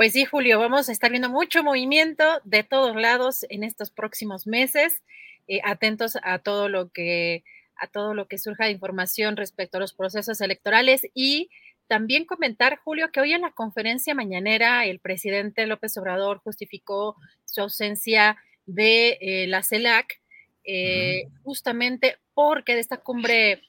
Pues 0.00 0.14
sí, 0.14 0.24
Julio, 0.24 0.58
vamos 0.58 0.88
a 0.88 0.92
estar 0.92 1.10
viendo 1.10 1.28
mucho 1.28 1.62
movimiento 1.62 2.24
de 2.44 2.62
todos 2.62 2.96
lados 2.96 3.44
en 3.50 3.62
estos 3.64 3.90
próximos 3.90 4.46
meses, 4.46 5.02
eh, 5.46 5.60
atentos 5.62 6.16
a 6.22 6.38
todo 6.38 6.70
lo 6.70 6.88
que 6.88 7.44
a 7.76 7.86
todo 7.86 8.14
lo 8.14 8.26
que 8.26 8.38
surja 8.38 8.64
de 8.64 8.70
información 8.70 9.36
respecto 9.36 9.76
a 9.76 9.80
los 9.80 9.92
procesos 9.92 10.40
electorales 10.40 11.02
y 11.12 11.50
también 11.86 12.24
comentar, 12.24 12.78
Julio, 12.78 13.10
que 13.12 13.20
hoy 13.20 13.34
en 13.34 13.42
la 13.42 13.50
conferencia 13.50 14.14
mañanera 14.14 14.86
el 14.86 15.00
presidente 15.00 15.66
López 15.66 15.94
Obrador 15.98 16.38
justificó 16.38 17.16
su 17.44 17.60
ausencia 17.60 18.38
de 18.64 19.18
eh, 19.20 19.48
la 19.48 19.62
CELAC 19.62 20.18
eh, 20.64 21.24
justamente 21.42 22.16
porque 22.32 22.72
de 22.72 22.80
esta 22.80 22.96
cumbre 22.96 23.60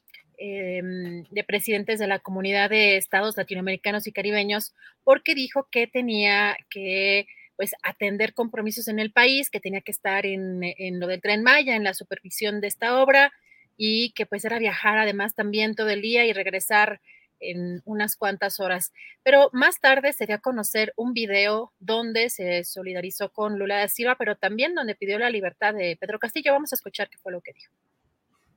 Em, 0.44 1.24
de 1.30 1.44
presidentes 1.44 2.00
de 2.00 2.08
la 2.08 2.18
comunidad 2.18 2.72
de 2.72 2.98
estados 2.98 3.38
latinoamericanos 3.38 4.08
y 4.08 4.12
caribeños, 4.12 4.74
porque 5.04 5.36
dijo 5.36 5.68
que 5.70 5.86
tenía 5.86 6.58
que 6.72 7.28
pues 7.58 7.76
atender 7.84 8.34
compromisos 8.34 8.88
en 8.88 8.98
el 8.98 9.12
país, 9.12 9.52
que 9.52 9.60
tenía 9.60 9.82
que 9.82 9.92
estar 9.92 10.26
en, 10.26 10.62
en, 10.64 11.00
lo 11.00 11.06
del 11.06 11.22
tren 11.22 11.44
Maya, 11.44 11.76
en 11.76 11.84
la 11.84 11.94
supervisión 11.94 12.60
de 12.60 12.70
esta 12.70 13.00
obra, 13.04 13.32
y 13.78 14.14
que 14.14 14.26
pues 14.26 14.44
era 14.44 14.58
viajar 14.58 14.98
además 14.98 15.36
también 15.36 15.76
todo 15.76 15.90
el 15.90 16.02
día 16.02 16.26
y 16.26 16.34
regresar 16.34 17.02
en 17.40 17.84
unas 17.86 18.16
cuantas 18.16 18.60
horas. 18.60 18.94
Pero 19.22 19.52
más 19.54 19.80
tarde 19.80 20.12
se 20.12 20.26
dio 20.26 20.38
a 20.38 20.40
conocer 20.40 20.92
un 20.96 21.14
video 21.14 21.72
donde 21.78 22.32
se 22.32 22.64
solidarizó 22.64 23.32
con 23.32 23.60
Lula 23.60 23.78
da 23.78 23.88
Silva, 23.90 24.16
pero 24.18 24.36
también 24.38 24.74
donde 24.74 24.96
pidió 24.96 25.20
la 25.20 25.30
libertad 25.30 25.76
de 25.76 25.98
Pedro 26.02 26.18
Castillo. 26.18 26.52
Vamos 26.52 26.74
a 26.74 26.78
escuchar 26.78 27.10
qué 27.12 27.20
fue 27.20 27.32
lo 27.32 27.42
que 27.42 27.54
dijo. 27.54 27.72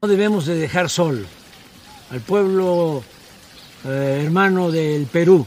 No 0.01 0.09
debemos 0.09 0.47
de 0.47 0.55
dejar 0.55 0.89
solo 0.89 1.27
al 2.14 2.20
pueblo 2.20 3.02
eh, 3.84 4.22
hermano 4.24 4.70
del 4.70 5.06
Perú. 5.06 5.44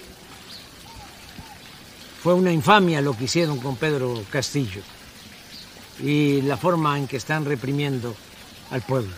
Fue 2.22 2.34
una 2.34 2.52
infamia 2.52 3.00
lo 3.00 3.16
que 3.16 3.24
hicieron 3.24 3.58
con 3.60 3.78
Pedro 3.78 4.22
Castillo 4.30 4.82
y 6.02 6.42
la 6.42 6.58
forma 6.58 6.98
en 6.98 7.08
que 7.08 7.16
están 7.16 7.46
reprimiendo 7.46 8.14
al 8.72 8.82
pueblo. 8.82 9.14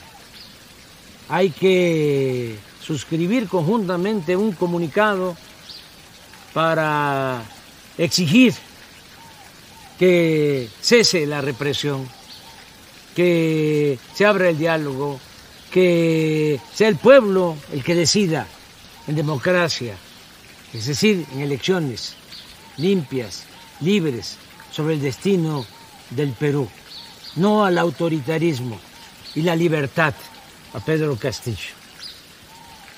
hay 1.27 1.49
que 1.49 2.55
suscribir 2.81 3.47
conjuntamente 3.47 4.35
un 4.35 4.51
comunicado 4.51 5.35
para 6.53 7.41
exigir 7.97 8.53
que 9.97 10.69
cese 10.81 11.25
la 11.25 11.41
represión, 11.41 12.07
que 13.15 13.97
se 14.13 14.25
abra 14.27 14.49
el 14.49 14.57
diálogo, 14.59 15.19
que 15.71 16.59
sea 16.73 16.87
el 16.87 16.95
pueblo 16.95 17.57
el 17.71 17.83
que 17.83 17.95
decida 17.95 18.47
en 19.07 19.15
democracia, 19.15 19.95
es 20.73 20.85
decir, 20.85 21.25
en 21.33 21.41
elecciones 21.41 22.15
limpias, 22.77 23.43
libres, 23.81 24.37
sobre 24.71 24.95
el 24.95 25.01
destino 25.01 25.65
del 26.11 26.31
Perú, 26.31 26.67
no 27.35 27.65
al 27.65 27.77
autoritarismo 27.77 28.79
y 29.35 29.41
la 29.41 29.55
libertad 29.55 30.13
a 30.73 30.79
Pedro 30.79 31.15
Castillo, 31.15 31.73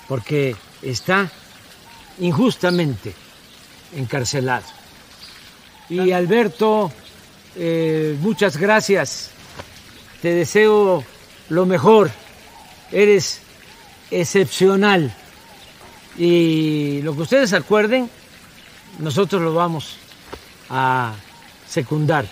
porque 0.07 0.55
está 0.81 1.29
injustamente 2.19 3.13
encarcelado. 3.95 4.65
Y 5.89 6.11
Alberto, 6.11 6.91
eh, 7.55 8.17
muchas 8.21 8.57
gracias, 8.57 9.31
te 10.21 10.33
deseo 10.33 11.03
lo 11.49 11.65
mejor, 11.65 12.11
eres 12.91 13.41
excepcional 14.09 15.13
y 16.17 17.01
lo 17.03 17.15
que 17.15 17.21
ustedes 17.21 17.53
acuerden, 17.53 18.09
nosotros 18.99 19.41
lo 19.41 19.53
vamos 19.53 19.97
a 20.69 21.13
secundar. 21.67 22.25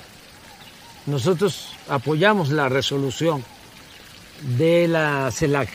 Nosotros 1.05 1.69
apoyamos 1.87 2.49
la 2.49 2.69
resolución 2.69 3.43
de 4.57 4.87
la 4.87 5.31
CELAC. 5.31 5.69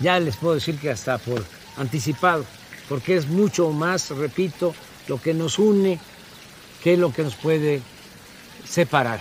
Ya 0.00 0.18
les 0.20 0.36
puedo 0.36 0.54
decir 0.54 0.78
que 0.78 0.90
hasta 0.90 1.18
por 1.18 1.44
anticipado, 1.76 2.44
porque 2.88 3.16
es 3.16 3.26
mucho 3.26 3.70
más, 3.70 4.10
repito, 4.10 4.74
lo 5.08 5.20
que 5.20 5.34
nos 5.34 5.58
une 5.58 5.98
que 6.82 6.96
lo 6.96 7.12
que 7.12 7.22
nos 7.22 7.34
puede 7.36 7.80
separar. 8.68 9.20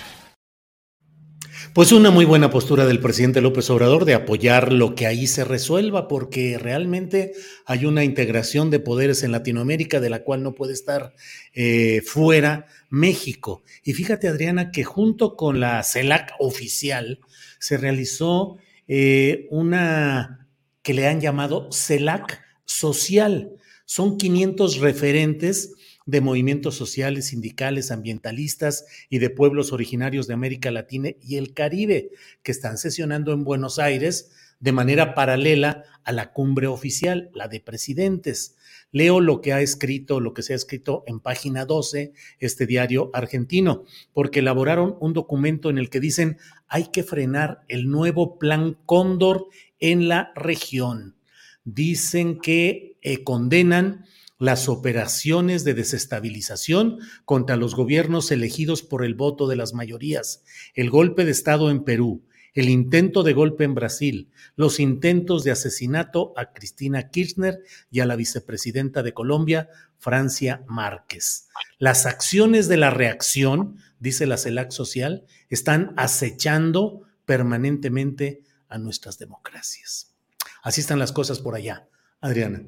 Pues 1.73 1.93
una 1.93 2.11
muy 2.11 2.25
buena 2.25 2.49
postura 2.49 2.85
del 2.85 2.99
presidente 2.99 3.39
López 3.39 3.69
Obrador 3.69 4.03
de 4.03 4.13
apoyar 4.13 4.73
lo 4.73 4.93
que 4.93 5.07
ahí 5.07 5.25
se 5.25 5.45
resuelva, 5.45 6.09
porque 6.09 6.57
realmente 6.57 7.31
hay 7.65 7.85
una 7.85 8.03
integración 8.03 8.69
de 8.69 8.81
poderes 8.81 9.23
en 9.23 9.31
Latinoamérica 9.31 10.01
de 10.01 10.09
la 10.09 10.23
cual 10.23 10.43
no 10.43 10.53
puede 10.53 10.73
estar 10.73 11.13
eh, 11.53 12.01
fuera 12.05 12.65
México. 12.89 13.63
Y 13.83 13.93
fíjate, 13.93 14.27
Adriana, 14.27 14.71
que 14.71 14.83
junto 14.83 15.37
con 15.37 15.61
la 15.61 15.81
CELAC 15.83 16.33
oficial 16.39 17.21
se 17.57 17.77
realizó 17.77 18.57
eh, 18.89 19.47
una 19.49 20.49
que 20.81 20.93
le 20.93 21.07
han 21.07 21.21
llamado 21.21 21.69
CELAC 21.71 22.41
social. 22.65 23.53
Son 23.85 24.17
500 24.17 24.79
referentes 24.79 25.71
de 26.05 26.21
movimientos 26.21 26.75
sociales, 26.75 27.27
sindicales, 27.27 27.91
ambientalistas 27.91 28.85
y 29.09 29.19
de 29.19 29.29
pueblos 29.29 29.71
originarios 29.71 30.27
de 30.27 30.33
América 30.33 30.71
Latina 30.71 31.09
y 31.21 31.37
el 31.37 31.53
Caribe, 31.53 32.11
que 32.43 32.51
están 32.51 32.77
sesionando 32.77 33.33
en 33.33 33.43
Buenos 33.43 33.79
Aires 33.79 34.31
de 34.61 34.71
manera 34.71 35.15
paralela 35.15 35.83
a 36.03 36.11
la 36.11 36.31
cumbre 36.31 36.67
oficial, 36.67 37.29
la 37.33 37.47
de 37.47 37.59
presidentes. 37.59 38.55
Leo 38.91 39.19
lo 39.19 39.41
que 39.41 39.53
ha 39.53 39.61
escrito, 39.61 40.19
lo 40.19 40.33
que 40.33 40.43
se 40.43 40.53
ha 40.53 40.55
escrito 40.55 41.03
en 41.07 41.19
página 41.19 41.65
12, 41.65 42.13
este 42.39 42.65
diario 42.65 43.09
argentino, 43.13 43.85
porque 44.13 44.39
elaboraron 44.39 44.97
un 44.99 45.13
documento 45.13 45.69
en 45.69 45.77
el 45.77 45.89
que 45.89 45.99
dicen 45.99 46.37
hay 46.67 46.87
que 46.87 47.03
frenar 47.03 47.63
el 47.67 47.89
nuevo 47.89 48.37
plan 48.37 48.77
Cóndor 48.85 49.47
en 49.79 50.07
la 50.07 50.31
región. 50.35 51.15
Dicen 51.63 52.39
que 52.39 52.97
eh, 53.01 53.23
condenan 53.23 54.05
las 54.41 54.69
operaciones 54.69 55.63
de 55.63 55.75
desestabilización 55.75 56.97
contra 57.25 57.57
los 57.57 57.75
gobiernos 57.75 58.31
elegidos 58.31 58.81
por 58.81 59.05
el 59.05 59.13
voto 59.13 59.47
de 59.47 59.55
las 59.55 59.75
mayorías, 59.75 60.43
el 60.73 60.89
golpe 60.89 61.25
de 61.25 61.31
Estado 61.31 61.69
en 61.69 61.83
Perú, 61.83 62.25
el 62.55 62.67
intento 62.67 63.21
de 63.21 63.33
golpe 63.33 63.65
en 63.65 63.75
Brasil, 63.75 64.31
los 64.55 64.79
intentos 64.79 65.43
de 65.43 65.51
asesinato 65.51 66.33
a 66.35 66.53
Cristina 66.53 67.11
Kirchner 67.11 67.59
y 67.91 67.99
a 67.99 68.07
la 68.07 68.15
vicepresidenta 68.15 69.03
de 69.03 69.13
Colombia, 69.13 69.69
Francia 69.99 70.63
Márquez. 70.65 71.47
Las 71.77 72.07
acciones 72.07 72.67
de 72.67 72.77
la 72.77 72.89
reacción, 72.89 73.77
dice 73.99 74.25
la 74.25 74.37
CELAC 74.37 74.71
Social, 74.71 75.23
están 75.49 75.93
acechando 75.97 77.03
permanentemente 77.25 78.41
a 78.69 78.79
nuestras 78.79 79.19
democracias. 79.19 80.15
Así 80.63 80.81
están 80.81 80.97
las 80.97 81.11
cosas 81.11 81.37
por 81.37 81.53
allá. 81.53 81.87
Adriana 82.21 82.63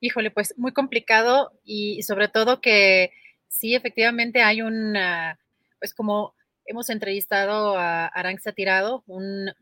híjole, 0.00 0.30
pues 0.30 0.54
muy 0.56 0.72
complicado 0.72 1.52
y 1.64 2.02
sobre 2.02 2.28
todo 2.28 2.60
que 2.60 3.12
sí, 3.48 3.74
efectivamente 3.74 4.42
hay 4.42 4.62
un, 4.62 4.96
pues 5.78 5.94
como 5.94 6.34
hemos 6.64 6.90
entrevistado 6.90 7.76
a 7.76 8.06
Aranxa 8.06 8.52
Tirado, 8.52 9.02
un, 9.06 9.52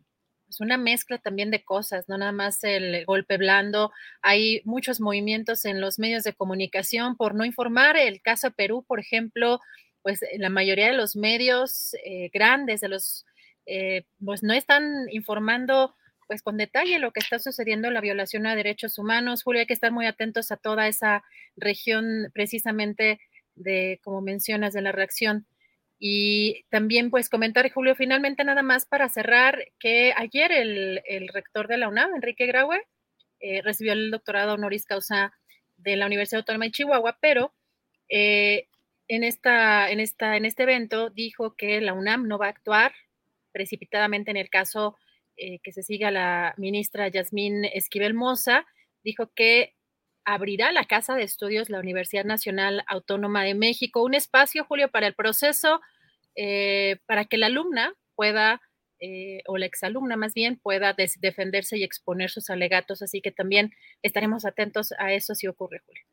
pues 0.47 0.61
una 0.61 0.77
mezcla 0.77 1.19
también 1.19 1.51
de 1.51 1.65
cosas, 1.65 2.09
no 2.09 2.17
nada 2.17 2.33
más 2.33 2.65
el 2.65 3.05
golpe 3.05 3.37
blando, 3.37 3.93
hay 4.23 4.63
muchos 4.65 5.01
movimientos 5.01 5.65
en 5.65 5.81
los 5.81 5.99
medios 5.99 6.25
de 6.25 6.35
comunicación 6.35 7.17
por 7.17 7.35
no 7.35 7.45
informar. 7.45 7.97
El 7.97 8.23
caso 8.23 8.51
Perú, 8.51 8.85
por 8.87 9.01
ejemplo, 9.01 9.61
pues 10.03 10.21
la 10.39 10.49
mayoría 10.49 10.87
de 10.87 10.97
los 10.97 11.17
medios 11.17 11.95
eh, 12.05 12.31
grandes, 12.33 12.81
de 12.81 12.89
los, 12.89 13.27
eh, 13.67 14.05
pues 14.25 14.43
no 14.43 14.55
están 14.55 15.07
informando 15.11 15.95
pues 16.29 16.43
con 16.43 16.59
detalle 16.59 16.99
lo 17.01 17.11
que 17.11 17.21
está 17.21 17.39
sucediendo, 17.39 17.91
la 17.91 18.03
violación 18.03 18.47
a 18.47 18.55
derechos 18.55 18.99
humanos. 18.99 19.43
Julio, 19.43 19.61
hay 19.61 19.67
que 19.67 19.75
estar 19.75 19.91
muy 19.91 20.07
atentos 20.07 20.53
a 20.53 20.57
toda 20.57 20.87
esa 20.87 21.25
región 21.57 22.31
precisamente 22.33 23.19
de, 23.57 23.99
como 24.05 24.21
mencionas, 24.21 24.75
de 24.75 24.83
la 24.83 24.93
reacción. 24.93 25.47
Y 25.99 26.65
también 26.69 27.11
pues 27.11 27.29
comentar, 27.29 27.69
Julio, 27.73 27.97
finalmente 27.97 28.45
nada 28.45 28.63
más 28.63 28.85
para 28.85 29.09
cerrar, 29.09 29.65
que 29.81 30.13
ayer 30.17 30.53
el, 30.53 31.29
rector 31.33 31.67
de 31.67 31.79
la 31.79 31.89
UNAM, 31.89 32.15
Enrique 32.15 32.47
Graue, 32.47 32.87
eh, 33.41 33.63
recibió 33.63 33.95
el 33.95 34.11
doctorado 34.11 34.55
honoris 34.55 34.85
causa 34.85 35.33
de 35.79 35.97
la 35.97 36.07
Universidad 36.07 36.41
Autónoma 36.41 36.67
de 36.67 36.73
Chihuahua, 36.73 37.19
pero 37.21 37.53
eh, 38.11 38.69
en, 39.09 39.25
esta, 39.25 39.91
en, 39.91 39.99
esta, 39.99 40.37
en 40.37 40.45
este 40.45 40.65
evento 40.65 41.09
dijo 41.11 41.57
que 41.57 41.81
la 41.81 41.95
UNAM 41.95 42.29
no 42.29 42.39
va 42.39 42.47
a 42.47 42.51
actuar 42.51 42.93
precipitadamente 43.53 44.31
en 44.31 44.37
el 44.37 44.51
caso 44.51 44.97
eh, 45.39 45.61
que 45.63 45.73
se 45.73 45.83
siga 45.83 46.11
la 46.11 46.55
ministra 46.57 47.09
Yasmín 47.09 47.65
Esquivel 47.65 48.15
Moza, 48.15 48.67
dijo 49.03 49.33
que 49.35 49.75
abrirá 50.25 50.73
la 50.73 50.85
Casa 50.85 51.15
de 51.15 51.23
Estudios 51.23 51.71
la 51.71 51.81
Universidad 51.81 52.25
Nacional 52.25 52.85
Autónoma 52.87 53.45
de 53.45 53.55
México, 53.55 54.03
un 54.03 54.15
espacio, 54.15 54.65
Julio, 54.65 54.91
para 54.91 55.07
el 55.07 55.15
proceso, 55.15 55.81
eh, 56.37 56.99
para 57.07 57.25
que 57.25 57.39
la 57.39 57.47
alumna 57.47 57.95
pueda, 58.15 58.61
eh, 59.01 59.41
o 59.47 59.57
la 59.57 59.67
exalumna 59.67 60.17
más 60.17 60.35
bien, 60.35 60.59
pueda 60.59 60.95
defenderse 60.95 61.79
y 61.79 61.85
exponer 61.85 62.31
sus 62.31 62.51
alegatos. 62.51 63.01
Así 63.01 63.21
que 63.23 63.31
también 63.33 63.73
estaremos 64.03 64.45
atentos 64.45 64.93
a 64.99 65.13
eso 65.15 65.35
si 65.35 65.47
ocurre, 65.47 65.81
Julio. 65.87 66.05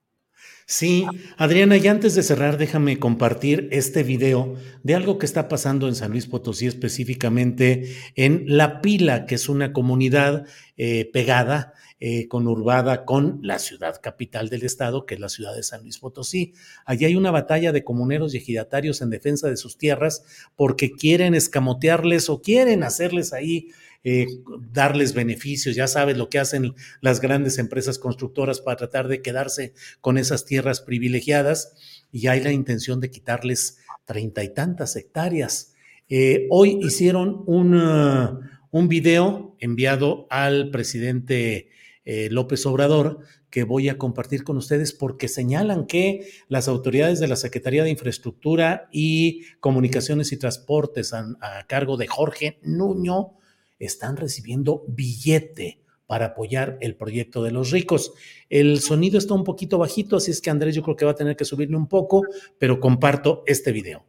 Sí, 0.68 1.06
Adriana, 1.38 1.78
y 1.78 1.88
antes 1.88 2.16
de 2.16 2.24
cerrar, 2.24 2.58
déjame 2.58 2.98
compartir 2.98 3.70
este 3.72 4.02
video 4.02 4.56
de 4.82 4.96
algo 4.96 5.20
que 5.20 5.28
está 5.28 5.48
pasando 5.48 5.88
en 5.88 5.94
San 5.94 6.10
Luis 6.10 6.26
Potosí, 6.26 6.66
específicamente 6.66 7.96
en 8.16 8.46
La 8.48 8.82
Pila, 8.82 9.28
que 9.28 9.36
es 9.36 9.48
una 9.48 9.74
comunidad 9.74 10.48
eh, 10.76 11.08
pegada, 11.14 11.74
eh, 12.00 12.28
conurbada 12.28 13.06
con 13.06 13.40
la 13.44 13.60
ciudad 13.60 14.02
capital 14.02 14.50
del 14.50 14.64
estado, 14.64 15.06
que 15.06 15.14
es 15.14 15.20
la 15.20 15.30
ciudad 15.30 15.56
de 15.56 15.62
San 15.62 15.84
Luis 15.84 16.00
Potosí. 16.00 16.54
Allí 16.84 17.06
hay 17.06 17.16
una 17.16 17.32
batalla 17.32 17.72
de 17.72 17.84
comuneros 17.84 18.34
y 18.34 18.38
ejidatarios 18.38 19.02
en 19.02 19.12
defensa 19.12 19.48
de 19.48 19.58
sus 19.58 19.78
tierras 19.78 20.24
porque 20.56 20.92
quieren 20.92 21.36
escamotearles 21.36 22.30
o 22.30 22.42
quieren 22.42 22.84
hacerles 22.84 23.34
ahí 23.34 23.70
eh, 24.08 24.28
darles 24.72 25.16
beneficios. 25.16 25.76
Ya 25.76 25.88
sabes 25.88 26.16
lo 26.16 26.30
que 26.30 26.38
hacen 26.38 26.76
las 27.02 27.20
grandes 27.20 27.58
empresas 27.58 27.98
constructoras 27.98 28.62
para 28.62 28.78
tratar 28.78 29.08
de 29.08 29.24
quedarse 29.24 29.74
con 30.00 30.20
esas 30.20 30.46
tierras 30.46 30.80
privilegiadas 30.80 31.74
y 32.12 32.28
hay 32.28 32.42
la 32.42 32.52
intención 32.52 33.02
de 33.02 33.10
quitarles 33.10 33.80
treinta 34.06 34.44
y 34.44 34.54
tantas 34.54 34.96
hectáreas. 34.96 35.74
Eh, 36.08 36.46
hoy 36.52 36.78
hicieron 36.84 37.42
un, 37.48 37.74
uh, 37.74 38.42
un, 38.70 38.88
video 38.90 39.56
enviado 39.60 40.28
al 40.30 40.70
presidente 40.70 41.70
eh, 42.06 42.30
López 42.30 42.64
Obrador 42.68 43.22
que 43.50 43.64
voy 43.64 43.90
a 43.90 43.98
compartir 43.98 44.44
con 44.44 44.58
ustedes 44.58 44.94
porque 44.94 45.28
señalan 45.28 45.88
que 45.88 46.30
las 46.48 46.68
autoridades 46.68 47.20
de 47.20 47.28
la 47.28 47.38
Secretaría 47.38 47.84
de 47.84 47.90
Infraestructura 47.90 48.88
y 48.92 49.46
Comunicaciones 49.62 50.32
y 50.32 50.38
Transportes 50.38 51.12
a, 51.12 51.26
a 51.42 51.66
cargo 51.66 51.98
de 51.98 52.06
Jorge 52.06 52.60
Nuño 52.62 53.40
están 53.80 54.18
recibiendo 54.18 54.84
billete 54.88 55.82
para 56.08 56.28
apoyar 56.28 56.78
el 56.82 56.96
proyecto 56.96 57.44
de 57.44 57.52
los 57.52 57.72
ricos. 57.72 58.14
El 58.50 58.80
sonido 58.80 59.18
está 59.18 59.34
un 59.34 59.44
poquito 59.44 59.78
bajito, 59.78 60.18
así 60.18 60.32
es 60.32 60.42
que 60.42 60.50
Andrés 60.50 60.76
yo 60.76 60.84
creo 60.84 60.96
que 60.96 61.06
va 61.06 61.12
a 61.12 61.16
tener 61.16 61.36
que 61.36 61.46
subirle 61.46 61.78
un 61.78 61.88
poco, 61.88 62.24
pero 62.60 62.80
comparto 62.80 63.44
este 63.48 63.72
video. 63.72 64.06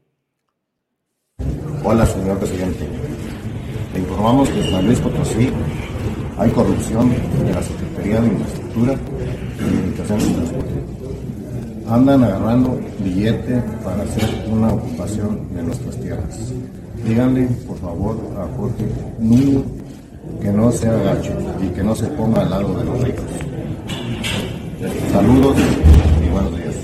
Hola, 1.85 2.05
señor 2.05 2.39
presidente. 2.39 2.87
Le 3.95 4.01
informamos 4.01 4.49
que 4.51 4.63
San 4.71 4.85
Luis 4.87 4.99
Potosí 5.01 5.49
Hay 6.39 6.51
corrupción 6.51 7.15
en 7.41 7.55
la 7.55 7.63
Secretaría 7.63 8.21
de 8.21 8.29
Infraestructura 8.29 8.95
y 8.95 9.65
Comunicaciones 9.65 10.29
y 10.29 10.33
Transporte. 10.33 10.75
Andan 11.89 12.25
agarrando 12.25 12.81
billete 12.99 13.63
para 13.83 14.03
hacer 14.03 14.49
una 14.51 14.75
ocupación 14.75 15.55
de 15.55 15.63
nuestras 15.63 16.01
tierras. 16.01 16.53
Díganle, 17.07 17.47
por 17.69 17.79
favor, 17.79 18.17
a 18.37 18.49
Jorge 18.57 18.85
Nuño 19.21 19.65
que 20.43 20.51
no 20.51 20.73
se 20.73 20.89
agache 20.89 21.33
y 21.63 21.69
que 21.69 21.85
no 21.85 21.95
se 21.95 22.07
ponga 22.09 22.43
al 22.43 22.51
lado 22.51 22.77
de 22.77 22.85
los 22.85 23.01
ricos. 23.01 23.25
Saludos 25.13 25.57
y 26.25 26.29
buenos 26.31 26.57
días. 26.57 26.77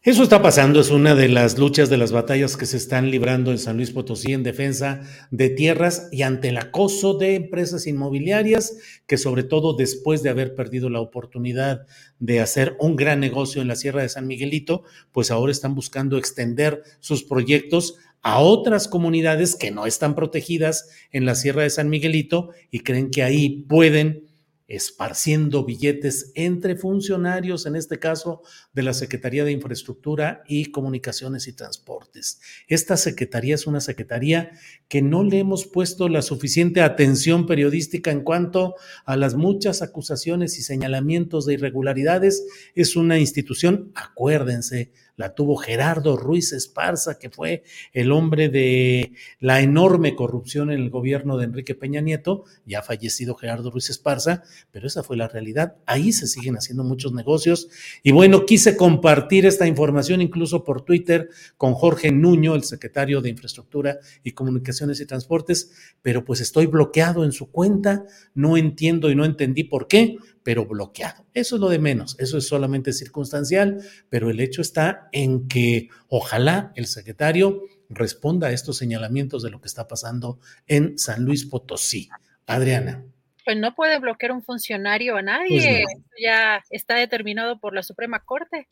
Eso 0.00 0.22
está 0.22 0.42
pasando, 0.42 0.80
es 0.80 0.90
una 0.90 1.14
de 1.14 1.30
las 1.30 1.58
luchas, 1.58 1.88
de 1.88 1.96
las 1.96 2.12
batallas 2.12 2.58
que 2.58 2.66
se 2.66 2.76
están 2.76 3.10
librando 3.10 3.50
en 3.50 3.58
San 3.58 3.76
Luis 3.76 3.90
Potosí 3.90 4.34
en 4.34 4.42
defensa 4.42 5.00
de 5.30 5.48
tierras 5.48 6.08
y 6.12 6.20
ante 6.22 6.48
el 6.48 6.58
acoso 6.58 7.14
de 7.14 7.36
empresas 7.36 7.86
inmobiliarias 7.86 8.76
que 9.06 9.16
sobre 9.16 9.44
todo 9.44 9.74
después 9.74 10.22
de 10.22 10.28
haber 10.28 10.54
perdido 10.54 10.90
la 10.90 11.00
oportunidad 11.00 11.86
de 12.18 12.40
hacer 12.40 12.76
un 12.80 12.96
gran 12.96 13.18
negocio 13.18 13.62
en 13.62 13.68
la 13.68 13.76
Sierra 13.76 14.02
de 14.02 14.10
San 14.10 14.26
Miguelito, 14.26 14.82
pues 15.10 15.30
ahora 15.30 15.52
están 15.52 15.74
buscando 15.74 16.18
extender 16.18 16.82
sus 17.00 17.24
proyectos 17.24 17.96
a 18.24 18.40
otras 18.40 18.88
comunidades 18.88 19.54
que 19.54 19.70
no 19.70 19.86
están 19.86 20.14
protegidas 20.14 20.88
en 21.12 21.26
la 21.26 21.34
Sierra 21.34 21.62
de 21.62 21.70
San 21.70 21.90
Miguelito 21.90 22.50
y 22.70 22.80
creen 22.80 23.10
que 23.10 23.22
ahí 23.22 23.64
pueden 23.68 24.24
esparciendo 24.66 25.66
billetes 25.66 26.32
entre 26.34 26.74
funcionarios, 26.74 27.66
en 27.66 27.76
este 27.76 27.98
caso 27.98 28.40
de 28.72 28.82
la 28.82 28.94
Secretaría 28.94 29.44
de 29.44 29.52
Infraestructura 29.52 30.42
y 30.48 30.70
Comunicaciones 30.70 31.46
y 31.48 31.52
Transportes. 31.52 32.40
Esta 32.66 32.96
secretaría 32.96 33.56
es 33.56 33.66
una 33.66 33.82
secretaría 33.82 34.52
que 34.88 35.02
no 35.02 35.22
le 35.22 35.40
hemos 35.40 35.66
puesto 35.66 36.08
la 36.08 36.22
suficiente 36.22 36.80
atención 36.80 37.44
periodística 37.44 38.10
en 38.10 38.22
cuanto 38.22 38.74
a 39.04 39.18
las 39.18 39.34
muchas 39.34 39.82
acusaciones 39.82 40.58
y 40.58 40.62
señalamientos 40.62 41.44
de 41.44 41.54
irregularidades. 41.54 42.46
Es 42.74 42.96
una 42.96 43.18
institución, 43.18 43.92
acuérdense, 43.94 44.92
la 45.16 45.34
tuvo 45.34 45.56
Gerardo 45.56 46.16
Ruiz 46.16 46.52
Esparza, 46.52 47.18
que 47.18 47.30
fue 47.30 47.62
el 47.92 48.12
hombre 48.12 48.48
de 48.48 49.12
la 49.40 49.60
enorme 49.60 50.16
corrupción 50.16 50.70
en 50.70 50.80
el 50.80 50.90
gobierno 50.90 51.36
de 51.36 51.44
Enrique 51.44 51.74
Peña 51.74 52.00
Nieto, 52.00 52.44
ya 52.66 52.82
fallecido 52.82 53.34
Gerardo 53.34 53.70
Ruiz 53.70 53.90
Esparza, 53.90 54.42
pero 54.70 54.86
esa 54.86 55.02
fue 55.02 55.16
la 55.16 55.28
realidad. 55.28 55.76
Ahí 55.86 56.12
se 56.12 56.26
siguen 56.26 56.56
haciendo 56.56 56.84
muchos 56.84 57.12
negocios. 57.12 57.68
Y 58.02 58.12
bueno, 58.12 58.44
quise 58.46 58.76
compartir 58.76 59.46
esta 59.46 59.66
información 59.66 60.20
incluso 60.20 60.64
por 60.64 60.82
Twitter 60.82 61.30
con 61.56 61.74
Jorge 61.74 62.10
Nuño, 62.10 62.54
el 62.54 62.64
secretario 62.64 63.20
de 63.20 63.30
Infraestructura 63.30 63.98
y 64.22 64.32
Comunicaciones 64.32 65.00
y 65.00 65.06
Transportes, 65.06 65.70
pero 66.02 66.24
pues 66.24 66.40
estoy 66.40 66.66
bloqueado 66.66 67.24
en 67.24 67.32
su 67.32 67.50
cuenta, 67.50 68.04
no 68.34 68.56
entiendo 68.56 69.10
y 69.10 69.14
no 69.14 69.24
entendí 69.24 69.64
por 69.64 69.86
qué, 69.86 70.16
pero 70.44 70.66
bloqueado. 70.66 71.26
Eso 71.34 71.56
es 71.56 71.60
lo 71.60 71.68
de 71.68 71.80
menos, 71.80 72.16
eso 72.20 72.38
es 72.38 72.46
solamente 72.46 72.92
circunstancial, 72.92 73.82
pero 74.08 74.30
el 74.30 74.38
hecho 74.38 74.62
está 74.62 75.08
en 75.10 75.48
que 75.48 75.88
ojalá 76.08 76.70
el 76.76 76.86
secretario 76.86 77.62
responda 77.88 78.48
a 78.48 78.52
estos 78.52 78.76
señalamientos 78.76 79.42
de 79.42 79.50
lo 79.50 79.60
que 79.60 79.66
está 79.66 79.88
pasando 79.88 80.38
en 80.68 80.96
San 80.98 81.24
Luis 81.24 81.46
Potosí. 81.46 82.08
Adriana. 82.46 83.04
Pues 83.44 83.56
no 83.56 83.74
puede 83.74 83.98
bloquear 83.98 84.32
un 84.32 84.42
funcionario 84.42 85.16
a 85.16 85.22
nadie, 85.22 85.84
pues 85.84 86.04
ya 86.22 86.62
está 86.70 86.96
determinado 86.96 87.58
por 87.58 87.74
la 87.74 87.82
Suprema 87.82 88.20
Corte. 88.20 88.66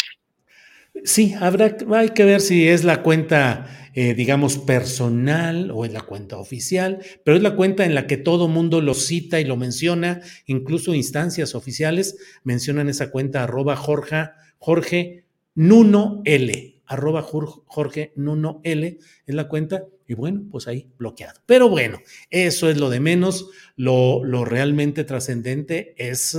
Sí, 1.04 1.34
habrá, 1.40 1.76
hay 1.94 2.10
que 2.10 2.24
ver 2.24 2.40
si 2.42 2.68
es 2.68 2.84
la 2.84 3.02
cuenta, 3.02 3.66
eh, 3.94 4.12
digamos, 4.14 4.58
personal 4.58 5.70
o 5.72 5.86
es 5.86 5.92
la 5.92 6.02
cuenta 6.02 6.36
oficial, 6.36 6.98
pero 7.24 7.36
es 7.36 7.42
la 7.42 7.56
cuenta 7.56 7.86
en 7.86 7.94
la 7.94 8.06
que 8.06 8.18
todo 8.18 8.46
mundo 8.46 8.82
lo 8.82 8.92
cita 8.92 9.40
y 9.40 9.44
lo 9.46 9.56
menciona, 9.56 10.20
incluso 10.46 10.94
instancias 10.94 11.54
oficiales 11.54 12.18
mencionan 12.44 12.90
esa 12.90 13.10
cuenta 13.10 13.42
arroba 13.42 13.74
Jorge, 13.74 14.28
Jorge 14.58 15.24
Nuno 15.54 16.20
L, 16.26 16.82
arroba 16.84 17.22
Jorge 17.22 18.12
Nuno 18.14 18.60
L 18.62 18.98
es 19.26 19.34
la 19.34 19.48
cuenta 19.48 19.84
y 20.06 20.12
bueno, 20.14 20.42
pues 20.50 20.68
ahí 20.68 20.90
bloqueado. 20.98 21.40
Pero 21.46 21.70
bueno, 21.70 22.00
eso 22.28 22.68
es 22.68 22.76
lo 22.76 22.90
de 22.90 23.00
menos, 23.00 23.48
lo, 23.76 24.22
lo 24.24 24.44
realmente 24.44 25.04
trascendente 25.04 25.94
es, 25.96 26.36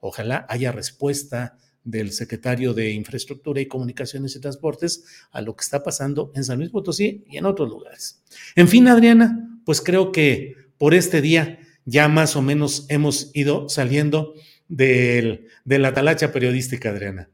ojalá 0.00 0.46
haya 0.48 0.72
respuesta 0.72 1.58
del 1.84 2.12
secretario 2.12 2.74
de 2.74 2.92
Infraestructura 2.92 3.60
y 3.60 3.66
Comunicaciones 3.66 4.36
y 4.36 4.40
Transportes 4.40 5.04
a 5.30 5.40
lo 5.40 5.56
que 5.56 5.62
está 5.62 5.82
pasando 5.82 6.32
en 6.34 6.44
San 6.44 6.58
Luis 6.58 6.70
Potosí 6.70 7.24
y 7.28 7.36
en 7.36 7.46
otros 7.46 7.68
lugares. 7.68 8.22
En 8.54 8.68
fin, 8.68 8.88
Adriana, 8.88 9.60
pues 9.64 9.80
creo 9.80 10.12
que 10.12 10.54
por 10.78 10.94
este 10.94 11.20
día 11.20 11.58
ya 11.84 12.08
más 12.08 12.36
o 12.36 12.42
menos 12.42 12.86
hemos 12.88 13.30
ido 13.34 13.68
saliendo 13.68 14.34
de 14.68 15.48
la 15.64 15.94
talacha 15.94 16.32
periodística, 16.32 16.90
Adriana 16.90 17.30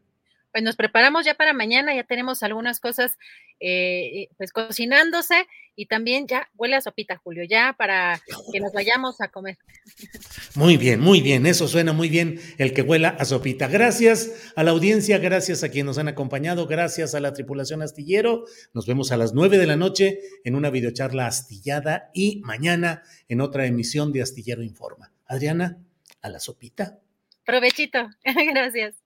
pues 0.57 0.65
nos 0.65 0.76
preparamos 0.76 1.26
ya 1.26 1.35
para 1.35 1.52
mañana, 1.52 1.94
ya 1.94 2.05
tenemos 2.05 2.43
algunas 2.43 2.81
cosas 2.81 3.18
eh, 3.60 4.28
pues 4.39 4.52
cocinándose 4.52 5.47
y 5.75 5.85
también 5.85 6.26
ya 6.26 6.49
huele 6.57 6.76
a 6.76 6.81
sopita, 6.81 7.18
Julio, 7.23 7.44
ya 7.44 7.75
para 7.76 8.23
que 8.51 8.60
nos 8.60 8.73
vayamos 8.73 9.20
a 9.20 9.28
comer. 9.28 9.59
Muy 10.55 10.78
bien, 10.78 10.99
muy 11.01 11.20
bien, 11.20 11.44
eso 11.44 11.68
suena 11.68 11.93
muy 11.93 12.09
bien, 12.09 12.41
el 12.57 12.73
que 12.73 12.81
huela 12.81 13.10
a 13.10 13.26
sopita. 13.26 13.68
Gracias 13.68 14.51
a 14.57 14.65
la 14.65 14.70
audiencia, 14.70 15.18
gracias 15.18 15.62
a 15.62 15.68
quienes 15.68 15.89
nos 15.89 15.99
han 15.99 16.09
acompañado, 16.09 16.67
gracias 16.67 17.15
a 17.15 17.20
la 17.20 17.35
tripulación 17.35 17.83
astillero. 17.83 18.47
Nos 18.73 18.86
vemos 18.86 19.12
a 19.12 19.18
las 19.18 19.35
nueve 19.35 19.59
de 19.59 19.67
la 19.67 19.76
noche 19.76 20.20
en 20.43 20.55
una 20.55 20.70
videocharla 20.70 21.26
astillada 21.26 22.09
y 22.15 22.41
mañana 22.47 23.02
en 23.28 23.43
otra 23.43 23.67
emisión 23.67 24.10
de 24.10 24.23
Astillero 24.23 24.62
Informa. 24.62 25.12
Adriana, 25.26 25.76
a 26.23 26.31
la 26.31 26.41
sopita. 26.41 26.99
Provechito, 27.44 28.09
gracias. 28.25 29.06